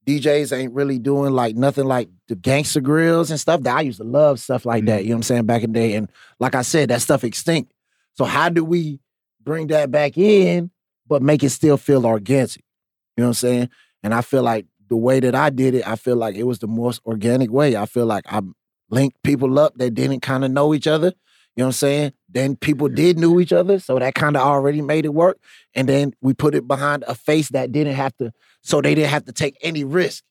DJs 0.06 0.58
ain't 0.58 0.74
really 0.74 1.00
doing 1.00 1.32
like 1.34 1.56
nothing 1.56 1.86
like 1.86 2.10
the 2.28 2.36
Gangsta 2.36 2.82
Grillz 2.82 3.30
and 3.30 3.40
stuff 3.40 3.62
that 3.62 3.78
I 3.78 3.82
used 3.82 4.00
to 4.00 4.04
love 4.04 4.40
stuff 4.40 4.66
like 4.66 4.86
that. 4.86 5.04
You 5.04 5.10
know 5.10 5.16
what 5.16 5.20
I'm 5.20 5.24
saying? 5.24 5.46
Back 5.46 5.64
in 5.64 5.72
the 5.72 5.80
day. 5.80 5.94
And 5.96 6.10
like 6.40 6.56
I 6.56 6.62
said, 6.62 6.90
that 6.90 7.02
stuff 7.02 7.24
extinct. 7.24 7.72
So 8.16 8.26
how 8.26 8.50
do 8.50 8.66
we 8.66 9.00
bring 9.42 9.68
that 9.68 9.92
back 9.92 10.18
in, 10.18 10.72
but 11.08 11.22
make 11.22 11.42
it 11.44 11.52
still 11.52 11.78
feel 11.78 12.06
organic? 12.06 12.58
You 12.58 13.22
know 13.22 13.26
what 13.26 13.28
I'm 13.30 13.34
saying? 13.36 13.70
And 14.04 14.14
I 14.14 14.22
feel 14.22 14.44
like 14.44 14.66
the 14.90 14.98
way 14.98 15.22
that 15.22 15.36
I 15.36 15.50
did 15.50 15.74
it, 15.74 15.88
I 15.88 15.96
feel 15.96 16.18
like 16.18 16.36
it 16.36 16.44
was 16.44 16.60
the 16.60 16.68
most 16.68 17.02
organic 17.06 17.50
way. 17.50 17.78
I 17.78 17.86
feel 17.86 18.06
like 18.06 18.26
I 18.28 18.42
linked 18.90 19.22
people 19.24 19.60
up 19.60 19.76
that 19.76 19.92
didn't 19.92 20.22
kind 20.22 20.44
of 20.44 20.52
know 20.52 20.74
each 20.74 20.88
other. 20.88 21.14
You 21.56 21.62
know 21.62 21.66
what 21.66 21.68
I'm 21.68 21.74
saying? 21.74 22.14
Then 22.30 22.56
people 22.56 22.88
did 22.88 23.20
knew 23.20 23.40
each 23.40 23.54
other, 23.54 23.78
so 23.80 24.00
that 24.00 24.16
kind 24.16 24.36
of 24.36 24.42
already 24.42 24.82
made 24.82 25.06
it 25.06 25.14
work. 25.14 25.38
And 25.76 25.88
then 25.88 26.14
we 26.22 26.34
put 26.34 26.56
it 26.56 26.68
behind 26.68 27.04
a 27.08 27.14
face 27.14 27.50
that 27.50 27.72
didn't 27.72 27.94
have 27.94 28.16
to, 28.18 28.34
so 28.62 28.82
they 28.82 28.96
didn't 28.96 29.12
have 29.12 29.26
to 29.26 29.32
take 29.32 29.58
any 29.62 29.84
risk. 29.84 30.24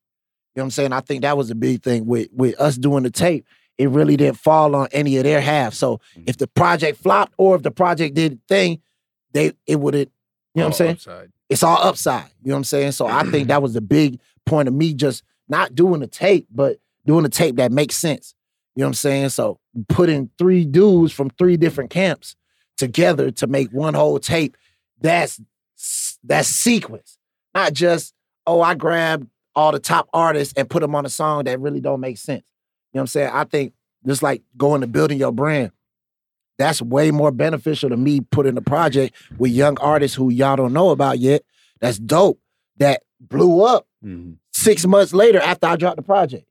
You 0.55 0.61
know 0.61 0.65
what 0.65 0.67
I'm 0.67 0.71
saying? 0.73 0.93
I 0.93 1.01
think 1.01 1.23
that 1.23 1.37
was 1.37 1.51
a 1.51 1.55
big 1.55 1.83
thing 1.83 2.07
with 2.07 2.29
with 2.33 2.61
us 2.61 2.77
doing 2.77 3.05
the 3.05 3.11
tape. 3.11 3.47
It 3.79 3.89
really 3.89 4.17
didn't 4.17 4.37
fall 4.37 4.75
on 4.75 4.89
any 4.93 5.17
of 5.17 5.25
their 5.25 5.41
half. 5.41 5.75
So 5.75 5.97
mm-hmm. 5.97 6.25
if 6.27 6.39
the 6.39 6.47
project 6.47 6.99
flopped 6.99 7.35
or 7.39 7.57
if 7.57 7.63
the 7.63 7.71
project 7.71 8.15
did 8.15 8.41
thing, 8.49 8.83
they 9.33 9.53
it 9.67 9.81
wouldn't. 9.81 10.11
You 10.55 10.61
know 10.61 10.65
what 10.65 10.67
I'm 10.67 10.73
saying? 10.75 10.91
upside. 10.93 11.33
it's 11.49 11.63
all 11.63 11.79
upside. 11.83 12.25
You 12.43 12.49
know 12.49 12.55
what 12.55 12.59
I'm 12.59 12.65
saying? 12.65 12.93
So 12.93 13.07
I 13.07 13.23
think 13.25 13.49
that 13.49 13.63
was 13.63 13.75
the 13.75 13.81
big 13.81 14.21
point 14.45 14.69
of 14.69 14.75
me 14.75 14.93
just 14.93 15.23
not 15.49 15.75
doing 15.75 16.01
the 16.01 16.07
tape, 16.07 16.49
but 16.51 16.79
doing 17.07 17.23
the 17.23 17.29
tape 17.29 17.57
that 17.57 17.73
makes 17.73 17.95
sense. 17.95 18.35
You 18.75 18.81
know 18.81 18.87
what 18.87 18.91
I'm 18.91 18.95
saying? 18.95 19.29
So 19.31 19.59
putting 19.89 20.31
three 20.39 20.65
dudes 20.65 21.13
from 21.13 21.31
three 21.31 21.57
different 21.57 21.91
camps 21.91 22.37
together 22.79 23.31
to 23.33 23.47
make 23.47 23.71
one 23.71 23.95
whole 23.95 24.19
tape, 24.19 24.57
that's 25.01 25.41
that's 26.25 26.49
sequence. 26.49 27.19
Not 27.55 27.73
just, 27.75 28.15
oh, 28.47 28.61
I 28.63 28.75
grabbed 28.75 29.27
all 29.55 29.73
the 29.73 29.79
top 29.81 30.09
artists 30.15 30.55
and 30.57 30.71
put 30.71 30.81
them 30.81 30.95
on 30.95 31.05
a 31.05 31.11
song 31.11 31.45
that 31.45 31.61
really 31.61 31.81
don't 31.81 32.01
make 32.01 32.17
sense. 32.19 32.43
You 32.93 32.99
know 32.99 33.01
what 33.01 33.03
I'm 33.03 33.07
saying? 33.09 33.31
I 33.33 33.45
think 33.45 33.75
just 34.07 34.23
like 34.23 34.43
going 34.57 34.81
to 34.81 34.87
building 34.87 35.19
your 35.19 35.33
brand, 35.33 35.73
that's 36.59 36.81
way 36.81 37.11
more 37.11 37.31
beneficial 37.31 37.91
to 37.91 37.97
me 37.97 38.21
putting 38.21 38.57
a 38.57 38.63
project 38.63 39.15
with 39.39 39.51
young 39.51 39.79
artists 39.81 40.17
who 40.17 40.31
y'all 40.31 40.57
don't 40.57 40.73
know 40.73 40.91
about 40.91 41.19
yet. 41.19 41.43
That's 41.81 41.99
dope. 41.99 42.39
That 42.79 43.03
blew 43.21 43.63
up 43.63 43.87
Mhm. 44.05 44.37
six 44.53 44.87
months 44.87 45.13
later 45.13 45.41
after 45.41 45.67
I 45.67 45.77
dropped 45.77 45.97
the 45.97 46.03
project. 46.03 46.47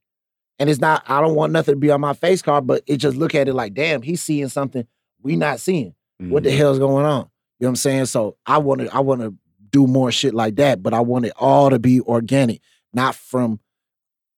And 0.58 0.70
it's 0.70 0.80
not, 0.80 1.02
I 1.08 1.20
don't 1.20 1.34
want 1.34 1.52
nothing 1.52 1.74
to 1.74 1.78
be 1.78 1.90
on 1.90 2.00
my 2.00 2.12
face 2.12 2.42
card, 2.42 2.66
but 2.66 2.82
it 2.86 2.98
just 2.98 3.16
look 3.16 3.34
at 3.34 3.48
it 3.48 3.54
like, 3.54 3.74
damn, 3.74 4.02
he's 4.02 4.22
seeing 4.22 4.48
something 4.48 4.86
we 5.22 5.36
not 5.36 5.60
seeing. 5.60 5.94
What 6.18 6.44
the 6.44 6.50
Mhm. 6.50 6.56
hell's 6.56 6.78
going 6.78 7.04
on? 7.04 7.28
You 7.58 7.64
know 7.64 7.68
what 7.68 7.68
I'm 7.70 7.76
saying? 7.76 8.06
So 8.06 8.36
I 8.46 8.58
want 8.58 8.82
to, 8.82 8.94
I 8.94 9.00
want 9.00 9.22
to 9.22 9.34
do 9.70 9.86
more 9.86 10.12
shit 10.12 10.34
like 10.34 10.56
that, 10.56 10.82
but 10.82 10.94
I 10.94 11.00
want 11.00 11.24
it 11.24 11.32
all 11.36 11.70
to 11.70 11.78
be 11.78 12.00
organic, 12.02 12.60
not 12.92 13.14
from 13.14 13.58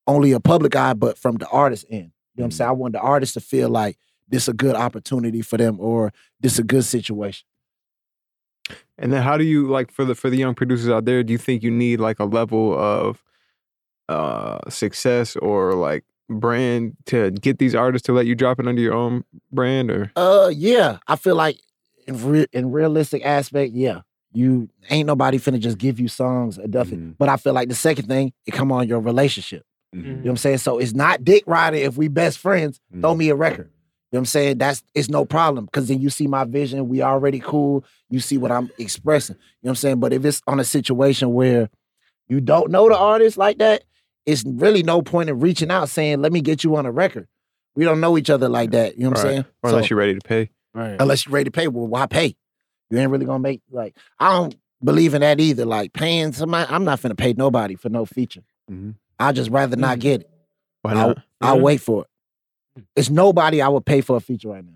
only 0.06 0.32
a 0.32 0.40
public 0.40 0.76
eye, 0.76 0.94
but 0.94 1.18
from 1.18 1.36
the 1.36 1.48
artist 1.48 1.84
end. 1.90 2.12
You 2.34 2.40
know 2.40 2.42
what 2.42 2.44
I'm 2.44 2.50
saying? 2.52 2.68
I 2.68 2.72
want 2.72 2.92
the 2.94 3.00
artist 3.00 3.34
to 3.34 3.40
feel 3.40 3.68
like 3.68 3.98
this 4.28 4.48
a 4.48 4.52
good 4.52 4.74
opportunity 4.76 5.42
for 5.42 5.56
them 5.56 5.78
or 5.78 6.12
this 6.40 6.58
a 6.58 6.62
good 6.62 6.84
situation. 6.84 7.46
And 8.96 9.12
then 9.12 9.22
how 9.22 9.36
do 9.36 9.44
you 9.44 9.68
like 9.68 9.90
for 9.90 10.04
the 10.04 10.14
for 10.14 10.30
the 10.30 10.36
young 10.36 10.54
producers 10.54 10.88
out 10.88 11.04
there, 11.04 11.22
do 11.22 11.32
you 11.32 11.38
think 11.38 11.62
you 11.62 11.70
need 11.70 12.00
like 12.00 12.20
a 12.20 12.24
level 12.24 12.72
of 12.78 13.22
uh 14.08 14.58
success 14.68 15.36
or 15.36 15.74
like 15.74 16.04
brand 16.28 16.96
to 17.06 17.30
get 17.32 17.58
these 17.58 17.74
artists 17.74 18.06
to 18.06 18.12
let 18.12 18.26
you 18.26 18.34
drop 18.34 18.58
it 18.58 18.66
under 18.66 18.80
your 18.80 18.94
own 18.94 19.24
brand 19.52 19.90
or 19.90 20.10
Uh, 20.16 20.50
yeah, 20.54 20.98
I 21.06 21.16
feel 21.16 21.34
like 21.36 21.58
in 22.06 22.22
re- 22.30 22.46
in 22.52 22.70
realistic 22.72 23.24
aspect, 23.24 23.72
yeah, 23.72 24.00
you 24.32 24.68
ain't 24.90 25.06
nobody 25.06 25.38
finna 25.38 25.58
just 25.58 25.78
give 25.78 25.98
you 26.00 26.08
songs 26.08 26.58
or 26.58 26.66
nothing. 26.66 26.98
Mhm. 26.98 27.14
But 27.18 27.28
I 27.28 27.36
feel 27.36 27.52
like 27.54 27.68
the 27.68 27.74
second 27.74 28.08
thing, 28.08 28.32
it 28.46 28.52
come 28.52 28.72
on 28.72 28.88
your 28.88 29.00
relationship. 29.00 29.64
Mhm. 29.94 30.02
You 30.04 30.10
know 30.12 30.16
what 30.22 30.30
I'm 30.30 30.36
saying? 30.38 30.58
So 30.58 30.78
it's 30.78 30.92
not 30.94 31.24
dick 31.24 31.44
riding 31.46 31.82
if 31.82 31.96
we 31.96 32.08
best 32.08 32.38
friends. 32.38 32.80
Throw 33.00 33.14
Mhm. 33.14 33.18
me 33.18 33.28
a 33.30 33.34
record. 33.34 33.70
You 34.12 34.16
know 34.16 34.18
what 34.18 34.18
I'm 34.20 34.24
saying? 34.26 34.58
That's 34.58 34.82
it's 34.94 35.08
no 35.08 35.24
problem 35.24 35.64
because 35.66 35.88
then 35.88 36.00
you 36.00 36.08
see 36.10 36.26
my 36.26 36.44
vision. 36.44 36.88
We 36.88 37.02
already 37.02 37.38
cool. 37.40 37.84
You 38.10 38.20
see 38.20 38.38
what 38.38 38.50
I'm 38.52 38.70
expressing. 38.78 39.36
You 39.36 39.66
know 39.66 39.68
what 39.68 39.70
I'm 39.72 39.76
saying? 39.76 40.00
But 40.00 40.12
if 40.12 40.24
it's 40.24 40.40
on 40.46 40.60
a 40.60 40.64
situation 40.64 41.32
where 41.32 41.68
you 42.28 42.40
don't 42.40 42.70
know 42.70 42.88
the 42.88 42.96
artist 42.96 43.36
like 43.36 43.58
that, 43.58 43.84
it's 44.26 44.42
really 44.46 44.82
no 44.82 45.02
point 45.02 45.28
in 45.28 45.38
reaching 45.40 45.70
out 45.70 45.88
saying, 45.88 46.20
"Let 46.22 46.32
me 46.32 46.40
get 46.40 46.64
you 46.64 46.76
on 46.76 46.86
a 46.86 46.90
record." 46.92 47.28
We 47.76 47.84
don't 47.84 48.00
know 48.00 48.16
each 48.16 48.30
other 48.30 48.48
like 48.48 48.70
that. 48.70 48.96
You 48.96 49.04
know 49.04 49.10
what 49.10 49.18
I'm 49.18 49.22
saying? 49.26 49.44
or 49.62 49.70
So- 49.70 49.76
unless 49.76 49.90
you're 49.90 49.98
ready 49.98 50.14
to 50.14 50.20
pay? 50.20 50.50
Right. 50.74 50.96
unless 51.00 51.24
you're 51.26 51.32
ready 51.32 51.44
to 51.44 51.50
pay. 51.50 51.68
Well, 51.68 51.86
why 51.86 52.06
pay? 52.06 52.34
You 52.90 52.98
ain't 52.98 53.10
really 53.10 53.26
gonna 53.26 53.38
make 53.38 53.62
like 53.70 53.96
I 54.18 54.30
don't 54.32 54.56
believe 54.82 55.14
in 55.14 55.20
that 55.22 55.40
either. 55.40 55.64
Like 55.64 55.92
paying 55.92 56.32
somebody, 56.32 56.70
I'm 56.72 56.84
not 56.84 57.00
gonna 57.02 57.14
pay 57.14 57.32
nobody 57.32 57.74
for 57.76 57.88
no 57.88 58.04
feature. 58.04 58.42
Mhm. 58.70 58.94
I 59.18 59.32
just 59.32 59.50
rather 59.50 59.76
not 59.76 59.98
get 60.00 60.22
it. 60.22 60.30
Why 60.82 60.92
I'll, 60.92 61.08
not? 61.08 61.18
I'll 61.40 61.56
Yeah. 61.56 61.62
wait 61.62 61.80
for 61.80 62.02
it. 62.02 62.82
It's 62.96 63.08
nobody 63.10 63.60
I 63.62 63.68
would 63.68 63.86
pay 63.86 64.00
for 64.00 64.16
a 64.16 64.20
feature 64.20 64.48
right 64.48 64.64
now. 64.64 64.72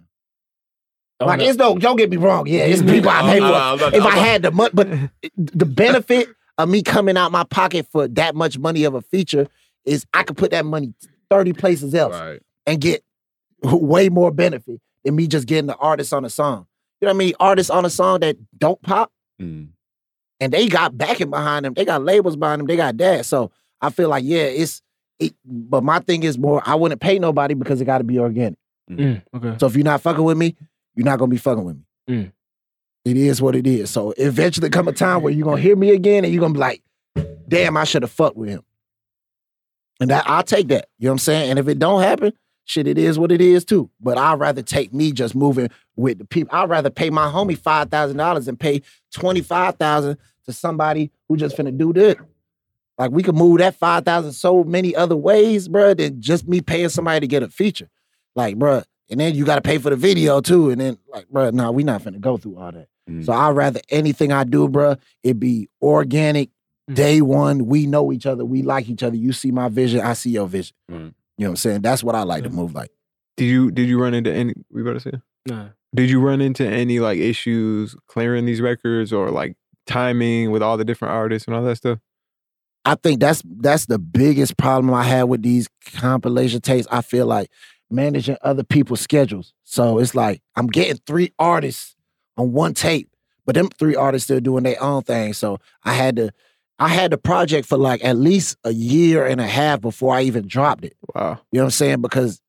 Oh, 1.20 1.26
like 1.26 1.40
no. 1.40 1.44
it's 1.46 1.58
no, 1.58 1.76
don't 1.78 1.96
get 1.96 2.10
me 2.10 2.16
wrong. 2.16 2.46
Yeah, 2.46 2.60
it's 2.60 2.80
people 2.92 3.10
I 3.10 3.22
pay 3.22 3.36
I'm 3.38 3.42
for. 3.42 3.48
not- 3.48 3.72
I'm 3.72 3.78
not- 3.80 3.94
if 3.94 4.02
I'm 4.04 4.12
I 4.12 4.16
had 4.18 4.42
the 4.42 4.50
money, 4.52 4.70
but 4.72 4.88
the 5.36 5.66
benefit 5.66 6.28
of 6.58 6.68
me 6.68 6.82
coming 6.82 7.16
out 7.16 7.32
my 7.32 7.44
pocket 7.44 7.86
for 7.90 8.06
that 8.08 8.34
much 8.34 8.58
money 8.58 8.84
of 8.84 8.94
a 8.94 9.00
feature 9.00 9.46
is 9.84 10.04
I 10.12 10.22
could 10.24 10.36
put 10.36 10.50
that 10.50 10.64
money 10.66 10.92
30 11.30 11.52
places 11.54 11.94
else 11.94 12.14
Right. 12.14 12.40
and 12.66 12.80
get 12.80 13.02
way 13.62 14.08
more 14.08 14.30
benefit 14.30 14.80
than 15.04 15.16
me 15.16 15.26
just 15.26 15.46
getting 15.46 15.66
the 15.66 15.76
artist 15.76 16.12
on 16.12 16.24
a 16.24 16.30
song. 16.30 16.66
You 17.00 17.06
know 17.06 17.10
what 17.12 17.16
I 17.16 17.18
mean? 17.18 17.34
Artists 17.38 17.70
on 17.70 17.84
a 17.84 17.90
song 17.90 18.20
that 18.20 18.36
don't 18.58 18.80
pop 18.82 19.12
Mm. 19.40 19.68
and 20.40 20.52
they 20.52 20.66
got 20.68 20.98
backing 20.98 21.30
behind 21.30 21.64
them. 21.64 21.72
They 21.74 21.84
got 21.84 22.02
labels 22.02 22.34
behind 22.36 22.58
them. 22.58 22.66
They 22.66 22.74
got 22.76 22.96
that. 22.98 23.24
So 23.24 23.52
I 23.80 23.90
feel 23.90 24.08
like, 24.08 24.24
yeah, 24.24 24.42
it's 24.42 24.82
it, 25.20 25.32
but 25.44 25.84
my 25.84 26.00
thing 26.00 26.24
is 26.24 26.36
more 26.38 26.60
I 26.66 26.74
wouldn't 26.74 27.00
pay 27.00 27.20
nobody 27.20 27.54
because 27.54 27.80
it 27.80 27.84
gotta 27.84 28.02
be 28.04 28.18
organic. 28.18 28.58
Mm, 28.90 29.22
okay. 29.34 29.54
So 29.60 29.66
if 29.66 29.76
you're 29.76 29.84
not 29.84 30.00
fucking 30.00 30.24
with 30.24 30.36
me, 30.36 30.56
you're 30.96 31.04
not 31.04 31.20
gonna 31.20 31.30
be 31.30 31.36
fucking 31.36 31.62
with 31.64 31.76
me. 32.08 32.32
It 33.08 33.16
is 33.16 33.40
what 33.40 33.56
it 33.56 33.66
is. 33.66 33.90
So 33.90 34.12
eventually 34.18 34.68
come 34.68 34.86
a 34.86 34.92
time 34.92 35.22
where 35.22 35.32
you're 35.32 35.46
gonna 35.46 35.60
hear 35.60 35.76
me 35.76 35.90
again 35.90 36.24
and 36.24 36.32
you're 36.32 36.42
gonna 36.42 36.52
be 36.52 36.60
like, 36.60 36.82
damn, 37.48 37.76
I 37.76 37.84
should 37.84 38.02
have 38.02 38.10
fucked 38.10 38.36
with 38.36 38.50
him. 38.50 38.62
And 39.98 40.10
that 40.10 40.28
I'll 40.28 40.42
take 40.42 40.68
that. 40.68 40.88
You 40.98 41.06
know 41.06 41.12
what 41.12 41.14
I'm 41.14 41.18
saying? 41.20 41.50
And 41.50 41.58
if 41.58 41.68
it 41.68 41.78
don't 41.78 42.02
happen, 42.02 42.34
shit, 42.66 42.86
it 42.86 42.98
is 42.98 43.18
what 43.18 43.32
it 43.32 43.40
is 43.40 43.64
too. 43.64 43.88
But 43.98 44.18
I'd 44.18 44.38
rather 44.38 44.60
take 44.60 44.92
me 44.92 45.12
just 45.12 45.34
moving 45.34 45.70
with 45.96 46.18
the 46.18 46.26
people. 46.26 46.54
I'd 46.54 46.68
rather 46.68 46.90
pay 46.90 47.08
my 47.08 47.26
homie 47.28 47.56
five 47.56 47.88
thousand 47.90 48.18
dollars 48.18 48.46
and 48.46 48.60
pay 48.60 48.82
twenty 49.10 49.40
five 49.40 49.76
thousand 49.76 50.18
to 50.44 50.52
somebody 50.52 51.10
who 51.28 51.38
just 51.38 51.56
finna 51.56 51.76
do 51.76 51.94
this. 51.94 52.16
Like 52.98 53.10
we 53.10 53.22
could 53.22 53.36
move 53.36 53.58
that 53.58 53.76
five 53.76 54.04
thousand 54.04 54.32
so 54.32 54.64
many 54.64 54.94
other 54.94 55.16
ways, 55.16 55.66
bruh, 55.66 55.96
than 55.96 56.20
just 56.20 56.46
me 56.46 56.60
paying 56.60 56.90
somebody 56.90 57.20
to 57.20 57.26
get 57.26 57.42
a 57.42 57.48
feature. 57.48 57.88
Like, 58.34 58.56
bruh, 58.56 58.84
and 59.10 59.18
then 59.18 59.34
you 59.34 59.46
gotta 59.46 59.62
pay 59.62 59.78
for 59.78 59.88
the 59.90 59.96
video 59.96 60.40
too. 60.42 60.70
And 60.70 60.80
then 60.80 60.98
like, 61.08 61.26
bruh, 61.32 61.52
nah, 61.54 61.70
we 61.70 61.84
not 61.84 62.02
finna 62.02 62.20
go 62.20 62.36
through 62.36 62.58
all 62.58 62.72
that. 62.72 62.88
Mm. 63.08 63.24
So 63.24 63.32
I'd 63.32 63.56
rather 63.56 63.80
anything 63.88 64.32
I 64.32 64.44
do, 64.44 64.68
bruh, 64.68 64.98
it 65.22 65.38
be 65.38 65.68
organic. 65.82 66.50
Mm. 66.90 66.94
Day 66.94 67.20
one, 67.20 67.66
we 67.66 67.86
know 67.86 68.12
each 68.12 68.26
other, 68.26 68.44
we 68.44 68.62
like 68.62 68.88
each 68.88 69.02
other. 69.02 69.16
You 69.16 69.32
see 69.32 69.50
my 69.50 69.68
vision, 69.68 70.00
I 70.00 70.14
see 70.14 70.30
your 70.30 70.48
vision. 70.48 70.74
Right. 70.88 70.98
You 70.98 71.44
know 71.44 71.50
what 71.50 71.50
I'm 71.50 71.56
saying? 71.56 71.82
That's 71.82 72.02
what 72.02 72.14
I 72.14 72.22
like 72.22 72.44
to 72.44 72.50
move 72.50 72.74
like. 72.74 72.90
Did 73.36 73.44
you 73.44 73.70
did 73.70 73.88
you 73.88 74.00
run 74.00 74.14
into 74.14 74.32
any? 74.32 74.54
We 74.70 74.82
about 74.82 74.94
to 74.94 75.00
say? 75.00 75.12
Nah. 75.46 75.68
Did 75.94 76.10
you 76.10 76.20
run 76.20 76.40
into 76.40 76.66
any 76.66 76.98
like 76.98 77.18
issues 77.18 77.96
clearing 78.08 78.44
these 78.44 78.60
records 78.60 79.12
or 79.12 79.30
like 79.30 79.56
timing 79.86 80.50
with 80.50 80.62
all 80.62 80.76
the 80.76 80.84
different 80.84 81.14
artists 81.14 81.46
and 81.46 81.56
all 81.56 81.62
that 81.62 81.76
stuff? 81.76 81.98
I 82.84 82.94
think 82.96 83.20
that's 83.20 83.42
that's 83.44 83.86
the 83.86 83.98
biggest 83.98 84.56
problem 84.56 84.92
I 84.92 85.04
had 85.04 85.24
with 85.24 85.42
these 85.42 85.68
compilation 85.94 86.60
tapes. 86.60 86.88
I 86.90 87.02
feel 87.02 87.26
like 87.26 87.50
managing 87.90 88.36
other 88.42 88.64
people's 88.64 89.00
schedules. 89.00 89.54
So 89.64 89.98
it's 89.98 90.14
like 90.14 90.42
I'm 90.56 90.66
getting 90.66 91.00
three 91.06 91.32
artists 91.38 91.96
on 92.38 92.52
one 92.52 92.72
tape, 92.72 93.10
but 93.44 93.54
them 93.54 93.68
three 93.68 93.96
artists 93.96 94.24
still 94.26 94.40
doing 94.40 94.64
their 94.64 94.82
own 94.82 95.02
thing. 95.02 95.34
So 95.34 95.58
I 95.84 95.92
had 95.92 96.16
to 96.16 96.30
I 96.78 96.88
had 96.88 97.10
the 97.10 97.18
project 97.18 97.66
for 97.66 97.76
like 97.76 98.04
at 98.04 98.16
least 98.16 98.56
a 98.64 98.72
year 98.72 99.26
and 99.26 99.40
a 99.40 99.46
half 99.46 99.80
before 99.80 100.14
I 100.14 100.22
even 100.22 100.46
dropped 100.46 100.84
it. 100.84 100.96
Wow. 101.14 101.40
You 101.50 101.58
know 101.58 101.64
what 101.64 101.66
I'm 101.66 101.70
saying? 101.72 102.00
Because 102.00 102.40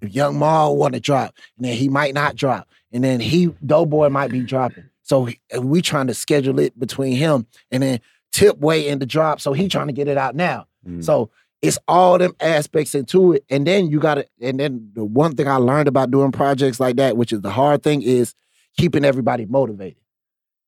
Young 0.00 0.38
Maul 0.38 0.76
want 0.78 0.94
to 0.94 1.00
drop, 1.00 1.34
and 1.58 1.66
then 1.66 1.76
he 1.76 1.90
might 1.90 2.14
not 2.14 2.34
drop, 2.34 2.68
and 2.90 3.04
then 3.04 3.20
he 3.20 3.48
Doughboy 3.64 4.08
might 4.08 4.30
be 4.30 4.40
dropping. 4.40 4.84
So 5.02 5.26
he- 5.26 5.40
we 5.58 5.82
trying 5.82 6.06
to 6.06 6.14
schedule 6.14 6.58
it 6.58 6.78
between 6.78 7.16
him, 7.16 7.46
and 7.70 7.82
then 7.82 8.00
Tip 8.32 8.58
waiting 8.60 9.00
to 9.00 9.06
drop, 9.06 9.40
so 9.40 9.52
he 9.52 9.68
trying 9.68 9.88
to 9.88 9.92
get 9.92 10.06
it 10.08 10.16
out 10.16 10.36
now. 10.36 10.66
Mm. 10.88 11.04
So 11.04 11.30
it's 11.60 11.78
all 11.88 12.16
them 12.16 12.32
aspects 12.40 12.94
into 12.94 13.32
it, 13.32 13.44
and 13.50 13.66
then 13.66 13.90
you 13.90 13.98
got 13.98 14.14
to. 14.14 14.26
And 14.40 14.58
then 14.58 14.90
the 14.94 15.04
one 15.04 15.34
thing 15.34 15.48
I 15.48 15.56
learned 15.56 15.88
about 15.88 16.10
doing 16.10 16.32
projects 16.32 16.80
like 16.80 16.96
that, 16.96 17.16
which 17.16 17.32
is 17.32 17.40
the 17.42 17.50
hard 17.50 17.82
thing, 17.82 18.02
is 18.02 18.34
keeping 18.76 19.04
everybody 19.04 19.46
motivated. 19.46 19.96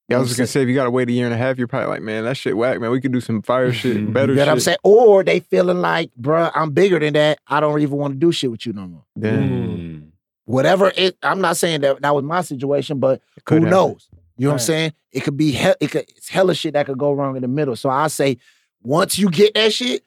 Yeah, 0.09 0.16
I 0.16 0.18
You 0.18 0.22
was 0.22 0.28
know 0.28 0.30
just 0.30 0.38
gonna 0.38 0.46
say 0.48 0.62
if 0.62 0.68
you 0.68 0.74
gotta 0.74 0.90
wait 0.90 1.09
a 1.09 1.12
year 1.12 1.24
and 1.26 1.34
a 1.34 1.38
half, 1.38 1.59
you're 1.59 1.68
probably 1.68 1.88
like, 1.88 2.03
man, 2.03 2.24
that 2.24 2.36
shit 2.36 2.57
whack, 2.57 2.80
man. 2.80 2.90
We 2.90 3.00
could 3.00 3.12
do 3.12 3.20
some 3.20 3.40
fire 3.42 3.72
shit, 3.72 4.12
better 4.12 4.32
You 4.32 4.36
know 4.36 4.42
shit. 4.42 4.46
what 4.48 4.53
I'm 4.53 4.61
saying? 4.61 4.78
Or 4.82 5.22
they 5.24 5.40
feeling 5.40 5.80
like, 5.80 6.11
bruh, 6.20 6.50
I'm 6.55 6.70
bigger 6.72 6.98
than 6.98 7.12
that. 7.14 7.38
I 7.46 7.61
don't 7.61 7.80
even 7.80 7.96
want 7.98 8.14
to 8.14 8.18
do 8.18 8.32
shit 8.32 8.50
with 8.50 8.66
you 8.66 8.72
no 8.72 8.86
more. 8.86 9.05
Damn. 9.18 9.48
Mm. 9.48 10.09
Whatever 10.44 10.92
it, 10.96 11.16
I'm 11.22 11.40
not 11.40 11.57
saying 11.57 11.82
that 11.82 12.03
that 12.03 12.14
was 12.14 12.24
my 12.24 12.40
situation, 12.42 12.98
but 12.98 13.22
who 13.48 13.55
happen. 13.57 13.70
knows? 13.70 14.09
You 14.36 14.46
know 14.48 14.50
what 14.50 14.55
I'm 14.55 14.66
saying? 14.66 14.92
It 15.12 15.20
could 15.20 15.36
be 15.36 15.53
hell, 15.53 15.76
it 15.80 15.90
could 15.92 16.05
it's 16.09 16.28
hella 16.28 16.55
shit 16.55 16.72
that 16.74 16.86
could 16.86 16.98
go 16.98 17.12
wrong 17.12 17.36
in 17.36 17.42
the 17.42 17.48
middle. 17.48 17.76
So 17.76 17.88
I 17.88 18.09
say, 18.09 18.38
once 18.82 19.18
you 19.18 19.30
get 19.30 19.55
that 19.55 19.72
shit, 19.72 20.03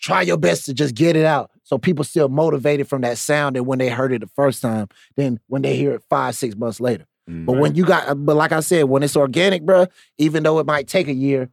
try 0.00 0.22
your 0.22 0.38
best 0.38 0.64
to 0.66 0.74
just 0.74 0.94
get 0.94 1.14
it 1.14 1.26
out. 1.26 1.50
So 1.62 1.76
people 1.76 2.04
still 2.04 2.28
motivated 2.28 2.88
from 2.88 3.02
that 3.02 3.18
sound 3.18 3.56
and 3.56 3.66
when 3.66 3.78
they 3.78 3.90
heard 3.90 4.12
it 4.12 4.20
the 4.20 4.28
first 4.28 4.62
time, 4.62 4.88
then 5.16 5.40
when 5.48 5.62
they 5.62 5.76
hear 5.76 5.92
it 5.92 6.02
five, 6.08 6.34
six 6.36 6.56
months 6.56 6.80
later. 6.80 7.06
Mm. 7.28 7.46
But 7.46 7.54
when 7.54 7.74
you 7.74 7.84
got, 7.84 8.24
but 8.24 8.36
like 8.36 8.52
I 8.52 8.60
said, 8.60 8.84
when 8.84 9.02
it's 9.02 9.16
organic, 9.16 9.62
bro, 9.62 9.86
even 10.18 10.42
though 10.42 10.58
it 10.58 10.66
might 10.66 10.86
take 10.86 11.08
a 11.08 11.12
year, 11.12 11.50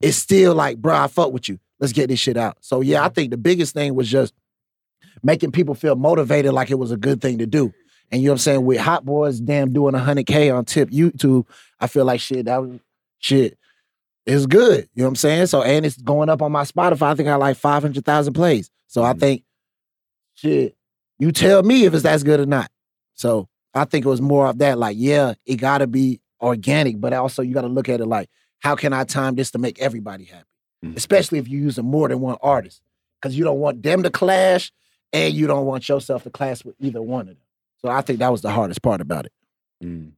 it's 0.00 0.16
still 0.16 0.54
like, 0.54 0.78
bro, 0.78 0.94
I 0.94 1.06
fuck 1.06 1.32
with 1.32 1.48
you. 1.48 1.58
Let's 1.80 1.92
get 1.92 2.08
this 2.08 2.18
shit 2.18 2.36
out. 2.36 2.58
So 2.60 2.80
yeah, 2.80 3.04
I 3.04 3.08
think 3.08 3.30
the 3.30 3.36
biggest 3.36 3.74
thing 3.74 3.94
was 3.94 4.08
just 4.08 4.34
making 5.22 5.52
people 5.52 5.74
feel 5.74 5.96
motivated 5.96 6.52
like 6.52 6.70
it 6.70 6.78
was 6.78 6.90
a 6.90 6.96
good 6.96 7.20
thing 7.20 7.38
to 7.38 7.46
do. 7.46 7.72
And 8.10 8.20
you 8.20 8.26
know 8.28 8.32
what 8.32 8.34
I'm 8.34 8.38
saying? 8.40 8.64
With 8.64 8.78
Hot 8.80 9.04
Boys, 9.04 9.40
damn, 9.40 9.72
doing 9.72 9.94
100K 9.94 10.54
on 10.54 10.64
tip 10.64 10.90
YouTube, 10.90 11.46
I 11.80 11.86
feel 11.86 12.04
like 12.04 12.20
shit, 12.20 12.44
that 12.46 12.60
was 12.62 12.78
shit. 13.18 13.58
It's 14.26 14.46
good. 14.46 14.88
You 14.94 15.02
know 15.02 15.04
what 15.04 15.08
I'm 15.10 15.16
saying? 15.16 15.46
So, 15.46 15.62
and 15.62 15.84
it's 15.84 15.96
going 15.96 16.28
up 16.28 16.42
on 16.42 16.52
my 16.52 16.62
Spotify. 16.62 17.12
I 17.12 17.14
think 17.14 17.28
I 17.28 17.36
like 17.36 17.56
500,000 17.56 18.32
plays. 18.34 18.70
So 18.86 19.02
I 19.02 19.12
Mhm. 19.12 19.20
think, 19.20 19.44
shit, 20.34 20.76
you 21.18 21.32
tell 21.32 21.62
me 21.62 21.84
if 21.84 21.94
it's 21.94 22.02
that's 22.02 22.22
good 22.22 22.40
or 22.40 22.46
not. 22.46 22.70
So 23.14 23.48
I 23.74 23.84
think 23.84 24.04
it 24.04 24.08
was 24.08 24.20
more 24.20 24.46
of 24.46 24.58
that, 24.58 24.78
like, 24.78 24.96
yeah, 24.98 25.34
it 25.46 25.56
gotta 25.56 25.86
be 25.86 26.20
organic, 26.40 27.00
but 27.00 27.12
also 27.12 27.42
you 27.42 27.54
gotta 27.54 27.68
look 27.68 27.88
at 27.88 28.00
it 28.00 28.06
like, 28.06 28.28
how 28.60 28.74
can 28.76 28.92
I 28.92 29.04
time 29.04 29.34
this 29.34 29.50
to 29.52 29.58
make 29.58 29.80
everybody 29.80 30.24
happy? 30.24 30.46
Mhm. 30.84 30.96
Especially 30.96 31.38
if 31.38 31.48
you're 31.48 31.62
using 31.62 31.84
more 31.84 32.08
than 32.08 32.20
one 32.20 32.36
artist. 32.42 32.80
Because 33.20 33.36
you 33.36 33.44
don't 33.44 33.58
want 33.58 33.82
them 33.82 34.02
to 34.02 34.10
clash 34.10 34.70
and 35.12 35.32
you 35.32 35.46
don't 35.46 35.64
want 35.64 35.88
yourself 35.88 36.24
to 36.24 36.30
clash 36.30 36.64
with 36.64 36.74
either 36.78 37.00
one 37.00 37.22
of 37.22 37.26
them. 37.28 37.36
So 37.80 37.88
I 37.88 38.00
think 38.02 38.18
that 38.18 38.30
was 38.30 38.42
the 38.42 38.50
hardest 38.50 38.82
part 38.82 39.00
about 39.00 39.26
it. 39.26 39.32
Mm. 39.82 40.12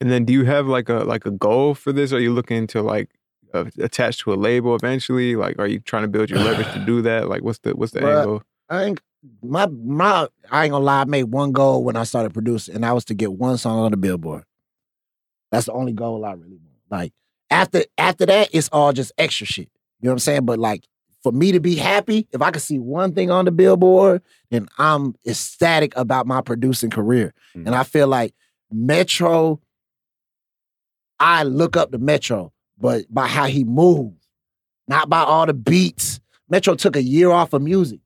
And 0.00 0.10
then 0.10 0.24
do 0.24 0.32
you 0.32 0.44
have 0.44 0.66
like 0.66 0.88
a 0.88 1.04
like 1.04 1.26
a 1.26 1.30
goal 1.30 1.74
for 1.74 1.92
this? 1.92 2.12
Are 2.12 2.20
you 2.20 2.32
looking 2.32 2.66
to 2.68 2.82
like 2.82 3.10
uh, 3.54 3.66
attach 3.78 4.18
to 4.20 4.32
a 4.32 4.34
label 4.36 4.74
eventually? 4.74 5.36
Like, 5.36 5.58
are 5.58 5.66
you 5.66 5.80
trying 5.80 6.02
to 6.02 6.08
build 6.08 6.30
your 6.30 6.40
leverage 6.40 6.72
to 6.72 6.78
do 6.86 7.02
that? 7.02 7.28
Like, 7.28 7.42
what's 7.42 7.58
the 7.60 7.74
what's 7.76 7.92
the 7.92 8.00
Bruh. 8.00 8.18
angle? 8.18 8.42
I 8.68 8.84
ain't 8.84 9.00
my 9.42 9.66
my 9.66 10.28
I 10.50 10.64
ain't 10.64 10.72
gonna 10.72 10.84
lie, 10.84 11.02
I 11.02 11.04
made 11.04 11.24
one 11.24 11.52
goal 11.52 11.84
when 11.84 11.96
I 11.96 12.04
started 12.04 12.32
producing, 12.32 12.74
and 12.74 12.84
that 12.84 12.94
was 12.94 13.04
to 13.06 13.14
get 13.14 13.32
one 13.32 13.56
song 13.58 13.78
on 13.80 13.90
the 13.90 13.96
billboard. 13.96 14.44
That's 15.50 15.66
the 15.66 15.72
only 15.72 15.92
goal 15.92 16.24
I 16.24 16.32
really 16.32 16.56
want. 16.58 16.76
Like 16.90 17.12
after 17.50 17.84
after 17.98 18.26
that, 18.26 18.48
it's 18.52 18.68
all 18.70 18.92
just 18.92 19.12
extra 19.18 19.46
shit. 19.46 19.68
You 20.00 20.06
know 20.06 20.10
what 20.10 20.14
I'm 20.14 20.18
saying? 20.20 20.44
But 20.44 20.58
like 20.58 20.86
for 21.22 21.30
me 21.30 21.52
to 21.52 21.60
be 21.60 21.76
happy, 21.76 22.26
if 22.32 22.42
I 22.42 22.50
could 22.50 22.62
see 22.62 22.78
one 22.80 23.14
thing 23.14 23.30
on 23.30 23.44
the 23.44 23.52
billboard, 23.52 24.22
then 24.50 24.66
I'm 24.78 25.14
ecstatic 25.26 25.96
about 25.96 26.26
my 26.26 26.40
producing 26.40 26.90
career. 26.90 27.32
Mhm. 27.56 27.66
And 27.66 27.74
I 27.76 27.84
feel 27.84 28.08
like 28.08 28.34
Metro, 28.72 29.60
I 31.20 31.44
look 31.44 31.76
up 31.76 31.92
to 31.92 31.98
Metro, 31.98 32.52
but 32.78 33.04
by 33.08 33.28
how 33.28 33.44
he 33.46 33.62
moves, 33.62 34.26
not 34.88 35.08
by 35.08 35.20
all 35.20 35.46
the 35.46 35.54
beats. 35.54 36.18
Metro 36.48 36.74
took 36.74 36.96
a 36.96 37.02
year 37.02 37.30
off 37.30 37.52
of 37.52 37.62
music 37.62 38.00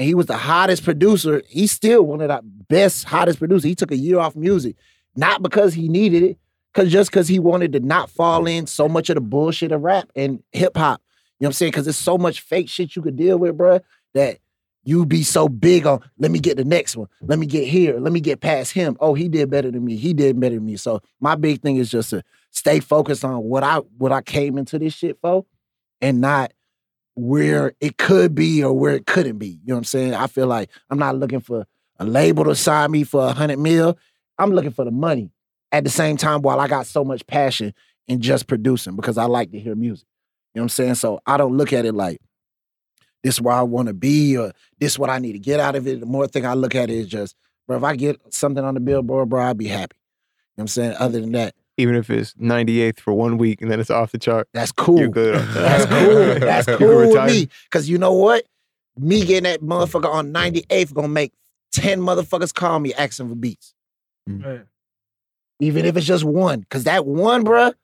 and 0.00 0.06
he 0.06 0.14
was 0.14 0.24
the 0.24 0.36
hottest 0.38 0.82
producer. 0.82 1.42
He's 1.46 1.72
still 1.72 2.04
one 2.04 2.22
of 2.22 2.28
the 2.28 2.40
best, 2.70 3.04
hottest 3.04 3.38
producers. 3.38 3.64
He 3.64 3.74
took 3.74 3.90
a 3.90 3.96
year 3.96 4.18
off 4.18 4.34
music, 4.34 4.76
not 5.14 5.42
because 5.42 5.74
he 5.74 5.90
needed 5.90 6.22
it, 6.22 6.38
because 6.72 6.90
just 6.90 7.10
because 7.10 7.28
he 7.28 7.38
wanted 7.38 7.74
to 7.74 7.80
not 7.80 8.08
fall 8.08 8.46
in 8.46 8.66
so 8.66 8.88
much 8.88 9.10
of 9.10 9.16
the 9.16 9.20
bullshit 9.20 9.72
of 9.72 9.82
rap 9.82 10.08
and 10.16 10.42
hip 10.52 10.74
hop. 10.74 11.02
You 11.38 11.44
know 11.44 11.48
what 11.48 11.48
I'm 11.48 11.52
saying? 11.52 11.72
Because 11.72 11.84
there's 11.84 11.98
so 11.98 12.16
much 12.16 12.40
fake 12.40 12.70
shit 12.70 12.96
you 12.96 13.02
could 13.02 13.16
deal 13.16 13.38
with, 13.38 13.58
bruh, 13.58 13.82
that 14.14 14.38
you 14.84 15.04
be 15.04 15.22
so 15.22 15.50
big 15.50 15.86
on, 15.86 16.00
let 16.16 16.30
me 16.30 16.38
get 16.38 16.56
the 16.56 16.64
next 16.64 16.96
one. 16.96 17.08
Let 17.20 17.38
me 17.38 17.44
get 17.44 17.68
here. 17.68 18.00
Let 18.00 18.14
me 18.14 18.20
get 18.20 18.40
past 18.40 18.72
him. 18.72 18.96
Oh, 19.00 19.12
he 19.12 19.28
did 19.28 19.50
better 19.50 19.70
than 19.70 19.84
me. 19.84 19.96
He 19.96 20.14
did 20.14 20.40
better 20.40 20.54
than 20.54 20.64
me. 20.64 20.76
So 20.76 21.02
my 21.20 21.34
big 21.34 21.60
thing 21.60 21.76
is 21.76 21.90
just 21.90 22.08
to 22.08 22.22
stay 22.52 22.80
focused 22.80 23.22
on 23.22 23.42
what 23.42 23.62
I 23.62 23.80
what 23.98 24.12
I 24.12 24.22
came 24.22 24.56
into 24.56 24.78
this 24.78 24.94
shit 24.94 25.18
for 25.20 25.44
and 26.00 26.22
not 26.22 26.54
where 27.14 27.72
it 27.80 27.98
could 27.98 28.34
be 28.34 28.62
or 28.64 28.72
where 28.72 28.94
it 28.94 29.06
couldn't 29.06 29.38
be. 29.38 29.48
You 29.48 29.68
know 29.68 29.74
what 29.74 29.78
I'm 29.78 29.84
saying? 29.84 30.14
I 30.14 30.26
feel 30.26 30.46
like 30.46 30.70
I'm 30.90 30.98
not 30.98 31.16
looking 31.16 31.40
for 31.40 31.66
a 31.98 32.04
label 32.04 32.44
to 32.44 32.54
sign 32.54 32.90
me 32.90 33.04
for 33.04 33.26
a 33.26 33.32
hundred 33.32 33.58
mil. 33.58 33.98
I'm 34.38 34.52
looking 34.52 34.70
for 34.70 34.84
the 34.84 34.90
money 34.90 35.30
at 35.72 35.84
the 35.84 35.90
same 35.90 36.16
time 36.16 36.42
while 36.42 36.60
I 36.60 36.68
got 36.68 36.86
so 36.86 37.04
much 37.04 37.26
passion 37.26 37.74
in 38.08 38.20
just 38.20 38.46
producing 38.46 38.96
because 38.96 39.18
I 39.18 39.24
like 39.24 39.52
to 39.52 39.58
hear 39.58 39.74
music. 39.74 40.06
You 40.54 40.60
know 40.60 40.62
what 40.62 40.64
I'm 40.64 40.68
saying? 40.70 40.94
So 40.96 41.20
I 41.26 41.36
don't 41.36 41.56
look 41.56 41.72
at 41.72 41.84
it 41.84 41.94
like 41.94 42.20
this 43.22 43.34
is 43.34 43.40
where 43.40 43.54
I 43.54 43.62
want 43.62 43.88
to 43.88 43.94
be 43.94 44.36
or 44.36 44.52
this 44.78 44.92
is 44.92 44.98
what 44.98 45.10
I 45.10 45.18
need 45.18 45.32
to 45.32 45.38
get 45.38 45.60
out 45.60 45.76
of 45.76 45.86
it. 45.86 46.00
The 46.00 46.06
more 46.06 46.26
thing 46.26 46.46
I 46.46 46.54
look 46.54 46.74
at 46.74 46.90
it 46.90 46.96
is 46.96 47.06
just, 47.06 47.36
bro, 47.66 47.76
if 47.76 47.84
I 47.84 47.96
get 47.96 48.20
something 48.32 48.64
on 48.64 48.74
the 48.74 48.80
billboard, 48.80 49.28
bro, 49.28 49.42
I'll 49.42 49.54
be 49.54 49.68
happy. 49.68 49.96
You 49.96 50.62
know 50.62 50.62
what 50.62 50.62
I'm 50.62 50.68
saying? 50.68 50.94
Other 50.98 51.20
than 51.20 51.32
that, 51.32 51.54
even 51.80 51.94
if 51.94 52.10
it's 52.10 52.34
98th 52.34 53.00
for 53.00 53.12
one 53.12 53.38
week 53.38 53.62
and 53.62 53.70
then 53.70 53.80
it's 53.80 53.90
off 53.90 54.12
the 54.12 54.18
chart. 54.18 54.48
That's 54.52 54.72
cool. 54.72 54.98
You're 54.98 55.08
good. 55.08 55.34
That's 55.34 55.86
cool. 55.86 56.34
That's 56.40 56.66
cool 56.66 57.08
with 57.08 57.26
me. 57.26 57.48
Cause 57.70 57.88
you 57.88 57.98
know 57.98 58.12
what? 58.12 58.44
Me 58.98 59.24
getting 59.24 59.44
that 59.44 59.62
motherfucker 59.62 60.12
on 60.12 60.32
98th 60.32 60.92
gonna 60.92 61.08
make 61.08 61.32
10 61.72 62.00
motherfuckers 62.00 62.52
call 62.52 62.78
me 62.78 62.92
asking 62.94 63.28
for 63.28 63.34
beats. 63.34 63.74
Right. 64.26 64.62
Even 65.60 65.84
if 65.84 65.96
it's 65.96 66.06
just 66.06 66.24
one. 66.24 66.64
Cause 66.70 66.84
that 66.84 67.06
one, 67.06 67.44
bruh, 67.44 67.74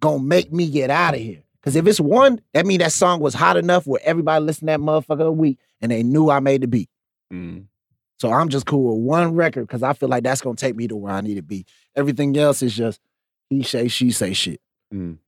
gonna 0.00 0.22
make 0.22 0.52
me 0.52 0.68
get 0.68 0.90
out 0.90 1.14
of 1.14 1.20
here. 1.20 1.42
Cause 1.62 1.76
if 1.76 1.86
it's 1.86 2.00
one, 2.00 2.40
that 2.52 2.66
mean 2.66 2.80
that 2.80 2.92
song 2.92 3.20
was 3.20 3.34
hot 3.34 3.56
enough 3.56 3.86
where 3.86 4.00
everybody 4.04 4.44
listened 4.44 4.68
to 4.68 4.72
that 4.72 4.80
motherfucker 4.80 5.26
a 5.26 5.32
week 5.32 5.58
and 5.80 5.90
they 5.90 6.02
knew 6.02 6.30
I 6.30 6.40
made 6.40 6.62
the 6.62 6.66
beat. 6.66 6.90
Mm. 7.32 7.66
So 8.18 8.32
I'm 8.32 8.48
just 8.48 8.66
cool 8.66 8.94
with 8.94 9.04
one 9.04 9.34
record 9.34 9.66
because 9.66 9.82
I 9.82 9.92
feel 9.92 10.08
like 10.08 10.24
that's 10.24 10.40
gonna 10.40 10.56
take 10.56 10.76
me 10.76 10.88
to 10.88 10.96
where 10.96 11.12
I 11.12 11.20
need 11.20 11.34
to 11.34 11.42
be. 11.42 11.66
Everything 11.96 12.36
else 12.36 12.62
is 12.62 12.74
just 12.74 13.00
he 13.50 13.62
say, 13.62 13.88
she 13.88 14.10
say 14.10 14.32
shit. 14.32 14.60
Mm. 14.92 15.18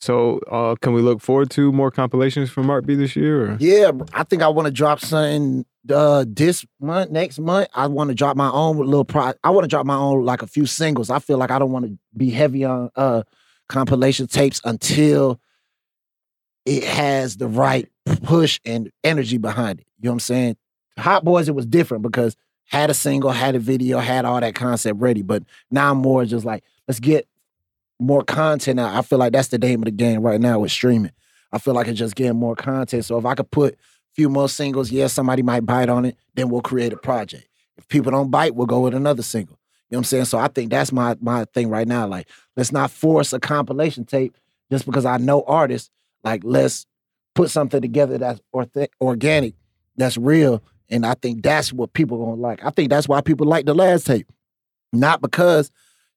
So, 0.00 0.38
uh, 0.50 0.74
can 0.82 0.92
we 0.92 1.00
look 1.00 1.22
forward 1.22 1.50
to 1.52 1.72
more 1.72 1.90
compilations 1.90 2.50
from 2.50 2.66
Marc 2.66 2.84
B 2.84 2.94
this 2.94 3.16
year? 3.16 3.52
Or? 3.52 3.56
Yeah, 3.58 3.90
I 4.12 4.24
think 4.24 4.42
I 4.42 4.48
want 4.48 4.66
to 4.66 4.72
drop 4.72 5.00
something 5.00 5.64
uh 5.90 6.24
this 6.26 6.64
month, 6.80 7.10
next 7.10 7.38
month. 7.38 7.68
I 7.74 7.86
want 7.86 8.08
to 8.08 8.14
drop 8.14 8.36
my 8.36 8.50
own 8.50 8.76
little 8.78 9.04
pro. 9.04 9.32
I 9.42 9.50
want 9.50 9.64
to 9.64 9.68
drop 9.68 9.86
my 9.86 9.96
own 9.96 10.24
like 10.24 10.42
a 10.42 10.46
few 10.46 10.66
singles. 10.66 11.10
I 11.10 11.18
feel 11.18 11.38
like 11.38 11.50
I 11.50 11.58
don't 11.58 11.72
want 11.72 11.86
to 11.86 11.98
be 12.16 12.30
heavy 12.30 12.64
on 12.64 12.90
uh 12.96 13.22
compilation 13.68 14.26
tapes 14.26 14.60
until 14.64 15.40
it 16.66 16.84
has 16.84 17.36
the 17.36 17.48
right 17.48 17.88
push 18.22 18.60
and 18.64 18.90
energy 19.02 19.38
behind 19.38 19.80
it. 19.80 19.86
You 20.00 20.06
know 20.06 20.12
what 20.12 20.16
I'm 20.16 20.20
saying? 20.20 20.56
Hot 20.98 21.24
Boys, 21.24 21.48
it 21.48 21.54
was 21.54 21.66
different 21.66 22.02
because 22.02 22.36
had 22.66 22.90
a 22.90 22.94
single, 22.94 23.30
had 23.30 23.54
a 23.54 23.58
video, 23.58 23.98
had 23.98 24.24
all 24.24 24.40
that 24.40 24.54
concept 24.54 25.00
ready. 25.00 25.22
But 25.22 25.44
now 25.70 25.90
I'm 25.90 25.98
more 25.98 26.24
just 26.24 26.44
like, 26.44 26.64
let's 26.88 27.00
get 27.00 27.28
more 28.00 28.22
content. 28.22 28.80
I 28.80 29.02
feel 29.02 29.18
like 29.18 29.32
that's 29.32 29.48
the 29.48 29.58
name 29.58 29.80
of 29.80 29.86
the 29.86 29.90
game 29.90 30.22
right 30.22 30.40
now 30.40 30.60
with 30.60 30.72
streaming. 30.72 31.12
I 31.52 31.58
feel 31.58 31.74
like 31.74 31.86
it's 31.86 31.98
just 31.98 32.16
getting 32.16 32.36
more 32.36 32.56
content. 32.56 33.04
So 33.04 33.18
if 33.18 33.24
I 33.24 33.34
could 33.34 33.50
put 33.50 33.74
a 33.74 33.76
few 34.14 34.28
more 34.28 34.48
singles, 34.48 34.90
yeah, 34.90 35.06
somebody 35.06 35.42
might 35.42 35.64
bite 35.64 35.88
on 35.88 36.04
it, 36.04 36.16
then 36.34 36.48
we'll 36.48 36.62
create 36.62 36.92
a 36.92 36.96
project. 36.96 37.48
If 37.76 37.88
people 37.88 38.10
don't 38.10 38.30
bite, 38.30 38.54
we'll 38.54 38.66
go 38.66 38.80
with 38.80 38.94
another 38.94 39.22
single. 39.22 39.58
You 39.90 39.96
know 39.96 39.98
what 39.98 40.00
I'm 40.00 40.04
saying? 40.04 40.24
So 40.26 40.38
I 40.38 40.48
think 40.48 40.70
that's 40.70 40.92
my 40.92 41.16
my 41.20 41.44
thing 41.46 41.68
right 41.68 41.86
now. 41.86 42.06
Like, 42.06 42.28
let's 42.56 42.72
not 42.72 42.90
force 42.90 43.32
a 43.32 43.38
compilation 43.38 44.04
tape 44.04 44.36
just 44.70 44.86
because 44.86 45.04
I 45.04 45.18
know 45.18 45.44
artists. 45.46 45.90
Like, 46.24 46.42
let's 46.44 46.86
put 47.34 47.50
something 47.50 47.80
together 47.80 48.18
that's 48.18 48.40
orth- 48.52 48.88
organic, 49.00 49.54
that's 49.96 50.16
real. 50.16 50.62
And 50.88 51.04
I 51.04 51.14
think 51.14 51.42
that's 51.42 51.72
what 51.72 51.92
people 51.92 52.18
gonna 52.18 52.40
like. 52.40 52.64
I 52.64 52.70
think 52.70 52.90
that's 52.90 53.08
why 53.08 53.20
people 53.20 53.46
like 53.46 53.66
the 53.66 53.74
last 53.74 54.06
tape. 54.06 54.30
Not 54.92 55.20
because, 55.20 55.70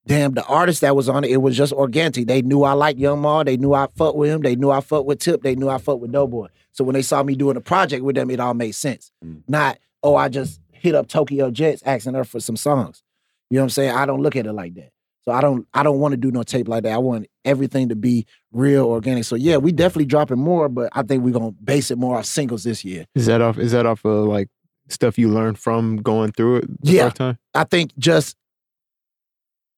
damn, 0.08 0.34
the 0.34 0.44
artist 0.46 0.82
that 0.82 0.96
was 0.96 1.08
on 1.10 1.24
it, 1.24 1.32
it 1.32 1.38
was 1.38 1.56
just 1.56 1.74
organic. 1.74 2.26
They 2.28 2.42
knew 2.42 2.64
I 2.64 2.74
liked 2.74 3.00
Young 3.00 3.22
Ma. 3.22 3.44
They 3.44 3.58
knew 3.58 3.74
I 3.74 3.88
fucked 3.96 4.18
with 4.18 4.32
him. 4.32 4.42
They 4.42 4.56
knew 4.56 4.72
I 4.72 4.82
fucked 4.82 5.06
with 5.06 5.20
Tip. 5.20 5.44
They 5.44 5.56
knew 5.56 5.70
I 5.70 5.78
fucked 5.78 6.02
with 6.02 6.12
Doughboy. 6.12 6.48
So 6.72 6.84
when 6.84 6.94
they 6.94 7.02
saw 7.02 7.22
me 7.24 7.36
doing 7.36 7.58
a 7.58 7.62
project 7.62 8.04
with 8.04 8.16
them, 8.16 8.30
it 8.30 8.40
all 8.40 8.54
made 8.54 8.72
sense. 8.74 9.12
Mm. 9.24 9.44
Not, 9.48 9.78
oh, 10.04 10.16
I 10.16 10.30
just 10.30 10.60
hit 10.72 10.96
up 10.96 11.08
Tokyo 11.08 11.52
Jetz 11.52 11.82
asking 11.86 12.14
her 12.14 12.24
for 12.24 12.40
some 12.40 12.56
songs. 12.58 13.04
You 13.50 13.56
know 13.58 13.62
what 13.62 13.66
I'm 13.66 13.70
saying? 13.72 13.92
I 13.96 14.06
don't 14.06 14.22
look 14.22 14.36
at 14.36 14.46
it 14.46 14.54
like 14.54 14.76
that. 14.76 14.92
So 15.24 15.34
I 15.34 15.42
don't 15.42 15.68
I 15.74 15.84
don't 15.84 16.00
want 16.00 16.14
to 16.14 16.18
do 16.18 16.32
no 16.32 16.44
tape 16.44 16.70
like 16.70 16.84
that. 16.84 16.94
I 16.94 17.00
want 17.00 17.28
everything 17.44 17.90
to 17.90 17.96
be 17.98 18.26
real 18.54 18.86
organic. 18.86 19.26
So 19.26 19.36
yeah, 19.36 19.58
we 19.58 19.74
definitely 19.74 20.06
dropping 20.06 20.40
more, 20.40 20.70
but 20.70 20.90
I 20.94 21.02
think 21.04 21.24
we're 21.24 21.34
gonna 21.34 21.52
base 21.52 21.92
it 21.92 21.98
more 21.98 22.18
off 22.18 22.26
singles 22.26 22.64
this 22.64 22.86
year. 22.86 23.06
Is 23.14 23.26
that 23.26 23.42
off? 23.42 23.58
Is 23.58 23.74
that 23.74 23.86
off 23.86 24.06
of 24.06 24.26
like 24.28 24.48
stuff 24.88 25.18
you 25.20 25.28
learned 25.30 25.60
from 25.60 25.98
going 25.98 26.32
through 26.32 26.58
it? 26.58 26.82
The 26.82 26.92
Yeah. 26.94 27.04
first 27.06 27.16
time? 27.18 27.38
I 27.54 27.66
think 27.66 27.92
just 27.98 28.38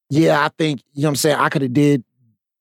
yeah, 0.09 0.43
I 0.43 0.49
think, 0.49 0.81
you 0.93 1.03
know 1.03 1.07
what 1.07 1.11
I'm 1.11 1.15
saying, 1.15 1.37
I 1.37 1.49
could 1.49 1.61
have 1.61 1.73
did 1.73 2.03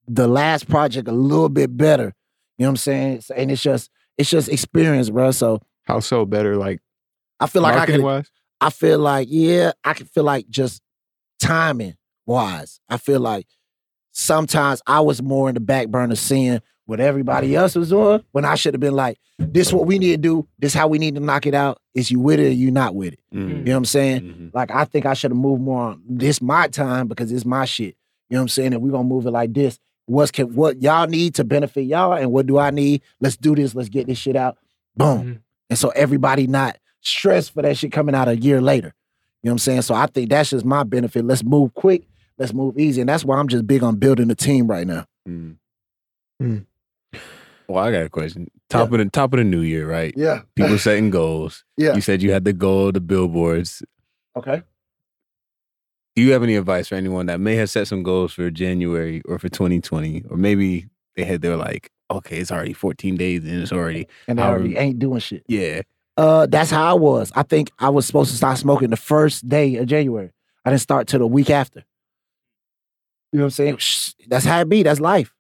the 0.07 0.29
last 0.29 0.69
project 0.69 1.09
a 1.09 1.13
little 1.13 1.49
bit 1.49 1.77
better. 1.77 2.15
You 2.57 2.65
know 2.65 2.69
what 2.69 2.71
I'm 2.71 2.77
saying? 2.77 3.23
And 3.37 3.51
it's 3.51 3.63
just 3.63 3.91
it's 4.17 4.31
just 4.31 4.49
experience, 4.49 5.11
bro. 5.11 5.31
So 5.31 5.61
How 5.85 6.01
so 6.01 6.27
better? 6.27 6.57
Like, 6.57 6.81
I 7.39 7.47
feel 7.47 7.63
like 7.63 7.77
I 7.77 7.87
could 7.87 8.03
wise? 8.03 8.31
I 8.61 8.71
feel 8.71 8.99
like, 8.99 9.29
yeah, 9.31 9.73
I 9.85 9.95
can 9.95 10.07
feel 10.07 10.25
like 10.25 10.49
just 10.49 10.83
timing 11.39 11.95
wise. 12.27 12.81
I 12.89 12.97
feel 12.97 13.21
like 13.21 13.47
sometimes 14.11 14.83
I 14.87 15.01
was 15.01 15.23
more 15.23 15.49
in 15.49 15.55
the 15.55 15.61
back 15.61 15.89
burner 15.89 16.17
seeing 16.17 16.61
what 16.89 17.01
everybody 17.01 17.55
else 17.55 17.75
was 17.75 17.91
doing 17.91 18.25
when 18.33 18.47
I 18.47 18.55
should 18.55 18.73
have 18.73 18.81
been 18.81 18.95
like, 18.95 19.19
this 19.39 19.75
what 19.75 19.87
we 19.87 19.99
need 19.99 20.13
to 20.13 20.17
do, 20.17 20.49
this 20.59 20.73
how 20.73 20.89
we 20.89 20.99
need 20.99 21.17
to 21.17 21.21
knock 21.21 21.45
it 21.45 21.53
out. 21.53 21.83
Is 21.95 22.11
you 22.11 22.19
with 22.19 22.41
it 22.41 22.47
or 22.47 22.53
you 22.53 22.71
not 22.71 22.95
with 22.95 23.13
it? 23.13 23.21
Mm. 23.33 23.49
You 23.49 23.55
know 23.65 23.73
what 23.73 23.77
I'm 23.77 23.85
saying? 23.85 24.21
Mhm. 24.23 24.55
Like 24.55 24.71
I 24.71 24.87
think 24.87 25.05
I 25.05 25.13
should 25.13 25.31
have 25.31 25.39
moved 25.39 25.61
more 25.61 25.83
on 25.83 26.03
this 26.09 26.41
my 26.41 26.67
time 26.67 27.07
because 27.07 27.31
it's 27.31 27.45
my 27.45 27.67
shit. 27.67 27.95
You 28.31 28.35
know 28.37 28.39
what 28.39 28.43
I'm 28.45 28.49
saying? 28.49 28.73
And 28.73 28.83
we're 28.83 28.91
gonna 28.91 29.05
move 29.05 29.27
it 29.27 29.33
like 29.33 29.53
this. 29.53 29.79
What's 30.07 30.31
can 30.31 30.55
what 30.55 30.81
y'all 30.81 31.07
need 31.07 31.35
to 31.35 31.45
benefit 31.45 31.83
y'all 31.83 32.15
and 32.15 32.33
what 32.33 32.47
do 32.47 32.57
I 32.59 32.71
need? 32.71 33.03
Let's 33.21 33.37
do 33.37 33.55
this. 33.55 33.75
Let's 33.75 33.91
get 33.91 34.07
this 34.07 34.17
shit 34.17 34.35
out. 34.37 34.57
Boom. 34.97 35.19
Mhm. 35.23 35.39
And 35.69 35.79
so 35.79 35.91
everybody 35.91 36.47
not 36.47 36.79
stressed 37.03 37.53
for 37.53 37.61
that 37.61 37.77
shit 37.77 37.93
coming 37.93 38.15
out 38.15 38.29
a 38.29 38.37
year 38.37 38.63
later. 38.63 38.95
You 39.43 39.49
know 39.49 39.51
what 39.51 39.53
I'm 39.53 39.59
saying? 39.59 39.83
So 39.83 39.95
I 39.95 40.07
think 40.07 40.31
that's 40.31 40.49
just 40.51 40.65
my 40.65 40.85
benefit. 40.85 41.27
Let's 41.27 41.45
move 41.45 41.75
quick. 41.75 42.09
Let's 42.39 42.55
move 42.55 42.79
easy. 42.79 43.03
And 43.03 43.09
that's 43.11 43.27
why 43.27 43.37
I'm 43.37 43.49
just 43.49 43.67
big 43.67 43.83
on 43.83 43.97
building 43.97 44.31
a 44.31 44.35
team 44.35 44.67
right 44.67 44.87
now. 44.87 45.05
Mm. 45.29 46.65
Well, 47.69 47.85
I 47.85 47.93
got 47.93 48.03
a 48.03 48.09
question. 48.09 48.51
Top 48.71 48.91
of 48.93 48.99
the 48.99 49.05
top 49.07 49.33
of 49.35 49.39
the 49.39 49.45
new 49.45 49.61
year, 49.61 49.87
right? 49.89 50.15
Yeah. 50.17 50.41
People 50.55 50.79
setting 50.79 51.11
goals. 51.11 51.65
Yeah. 51.77 51.95
You 51.95 52.01
said 52.01 52.23
you 52.23 52.33
had 52.33 52.45
the 52.45 52.53
goal, 52.55 52.93
the 52.93 53.01
billboards. 53.01 53.83
Okay. 54.37 54.63
Do 56.17 56.23
you 56.23 56.33
have 56.33 56.43
any 56.43 56.57
advice 56.57 56.89
for 56.89 56.95
anyone 56.97 57.27
that 57.27 57.41
may 57.41 57.55
have 57.57 57.71
set 57.71 57.87
some 57.87 58.03
goals 58.03 58.33
for 58.33 58.51
January 58.51 59.23
or 59.27 59.39
for 59.39 59.49
2020, 59.49 60.25
or 60.31 60.37
maybe 60.37 60.87
they 61.15 61.25
had 61.25 61.43
they 61.43 61.49
were 61.49 61.57
like, 61.57 61.91
okay, 62.11 62.39
it's 62.39 62.51
already 62.51 62.73
14 62.73 63.17
days 63.17 63.45
and 63.45 63.63
it's 63.63 63.71
already 63.73 64.09
And 64.27 64.41
I 64.41 64.47
I 64.47 64.49
already 64.51 64.77
ain't 64.77 64.99
doing 64.99 65.21
shit. 65.21 65.45
yeah. 65.47 65.83
Uh, 66.17 66.47
that's 66.47 66.71
how 66.73 66.85
I 66.85 66.95
was. 66.95 67.31
I 67.37 67.45
think 67.45 67.71
I 67.79 67.91
was 67.91 68.05
supposed 68.05 68.33
to 68.33 68.37
start 68.37 68.59
smoking 68.59 68.91
the 68.91 68.97
first 68.97 69.49
day 69.49 69.77
of 69.77 69.87
January. 69.87 70.33
I 70.65 70.71
didn't 70.71 70.81
start 70.81 71.07
till 71.07 71.21
the 71.21 71.29
week 71.29 71.49
after. 71.49 71.85
You 73.31 73.39
know 73.39 73.45
what 73.45 73.61
I'm 73.61 73.79
saying? 73.79 73.79
That's 74.27 74.45
how 74.45 74.59
it 74.61 74.69
be. 74.69 74.83
That's 74.83 74.99
life. 74.99 75.33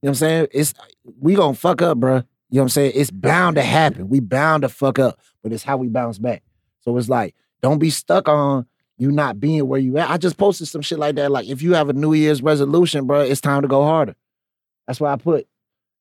You 0.00 0.06
know 0.06 0.10
what 0.10 0.10
I'm 0.10 0.14
saying? 0.14 0.46
It's 0.52 0.74
we 1.20 1.34
gonna 1.34 1.54
fuck 1.54 1.82
up, 1.82 1.98
bruh. 1.98 2.24
You 2.50 2.56
know 2.56 2.62
what 2.62 2.62
I'm 2.62 2.68
saying? 2.70 2.92
It's 2.94 3.10
bound 3.10 3.56
to 3.56 3.62
happen. 3.62 4.08
We 4.08 4.20
bound 4.20 4.62
to 4.62 4.68
fuck 4.68 4.98
up, 4.98 5.18
but 5.42 5.52
it's 5.52 5.64
how 5.64 5.76
we 5.76 5.88
bounce 5.88 6.18
back. 6.18 6.42
So 6.80 6.96
it's 6.96 7.08
like, 7.08 7.34
don't 7.62 7.78
be 7.78 7.90
stuck 7.90 8.28
on 8.28 8.66
you 8.96 9.12
not 9.12 9.38
being 9.38 9.66
where 9.66 9.80
you 9.80 9.98
at. 9.98 10.10
I 10.10 10.16
just 10.16 10.36
posted 10.36 10.68
some 10.68 10.82
shit 10.82 10.98
like 10.98 11.16
that. 11.16 11.30
Like, 11.30 11.48
if 11.48 11.62
you 11.62 11.74
have 11.74 11.88
a 11.88 11.92
New 11.92 12.14
Year's 12.14 12.42
resolution, 12.42 13.06
bruh, 13.06 13.28
it's 13.28 13.40
time 13.40 13.62
to 13.62 13.68
go 13.68 13.82
harder. 13.82 14.14
That's 14.86 15.00
what 15.00 15.10
I 15.10 15.16
put. 15.16 15.46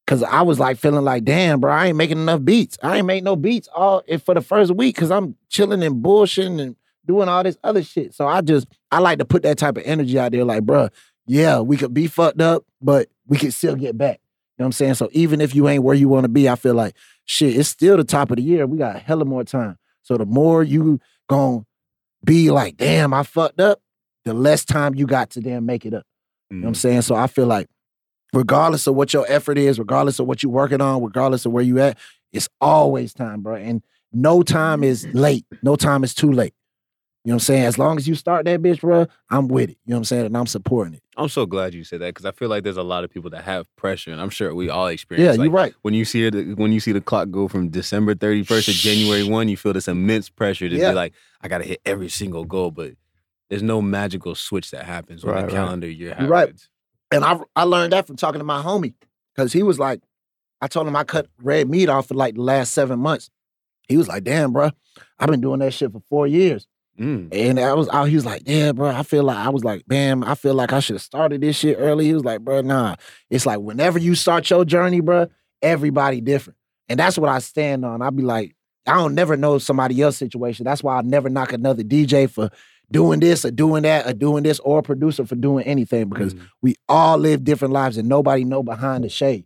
Cause 0.05 0.23
I 0.23 0.41
was 0.41 0.57
like 0.57 0.77
feeling 0.77 1.03
like, 1.03 1.25
damn, 1.25 1.59
bro, 1.59 1.73
I 1.73 1.87
ain't 1.87 1.97
making 1.97 2.17
enough 2.17 2.41
beats. 2.45 2.77
I 2.81 2.97
ain't 2.97 3.07
make 3.07 3.25
no 3.25 3.35
beats 3.35 3.67
all 3.75 4.03
for 4.23 4.33
the 4.33 4.41
first 4.41 4.73
week 4.73 4.95
because 4.95 5.11
I'm 5.11 5.35
chilling 5.49 5.83
and 5.83 6.01
bullshitting 6.01 6.61
and 6.61 6.77
doing 7.05 7.27
all 7.27 7.43
this 7.43 7.57
other 7.61 7.83
shit. 7.83 8.13
So 8.13 8.25
I 8.25 8.39
just 8.39 8.67
I 8.89 8.99
like 8.99 9.19
to 9.19 9.25
put 9.25 9.43
that 9.43 9.57
type 9.57 9.75
of 9.75 9.83
energy 9.85 10.17
out 10.17 10.31
there, 10.31 10.45
like, 10.45 10.63
bro, 10.63 10.87
yeah, 11.25 11.59
we 11.59 11.75
could 11.75 11.93
be 11.93 12.07
fucked 12.07 12.39
up, 12.39 12.63
but 12.81 13.09
we 13.27 13.37
can 13.37 13.51
still 13.51 13.75
get 13.75 13.97
back. 13.97 14.19
You 14.57 14.63
know 14.63 14.65
what 14.65 14.67
I'm 14.67 14.71
saying? 14.73 14.93
So 14.95 15.09
even 15.11 15.39
if 15.39 15.53
you 15.53 15.67
ain't 15.67 15.83
where 15.83 15.95
you 15.95 16.09
want 16.09 16.23
to 16.23 16.29
be, 16.29 16.49
I 16.49 16.55
feel 16.55 16.73
like 16.73 16.95
shit, 17.25 17.55
it's 17.55 17.69
still 17.69 17.97
the 17.97 18.03
top 18.03 18.31
of 18.31 18.37
the 18.37 18.43
year. 18.43 18.65
We 18.65 18.77
got 18.77 18.95
a 18.95 18.99
hella 18.99 19.25
more 19.25 19.43
time. 19.43 19.77
So 20.01 20.17
the 20.17 20.25
more 20.25 20.63
you 20.63 20.99
gon' 21.29 21.65
be 22.23 22.49
like, 22.49 22.77
damn, 22.77 23.13
I 23.13 23.23
fucked 23.23 23.59
up, 23.59 23.81
the 24.25 24.33
less 24.33 24.65
time 24.65 24.95
you 24.95 25.05
got 25.05 25.29
to 25.31 25.41
damn 25.41 25.65
make 25.65 25.85
it 25.85 25.93
up. 25.93 26.05
You 26.49 26.57
know 26.57 26.63
what 26.63 26.67
I'm 26.69 26.73
mm. 26.73 26.77
saying? 26.77 27.01
So 27.03 27.15
I 27.15 27.27
feel 27.27 27.45
like 27.45 27.67
regardless 28.33 28.87
of 28.87 28.95
what 28.95 29.13
your 29.13 29.25
effort 29.29 29.57
is, 29.57 29.79
regardless 29.79 30.19
of 30.19 30.27
what 30.27 30.41
you're 30.41 30.51
working 30.51 30.81
on, 30.81 31.03
regardless 31.03 31.45
of 31.45 31.51
where 31.51 31.63
you 31.63 31.79
at, 31.79 31.97
it's 32.31 32.49
always 32.59 33.13
time, 33.13 33.41
bro. 33.41 33.55
And 33.55 33.83
no 34.11 34.41
time 34.41 34.81
mm. 34.81 34.85
is 34.85 35.07
late. 35.13 35.45
No 35.61 35.75
time 35.75 36.03
is 36.03 36.13
too 36.13 36.31
late. 36.31 36.53
You 37.27 37.31
know 37.31 37.35
what 37.35 37.41
I'm 37.41 37.45
saying? 37.45 37.63
As 37.65 37.77
long 37.77 37.97
as 37.97 38.07
you 38.07 38.15
start 38.15 38.45
that 38.45 38.61
bitch, 38.61 38.79
bro, 38.79 39.05
I'm 39.29 39.49
with 39.49 39.71
it. 39.71 39.77
You 39.85 39.89
know 39.91 39.95
what 39.95 39.99
I'm 39.99 40.03
saying? 40.05 40.25
And 40.27 40.37
I'm 40.37 40.47
supporting 40.47 40.93
it. 40.93 41.03
I'm 41.17 41.27
so 41.27 41.45
glad 41.45 41.73
you 41.73 41.83
said 41.83 41.99
that 41.99 42.13
because 42.13 42.23
I 42.23 42.31
feel 42.31 42.47
like 42.47 42.63
there's 42.63 42.77
a 42.77 42.83
lot 42.83 43.03
of 43.03 43.09
people 43.09 43.29
that 43.31 43.43
have 43.43 43.65
pressure, 43.75 44.11
and 44.13 44.21
I'm 44.21 44.29
sure 44.29 44.55
we 44.55 44.69
all 44.69 44.87
experience. 44.87 45.25
Yeah, 45.25 45.31
like, 45.41 45.47
you're 45.47 45.51
right. 45.53 45.73
When 45.81 45.93
you 45.93 46.05
see 46.05 46.23
it, 46.23 46.57
when 46.57 46.71
you 46.71 46.79
see 46.79 46.93
the 46.93 47.01
clock 47.01 47.29
go 47.29 47.49
from 47.49 47.67
December 47.67 48.15
31st 48.15 48.63
to 48.67 48.71
January 48.71 49.23
1, 49.25 49.49
you 49.49 49.57
feel 49.57 49.73
this 49.73 49.89
immense 49.89 50.29
pressure 50.29 50.69
to 50.69 50.75
Yeah. 50.77 50.91
be 50.91 50.95
like, 50.95 51.13
I 51.41 51.49
got 51.49 51.57
to 51.57 51.65
hit 51.65 51.81
every 51.85 52.07
single 52.07 52.45
goal, 52.45 52.71
but 52.71 52.93
there's 53.49 53.61
no 53.61 53.81
magical 53.81 54.33
switch 54.33 54.71
that 54.71 54.85
happens 54.85 55.25
when 55.25 55.33
Right, 55.33 55.41
the 55.41 55.47
right. 55.47 55.53
calendar 55.53 55.89
year 55.89 56.11
happens. 56.11 56.27
You're 56.29 56.31
right. 56.31 56.67
And 57.11 57.25
I 57.25 57.39
I 57.57 57.63
learned 57.63 57.91
that 57.91 58.07
from 58.07 58.15
talking 58.15 58.39
to 58.39 58.45
my 58.45 58.61
homie. 58.63 58.93
Cause 59.35 59.51
he 59.51 59.63
was 59.63 59.77
like, 59.79 59.99
I 60.61 60.67
told 60.69 60.87
him 60.87 60.95
I 60.95 61.03
cut 61.03 61.27
red 61.43 61.69
meat 61.69 61.89
off 61.89 62.07
for 62.07 62.13
like 62.13 62.35
the 62.35 62.41
last 62.41 62.71
seven 62.71 62.99
months. 62.99 63.29
He 63.89 63.97
was 63.97 64.07
like, 64.07 64.23
damn, 64.23 64.53
bro, 64.53 64.69
I've 65.19 65.27
been 65.29 65.41
doing 65.41 65.59
that 65.59 65.73
shit 65.73 65.91
for 65.91 65.99
four 66.09 66.25
years. 66.25 66.67
Mm. 66.99 67.29
And 67.31 67.59
I 67.59 67.73
was 67.73 67.87
out, 67.89 68.05
he 68.09 68.15
was 68.15 68.25
like, 68.25 68.43
yeah, 68.45 68.71
bro, 68.71 68.89
I 68.89 69.03
feel 69.03 69.23
like 69.23 69.37
I 69.37 69.49
was 69.49 69.63
like, 69.63 69.83
damn, 69.87 70.23
I 70.23 70.33
feel 70.35 70.53
like 70.55 70.73
I 70.73 70.79
should 70.79 70.95
have 70.95 71.01
started 71.03 71.41
this 71.41 71.55
shit 71.55 71.77
early. 71.79 72.05
He 72.05 72.13
was 72.13 72.25
like, 72.25 72.41
bro, 72.41 72.61
nah. 72.61 72.95
It's 73.29 73.45
like 73.45 73.59
whenever 73.59 73.99
you 73.99 74.15
start 74.15 74.49
your 74.49 74.65
journey, 74.65 74.99
bro, 75.01 75.27
everybody 75.61 76.21
different. 76.21 76.57
And 76.89 76.99
that's 76.99 77.17
what 77.17 77.29
I 77.29 77.39
stand 77.39 77.85
on. 77.85 78.01
I'll 78.01 78.11
be 78.11 78.23
like, 78.23 78.55
I 78.87 78.93
don't 78.95 79.13
never 79.15 79.35
know 79.37 79.57
somebody 79.59 80.01
else's 80.01 80.17
situation. 80.19 80.63
That's 80.65 80.81
why 80.81 80.97
I 80.97 81.01
never 81.01 81.29
knock 81.29 81.51
another 81.53 81.83
DJ 81.83 82.29
for 82.29 82.49
doing 82.89 83.19
this 83.19 83.43
or 83.43 83.51
doing 83.51 83.83
that 83.83 84.07
or 84.07 84.13
doing 84.13 84.43
this 84.43 84.59
or 84.61 84.79
a 84.79 84.83
producer 84.83 85.25
for 85.25 85.35
doing 85.35 85.65
anything 85.65 86.07
because 86.07 86.33
Mhm. 86.33 86.41
we 86.61 86.75
all 86.87 87.17
live 87.17 87.43
different 87.43 87.73
lives 87.73 87.97
and 87.97 88.07
nobody 88.07 88.45
know 88.45 88.63
behind 88.63 89.03
the 89.03 89.09
shade. 89.09 89.45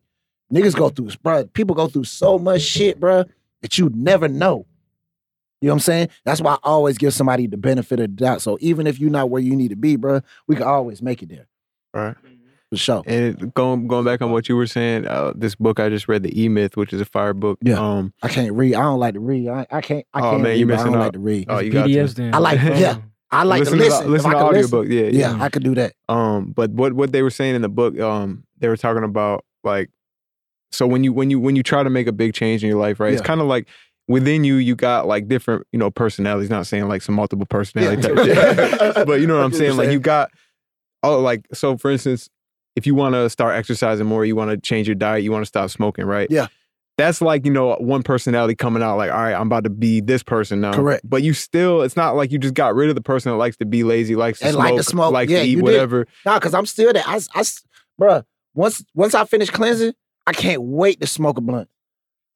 Niggas 0.53 0.75
go 0.75 0.89
through, 0.89 1.09
bro. 1.23 1.45
People 1.47 1.75
go 1.75 1.87
through 1.87 2.03
so 2.03 2.37
much 2.37 2.61
shit, 2.61 2.99
bro, 2.99 3.23
that 3.61 3.77
you 3.79 3.89
never 3.95 4.27
know. 4.27 4.67
You 5.61 5.67
know 5.67 5.73
what 5.73 5.75
I'm 5.75 5.79
saying? 5.81 6.09
That's 6.25 6.41
why 6.41 6.53
I 6.53 6.57
always 6.63 6.97
give 6.97 7.13
somebody 7.13 7.45
the 7.47 7.57
benefit 7.57 7.99
of 7.99 8.03
the 8.03 8.07
doubt. 8.23 8.41
So 8.41 8.57
even 8.61 8.87
if 8.87 8.99
you're 8.99 9.11
not 9.11 9.29
where 9.29 9.41
you 9.41 9.55
need 9.55 9.69
to 9.69 9.75
be, 9.75 9.95
bro, 9.95 10.21
we 10.47 10.55
can 10.55 10.63
always 10.65 11.01
make 11.01 11.21
it 11.21 11.29
there 11.29 11.47
Right. 11.93 12.15
for 12.71 12.77
sure. 12.77 13.03
And 13.05 13.53
going 13.53 13.87
going 13.87 14.03
back 14.05 14.21
on 14.23 14.31
what 14.31 14.49
you 14.49 14.55
were 14.55 14.65
saying, 14.65 15.05
uh, 15.05 15.33
this 15.35 15.53
book 15.55 15.79
I 15.79 15.89
just 15.89 16.07
read, 16.07 16.23
The 16.23 16.41
E 16.41 16.49
Myth, 16.49 16.75
which 16.77 16.93
is 16.93 16.99
a 17.01 17.05
fire 17.05 17.33
book. 17.35 17.59
Yeah. 17.61 17.79
Um, 17.79 18.11
I 18.23 18.27
can't 18.29 18.53
read. 18.53 18.73
I 18.75 18.81
don't 18.81 18.99
like 18.99 19.13
to 19.13 19.19
read. 19.19 19.47
I, 19.49 19.67
I 19.69 19.81
can't. 19.81 20.05
I 20.13 20.19
Oh, 20.19 20.31
can't 20.31 20.41
man, 20.43 20.51
read. 20.51 20.59
you 20.61 20.65
but 20.65 20.73
I 20.73 20.75
missing 20.77 20.91
don't 20.93 21.01
out. 21.01 21.05
like 21.05 21.13
to 21.13 21.19
read. 21.19 21.45
Oh, 21.47 21.57
It's 21.57 21.65
you 21.67 21.71
got 21.73 21.87
PDFs 21.89 22.15
to. 22.15 22.31
I 22.33 22.37
like- 22.39 22.61
yeah. 22.79 22.97
I 23.33 23.43
like 23.43 23.59
listen 23.59 23.77
to 23.77 23.83
listen. 23.83 23.99
To, 23.99 24.03
the- 24.07 24.11
listen 24.11 24.31
to 24.31 24.37
I 24.37 24.49
listen, 24.49 24.77
audiobook. 24.79 24.87
Yeah, 24.91 25.01
yeah. 25.19 25.37
yeah, 25.37 25.43
I 25.43 25.49
could 25.49 25.63
do 25.63 25.75
that. 25.75 25.93
Um, 26.09 26.51
but 26.53 26.71
what 26.71 26.93
what 26.93 27.11
they 27.11 27.21
were 27.21 27.29
saying 27.29 27.55
in 27.55 27.61
the 27.61 27.69
book, 27.69 27.97
um, 27.99 28.43
they 28.57 28.67
were 28.67 28.75
talking 28.75 29.03
about 29.03 29.45
like, 29.63 29.89
so 30.71 30.85
when 30.87 31.03
you 31.03 31.13
when 31.13 31.29
you 31.29 31.39
when 31.39 31.55
you 31.55 31.63
try 31.63 31.83
to 31.83 31.89
make 31.89 32.07
a 32.07 32.11
big 32.11 32.33
change 32.33 32.63
in 32.63 32.69
your 32.69 32.79
life, 32.79 32.99
right? 32.99 33.13
It's 33.13 33.21
kind 33.21 33.39
of 33.39 33.47
like 33.47 33.67
within 34.07 34.43
you, 34.43 34.55
you 34.55 34.75
got 34.75 35.07
like 35.07 35.27
different, 35.27 35.65
you 35.71 35.79
know, 35.79 35.91
personalities. 35.91 36.49
Not 36.49 36.67
saying 36.67 36.87
like 36.87 37.01
some 37.01 37.15
multiple 37.15 37.45
personality 37.45 38.01
Yeah. 38.01 38.15
type 38.15 38.25
shit, 38.95 39.07
but 39.07 39.19
you 39.21 39.27
know 39.27 39.35
what 39.35 39.41
I 39.41 39.45
I'm 39.45 39.53
saying. 39.53 39.77
Like 39.77 39.91
you 39.91 39.99
got, 39.99 40.31
oh, 41.03 41.19
like 41.19 41.45
so. 41.53 41.77
For 41.77 41.91
instance, 41.91 42.29
if 42.75 42.85
you 42.87 42.95
want 42.95 43.15
to 43.15 43.29
start 43.29 43.55
exercising 43.55 44.05
more, 44.07 44.25
you 44.25 44.35
want 44.35 44.51
to 44.51 44.57
change 44.57 44.87
your 44.87 44.95
diet, 44.95 45.23
you 45.23 45.31
want 45.31 45.41
to 45.43 45.47
stop 45.47 45.69
smoking, 45.69 46.05
right? 46.05 46.27
Yeah. 46.29 46.47
That's 46.97 47.21
like, 47.21 47.45
you 47.45 47.51
know, 47.51 47.73
one 47.79 48.03
personality 48.03 48.53
coming 48.53 48.83
out 48.83 48.97
like, 48.97 49.09
all 49.11 49.17
right, 49.17 49.33
I'm 49.33 49.47
about 49.47 49.63
to 49.63 49.69
be 49.71 50.01
this 50.01 50.21
person 50.21 50.61
now. 50.61 50.73
Correct. 50.73 51.01
But 51.09 51.23
you 51.23 51.33
still, 51.33 51.81
it's 51.81 51.95
not 51.95 52.15
like 52.15 52.31
you 52.31 52.37
just 52.37 52.53
got 52.53 52.75
rid 52.75 52.89
of 52.89 52.95
the 52.95 53.01
person 53.01 53.31
that 53.31 53.37
likes 53.37 53.57
to 53.57 53.65
be 53.65 53.83
lazy, 53.83 54.15
likes 54.15 54.39
to 54.39 54.45
And 54.45 54.53
smoke, 54.53 54.63
like 54.65 54.75
to 54.75 54.83
smoke. 54.83 55.13
likes 55.13 55.31
Yeah, 55.31 55.41
to 55.41 55.47
eat 55.47 55.55
did. 55.55 55.63
whatever. 55.63 56.05
Nah, 56.25 56.37
cause 56.39 56.53
I'm 56.53 56.65
still 56.67 56.93
there. 56.93 57.01
I, 57.07 57.15
bruh, 57.99 58.23
once 58.53 58.83
once 58.93 59.15
I 59.15 59.25
finish 59.25 59.49
cleansing, 59.49 59.93
I 60.27 60.33
can't 60.33 60.61
wait 60.61 60.99
to 61.01 61.07
smoke 61.07 61.37
a 61.37 61.41
blunt. 61.41 61.69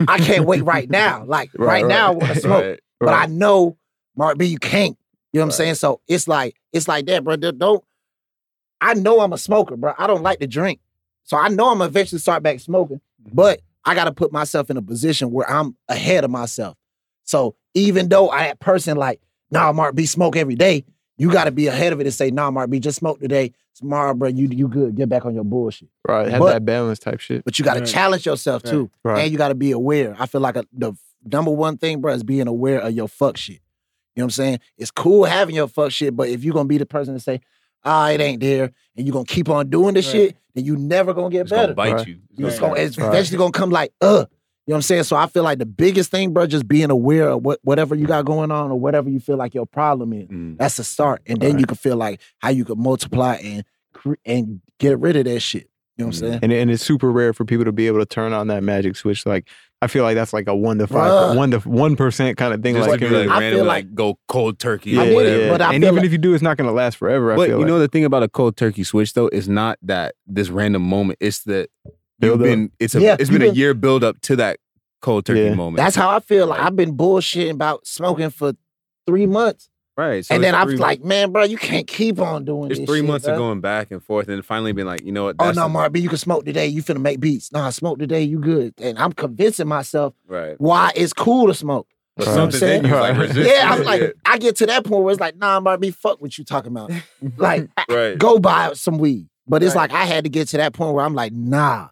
I 0.07 0.17
can't 0.19 0.45
wait 0.45 0.63
right 0.63 0.89
now. 0.89 1.23
Like 1.27 1.51
right, 1.57 1.83
Right, 1.83 1.85
now, 1.85 2.07
I 2.07 2.11
want 2.11 2.33
to 2.33 2.39
smoke. 2.41 2.63
Right. 2.63 2.79
But 2.99 3.13
I 3.13 3.25
know, 3.27 3.77
Marc 4.15 4.37
B, 4.37 4.45
you 4.45 4.59
can't. 4.59 4.97
You 5.33 5.39
know 5.39 5.45
what 5.45 5.53
I'm 5.53 5.57
saying? 5.57 5.75
So 5.75 6.01
it's 6.07 6.27
like 6.27 6.55
it's 6.71 6.87
like 6.87 7.05
that, 7.07 7.23
bro. 7.23 7.35
Don't. 7.35 7.83
I 8.81 8.93
know 8.93 9.19
I'm 9.19 9.33
a 9.33 9.37
smoker, 9.37 9.75
bro. 9.75 9.93
I 9.97 10.07
don't 10.07 10.23
like 10.23 10.39
to 10.39 10.47
drink, 10.47 10.79
so 11.23 11.37
I 11.37 11.49
know 11.49 11.71
I'm 11.71 11.79
gonna 11.79 11.89
eventually 11.89 12.19
start 12.19 12.43
back 12.43 12.59
smoking. 12.59 13.01
Mm-hmm. 13.21 13.35
But 13.35 13.61
I 13.85 13.95
got 13.95 14.05
to 14.05 14.11
put 14.11 14.31
myself 14.31 14.69
in 14.69 14.77
a 14.77 14.81
position 14.81 15.31
where 15.31 15.49
I'm 15.49 15.75
ahead 15.87 16.23
of 16.23 16.31
myself. 16.31 16.77
So 17.23 17.55
even 17.73 18.09
though 18.09 18.29
I 18.29 18.43
that 18.43 18.59
person 18.59 18.97
like, 18.97 19.21
nah, 19.51 19.71
Marc 19.71 19.95
B, 19.95 20.05
smoke 20.05 20.35
every 20.35 20.55
day. 20.55 20.85
You 21.17 21.31
got 21.31 21.45
to 21.45 21.51
be 21.51 21.67
ahead 21.67 21.93
of 21.93 21.99
it 22.01 22.07
and 22.07 22.13
say, 22.13 22.29
nah, 22.31 22.51
Marc 22.51 22.69
B, 22.69 22.79
just 22.79 22.97
smoke 22.97 23.19
today. 23.19 23.53
Tomorrow, 23.75 24.13
bro, 24.13 24.29
you 24.29 24.47
you 24.47 24.67
good. 24.67 24.95
Get 24.95 25.09
back 25.09 25.25
on 25.25 25.33
your 25.35 25.43
bullshit. 25.43 25.89
Right. 26.07 26.29
Have 26.29 26.39
But- 26.39 26.51
that 26.53 26.65
balance 26.65 26.99
type 26.99 27.19
shit. 27.19 27.43
But 27.45 27.57
you 27.59 27.65
got 27.65 27.73
to 27.75 27.81
Right. 27.81 27.89
challenge 27.89 28.25
yourself 28.25 28.63
Right. 28.65 28.71
too, 28.71 28.89
Right. 29.03 29.23
and 29.23 29.31
you 29.31 29.37
got 29.37 29.49
to 29.49 29.55
be 29.55 29.71
aware. 29.71 30.15
I 30.19 30.25
feel 30.27 30.41
like 30.41 30.55
a, 30.55 30.65
the 30.73 30.93
number 31.25 31.51
one 31.51 31.77
thing, 31.77 31.99
bro, 32.01 32.13
is 32.13 32.23
being 32.23 32.47
aware 32.47 32.79
of 32.79 32.93
your 32.93 33.07
fuck 33.07 33.35
shit. 33.37 33.59
You 34.15 34.21
know 34.21 34.23
what 34.23 34.25
I'm 34.25 34.29
saying? 34.31 34.59
It's 34.77 34.91
cool 34.91 35.25
having 35.25 35.55
your 35.55 35.67
fuck 35.67 35.91
shit, 35.91 36.15
but 36.15 36.29
if 36.29 36.43
you're 36.43 36.53
gonna 36.53 36.67
be 36.69 36.77
the 36.77 36.85
person 36.85 37.13
to 37.15 37.19
say, 37.19 37.41
ah, 37.83 38.09
it 38.11 38.21
ain't 38.21 38.39
there, 38.39 38.71
and 38.95 39.05
you're 39.05 39.13
gonna 39.13 39.25
keep 39.25 39.49
on 39.49 39.69
doing 39.69 39.93
this 39.93 40.05
Right. 40.07 40.11
shit, 40.13 40.37
then 40.53 40.63
you 40.63 40.77
never 40.77 41.13
gonna 41.13 41.29
get 41.29 41.41
It's 41.41 41.51
gonna 41.51 41.63
better. 41.63 41.73
bite 41.73 41.93
Right. 41.95 42.07
you. 42.07 42.17
It's, 42.37 42.59
Right. 42.61 42.69
gonna, 42.69 42.81
it's 42.81 42.97
Right. 42.97 43.09
eventually 43.09 43.37
gonna 43.37 43.51
come 43.51 43.71
like, 43.71 43.91
uh. 43.99 44.25
You 44.67 44.71
know 44.71 44.75
what 44.75 44.77
I'm 44.77 44.81
saying? 44.83 45.03
So 45.03 45.15
I 45.15 45.27
feel 45.27 45.43
like 45.43 45.59
the 45.59 45.65
biggest 45.65 46.09
thing, 46.09 46.33
bro, 46.33 46.47
just 46.47 46.67
being 46.67 46.89
aware 46.89 47.29
of 47.29 47.43
what 47.43 47.59
whatever 47.63 47.93
you 47.93 48.07
got 48.07 48.25
going 48.25 48.49
on 48.49 48.71
or 48.71 48.79
whatever 48.79 49.09
you 49.09 49.19
feel 49.19 49.37
like 49.37 49.53
your 49.53 49.67
problem 49.67 50.11
is. 50.13 50.27
Mm. 50.27 50.57
That's 50.57 50.77
the 50.77 50.83
start, 50.83 51.21
and 51.27 51.39
then 51.39 51.59
you 51.59 51.65
can 51.67 51.77
feel 51.77 51.97
like 51.97 52.19
how 52.39 52.49
you 52.49 52.65
could 52.65 52.79
multiply 52.79 53.35
and 53.35 53.63
and 54.25 54.61
get 54.79 54.99
rid 54.99 55.15
of 55.17 55.25
that 55.25 55.39
shit. 55.41 55.69
You 55.97 56.03
know 56.03 56.07
what 56.07 56.15
I'm 56.15 56.21
Mhm. 56.21 56.29
saying? 56.31 56.39
And 56.43 56.51
and 56.53 56.71
it's 56.71 56.83
super 56.83 57.11
rare 57.11 57.31
for 57.31 57.45
people 57.45 57.63
to 57.65 57.71
be 57.71 57.87
able 57.87 57.99
to 57.99 58.05
turn 58.05 58.33
on 58.33 58.47
that 58.47 58.63
magic 58.63 58.95
switch. 58.95 59.25
Like 59.25 59.47
I 59.81 59.87
feel 59.87 60.03
like 60.03 60.15
that's 60.15 60.33
like 60.33 60.47
a 60.47 60.55
one 60.55 60.79
to 60.79 60.87
five, 60.87 61.11
Bruh. 61.11 61.37
one 61.37 61.51
to 61.51 61.59
one 61.59 61.95
percent 61.95 62.35
kind 62.37 62.51
of 62.53 62.63
thing. 62.63 62.73
Just 62.75 62.89
like, 62.89 62.99
to 62.99 63.05
it 63.05 63.09
be 63.09 63.15
really- 63.15 63.27
like 63.27 63.43
I 63.43 63.51
feel 63.51 63.65
like, 63.65 63.85
like- 63.85 63.93
go 63.95 64.17
cold 64.27 64.57
turkey. 64.57 64.91
yeah, 64.91 64.99
or 64.99 65.03
I 65.03 65.05
get 65.09 65.15
whatever. 65.15 65.43
it, 65.43 65.49
but 65.51 65.61
I 65.61 65.73
and 65.75 65.83
even 65.83 65.95
like- 65.97 66.05
if 66.05 66.11
you 66.11 66.17
do, 66.17 66.33
it's 66.33 66.41
not 66.41 66.57
going 66.57 66.67
to 66.67 66.73
last 66.73 66.97
forever. 66.97 67.31
I 67.31 67.35
But 67.35 67.47
feel 67.49 67.57
you 67.59 67.65
like. 67.65 67.67
know 67.67 67.79
the 67.79 67.87
thing 67.87 68.03
about 68.03 68.23
a 68.23 68.27
cold 68.27 68.57
turkey 68.57 68.83
switch 68.83 69.13
though 69.13 69.27
is 69.27 69.47
not 69.47 69.77
that 69.83 70.15
this 70.25 70.49
random 70.49 70.81
moment. 70.81 71.17
It's 71.21 71.43
that 71.43 71.69
Build 72.19 72.39
you've 72.39 72.49
been. 72.49 72.71
It's 72.79 72.95
a. 72.95 73.01
Yeah, 73.01 73.17
it's 73.19 73.29
been 73.29 73.41
a 73.41 73.47
year 73.51 73.73
build 73.73 74.03
up 74.03 74.19
to 74.21 74.35
that 74.37 74.59
cold 75.01 75.25
turkey 75.25 75.41
Yeah. 75.41 75.53
moment. 75.55 75.77
That's 75.77 75.95
how 75.95 76.09
I 76.09 76.19
feel. 76.19 76.47
Like 76.47 76.59
I've 76.61 76.75
been 76.75 76.95
bullshitting 76.95 77.51
about 77.51 77.85
smoking 77.85 78.29
for 78.29 78.53
three 79.05 79.25
months, 79.25 79.69
right. 79.97 80.25
So 80.25 80.33
and 80.33 80.43
then 80.43 80.55
I'm 80.55 80.75
like, 80.77 81.03
man, 81.03 81.31
bro, 81.31 81.43
you 81.43 81.57
can't 81.57 81.85
keep 81.87 82.19
on 82.19 82.45
doing 82.45 82.71
It's 82.71 82.79
this. 82.79 82.87
three 82.89 82.99
shit, 82.99 83.05
months 83.07 83.25
bruh. 83.27 83.31
of 83.31 83.37
going 83.37 83.61
back 83.61 83.91
and 83.91 84.01
forth, 84.01 84.29
and 84.29 84.43
finally 84.45 84.71
being 84.71 84.87
like, 84.87 85.03
you 85.05 85.11
know 85.11 85.25
what? 85.25 85.35
Oh 85.39 85.51
no, 85.51 85.67
Marc 85.67 85.91
B, 85.91 85.99
you 85.99 86.09
can 86.09 86.17
smoke 86.17 86.45
today. 86.45 86.67
You 86.67 86.81
finna 86.81 87.01
make 87.01 87.19
beats. 87.19 87.51
Nah, 87.51 87.69
smoke 87.69 87.99
today. 87.99 88.21
You 88.23 88.39
good? 88.39 88.73
And 88.79 88.97
I'm 88.97 89.11
convincing 89.11 89.67
myself 89.67 90.13
Right. 90.27 90.55
why 90.59 90.91
it's 90.95 91.13
cool 91.13 91.47
to 91.47 91.53
smoke. 91.53 91.87
But 92.17 92.27
Right. 92.27 92.33
something 92.33 92.61
You 92.61 92.81
know 92.81 92.89
what 93.01 93.03
I'm 93.03 93.15
in 93.15 93.15
you 93.15 93.23
like 93.25 93.33
saying? 93.33 93.47
Yeah, 93.57 93.71
I'm 93.73 93.83
like, 93.83 94.13
I 94.25 94.37
get 94.37 94.55
to 94.57 94.65
that 94.67 94.85
point 94.85 95.03
where 95.03 95.11
it's 95.11 95.19
like, 95.19 95.35
nah, 95.35 95.59
Marc 95.59 95.81
B, 95.81 95.91
fuck 95.91 96.21
what 96.21 96.37
you 96.37 96.45
talking 96.45 96.71
about. 96.71 96.91
Like, 97.37 97.67
right. 97.89 98.17
go 98.17 98.39
buy 98.39 98.71
some 98.73 98.99
weed. 98.99 99.27
But 99.47 99.61
it's 99.63 99.75
Right. 99.75 99.91
like 99.91 100.01
I 100.01 100.05
had 100.05 100.23
to 100.23 100.29
get 100.29 100.47
to 100.49 100.57
that 100.57 100.71
point 100.73 100.93
where 100.95 101.03
I'm 101.03 101.13
like, 101.13 101.33
nah, 101.33 101.89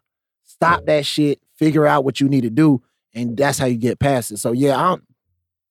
stop 0.64 0.86
that 0.86 1.06
shit. 1.06 1.40
Figure 1.58 1.86
out 1.86 2.04
what 2.04 2.20
you 2.20 2.28
need 2.28 2.42
to 2.42 2.50
do, 2.50 2.82
and 3.14 3.38
that's 3.38 3.58
how 3.60 3.66
you 3.66 3.78
get 3.78 4.00
past 4.00 4.32
it. 4.32 4.38
So 4.38 4.52
yeah, 4.52 4.78
I 4.78 4.90
don't. 4.90 5.04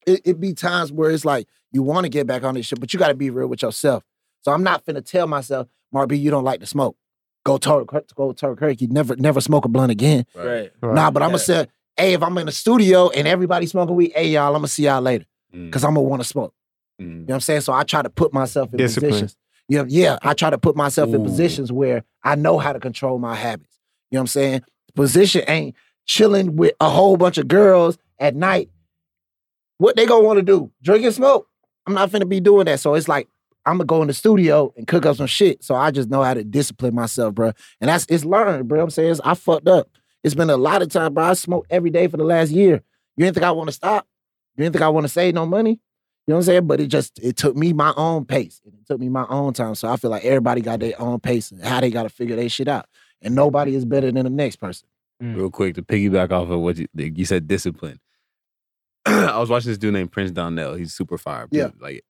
It, 0.06 0.20
it 0.24 0.40
be 0.40 0.52
times 0.54 0.90
where 0.92 1.10
it's 1.10 1.24
like 1.24 1.46
you 1.70 1.82
want 1.82 2.04
to 2.04 2.08
get 2.08 2.26
back 2.26 2.42
on 2.44 2.54
this 2.54 2.66
shit, 2.66 2.80
but 2.80 2.92
you 2.92 2.98
got 2.98 3.08
to 3.08 3.14
be 3.14 3.30
real 3.30 3.46
with 3.48 3.62
yourself. 3.62 4.04
So 4.42 4.52
I'm 4.52 4.62
not 4.62 4.84
finna 4.84 5.04
tell 5.04 5.26
myself, 5.26 5.68
Marc 5.92 6.08
B, 6.08 6.16
you 6.16 6.30
don't 6.30 6.44
like 6.44 6.60
to 6.60 6.66
smoke. 6.66 6.96
Go 7.44 7.58
turn, 7.58 7.86
go 8.14 8.32
turn 8.32 8.56
turkey. 8.56 8.86
Never, 8.86 9.16
never 9.16 9.40
smoke 9.40 9.64
a 9.64 9.68
blunt 9.68 9.90
again. 9.92 10.24
Right. 10.34 10.70
Right. 10.80 10.94
Nah, 10.94 11.10
but 11.10 11.22
I'm 11.22 11.30
gonna 11.30 11.38
say, 11.40 11.66
hey, 11.96 12.14
if 12.14 12.22
I'm 12.22 12.36
in 12.38 12.46
the 12.46 12.52
studio 12.52 13.10
and 13.10 13.26
everybody 13.28 13.66
smoking 13.66 13.96
weed, 13.96 14.12
hey 14.14 14.28
y'all, 14.30 14.48
I'm 14.48 14.52
gonna 14.60 14.68
see 14.68 14.84
y'all 14.84 15.00
later 15.02 15.24
Mm, 15.54 15.66
because 15.66 15.84
I'm 15.84 15.92
gonna 15.94 16.08
want 16.08 16.22
to 16.22 16.28
smoke. 16.28 16.54
mm. 16.98 17.04
You 17.04 17.10
know 17.14 17.24
what 17.26 17.34
I'm 17.34 17.40
saying? 17.40 17.60
So 17.60 17.74
I 17.74 17.82
try 17.84 18.00
to 18.00 18.08
put 18.08 18.32
myself 18.32 18.72
in 18.72 18.78
Discipline. 18.78 19.10
positions. 19.10 19.36
Yeah, 19.68 19.84
yeah. 19.86 20.18
I 20.22 20.32
try 20.32 20.48
to 20.48 20.56
put 20.56 20.76
myself 20.76 21.12
in 21.12 21.22
positions 21.22 21.70
where 21.70 22.04
I 22.24 22.36
know 22.36 22.56
how 22.58 22.72
to 22.72 22.80
control 22.80 23.18
my 23.18 23.34
habits. 23.34 23.78
You 24.10 24.16
know 24.16 24.20
what 24.20 24.22
I'm 24.22 24.26
saying? 24.28 24.62
Position 24.94 25.44
ain't 25.48 25.74
chilling 26.06 26.56
with 26.56 26.74
a 26.80 26.88
whole 26.88 27.16
bunch 27.16 27.38
of 27.38 27.48
girls 27.48 27.98
at 28.18 28.34
night. 28.34 28.70
What 29.78 29.96
they 29.96 30.06
gonna 30.06 30.24
want 30.24 30.38
to 30.38 30.42
do? 30.42 30.70
Drink 30.82 31.04
and 31.04 31.14
smoke? 31.14 31.48
I'm 31.86 31.94
not 31.94 32.10
finna 32.10 32.28
be 32.28 32.40
doing 32.40 32.66
that. 32.66 32.80
So 32.80 32.94
it's 32.94 33.08
like 33.08 33.28
I'm 33.64 33.74
gonna 33.78 33.86
go 33.86 34.02
in 34.02 34.08
the 34.08 34.14
studio 34.14 34.72
and 34.76 34.86
cook 34.86 35.06
up 35.06 35.16
some 35.16 35.26
shit. 35.26 35.62
So 35.62 35.74
I 35.74 35.90
just 35.90 36.08
know 36.08 36.22
how 36.22 36.34
to 36.34 36.44
discipline 36.44 36.94
myself, 36.94 37.34
bro. 37.34 37.52
And 37.80 37.88
that's 37.88 38.06
it's 38.08 38.24
learned, 38.24 38.68
bro. 38.68 38.82
I'm 38.82 38.90
saying 38.90 39.16
I 39.24 39.34
fucked 39.34 39.68
up. 39.68 39.88
It's 40.22 40.34
been 40.34 40.50
a 40.50 40.56
lot 40.56 40.82
of 40.82 40.88
time, 40.88 41.14
bro. 41.14 41.24
I 41.24 41.32
smoked 41.34 41.68
every 41.70 41.90
day 41.90 42.06
for 42.06 42.16
the 42.16 42.24
last 42.24 42.50
year. 42.50 42.82
You 43.16 43.24
didn't 43.24 43.34
think 43.34 43.44
I 43.44 43.50
want 43.50 43.68
to 43.68 43.72
stop? 43.72 44.06
You 44.56 44.64
didn't 44.64 44.74
think 44.74 44.82
I 44.82 44.88
want 44.88 45.04
to 45.04 45.08
save 45.08 45.34
no 45.34 45.46
money? 45.46 45.80
You 46.26 46.32
know 46.32 46.36
what 46.36 46.38
I'm 46.38 46.44
saying? 46.44 46.66
But 46.66 46.80
it 46.80 46.86
just 46.86 47.18
it 47.18 47.36
took 47.36 47.56
me 47.56 47.72
my 47.72 47.92
own 47.96 48.24
pace. 48.24 48.60
It 48.64 48.72
took 48.86 49.00
me 49.00 49.08
my 49.08 49.26
own 49.28 49.52
time. 49.52 49.74
So 49.74 49.88
I 49.88 49.96
feel 49.96 50.10
like 50.10 50.24
everybody 50.24 50.60
got 50.60 50.80
their 50.80 51.00
own 51.00 51.18
pace 51.18 51.50
and 51.50 51.62
how 51.64 51.80
they 51.80 51.90
got 51.90 52.04
to 52.04 52.08
figure 52.08 52.36
their 52.36 52.48
shit 52.48 52.68
out. 52.68 52.86
And 53.22 53.34
nobody 53.34 53.74
is 53.74 53.84
better 53.84 54.10
than 54.12 54.24
the 54.24 54.30
next 54.30 54.56
person. 54.56 54.88
real 55.20 55.50
quick 55.50 55.74
to 55.76 55.82
piggyback 55.82 56.32
off 56.32 56.50
of 56.50 56.60
what 56.60 56.76
you, 56.76 56.86
you 56.94 57.24
said 57.24 57.46
discipline 57.46 58.00
i 59.06 59.38
was 59.38 59.48
watching 59.48 59.70
this 59.70 59.78
dude 59.78 59.92
named 59.92 60.10
prince 60.10 60.30
donnell 60.32 60.74
he's 60.74 60.92
super 60.92 61.16
fire 61.18 61.46
Yeah. 61.52 61.68
like 61.80 62.04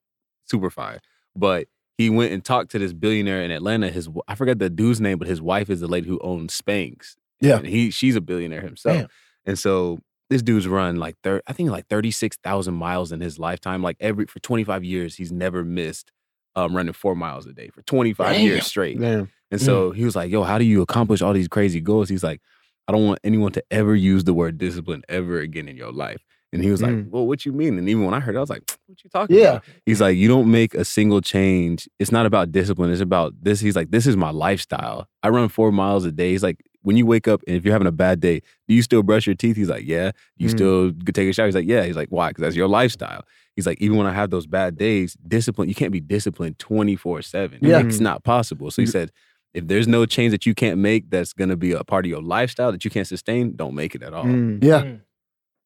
super 0.45 0.69
fire 0.71 0.99
but 1.35 1.67
he 1.97 2.09
went 2.09 2.33
and 2.33 2.43
talked 2.43 2.71
to 2.71 2.79
this 2.79 2.91
billionaire 2.93 3.43
in 3.43 3.51
atlanta 3.51 3.89
his 3.89 4.05
w- 4.05 4.23
i 4.27 4.33
forget 4.35 4.57
the 4.59 4.69
dude's 4.69 4.99
name 5.01 5.19
but 5.19 5.27
his 5.27 5.41
wife 5.41 5.69
is 5.69 5.79
the 5.79 5.87
lady 5.87 6.07
who 6.07 6.19
owns 6.23 6.59
spanx 6.59 7.15
Yeah. 7.39 7.57
and 7.57 7.67
he 7.67 7.91
she's 7.91 8.15
a 8.15 8.21
billionaire 8.21 8.61
himself 8.61 8.97
Damn. 8.97 9.07
and 9.45 9.59
so 9.59 9.99
this 10.31 10.41
dude's 10.41 10.67
run 10.67 10.95
like 10.97 11.15
thir- 11.23 11.43
i 11.45 11.53
think 11.53 11.69
like 11.69 11.87
36000 11.89 12.73
miles 12.73 13.11
in 13.11 13.21
his 13.21 13.37
lifetime 13.37 13.83
like 13.83 13.97
every 13.99 14.25
for 14.25 14.39
25 14.39 14.83
years 14.83 15.15
he's 15.17 15.31
never 15.31 15.63
missed 15.63 16.11
um, 16.55 16.75
running 16.75 16.93
four 16.93 17.15
miles 17.15 17.45
a 17.47 17.53
day 17.53 17.69
for 17.69 17.81
25 17.83 18.39
years 18.39 18.65
straight 18.67 18.99
Damn. 18.99 19.29
And 19.53 19.61
so 19.61 19.91
he 19.91 20.03
was 20.03 20.15
like, 20.15 20.29
yo, 20.31 20.43
how 20.43 20.57
do 20.57 20.65
you 20.65 20.81
accomplish 20.81 21.21
all 21.21 21.33
these 21.33 21.47
crazy 21.47 21.79
goals? 21.79 22.09
He's 22.09 22.23
like, 22.23 22.41
I 22.87 22.91
don't 22.91 23.05
want 23.05 23.19
anyone 23.23 23.51
to 23.53 23.63
ever 23.71 23.95
use 23.95 24.25
the 24.25 24.33
word 24.33 24.57
discipline 24.57 25.03
ever 25.07 25.39
again 25.39 25.67
in 25.69 25.77
your 25.77 25.91
life. 25.91 26.21
And 26.51 26.63
he 26.63 26.69
was 26.69 26.81
like, 26.83 26.91
Mm. 26.91 27.09
well, 27.09 27.25
what 27.25 27.45
you 27.45 27.51
mean? 27.53 27.77
And 27.79 27.89
even 27.89 28.03
when 28.05 28.13
I 28.13 28.19
heard 28.19 28.35
it, 28.35 28.37
I 28.37 28.41
was 28.41 28.49
like, 28.49 28.61
what 28.87 29.03
you 29.03 29.09
talking 29.09 29.35
Yeah. 29.37 29.43
about? 29.53 29.63
He's 29.87 29.99
like, 30.01 30.17
you 30.17 30.27
don't 30.27 30.51
make 30.51 30.75
a 30.75 30.85
single 30.85 31.19
change. 31.21 31.87
It's 31.99 32.11
not 32.11 32.25
about 32.27 32.51
discipline. 32.51 32.91
It's 32.91 33.01
about 33.01 33.33
this. 33.41 33.59
He's 33.59 33.75
like, 33.75 33.89
this 33.91 34.05
is 34.05 34.15
my 34.17 34.29
lifestyle. 34.29 35.07
I 35.23 35.29
run 35.29 35.49
four 35.49 35.71
miles 35.71 36.05
a 36.05 36.11
day. 36.11 36.31
He's 36.31 36.43
like, 36.43 36.61
when 36.83 36.95
you 36.97 37.05
wake 37.05 37.27
up 37.27 37.41
and 37.47 37.55
if 37.55 37.63
you're 37.63 37.73
having 37.73 37.87
a 37.87 37.91
bad 37.93 38.19
day, 38.19 38.41
do 38.67 38.75
you 38.75 38.81
still 38.83 39.01
brush 39.01 39.25
your 39.25 39.35
teeth? 39.35 39.55
He's 39.55 39.69
like, 39.69 39.85
yeah. 39.87 40.11
Do 40.37 40.43
you 40.45 40.49
Mm. 40.49 40.57
still 40.57 40.91
take 41.13 41.27
a 41.29 41.33
shower? 41.33 41.47
He's 41.47 41.55
like, 41.55 41.65
yeah. 41.67 41.83
He's 41.85 41.95
like, 41.95 42.09
why? 42.09 42.29
Because 42.29 42.41
that's 42.43 42.55
your 42.55 42.67
lifestyle. 42.67 43.23
He's 43.55 43.65
like, 43.65 43.79
even 43.81 43.97
when 43.97 44.05
I 44.07 44.11
have 44.13 44.29
those 44.29 44.45
bad 44.45 44.77
days, 44.77 45.15
discipline, 45.27 45.69
you 45.69 45.75
can't 45.75 45.91
be 45.93 46.01
disciplined 46.01 46.59
24 46.59 47.21
7. 47.23 47.59
Yeah. 47.61 47.79
It's 47.79 47.99
not 47.99 48.23
possible. 48.23 48.69
So 48.69 48.81
he 48.81 48.87
Mm. 48.87 48.91
said, 48.91 49.11
if 49.53 49.67
there's 49.67 49.87
no 49.87 50.05
change 50.05 50.31
that 50.31 50.45
you 50.45 50.55
can't 50.55 50.79
make 50.79 51.09
that's 51.09 51.33
gonna 51.33 51.55
be 51.55 51.71
a 51.73 51.83
part 51.83 52.05
of 52.05 52.09
your 52.09 52.21
lifestyle 52.21 52.71
that 52.71 52.83
you 52.83 52.91
can't 52.91 53.07
sustain, 53.07 53.55
don't 53.55 53.75
make 53.75 53.95
it 53.95 54.03
at 54.03 54.13
all. 54.13 54.25
Mm. 54.25 54.63
Yeah. 54.63 54.81
Mm. 54.81 55.01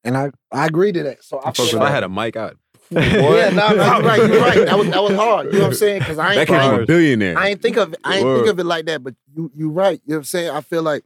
And 0.04 0.16
I, 0.16 0.30
I 0.52 0.66
agree 0.66 0.92
to 0.92 1.02
that. 1.02 1.24
So 1.24 1.38
I 1.38 1.48
I 1.48 1.52
if 1.56 1.74
I 1.74 1.90
had 1.90 2.04
a 2.04 2.08
mic, 2.08 2.36
I'd 2.36 2.54
yeah, 2.90 3.50
no, 3.50 3.68
no, 3.68 3.74
you're 3.74 4.02
right, 4.02 4.18
you're 4.18 4.40
right. 4.40 4.64
That 4.64 4.78
was 4.78 4.88
that 4.88 5.02
was 5.02 5.12
hard. 5.12 5.46
You 5.46 5.52
know 5.52 5.58
what 5.58 5.66
I'm 5.66 5.74
saying? 5.74 5.98
Because 5.98 6.18
I 6.18 6.36
That 6.36 6.40
ain't 6.40 6.48
came 6.48 6.60
from 6.60 6.80
I 6.80 6.82
a 6.82 6.86
billionaire. 6.86 7.38
I 7.38 7.48
ain't 7.48 7.60
think 7.60 7.76
of 7.76 7.92
it. 7.92 7.98
I 8.02 8.16
ain't 8.16 8.24
Word. 8.24 8.36
think 8.38 8.48
of 8.48 8.58
it 8.60 8.64
like 8.64 8.86
that. 8.86 9.04
But 9.04 9.14
you 9.34 9.50
you're 9.54 9.70
right. 9.70 10.00
You 10.06 10.12
know 10.12 10.16
what 10.16 10.20
I'm 10.20 10.24
saying? 10.24 10.50
I 10.50 10.62
feel 10.62 10.82
like 10.82 11.02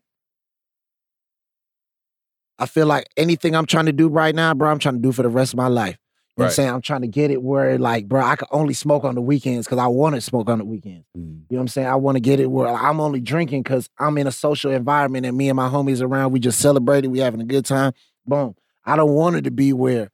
I 2.61 2.67
feel 2.67 2.87
like 2.87 3.09
anything 3.17 3.57
I'm 3.57 3.67
trying 3.67 3.87
to 3.87 3.93
do 3.93 4.07
right 4.07 4.33
now, 4.33 4.55
bro, 4.55 4.71
I'm 4.71 4.79
trying 4.79 4.95
to 4.95 5.01
do 5.01 5.11
for 5.11 5.23
the 5.23 5.29
rest 5.29 5.53
of 5.53 5.57
my 5.57 5.67
life. 5.67 5.99
You 6.37 6.43
know 6.43 6.45
what 6.45 6.51
I'm 6.53 6.55
saying? 6.55 6.69
I'm 6.71 6.81
trying 6.81 7.03
to 7.03 7.09
get 7.09 7.31
it 7.31 7.43
where 7.43 7.77
like, 7.77 8.09
bro, 8.09 8.23
I 8.23 8.37
can 8.37 8.49
only 8.53 8.73
smoke 8.73 9.05
on 9.05 9.15
the 9.15 9.21
weekends 9.21 9.67
because 9.67 9.79
I 9.79 9.87
want 9.87 10.15
to 10.15 10.21
smoke 10.23 10.49
on 10.49 10.59
the 10.59 10.65
weekends. 10.65 11.05
Mm. 11.15 11.21
You 11.21 11.25
know 11.27 11.45
what 11.51 11.61
I'm 11.61 11.69
saying? 11.69 11.89
I 11.89 11.97
want 11.97 12.17
to 12.17 12.21
get 12.21 12.41
it 12.41 12.51
where 12.51 12.69
I'm 12.69 13.01
only 13.01 13.21
drinking 13.21 13.63
because 13.63 13.91
I'm 13.99 14.17
in 14.17 14.27
a 14.27 14.33
social 14.33 14.71
environment 14.71 15.27
and 15.27 15.37
me 15.37 15.51
and 15.51 15.57
my 15.57 15.69
homies 15.69 16.01
around, 16.01 16.33
we 16.33 16.41
just 16.41 16.59
celebrating, 16.59 17.11
we 17.11 17.19
having 17.19 17.43
a 17.43 17.45
good 17.45 17.67
time. 17.67 17.93
Boom. 18.27 18.55
I 18.87 18.97
don't 18.97 19.13
want 19.13 19.37
it 19.37 19.43
to 19.43 19.51
be 19.51 19.75
where 19.75 20.11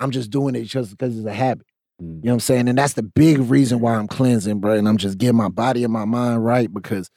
I'm 0.00 0.10
just 0.10 0.30
doing 0.30 0.56
it 0.56 0.64
just 0.64 0.90
because 0.90 1.16
it's 1.16 1.26
a 1.26 1.32
habit. 1.32 1.64
Mm. 2.02 2.06
You 2.06 2.08
know 2.08 2.20
what 2.22 2.32
I'm 2.32 2.40
saying? 2.40 2.68
And 2.68 2.76
that's 2.76 2.94
the 2.94 3.04
big 3.04 3.38
reason 3.38 3.78
why 3.78 3.94
I'm 3.94 4.08
cleansing, 4.08 4.58
bro. 4.58 4.72
And 4.72 4.88
I'm 4.88 4.96
just 4.96 5.16
getting 5.16 5.36
my 5.36 5.48
body 5.48 5.84
and 5.84 5.92
my 5.92 6.06
mind 6.06 6.44
right 6.44 6.72
because 6.72 7.08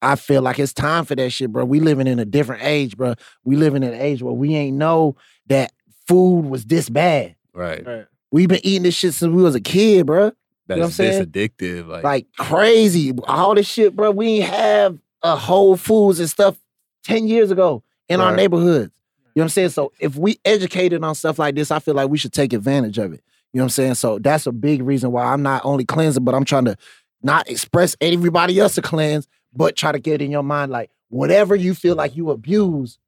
I 0.00 0.16
feel 0.16 0.40
like 0.40 0.58
it's 0.58 0.72
time 0.72 1.04
for 1.04 1.14
that 1.16 1.30
shit, 1.30 1.52
bro. 1.52 1.66
We 1.66 1.80
living 1.80 2.06
in 2.06 2.18
a 2.18 2.24
different 2.24 2.62
age, 2.62 2.96
bro. 2.96 3.14
We 3.44 3.56
living 3.56 3.82
in 3.82 3.92
an 3.92 4.00
age 4.00 4.22
where 4.22 4.32
we 4.32 4.54
ain't 4.54 4.78
know 4.78 5.16
that 5.48 5.72
food 6.06 6.46
was 6.46 6.64
this 6.64 6.88
bad. 6.88 7.33
Right. 7.54 7.86
Right. 7.86 8.06
We've 8.30 8.48
been 8.48 8.60
eating 8.64 8.82
this 8.82 8.94
shit 8.94 9.14
since 9.14 9.32
we 9.32 9.42
was 9.42 9.54
a 9.54 9.60
kid, 9.60 10.06
bro. 10.06 10.32
That's 10.66 10.78
what 10.78 10.84
I'm 10.86 10.90
saying? 10.92 11.30
this 11.32 11.50
addictive. 11.50 11.86
Like, 11.86 12.04
Like 12.04 12.26
crazy. 12.36 13.12
All 13.28 13.54
this 13.54 13.66
shit, 13.66 13.94
bro. 13.94 14.10
We 14.10 14.26
ain't 14.40 14.44
have 14.48 14.98
a 15.22 15.36
Whole 15.36 15.76
Foods 15.76 16.20
and 16.20 16.28
stuff 16.28 16.56
10 17.04 17.28
years 17.28 17.50
ago 17.50 17.82
in 18.08 18.20
our 18.20 18.34
neighborhoods. 18.36 18.92
You 19.34 19.40
know 19.40 19.42
what 19.42 19.44
I'm 19.44 19.48
saying? 19.50 19.68
So 19.70 19.92
if 20.00 20.16
we 20.16 20.38
educated 20.44 21.02
on 21.04 21.14
stuff 21.14 21.38
like 21.38 21.54
this, 21.54 21.70
I 21.70 21.78
feel 21.80 21.94
like 21.94 22.08
we 22.08 22.18
should 22.18 22.32
take 22.32 22.52
advantage 22.52 22.98
of 22.98 23.12
it. 23.12 23.22
You 23.52 23.58
know 23.58 23.64
what 23.64 23.66
I'm 23.66 23.70
saying? 23.70 23.94
So 23.94 24.18
that's 24.18 24.46
a 24.46 24.52
big 24.52 24.82
reason 24.82 25.12
why 25.12 25.24
I'm 25.24 25.42
not 25.42 25.64
only 25.64 25.84
cleansing, 25.84 26.24
but 26.24 26.34
I'm 26.34 26.44
trying 26.44 26.64
to 26.66 26.76
not 27.22 27.48
express 27.48 27.96
everybody 28.00 28.58
else 28.60 28.74
to 28.76 28.82
cleanse, 28.82 29.26
but 29.52 29.76
try 29.76 29.92
to 29.92 29.98
get 29.98 30.20
in 30.22 30.30
your 30.30 30.42
mind 30.42 30.72
like 30.72 30.90
whatever 31.08 31.54
you 31.54 31.74
feel 31.74 31.94
like 31.94 32.16
you 32.16 32.30
abuse, 32.30 32.98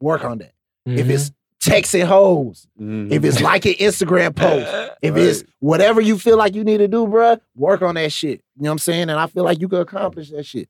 work 0.00 0.24
on 0.24 0.38
that. 0.38 0.52
If 0.86 1.06
Mhm. 1.06 1.10
it's 1.10 1.32
texting 1.64 2.04
hoes, 2.04 2.66
mhm. 2.80 3.10
if 3.12 3.24
it's 3.24 3.40
liking 3.40 3.74
Instagram 3.74 4.34
posts, 4.36 4.96
if 5.00 5.16
it's 5.16 5.44
whatever 5.60 6.00
you 6.00 6.18
feel 6.18 6.36
like 6.36 6.54
you 6.54 6.64
need 6.64 6.78
to 6.78 6.88
do, 6.88 7.06
bruh, 7.06 7.40
work 7.54 7.82
on 7.82 7.94
that 7.94 8.10
shit. 8.12 8.42
You 8.56 8.64
know 8.64 8.70
what 8.70 8.72
I'm 8.72 8.78
saying? 8.78 9.02
And 9.10 9.12
I 9.12 9.26
feel 9.26 9.44
like 9.44 9.60
you 9.60 9.68
could 9.68 9.80
accomplish 9.80 10.30
that 10.30 10.44
shit. 10.44 10.68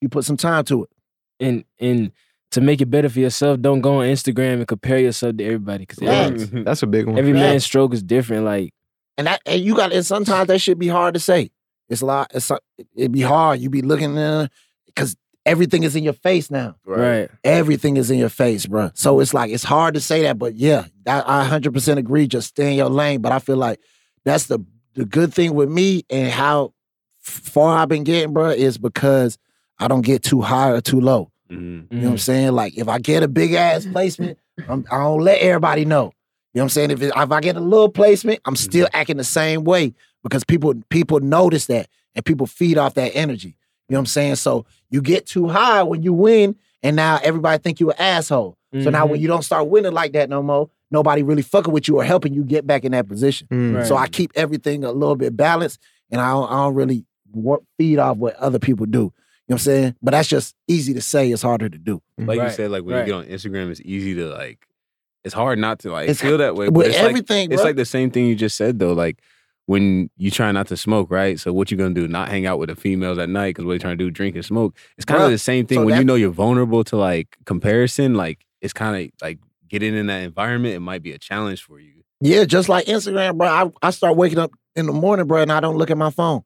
You 0.00 0.08
put 0.08 0.24
some 0.24 0.36
time 0.36 0.64
to 0.66 0.84
it. 0.84 0.90
and 1.40 1.64
and 1.80 2.12
to 2.52 2.60
make 2.60 2.80
it 2.80 2.86
better 2.86 3.08
for 3.08 3.18
yourself, 3.18 3.60
don't 3.60 3.80
go 3.80 4.00
on 4.00 4.06
Instagram 4.06 4.54
and 4.58 4.68
compare 4.68 4.98
yourself 5.00 5.36
to 5.38 5.44
everybody 5.44 5.78
because 5.86 5.98
Facts. 5.98 6.42
every, 6.42 6.60
Mhm. 6.60 6.64
That's 6.64 6.82
a 6.84 6.86
big 6.86 7.06
one. 7.06 7.18
every 7.18 7.32
Facts. 7.32 7.40
man's 7.40 7.64
stroke 7.64 7.92
is 7.94 8.02
different. 8.02 8.44
Like 8.44 8.72
And 9.18 9.26
that 9.26 9.40
and 9.46 9.60
you 9.60 9.74
got 9.74 9.92
and 9.92 10.04
sometimes 10.06 10.46
that 10.48 10.60
should 10.60 10.78
be 10.78 10.88
hard 10.88 11.14
to 11.14 11.20
say. 11.20 11.50
It's 11.88 12.00
a 12.02 12.06
lot, 12.06 12.30
it's 12.34 12.50
it'd 12.96 13.10
be 13.12 13.22
hard. 13.22 13.58
You 13.60 13.70
be 13.70 13.82
looking 13.82 14.16
uh 14.18 14.46
because 14.86 15.16
everything 15.46 15.82
is 15.82 15.94
in 15.96 16.04
your 16.04 16.12
face 16.14 16.50
now. 16.50 16.76
right, 16.86 17.28
Everything 17.44 17.96
is 17.96 18.10
in 18.10 18.18
your 18.18 18.28
face, 18.28 18.66
bruh. 18.66 18.90
So 18.96 19.20
it's 19.20 19.34
like 19.34 19.50
it's 19.50 19.64
hard 19.64 19.94
to 19.94 20.00
say 20.00 20.22
that, 20.22 20.38
but 20.38 20.54
yeah, 20.54 20.86
that, 21.04 21.28
I 21.28 21.46
100% 21.48 21.96
agree. 21.98 22.26
Just 22.26 22.48
stay 22.48 22.70
in 22.72 22.76
your 22.78 22.88
lane. 22.88 23.20
But 23.20 23.32
I 23.32 23.38
feel 23.38 23.56
like 23.56 23.80
that's 24.24 24.46
the 24.46 24.58
the 24.94 25.04
good 25.04 25.34
thing 25.34 25.54
with 25.54 25.68
me 25.68 26.04
and 26.08 26.30
how 26.30 26.72
far 27.18 27.78
I've 27.78 27.88
been 27.88 28.04
getting, 28.04 28.32
bruh, 28.34 28.54
is 28.54 28.78
because 28.78 29.38
I 29.78 29.88
don't 29.88 30.02
get 30.02 30.22
too 30.22 30.40
high 30.40 30.70
or 30.70 30.80
too 30.80 31.00
low. 31.00 31.30
Mhm. 31.50 31.56
You 31.56 31.56
know 31.58 31.86
Mm. 31.90 32.02
what 32.04 32.10
I'm 32.12 32.18
saying? 32.18 32.52
Like 32.52 32.76
if 32.78 32.88
I 32.88 32.98
get 32.98 33.22
a 33.22 33.28
big 33.28 33.52
ass 33.54 33.86
placement, 33.86 34.38
I'm, 34.68 34.84
I 34.90 34.98
don't 34.98 35.20
let 35.20 35.40
everybody 35.40 35.84
know. 35.84 36.12
You 36.52 36.60
know 36.60 36.62
what 36.62 36.62
I'm 36.62 36.68
saying? 36.68 36.90
If, 36.92 37.02
it, 37.02 37.12
if 37.16 37.32
I 37.32 37.40
get 37.40 37.56
a 37.56 37.60
little 37.60 37.88
placement, 37.88 38.38
I'm 38.44 38.54
still 38.54 38.86
acting 38.92 39.16
the 39.16 39.24
same 39.24 39.64
way 39.64 39.94
because 40.22 40.44
people 40.44 40.74
people 40.90 41.18
notice 41.20 41.66
that 41.66 41.88
and 42.14 42.24
people 42.24 42.46
feed 42.46 42.78
off 42.78 42.94
that 42.94 43.16
energy. 43.16 43.56
You 43.88 43.94
know 43.94 43.98
what 43.98 44.00
I'm 44.00 44.06
saying? 44.06 44.36
So 44.36 44.66
you 44.90 45.02
get 45.02 45.26
too 45.26 45.48
high 45.48 45.82
when 45.82 46.02
you 46.02 46.12
win, 46.12 46.56
and 46.82 46.96
now 46.96 47.18
everybody 47.22 47.62
think 47.62 47.80
you 47.80 47.90
an 47.90 47.96
asshole. 47.98 48.56
So 48.82 48.90
now 48.90 49.06
when 49.06 49.20
you 49.20 49.28
don't 49.28 49.44
start 49.44 49.68
winning 49.68 49.92
like 49.92 50.14
that 50.14 50.28
no 50.28 50.42
more, 50.42 50.68
nobody 50.90 51.22
really 51.22 51.42
fucking 51.42 51.72
with 51.72 51.86
you 51.86 51.96
or 51.98 52.02
helping 52.04 52.34
you 52.34 52.42
get 52.42 52.66
back 52.66 52.84
in 52.84 52.90
that 52.90 53.06
position. 53.06 53.46
Mm. 53.48 53.76
Right. 53.76 53.86
So 53.86 53.96
I 53.96 54.08
keep 54.08 54.32
everything 54.34 54.82
a 54.82 54.90
little 54.90 55.14
bit 55.14 55.36
balanced, 55.36 55.78
and 56.10 56.20
I 56.20 56.30
don't, 56.30 56.50
I 56.50 56.56
don't 56.56 56.74
really 56.74 57.04
work, 57.32 57.62
feed 57.78 58.00
off 58.00 58.16
what 58.16 58.34
other 58.34 58.58
people 58.58 58.86
do. 58.86 58.98
You 58.98 59.02
know 59.02 59.10
what 59.46 59.54
I'm 59.54 59.58
saying? 59.58 59.94
But 60.02 60.10
that's 60.10 60.28
just 60.28 60.56
easy 60.66 60.92
to 60.94 61.00
say. 61.00 61.30
It's 61.30 61.42
harder 61.42 61.68
to 61.68 61.78
do. 61.78 62.02
Like 62.18 62.40
you 62.40 62.50
said, 62.50 62.72
like 62.72 62.82
when 62.82 62.96
right. 62.96 63.06
you 63.06 63.12
get 63.12 63.14
on 63.14 63.26
Instagram, 63.26 63.70
it's 63.70 63.80
easy 63.84 64.14
to 64.16 64.26
like. 64.26 64.66
It's 65.22 65.34
hard 65.34 65.58
not 65.58 65.78
to 65.80 65.92
like 65.92 66.04
It's- 66.08 66.20
feel 66.20 66.38
that 66.38 66.56
way. 66.56 66.66
But 66.66 66.74
With 66.74 66.86
it's 66.88 66.96
like 66.96 67.08
everything, 67.08 67.52
it's 67.52 67.62
like 67.62 67.76
the 67.76 67.84
same 67.84 68.10
thing 68.10 68.26
you 68.26 68.34
just 68.34 68.56
said 68.56 68.78
though. 68.78 68.92
Like 68.92 69.22
when 69.66 70.10
you 70.16 70.30
try 70.30 70.52
not 70.52 70.66
to 70.68 70.76
smoke, 70.76 71.10
right? 71.10 71.38
So 71.40 71.52
what 71.52 71.70
you 71.70 71.76
gonna 71.76 71.94
do? 71.94 72.06
Not 72.06 72.28
hang 72.28 72.46
out 72.46 72.58
with 72.58 72.68
the 72.68 72.76
females 72.76 73.18
at 73.18 73.28
night 73.28 73.50
because 73.50 73.64
what 73.64 73.72
you 73.74 73.78
trying 73.78 73.96
to 73.98 74.04
do, 74.04 74.10
drink 74.10 74.36
and 74.36 74.44
smoke. 74.44 74.76
It's 74.98 75.04
kind 75.04 75.22
of 75.22 75.30
the 75.30 75.38
same 75.38 75.66
thing 75.66 75.78
so 75.78 75.84
when 75.86 75.96
you 75.98 76.04
know 76.04 76.14
you're 76.16 76.30
vulnerable 76.30 76.84
to 76.84 76.96
like 76.96 77.36
comparison. 77.46 78.14
Like 78.14 78.44
it's 78.60 78.72
kind 78.72 79.04
of 79.06 79.10
like 79.22 79.38
getting 79.68 79.94
in 79.96 80.06
that 80.08 80.22
environment. 80.22 80.74
It 80.74 80.80
might 80.80 81.02
be 81.02 81.12
a 81.12 81.18
challenge 81.18 81.62
for 81.62 81.80
you. 81.80 82.02
Yeah, 82.20 82.44
just 82.44 82.68
like 82.68 82.86
Instagram, 82.86 83.36
bro. 83.38 83.48
I, 83.48 83.70
I 83.82 83.90
start 83.90 84.16
waking 84.16 84.38
up 84.38 84.52
in 84.76 84.86
the 84.86 84.92
morning, 84.92 85.26
bro, 85.26 85.42
and 85.42 85.52
I 85.52 85.60
don't 85.60 85.76
look 85.76 85.90
at 85.90 85.98
my 85.98 86.10
phone 86.10 86.42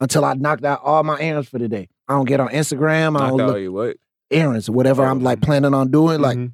until 0.00 0.24
I 0.24 0.34
knocked 0.34 0.64
out 0.64 0.80
all 0.82 1.02
my 1.04 1.18
errands 1.20 1.48
for 1.48 1.58
the 1.58 1.68
day. 1.68 1.88
I 2.08 2.14
don't 2.14 2.26
get 2.26 2.40
on 2.40 2.48
Instagram. 2.48 3.18
I 3.20 3.28
don't 3.28 3.36
look 3.38 3.58
your 3.58 3.72
what? 3.72 3.96
errands, 4.30 4.68
whatever 4.68 5.04
I'm 5.04 5.22
like 5.22 5.38
Oh. 5.42 5.46
planning 5.46 5.72
on 5.74 5.90
doing. 5.90 6.20
Like 6.20 6.36
Mhm. 6.38 6.52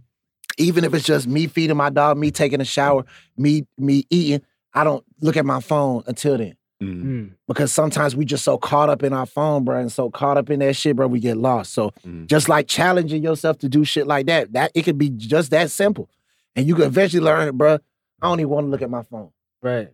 even 0.59 0.85
if 0.85 0.95
it's 0.95 1.05
just 1.05 1.27
me 1.27 1.47
feeding 1.47 1.77
my 1.77 1.91
dog, 1.91 2.19
me 2.19 2.31
taking 2.31 2.61
a 2.61 2.65
shower, 2.65 3.05
me 3.37 3.67
me 3.79 4.05
eating, 4.11 4.43
I 4.75 4.85
don't 4.85 5.05
look 5.21 5.37
at 5.37 5.45
my 5.45 5.61
phone 5.61 6.03
until 6.07 6.39
then. 6.39 6.57
Mhm. 6.83 7.03
Mm. 7.05 7.31
Because 7.47 7.73
sometimes 7.73 8.17
we 8.17 8.25
just 8.25 8.43
so 8.45 8.59
caught 8.59 8.89
up 8.89 9.03
in 9.05 9.13
our 9.13 9.27
phone, 9.27 9.65
bro, 9.65 9.79
and 9.79 9.93
so 9.93 10.11
caught 10.11 10.37
up 10.37 10.51
in 10.51 10.59
that 10.61 10.75
shit, 10.75 10.97
bro, 10.97 11.07
we 11.07 11.21
get 11.21 11.37
lost. 11.37 11.73
So 11.75 11.91
Mhm. 12.05 12.27
just 12.27 12.49
like 12.49 12.67
challenging 12.67 13.23
yourself 13.23 13.59
to 13.59 13.69
do 13.69 13.85
shit 13.85 14.07
like 14.07 14.27
that, 14.27 14.53
that 14.55 14.73
it 14.75 14.83
could 14.83 14.99
be 14.99 15.09
just 15.11 15.51
that 15.53 15.71
simple. 15.71 16.09
And 16.57 16.67
you 16.67 16.75
could 16.75 16.87
eventually 16.87 17.23
learn, 17.23 17.49
it, 17.49 17.53
bro. 17.57 17.75
I 18.21 18.29
don't 18.29 18.41
even 18.41 18.51
want 18.51 18.67
to 18.67 18.71
look 18.71 18.83
at 18.83 18.91
my 18.91 19.03
phone. 19.03 19.31
right. 19.63 19.91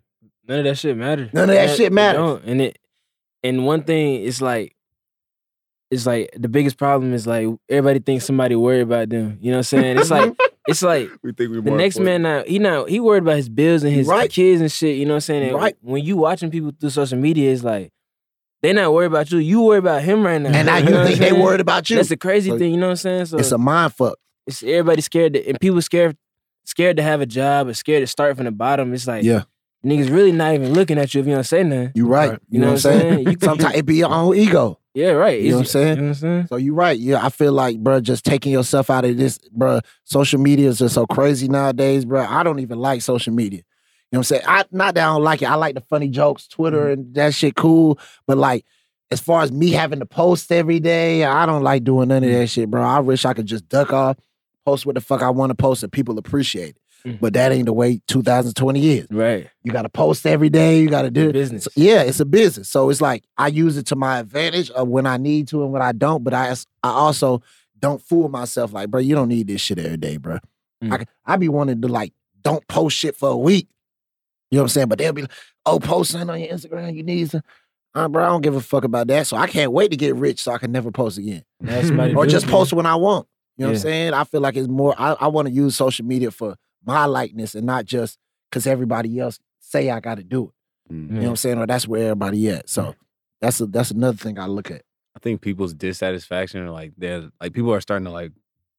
None 0.47 0.61
of 0.61 0.65
that 0.65 0.79
shit 0.79 0.97
matters. 0.97 1.29
None 1.35 1.51
of 1.51 1.55
that 1.55 1.69
It- 1.71 1.77
shit 1.77 1.93
matters. 1.93 2.19
don't. 2.21 2.45
And 2.47 2.61
it 2.63 2.79
and 3.45 3.67
one 3.67 3.83
thing 3.83 4.23
is 4.23 4.41
like 4.41 4.75
it's 5.91 6.07
like 6.07 6.31
the 6.37 6.49
biggest 6.49 6.79
problem 6.79 7.13
is 7.13 7.27
like 7.27 7.47
everybody 7.69 7.99
thinks 7.99 8.25
somebody 8.25 8.55
worried 8.57 8.81
about 8.81 9.11
them. 9.11 9.37
You 9.43 9.51
know 9.51 9.59
what 9.59 9.73
I'm 9.73 9.79
saying? 9.81 9.99
It's 9.99 10.11
like 10.11 10.33
it's 10.69 10.83
like 10.83 11.11
We 11.23 11.33
think 11.33 11.51
we 11.51 11.61
the 11.61 11.71
next 11.71 11.99
man 11.99 12.23
now 12.23 12.45
he 12.47 12.59
not 12.59 12.89
he 12.89 13.01
worried 13.01 13.23
about 13.23 13.37
his 13.37 13.49
bills 13.49 13.83
and 13.83 13.93
his 13.93 14.07
Right. 14.07 14.31
kids 14.31 14.61
and 14.61 14.71
shit. 14.71 14.97
You 14.97 15.05
know 15.07 15.13
what 15.13 15.17
I'm 15.17 15.21
saying? 15.23 15.49
And 15.49 15.57
Right. 15.57 15.77
When 15.81 16.05
you 16.05 16.17
watching 16.17 16.51
people 16.51 16.73
through 16.79 16.91
social 16.91 17.19
media, 17.19 17.53
it's 17.53 17.65
like 17.65 17.93
they 18.63 18.73
not 18.73 18.93
worried 18.93 19.07
about 19.07 19.31
you. 19.31 19.39
You 19.39 19.63
worry 19.63 19.79
about 19.79 20.03
him 20.03 20.25
right 20.25 20.41
now. 20.41 20.51
And 20.51 20.67
now 20.67 20.77
you 20.79 20.91
know 20.91 20.99
what 20.99 21.07
think 21.09 21.21
they 21.21 21.33
worried 21.33 21.61
about 21.61 21.89
you. 21.91 21.97
That's 21.97 22.09
the 22.09 22.17
crazy 22.17 22.51
So 22.51 22.59
thing. 22.59 22.73
You 22.73 22.77
know 22.79 22.87
what 22.87 22.91
I'm 22.93 22.97
saying? 22.97 23.27
So 23.27 23.39
it's 23.39 23.53
a 23.53 23.59
mind 23.59 23.95
fuck. 23.95 24.19
it's 24.47 24.63
everybody 24.63 25.01
scared 25.01 25.35
to, 25.35 25.49
and 25.49 25.61
people 25.61 25.81
scared 25.83 26.17
scared 26.65 26.97
to 26.99 27.03
have 27.03 27.21
a 27.21 27.27
job 27.27 27.69
or 27.69 27.75
scared 27.75 28.03
to 28.03 28.07
start 28.07 28.37
from 28.37 28.45
the 28.47 28.51
bottom. 28.53 28.93
It's 28.93 29.07
like 29.07 29.25
Yeah. 29.25 29.45
niggas 29.87 30.11
really 30.13 30.33
not 30.33 30.55
even 30.55 30.75
looking 30.75 30.99
at 30.99 31.15
you 31.15 31.21
if 31.21 31.27
you 31.27 31.35
don't 31.35 31.45
say 31.45 31.63
nothing. 31.63 31.93
You 31.95 32.07
right. 32.07 32.31
Right. 32.31 32.39
You, 32.51 32.59
know, 32.59 32.67
what 32.67 32.73
I'm 32.73 32.79
saying? 32.79 33.19
You- 33.29 33.37
Sometimes 33.41 33.75
it 33.77 33.87
be 33.87 33.97
your 33.97 34.11
own 34.13 34.37
ego. 34.37 34.79
Yeah, 34.99 35.11
right. 35.11 35.41
You 35.41 35.51
know 35.51 35.57
what 35.59 35.61
I'm 35.61 35.67
saying? 35.67 35.89
You 35.89 35.95
know 35.95 36.03
what 36.03 36.09
I'm 36.09 36.15
saying? 36.15 36.47
So 36.49 36.57
you're 36.57 36.75
right. 36.75 36.99
Yeah, 36.99 37.25
I 37.25 37.29
feel 37.29 37.53
like, 37.53 37.79
bro, 37.79 38.01
just 38.01 38.25
taking 38.25 38.51
yourself 38.51 38.91
out 38.91 39.05
of 39.05 39.17
this, 39.17 39.39
bro. 39.53 39.79
Social 40.03 40.41
media 40.41 40.69
is 40.69 40.81
just 40.81 40.97
so 40.97 41.07
crazy 41.07 41.47
nowadays, 41.47 42.05
bro. 42.05 42.27
I 42.27 42.43
don't 42.43 42.59
even 42.59 42.81
like 42.81 43.03
social 43.03 43.33
media. 43.33 43.59
You 43.59 43.63
know 44.11 44.19
what 44.19 44.19
I'm 44.19 44.25
saying? 44.25 44.43
I 44.45 44.65
not 44.73 44.97
that 44.97 45.05
I 45.05 45.13
don't 45.13 45.23
like 45.23 45.41
it. 45.43 45.45
I 45.45 45.55
like 45.55 45.77
the 45.77 45.83
funny 45.83 46.09
jokes, 46.09 46.49
Twitter, 46.49 46.87
mm-hmm. 46.87 46.93
and 47.01 47.15
that 47.15 47.33
shit 47.33 47.55
cool. 47.55 48.01
But 48.27 48.39
like, 48.39 48.65
as 49.13 49.21
far 49.21 49.43
as 49.43 49.53
me 49.53 49.71
having 49.71 50.01
to 50.01 50.07
post 50.07 50.51
every 50.51 50.81
day, 50.81 51.23
I 51.23 51.47
don't 51.47 51.63
like 51.63 51.85
doing 51.85 52.09
none 52.09 52.25
of 52.25 52.31
mm-hmm. 52.31 52.41
that 52.41 52.49
shit, 52.49 52.69
bro. 52.69 52.83
I 52.83 52.99
wish 52.99 53.25
I 53.25 53.35
could 53.35 53.47
just 53.47 53.69
duck 53.69 53.93
off, 53.93 54.17
post 54.67 54.85
what 54.85 54.97
the 54.97 55.01
fuck 55.01 55.23
I 55.23 55.31
want 55.31 55.51
to 55.51 55.55
post, 55.55 55.85
and 55.85 55.93
people 55.93 56.19
appreciate 56.19 56.71
it. 56.71 56.83
Mhm. 57.05 57.21
But 57.21 57.33
that 57.35 57.53
ain't 57.53 57.67
the 57.67 57.73
way 57.73 58.01
2020 58.09 58.91
is. 58.99 59.07
Right. 59.11 59.49
You 59.63 59.73
got 59.73 59.83
to 59.83 59.89
post 59.89 60.27
every 60.27 60.49
day. 60.51 60.81
You 60.81 60.89
got 60.89 61.03
to 61.03 61.11
do 61.11 61.33
Business. 61.33 61.65
so- 61.65 61.71
yeah, 61.77 62.03
it's 62.03 62.21
a 62.21 62.25
business. 62.25 62.69
So 62.69 62.91
it's 62.91 63.01
like 63.01 63.25
I 63.37 63.49
use 63.49 63.77
it 63.77 63.87
to 63.87 63.97
my 63.97 64.19
advantage 64.19 64.71
of 64.71 64.89
when 64.89 65.07
I 65.07 65.17
need 65.17 65.49
to 65.49 65.63
and 65.63 65.73
when 65.73 65.83
I 65.83 65.93
don't. 65.93 66.25
But 66.25 66.35
I, 66.35 66.51
I 66.83 66.91
also 66.91 67.43
don't 67.79 68.03
fool 68.03 68.29
myself 68.29 68.73
like, 68.73 68.91
bro, 68.91 69.01
you 69.01 69.15
don't 69.15 69.29
need 69.29 69.47
this 69.47 69.61
shit 69.61 69.79
every 69.79 69.97
day, 69.97 70.17
bro. 70.17 70.39
Mm. 70.83 70.93
I, 71.01 71.07
I 71.35 71.37
be 71.37 71.49
wanting 71.49 71.81
to 71.83 71.89
like, 71.89 72.13
don't 72.43 72.67
post 72.69 72.97
shit 72.97 73.15
for 73.17 73.29
a 73.31 73.37
week. 73.37 73.69
You 74.51 74.57
know 74.57 74.63
what 74.63 74.65
I'm 74.65 74.69
saying? 74.71 74.89
But 74.89 74.99
they'll 74.99 75.13
be 75.13 75.23
like, 75.23 75.33
oh, 75.67 75.79
post 75.79 76.13
something 76.13 76.31
on 76.31 76.41
your 76.41 76.49
Instagram. 76.49 76.95
You 76.97 77.03
need 77.03 77.31
to. 77.31 77.43
Uh, 77.95 78.09
bro, 78.09 78.25
I 78.25 78.29
don't 78.29 78.43
give 78.43 78.55
a 78.55 78.61
fuck 78.61 78.85
about 78.85 79.07
that. 79.09 79.27
So 79.27 79.37
I 79.37 79.47
can't 79.47 79.73
wait 79.73 79.91
to 79.91 79.97
get 79.97 80.15
rich 80.15 80.43
so 80.43 80.53
I 80.53 80.59
can 80.59 80.73
never 80.73 80.91
post 80.91 81.19
again. 81.19 81.43
Or 82.17 82.27
do 82.27 82.31
just 82.33 82.47
post 82.47 82.73
when 82.73 82.87
I 82.87 82.95
want. 82.97 83.27
You 83.57 83.63
know 83.65 83.71
what 83.71 83.77
I'm 83.79 83.83
saying? 83.83 84.15
I 84.15 84.25
feel 84.25 84.41
like 84.41 84.57
it's 84.57 84.69
more, 84.69 84.95
I, 84.97 85.15
I 85.15 85.27
want 85.29 85.49
to 85.49 85.53
use 85.55 85.75
social 85.75 86.05
media 86.07 86.31
for 86.31 86.55
my 86.89 87.05
likeness 87.05 87.55
and 87.55 87.67
not 87.67 87.85
just 87.85 88.19
because 88.51 88.67
everybody 88.67 89.19
else 89.21 89.39
say 89.61 89.91
I 89.91 90.01
got 90.01 90.17
to 90.17 90.25
do 90.25 90.45
it. 90.89 90.93
Mhm. 90.95 91.09
You 91.09 91.15
know 91.17 91.21
what 91.23 91.29
I'm 91.31 91.37
saying? 91.37 91.59
Or 91.59 91.67
that's 91.67 91.87
where 91.87 92.03
everybody 92.05 92.49
at. 92.49 92.69
So 92.69 92.95
that's 93.43 93.61
a, 93.61 93.67
that's 93.67 93.91
another 93.91 94.17
thing 94.17 94.39
I 94.39 94.47
look 94.47 94.71
at. 94.71 94.83
I 95.15 95.19
think 95.21 95.41
people's 95.43 95.75
dissatisfaction 95.75 96.63
or 96.63 96.71
like 96.71 96.93
they're 96.97 97.29
like 97.41 97.53
people 97.53 97.73
are 97.75 97.81
starting 97.83 98.07
to 98.07 98.11
like 98.11 98.33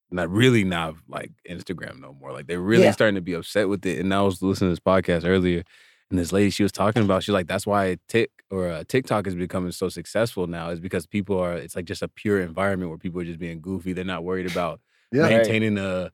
not 0.10 0.28
really 0.30 0.64
not 0.64 0.96
like 1.08 1.32
Instagram 1.48 2.00
no 2.02 2.14
more. 2.20 2.32
Like 2.34 2.48
they're 2.48 2.60
really 2.60 2.84
Yeah. 2.86 2.92
starting 2.92 3.16
to 3.16 3.22
be 3.22 3.34
upset 3.34 3.70
with 3.70 3.86
it. 3.86 4.00
And 4.00 4.12
I 4.14 4.22
was 4.22 4.42
listening 4.42 4.70
to 4.70 4.72
this 4.72 4.80
podcast 4.80 5.24
earlier, 5.28 5.64
and 6.10 6.18
this 6.18 6.32
lady 6.32 6.50
she 6.50 6.64
was 6.64 6.72
talking 6.72 7.04
about, 7.04 7.22
she's 7.24 7.34
like, 7.34 7.46
that's 7.48 7.68
why 7.68 7.98
Tik 8.08 8.32
or 8.50 8.70
uh, 8.70 8.84
TikTok 8.88 9.28
is 9.28 9.36
becoming 9.36 9.72
so 9.72 9.88
successful 9.90 10.48
now 10.48 10.70
is 10.72 10.80
because 10.80 11.06
people 11.06 11.38
are. 11.40 11.54
It's 11.54 11.76
like 11.76 11.86
just 11.86 12.02
a 12.02 12.08
pure 12.08 12.42
environment 12.42 12.90
where 12.90 12.98
people 12.98 13.22
are 13.22 13.26
just 13.26 13.38
being 13.38 13.62
goofy. 13.62 13.94
They're 13.94 14.04
not 14.16 14.24
worried 14.24 14.50
about 14.50 14.80
Yeah. 15.12 15.30
maintaining 15.30 15.78
a. 15.78 16.12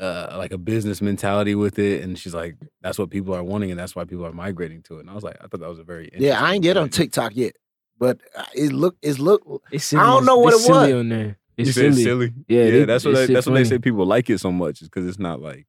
Uh, 0.00 0.34
like 0.38 0.50
a 0.52 0.56
business 0.58 1.02
mentality 1.02 1.54
with 1.54 1.78
it, 1.78 2.02
and 2.02 2.18
she's 2.18 2.32
like, 2.34 2.56
"That's 2.80 2.98
what 2.98 3.10
people 3.10 3.34
are 3.34 3.44
wanting, 3.44 3.70
and 3.70 3.78
that's 3.78 3.94
why 3.94 4.04
people 4.04 4.24
are 4.24 4.32
migrating 4.32 4.82
to 4.84 4.96
it." 4.96 5.00
And 5.00 5.10
I 5.10 5.14
was 5.14 5.22
like, 5.22 5.36
I 5.42 5.46
thought 5.46 5.60
that 5.60 5.68
was 5.68 5.78
a 5.78 5.84
very 5.84 6.08
Yeah, 6.16 6.42
I 6.42 6.54
ain't 6.54 6.62
get 6.62 6.78
on 6.78 6.88
TikTok 6.88 7.36
yet, 7.36 7.54
but 7.98 8.18
uh, 8.34 8.44
it 8.54 8.72
look 8.72 8.96
it's 9.02 9.18
look. 9.18 9.42
It's 9.70 9.84
silly. 9.84 10.02
I 10.02 10.06
don't 10.06 10.24
know 10.24 10.38
what 10.38 10.54
it's 10.54 10.62
it 10.62 10.66
silly 10.66 10.92
was. 10.94 11.00
on 11.00 11.08
there. 11.10 11.36
It's 11.58 11.74
silly. 11.74 12.02
silly. 12.02 12.32
Yeah, 12.48 12.62
Yeah, 12.64 12.70
they- 12.70 12.84
that's 12.86 13.04
what 13.04 13.14
they, 13.14 13.26
shit 13.26 13.34
that's 13.34 13.46
what 13.46 13.54
they 13.56 13.64
say. 13.64 13.78
People 13.78 14.06
like 14.06 14.30
it 14.30 14.38
so 14.38 14.50
much 14.50 14.80
is 14.80 14.88
because 14.88 15.06
it's 15.06 15.18
not 15.18 15.42
like 15.42 15.66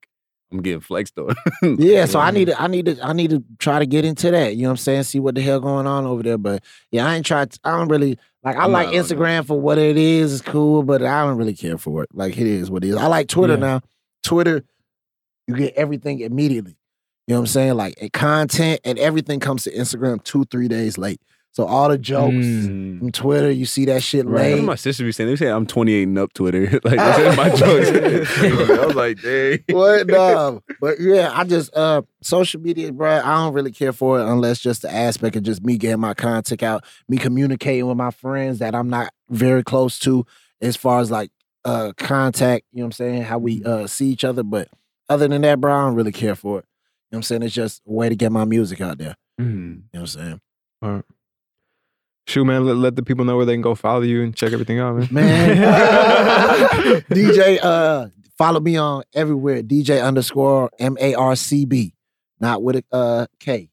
I'm 0.49 0.61
getting 0.61 0.79
flexed 0.79 1.17
on. 1.17 1.35
Yeah, 1.77 2.05
so 2.05 2.19
I 2.19 2.31
need 2.31 2.45
to 2.45 2.61
I 2.61 2.67
need 2.67 2.85
to 2.85 3.05
I 3.05 3.11
need 3.11 3.31
to 3.31 3.43
try 3.59 3.79
to 3.79 3.85
get 3.85 4.05
into 4.05 4.31
that. 4.31 4.55
You 4.55 4.61
know 4.63 4.69
what 4.69 4.71
I'm 4.71 4.77
saying? 4.77 5.03
See 5.03 5.19
what 5.19 5.35
the 5.35 5.41
hell 5.41 5.59
going 5.59 5.87
on 5.87 6.05
over 6.05 6.23
there. 6.23 6.37
But 6.37 6.63
yeah, 6.91 7.05
I 7.05 7.15
ain't 7.17 7.25
tried. 7.25 7.53
I 7.65 7.71
don't 7.71 7.89
really 7.89 8.17
like. 8.45 8.55
I 8.55 8.63
I'm 8.63 8.71
like 8.71 8.89
Instagram 8.89 9.45
for 9.45 9.59
what 9.59 9.77
it 9.77 9.97
is. 9.97 10.31
It's 10.33 10.41
cool, 10.41 10.83
but 10.83 11.01
I 11.03 11.25
don't 11.25 11.37
really 11.37 11.53
care 11.55 11.77
for 11.77 12.03
it. 12.03 12.09
Like 12.13 12.37
it 12.37 12.47
is 12.47 12.71
what 12.71 12.85
it 12.85 12.89
is. 12.91 12.95
I 12.95 13.07
like 13.07 13.27
Twitter 13.27 13.53
Yeah. 13.55 13.59
now. 13.59 13.81
Twitter, 14.23 14.63
you 15.47 15.55
get 15.55 15.73
everything 15.75 16.19
immediately. 16.19 16.77
You 17.27 17.35
know 17.35 17.39
what 17.41 17.43
I'm 17.43 17.47
saying? 17.47 17.73
Like 17.75 17.95
content 18.13 18.81
and 18.83 18.97
everything 18.99 19.39
comes 19.39 19.63
to 19.63 19.71
Instagram 19.71 20.23
two 20.23 20.45
three 20.45 20.67
days 20.67 20.97
late. 20.97 21.21
So 21.53 21.65
all 21.65 21.89
the 21.89 21.97
jokes 21.97 22.33
Mm. 22.33 22.99
from 22.99 23.11
Twitter, 23.11 23.51
you 23.51 23.65
see 23.65 23.83
that 23.85 24.01
shit 24.01 24.25
Right. 24.25 24.41
Late. 24.53 24.55
what 24.55 24.63
my 24.63 24.75
sister 24.75 25.03
be 25.03 25.11
saying. 25.11 25.29
They 25.29 25.35
say 25.35 25.47
I'm 25.49 25.65
28 25.65 26.03
and 26.07 26.17
up 26.17 26.31
Twitter. 26.33 26.79
like 26.83 26.95
that's 26.97 27.35
my 27.37 27.49
jokes. 27.49 27.89
I 28.71 28.85
was 28.85 28.95
like, 28.95 29.21
dang. 29.21 29.59
what 29.69 30.07
no 30.07 30.61
but 30.79 30.99
yeah 30.99 31.29
i 31.33 31.43
just 31.43 31.75
uh 31.75 32.01
social 32.21 32.61
media 32.61 32.91
bro 32.93 33.17
i 33.23 33.35
don't 33.35 33.53
really 33.53 33.71
care 33.71 33.91
for 33.93 34.19
it 34.19 34.25
unless 34.25 34.59
just 34.59 34.81
the 34.83 34.91
aspect 34.93 35.35
of 35.35 35.43
just 35.43 35.63
me 35.63 35.77
getting 35.77 35.99
my 35.99 36.13
content 36.13 36.63
out 36.63 36.83
me 37.09 37.17
communicating 37.17 37.85
with 37.85 37.97
my 37.97 38.11
friends 38.11 38.59
that 38.59 38.73
i'm 38.73 38.89
not 38.89 39.11
very 39.29 39.63
close 39.63 39.99
to 39.99 40.25
as 40.61 40.75
far 40.77 40.99
as 41.01 41.11
like 41.11 41.31
uh 41.65 41.91
contact 41.97 42.65
you 42.71 42.79
know 42.79 42.85
what 42.85 42.87
i'm 42.87 42.91
saying 42.93 43.21
how 43.21 43.37
we 43.37 43.63
uh 43.63 43.85
see 43.87 44.07
each 44.07 44.23
other 44.23 44.43
but 44.43 44.67
other 45.09 45.27
than 45.27 45.41
that 45.41 45.59
bro 45.61 45.73
i 45.73 45.85
don't 45.85 45.95
really 45.95 46.11
care 46.11 46.35
for 46.35 46.59
it. 46.59 46.65
You 47.11 47.15
know 47.15 47.17
what 47.17 47.19
i'm 47.19 47.23
saying? 47.23 47.43
It's 47.43 47.53
just 47.53 47.81
a 47.87 47.91
way 47.91 48.09
to 48.09 48.15
get 48.15 48.31
my 48.31 48.45
music 48.45 48.81
out 48.81 48.97
there. 48.97 49.15
Mm. 49.39 49.45
you 49.47 49.55
know 49.55 49.81
what 49.91 49.99
i'm 50.01 50.07
saying? 50.07 50.41
All 50.81 50.91
right. 50.91 51.05
Shoot, 52.27 52.45
man, 52.45 52.65
let, 52.65 52.77
let 52.77 52.95
the 52.95 53.03
people 53.03 53.25
know 53.25 53.35
where 53.35 53.45
they 53.45 53.53
can 53.53 53.61
go 53.61 53.75
follow 53.75 54.01
you 54.01 54.23
and 54.23 54.35
check 54.35 54.53
everything 54.53 54.79
out, 54.79 54.95
man. 54.95 55.07
man. 55.11 55.57
Dj 57.11 57.59
uh 57.61 58.07
follow 58.37 58.59
me 58.59 58.77
on 58.77 59.03
everywhere. 59.13 59.61
Dj 59.63 60.03
underscore 60.03 60.69
m-a-r-c-b 60.79 61.93
not 62.41 62.63
with 62.63 62.77
a 62.77 62.83
uh 62.91 63.27
k. 63.39 63.69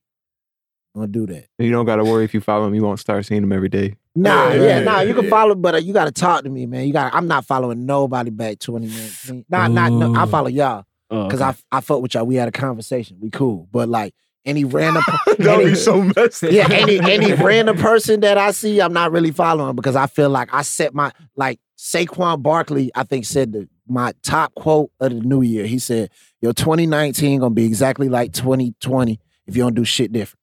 I'm 0.94 1.02
gonna 1.02 1.12
do 1.12 1.27
that. 1.27 1.47
You 1.59 1.70
don't 1.70 1.86
got 1.86 1.97
to 1.97 2.05
worry 2.05 2.24
if 2.24 2.35
you 2.35 2.40
follow 2.40 2.66
him, 2.66 2.74
you 2.74 2.82
won't 2.82 3.01
start 3.01 3.24
seeing 3.24 3.43
him 3.43 3.52
every 3.52 3.69
day. 3.69 3.97
Nah, 4.22 4.50
Yeah, 4.52 4.80
nah. 4.80 5.00
You 5.00 5.14
can 5.14 5.28
follow, 5.30 5.54
but 5.54 5.74
uh, 5.74 5.78
you 5.78 5.92
got 5.92 6.06
to 6.06 6.12
talk 6.12 6.44
to 6.44 6.50
me, 6.50 6.66
man. 6.66 6.86
You 6.86 6.92
got. 6.92 7.10
to 7.10 7.16
I'm 7.16 7.26
not 7.28 7.44
following 7.44 7.86
nobody 7.86 8.30
back 8.30 8.58
2019. 8.58 9.44
Nah, 9.48 9.68
not. 9.68 9.92
No, 9.92 10.14
I 10.14 10.26
follow 10.26 10.48
y'all 10.48 10.84
Oh, 11.10 11.24
because 11.26 11.40
okay. 11.40 11.58
I 11.72 11.78
I 11.78 11.80
fuck 11.80 12.02
with 12.02 12.14
y'all. 12.14 12.26
We 12.26 12.34
had 12.34 12.48
a 12.48 12.52
conversation. 12.52 13.16
We 13.20 13.30
cool, 13.30 13.68
but 13.72 13.88
like 13.88 14.14
any 14.44 14.64
random, 14.64 15.02
That 15.38 15.40
any, 15.60 15.64
be 15.70 15.74
so 15.74 16.02
messy. 16.16 16.48
yeah, 16.50 16.68
any 16.70 16.98
any 17.00 17.32
random 17.42 17.76
person 17.78 18.20
that 18.20 18.36
I 18.38 18.50
see, 18.50 18.80
I'm 18.80 18.92
not 18.92 19.10
really 19.12 19.30
following 19.30 19.74
because 19.76 19.96
I 19.96 20.06
feel 20.06 20.28
like 20.30 20.52
I 20.52 20.62
set 20.62 20.94
my 20.94 21.12
like 21.36 21.60
Saquon 21.78 22.42
Barkley. 22.42 22.90
I 22.94 23.04
think 23.04 23.24
said 23.24 23.52
the 23.52 23.68
my 23.86 24.12
top 24.22 24.54
quote 24.54 24.90
of 25.00 25.10
the 25.10 25.20
new 25.20 25.40
year. 25.40 25.66
He 25.66 25.78
said, 25.78 26.10
"Your 26.42 26.52
2019 26.52 27.40
gonna 27.40 27.54
be 27.54 27.64
exactly 27.64 28.08
like 28.10 28.32
2020 28.34 29.18
if 29.46 29.56
you 29.56 29.62
don't 29.62 29.74
do 29.74 29.84
shit 29.84 30.12
different." 30.12 30.40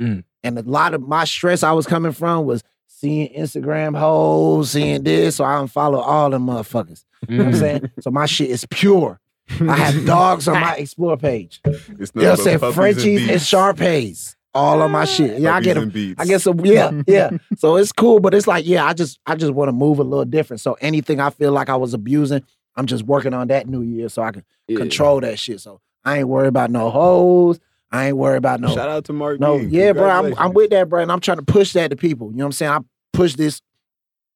Mm. 0.00 0.24
And 0.44 0.58
a 0.58 0.62
lot 0.62 0.94
of 0.94 1.02
my 1.02 1.24
stress 1.24 1.64
I 1.64 1.72
was 1.72 1.86
coming 1.86 2.12
from 2.12 2.44
was 2.46 2.62
seeing 2.98 3.28
Instagram 3.34 3.96
hoes, 3.96 4.70
seeing 4.70 5.02
this, 5.02 5.36
so 5.36 5.44
I 5.44 5.56
don't 5.56 5.68
follow 5.68 5.98
all 6.00 6.30
the 6.30 6.38
motherfuckers. 6.38 7.04
You 7.28 7.36
know 7.36 7.44
what 7.44 7.48
I'm 7.48 7.54
Mm. 7.54 7.58
saying? 7.60 7.90
So 8.00 8.10
my 8.10 8.26
shit 8.26 8.50
is 8.50 8.64
pure. 8.70 9.20
I 9.60 9.76
have 9.76 10.04
dogs 10.06 10.48
on 10.48 10.60
my 10.60 10.76
explore 10.76 11.16
page. 11.16 11.60
It's 11.64 12.12
You 12.14 12.22
know 12.22 12.30
what 12.30 12.38
I'm 12.40 12.44
saying? 12.58 12.72
Frenchies 12.72 13.20
and 13.22 13.28
beats. 13.32 13.44
Shar-Peis. 13.46 14.36
All 14.54 14.80
on 14.80 14.90
my 14.90 15.04
shit. 15.04 15.38
Yeah, 15.40 15.54
I 15.54 15.60
get 15.60 15.74
them. 15.74 15.92
I 16.16 16.24
get 16.24 16.40
some, 16.40 16.58
yeah, 16.64 16.90
yeah. 17.06 17.30
So 17.58 17.76
it's 17.76 17.92
cool, 17.92 18.20
but 18.20 18.32
it's 18.32 18.46
like, 18.46 18.66
yeah, 18.66 18.86
I 18.86 18.94
just 18.94 19.18
I 19.26 19.34
just 19.36 19.52
want 19.52 19.68
to 19.68 19.72
move 19.72 19.98
a 19.98 20.02
little 20.02 20.24
different. 20.24 20.62
So 20.62 20.78
anything 20.80 21.20
I 21.20 21.28
feel 21.28 21.52
like 21.52 21.68
I 21.68 21.76
was 21.76 21.92
abusing, 21.92 22.42
I'm 22.74 22.86
just 22.86 23.04
working 23.04 23.34
on 23.34 23.48
that 23.48 23.68
new 23.68 23.82
year 23.82 24.08
so 24.08 24.22
I 24.22 24.32
can 24.32 24.44
Yeah. 24.66 24.78
control 24.78 25.20
that 25.20 25.38
shit. 25.38 25.60
So 25.60 25.80
I 26.06 26.18
ain't 26.20 26.28
worried 26.28 26.48
about 26.48 26.70
no 26.70 26.88
hoes. 26.88 27.60
I 27.92 28.08
ain't 28.08 28.16
worried 28.16 28.38
about 28.38 28.60
no 28.60 28.74
Shout 28.74 28.88
out 28.88 29.04
to 29.06 29.12
Marc. 29.12 29.38
no, 29.40 29.58
B. 29.58 29.66
yeah, 29.66 29.92
bro. 29.92 30.08
I'm, 30.08 30.34
I'm 30.38 30.52
with 30.52 30.70
that, 30.70 30.88
bro. 30.88 31.02
And 31.02 31.10
I'm 31.12 31.20
trying 31.20 31.38
to 31.38 31.44
push 31.44 31.72
that 31.74 31.90
to 31.90 31.96
people. 31.96 32.30
You 32.30 32.38
know 32.38 32.44
what 32.44 32.48
I'm 32.48 32.52
saying? 32.52 32.72
I 32.72 32.78
push 33.12 33.34
this. 33.34 33.62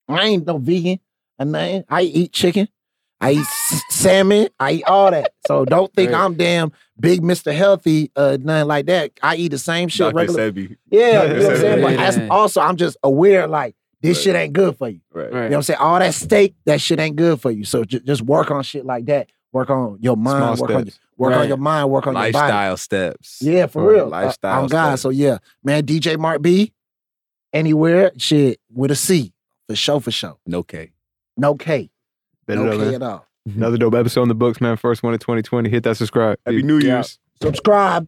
I 0.09 0.25
ain't 0.27 0.47
no 0.47 0.59
vegan 0.59 0.99
or 1.39 1.47
nothing. 1.47 1.85
I 1.89 2.03
eat 2.03 2.33
chicken. 2.33 2.69
I 3.21 3.33
eat 3.33 3.47
salmon. 3.91 4.49
I 4.59 4.73
eat 4.73 4.85
all 4.85 5.11
that. 5.11 5.33
So 5.47 5.65
don't 5.65 5.93
think 5.93 6.13
Right. 6.13 6.21
I'm 6.25 6.35
damn 6.35 6.73
big 6.99 7.23
Mr. 7.23 7.55
Healthy, 7.55 8.11
uh, 8.17 8.39
nothing 8.41 8.69
like 8.69 8.87
that. 8.87 9.13
I 9.23 9.37
eat 9.37 9.49
the 9.49 9.59
same 9.59 9.89
shit 9.89 10.07
Dr. 10.07 10.15
regular. 10.17 10.53
Sebi. 10.53 10.77
Yeah, 10.91 11.25
you 11.25 11.29
know 11.35 11.43
what 11.43 11.53
I'm 11.53 11.61
saying? 11.61 11.83
But 11.83 11.93
Yeah. 11.93 12.11
that's 12.11 12.31
also, 12.31 12.61
I'm 12.61 12.77
just 12.77 12.97
aware, 13.03 13.47
like, 13.47 13.75
this 14.01 14.17
Right. 14.19 14.23
shit 14.23 14.37
ain't 14.37 14.53
good 14.55 14.77
for 14.79 14.89
you. 14.89 15.01
Right. 15.13 15.25
Right. 15.25 15.33
You 15.33 15.35
know 15.35 15.47
what 15.49 15.57
I'm 15.57 15.63
saying? 15.65 15.79
All 15.81 15.99
that 15.99 16.15
steak, 16.15 16.55
that 16.65 16.81
shit 16.81 16.99
ain't 16.99 17.17
good 17.17 17.41
for 17.41 17.51
you. 17.51 17.65
So 17.65 17.85
ju- 17.85 18.01
just 18.01 18.23
work 18.23 18.51
on 18.51 18.63
shit 18.63 18.87
like 18.87 19.05
that. 19.07 19.29
Work 19.53 19.69
on 19.71 19.99
your 20.01 20.17
mind. 20.17 20.57
Small 20.59 20.69
work 20.69 20.77
on 20.77 20.87
your, 20.87 20.95
steps. 21.29 21.37
work 21.37 21.43
on 21.43 21.49
your 21.49 21.57
mind. 21.57 21.91
Work 21.91 22.07
on 22.07 22.15
your 22.15 22.23
body. 22.23 22.33
Lifestyle 22.33 22.77
steps. 22.77 23.39
Yeah, 23.43 23.67
for 23.67 23.83
Or 23.83 23.93
real. 23.93 24.09
Lifestyle 24.09 24.59
Uh, 24.59 24.63
on 24.63 24.69
God. 24.69 24.87
steps. 24.91 25.03
So 25.03 25.11
yeah, 25.11 25.39
man, 25.65 25.85
DJ 25.85 26.19
Marc 26.19 26.43
B, 26.43 26.73
anywhere, 27.53 28.13
shit, 28.17 28.61
with 28.73 28.91
a 28.91 28.97
C. 28.97 29.33
For 29.69 29.77
sure, 29.77 30.01
for 30.01 30.11
sure. 30.11 30.37
No 30.47 30.63
K. 30.63 30.93
No 31.37 31.55
K. 31.55 31.91
Bet 32.47 32.59
No 32.59 32.67
it 32.67 32.71
K 32.73 32.79
man. 32.79 32.95
at 32.95 33.03
all. 33.03 33.27
Another 33.47 33.79
dope 33.79 33.95
episode 33.95 34.23
in 34.23 34.29
the 34.29 34.35
books, 34.35 34.61
man. 34.61 34.77
First 34.77 35.03
one 35.03 35.15
of 35.15 35.21
2020. 35.21 35.69
Hit 35.71 35.83
that 35.85 35.97
subscribe. 35.97 36.39
Happy 36.45 36.59
Peace. 36.59 36.65
New 36.67 36.79
Yeah. 36.79 36.95
Year's. 36.95 37.19
Subscribe. 37.43 38.07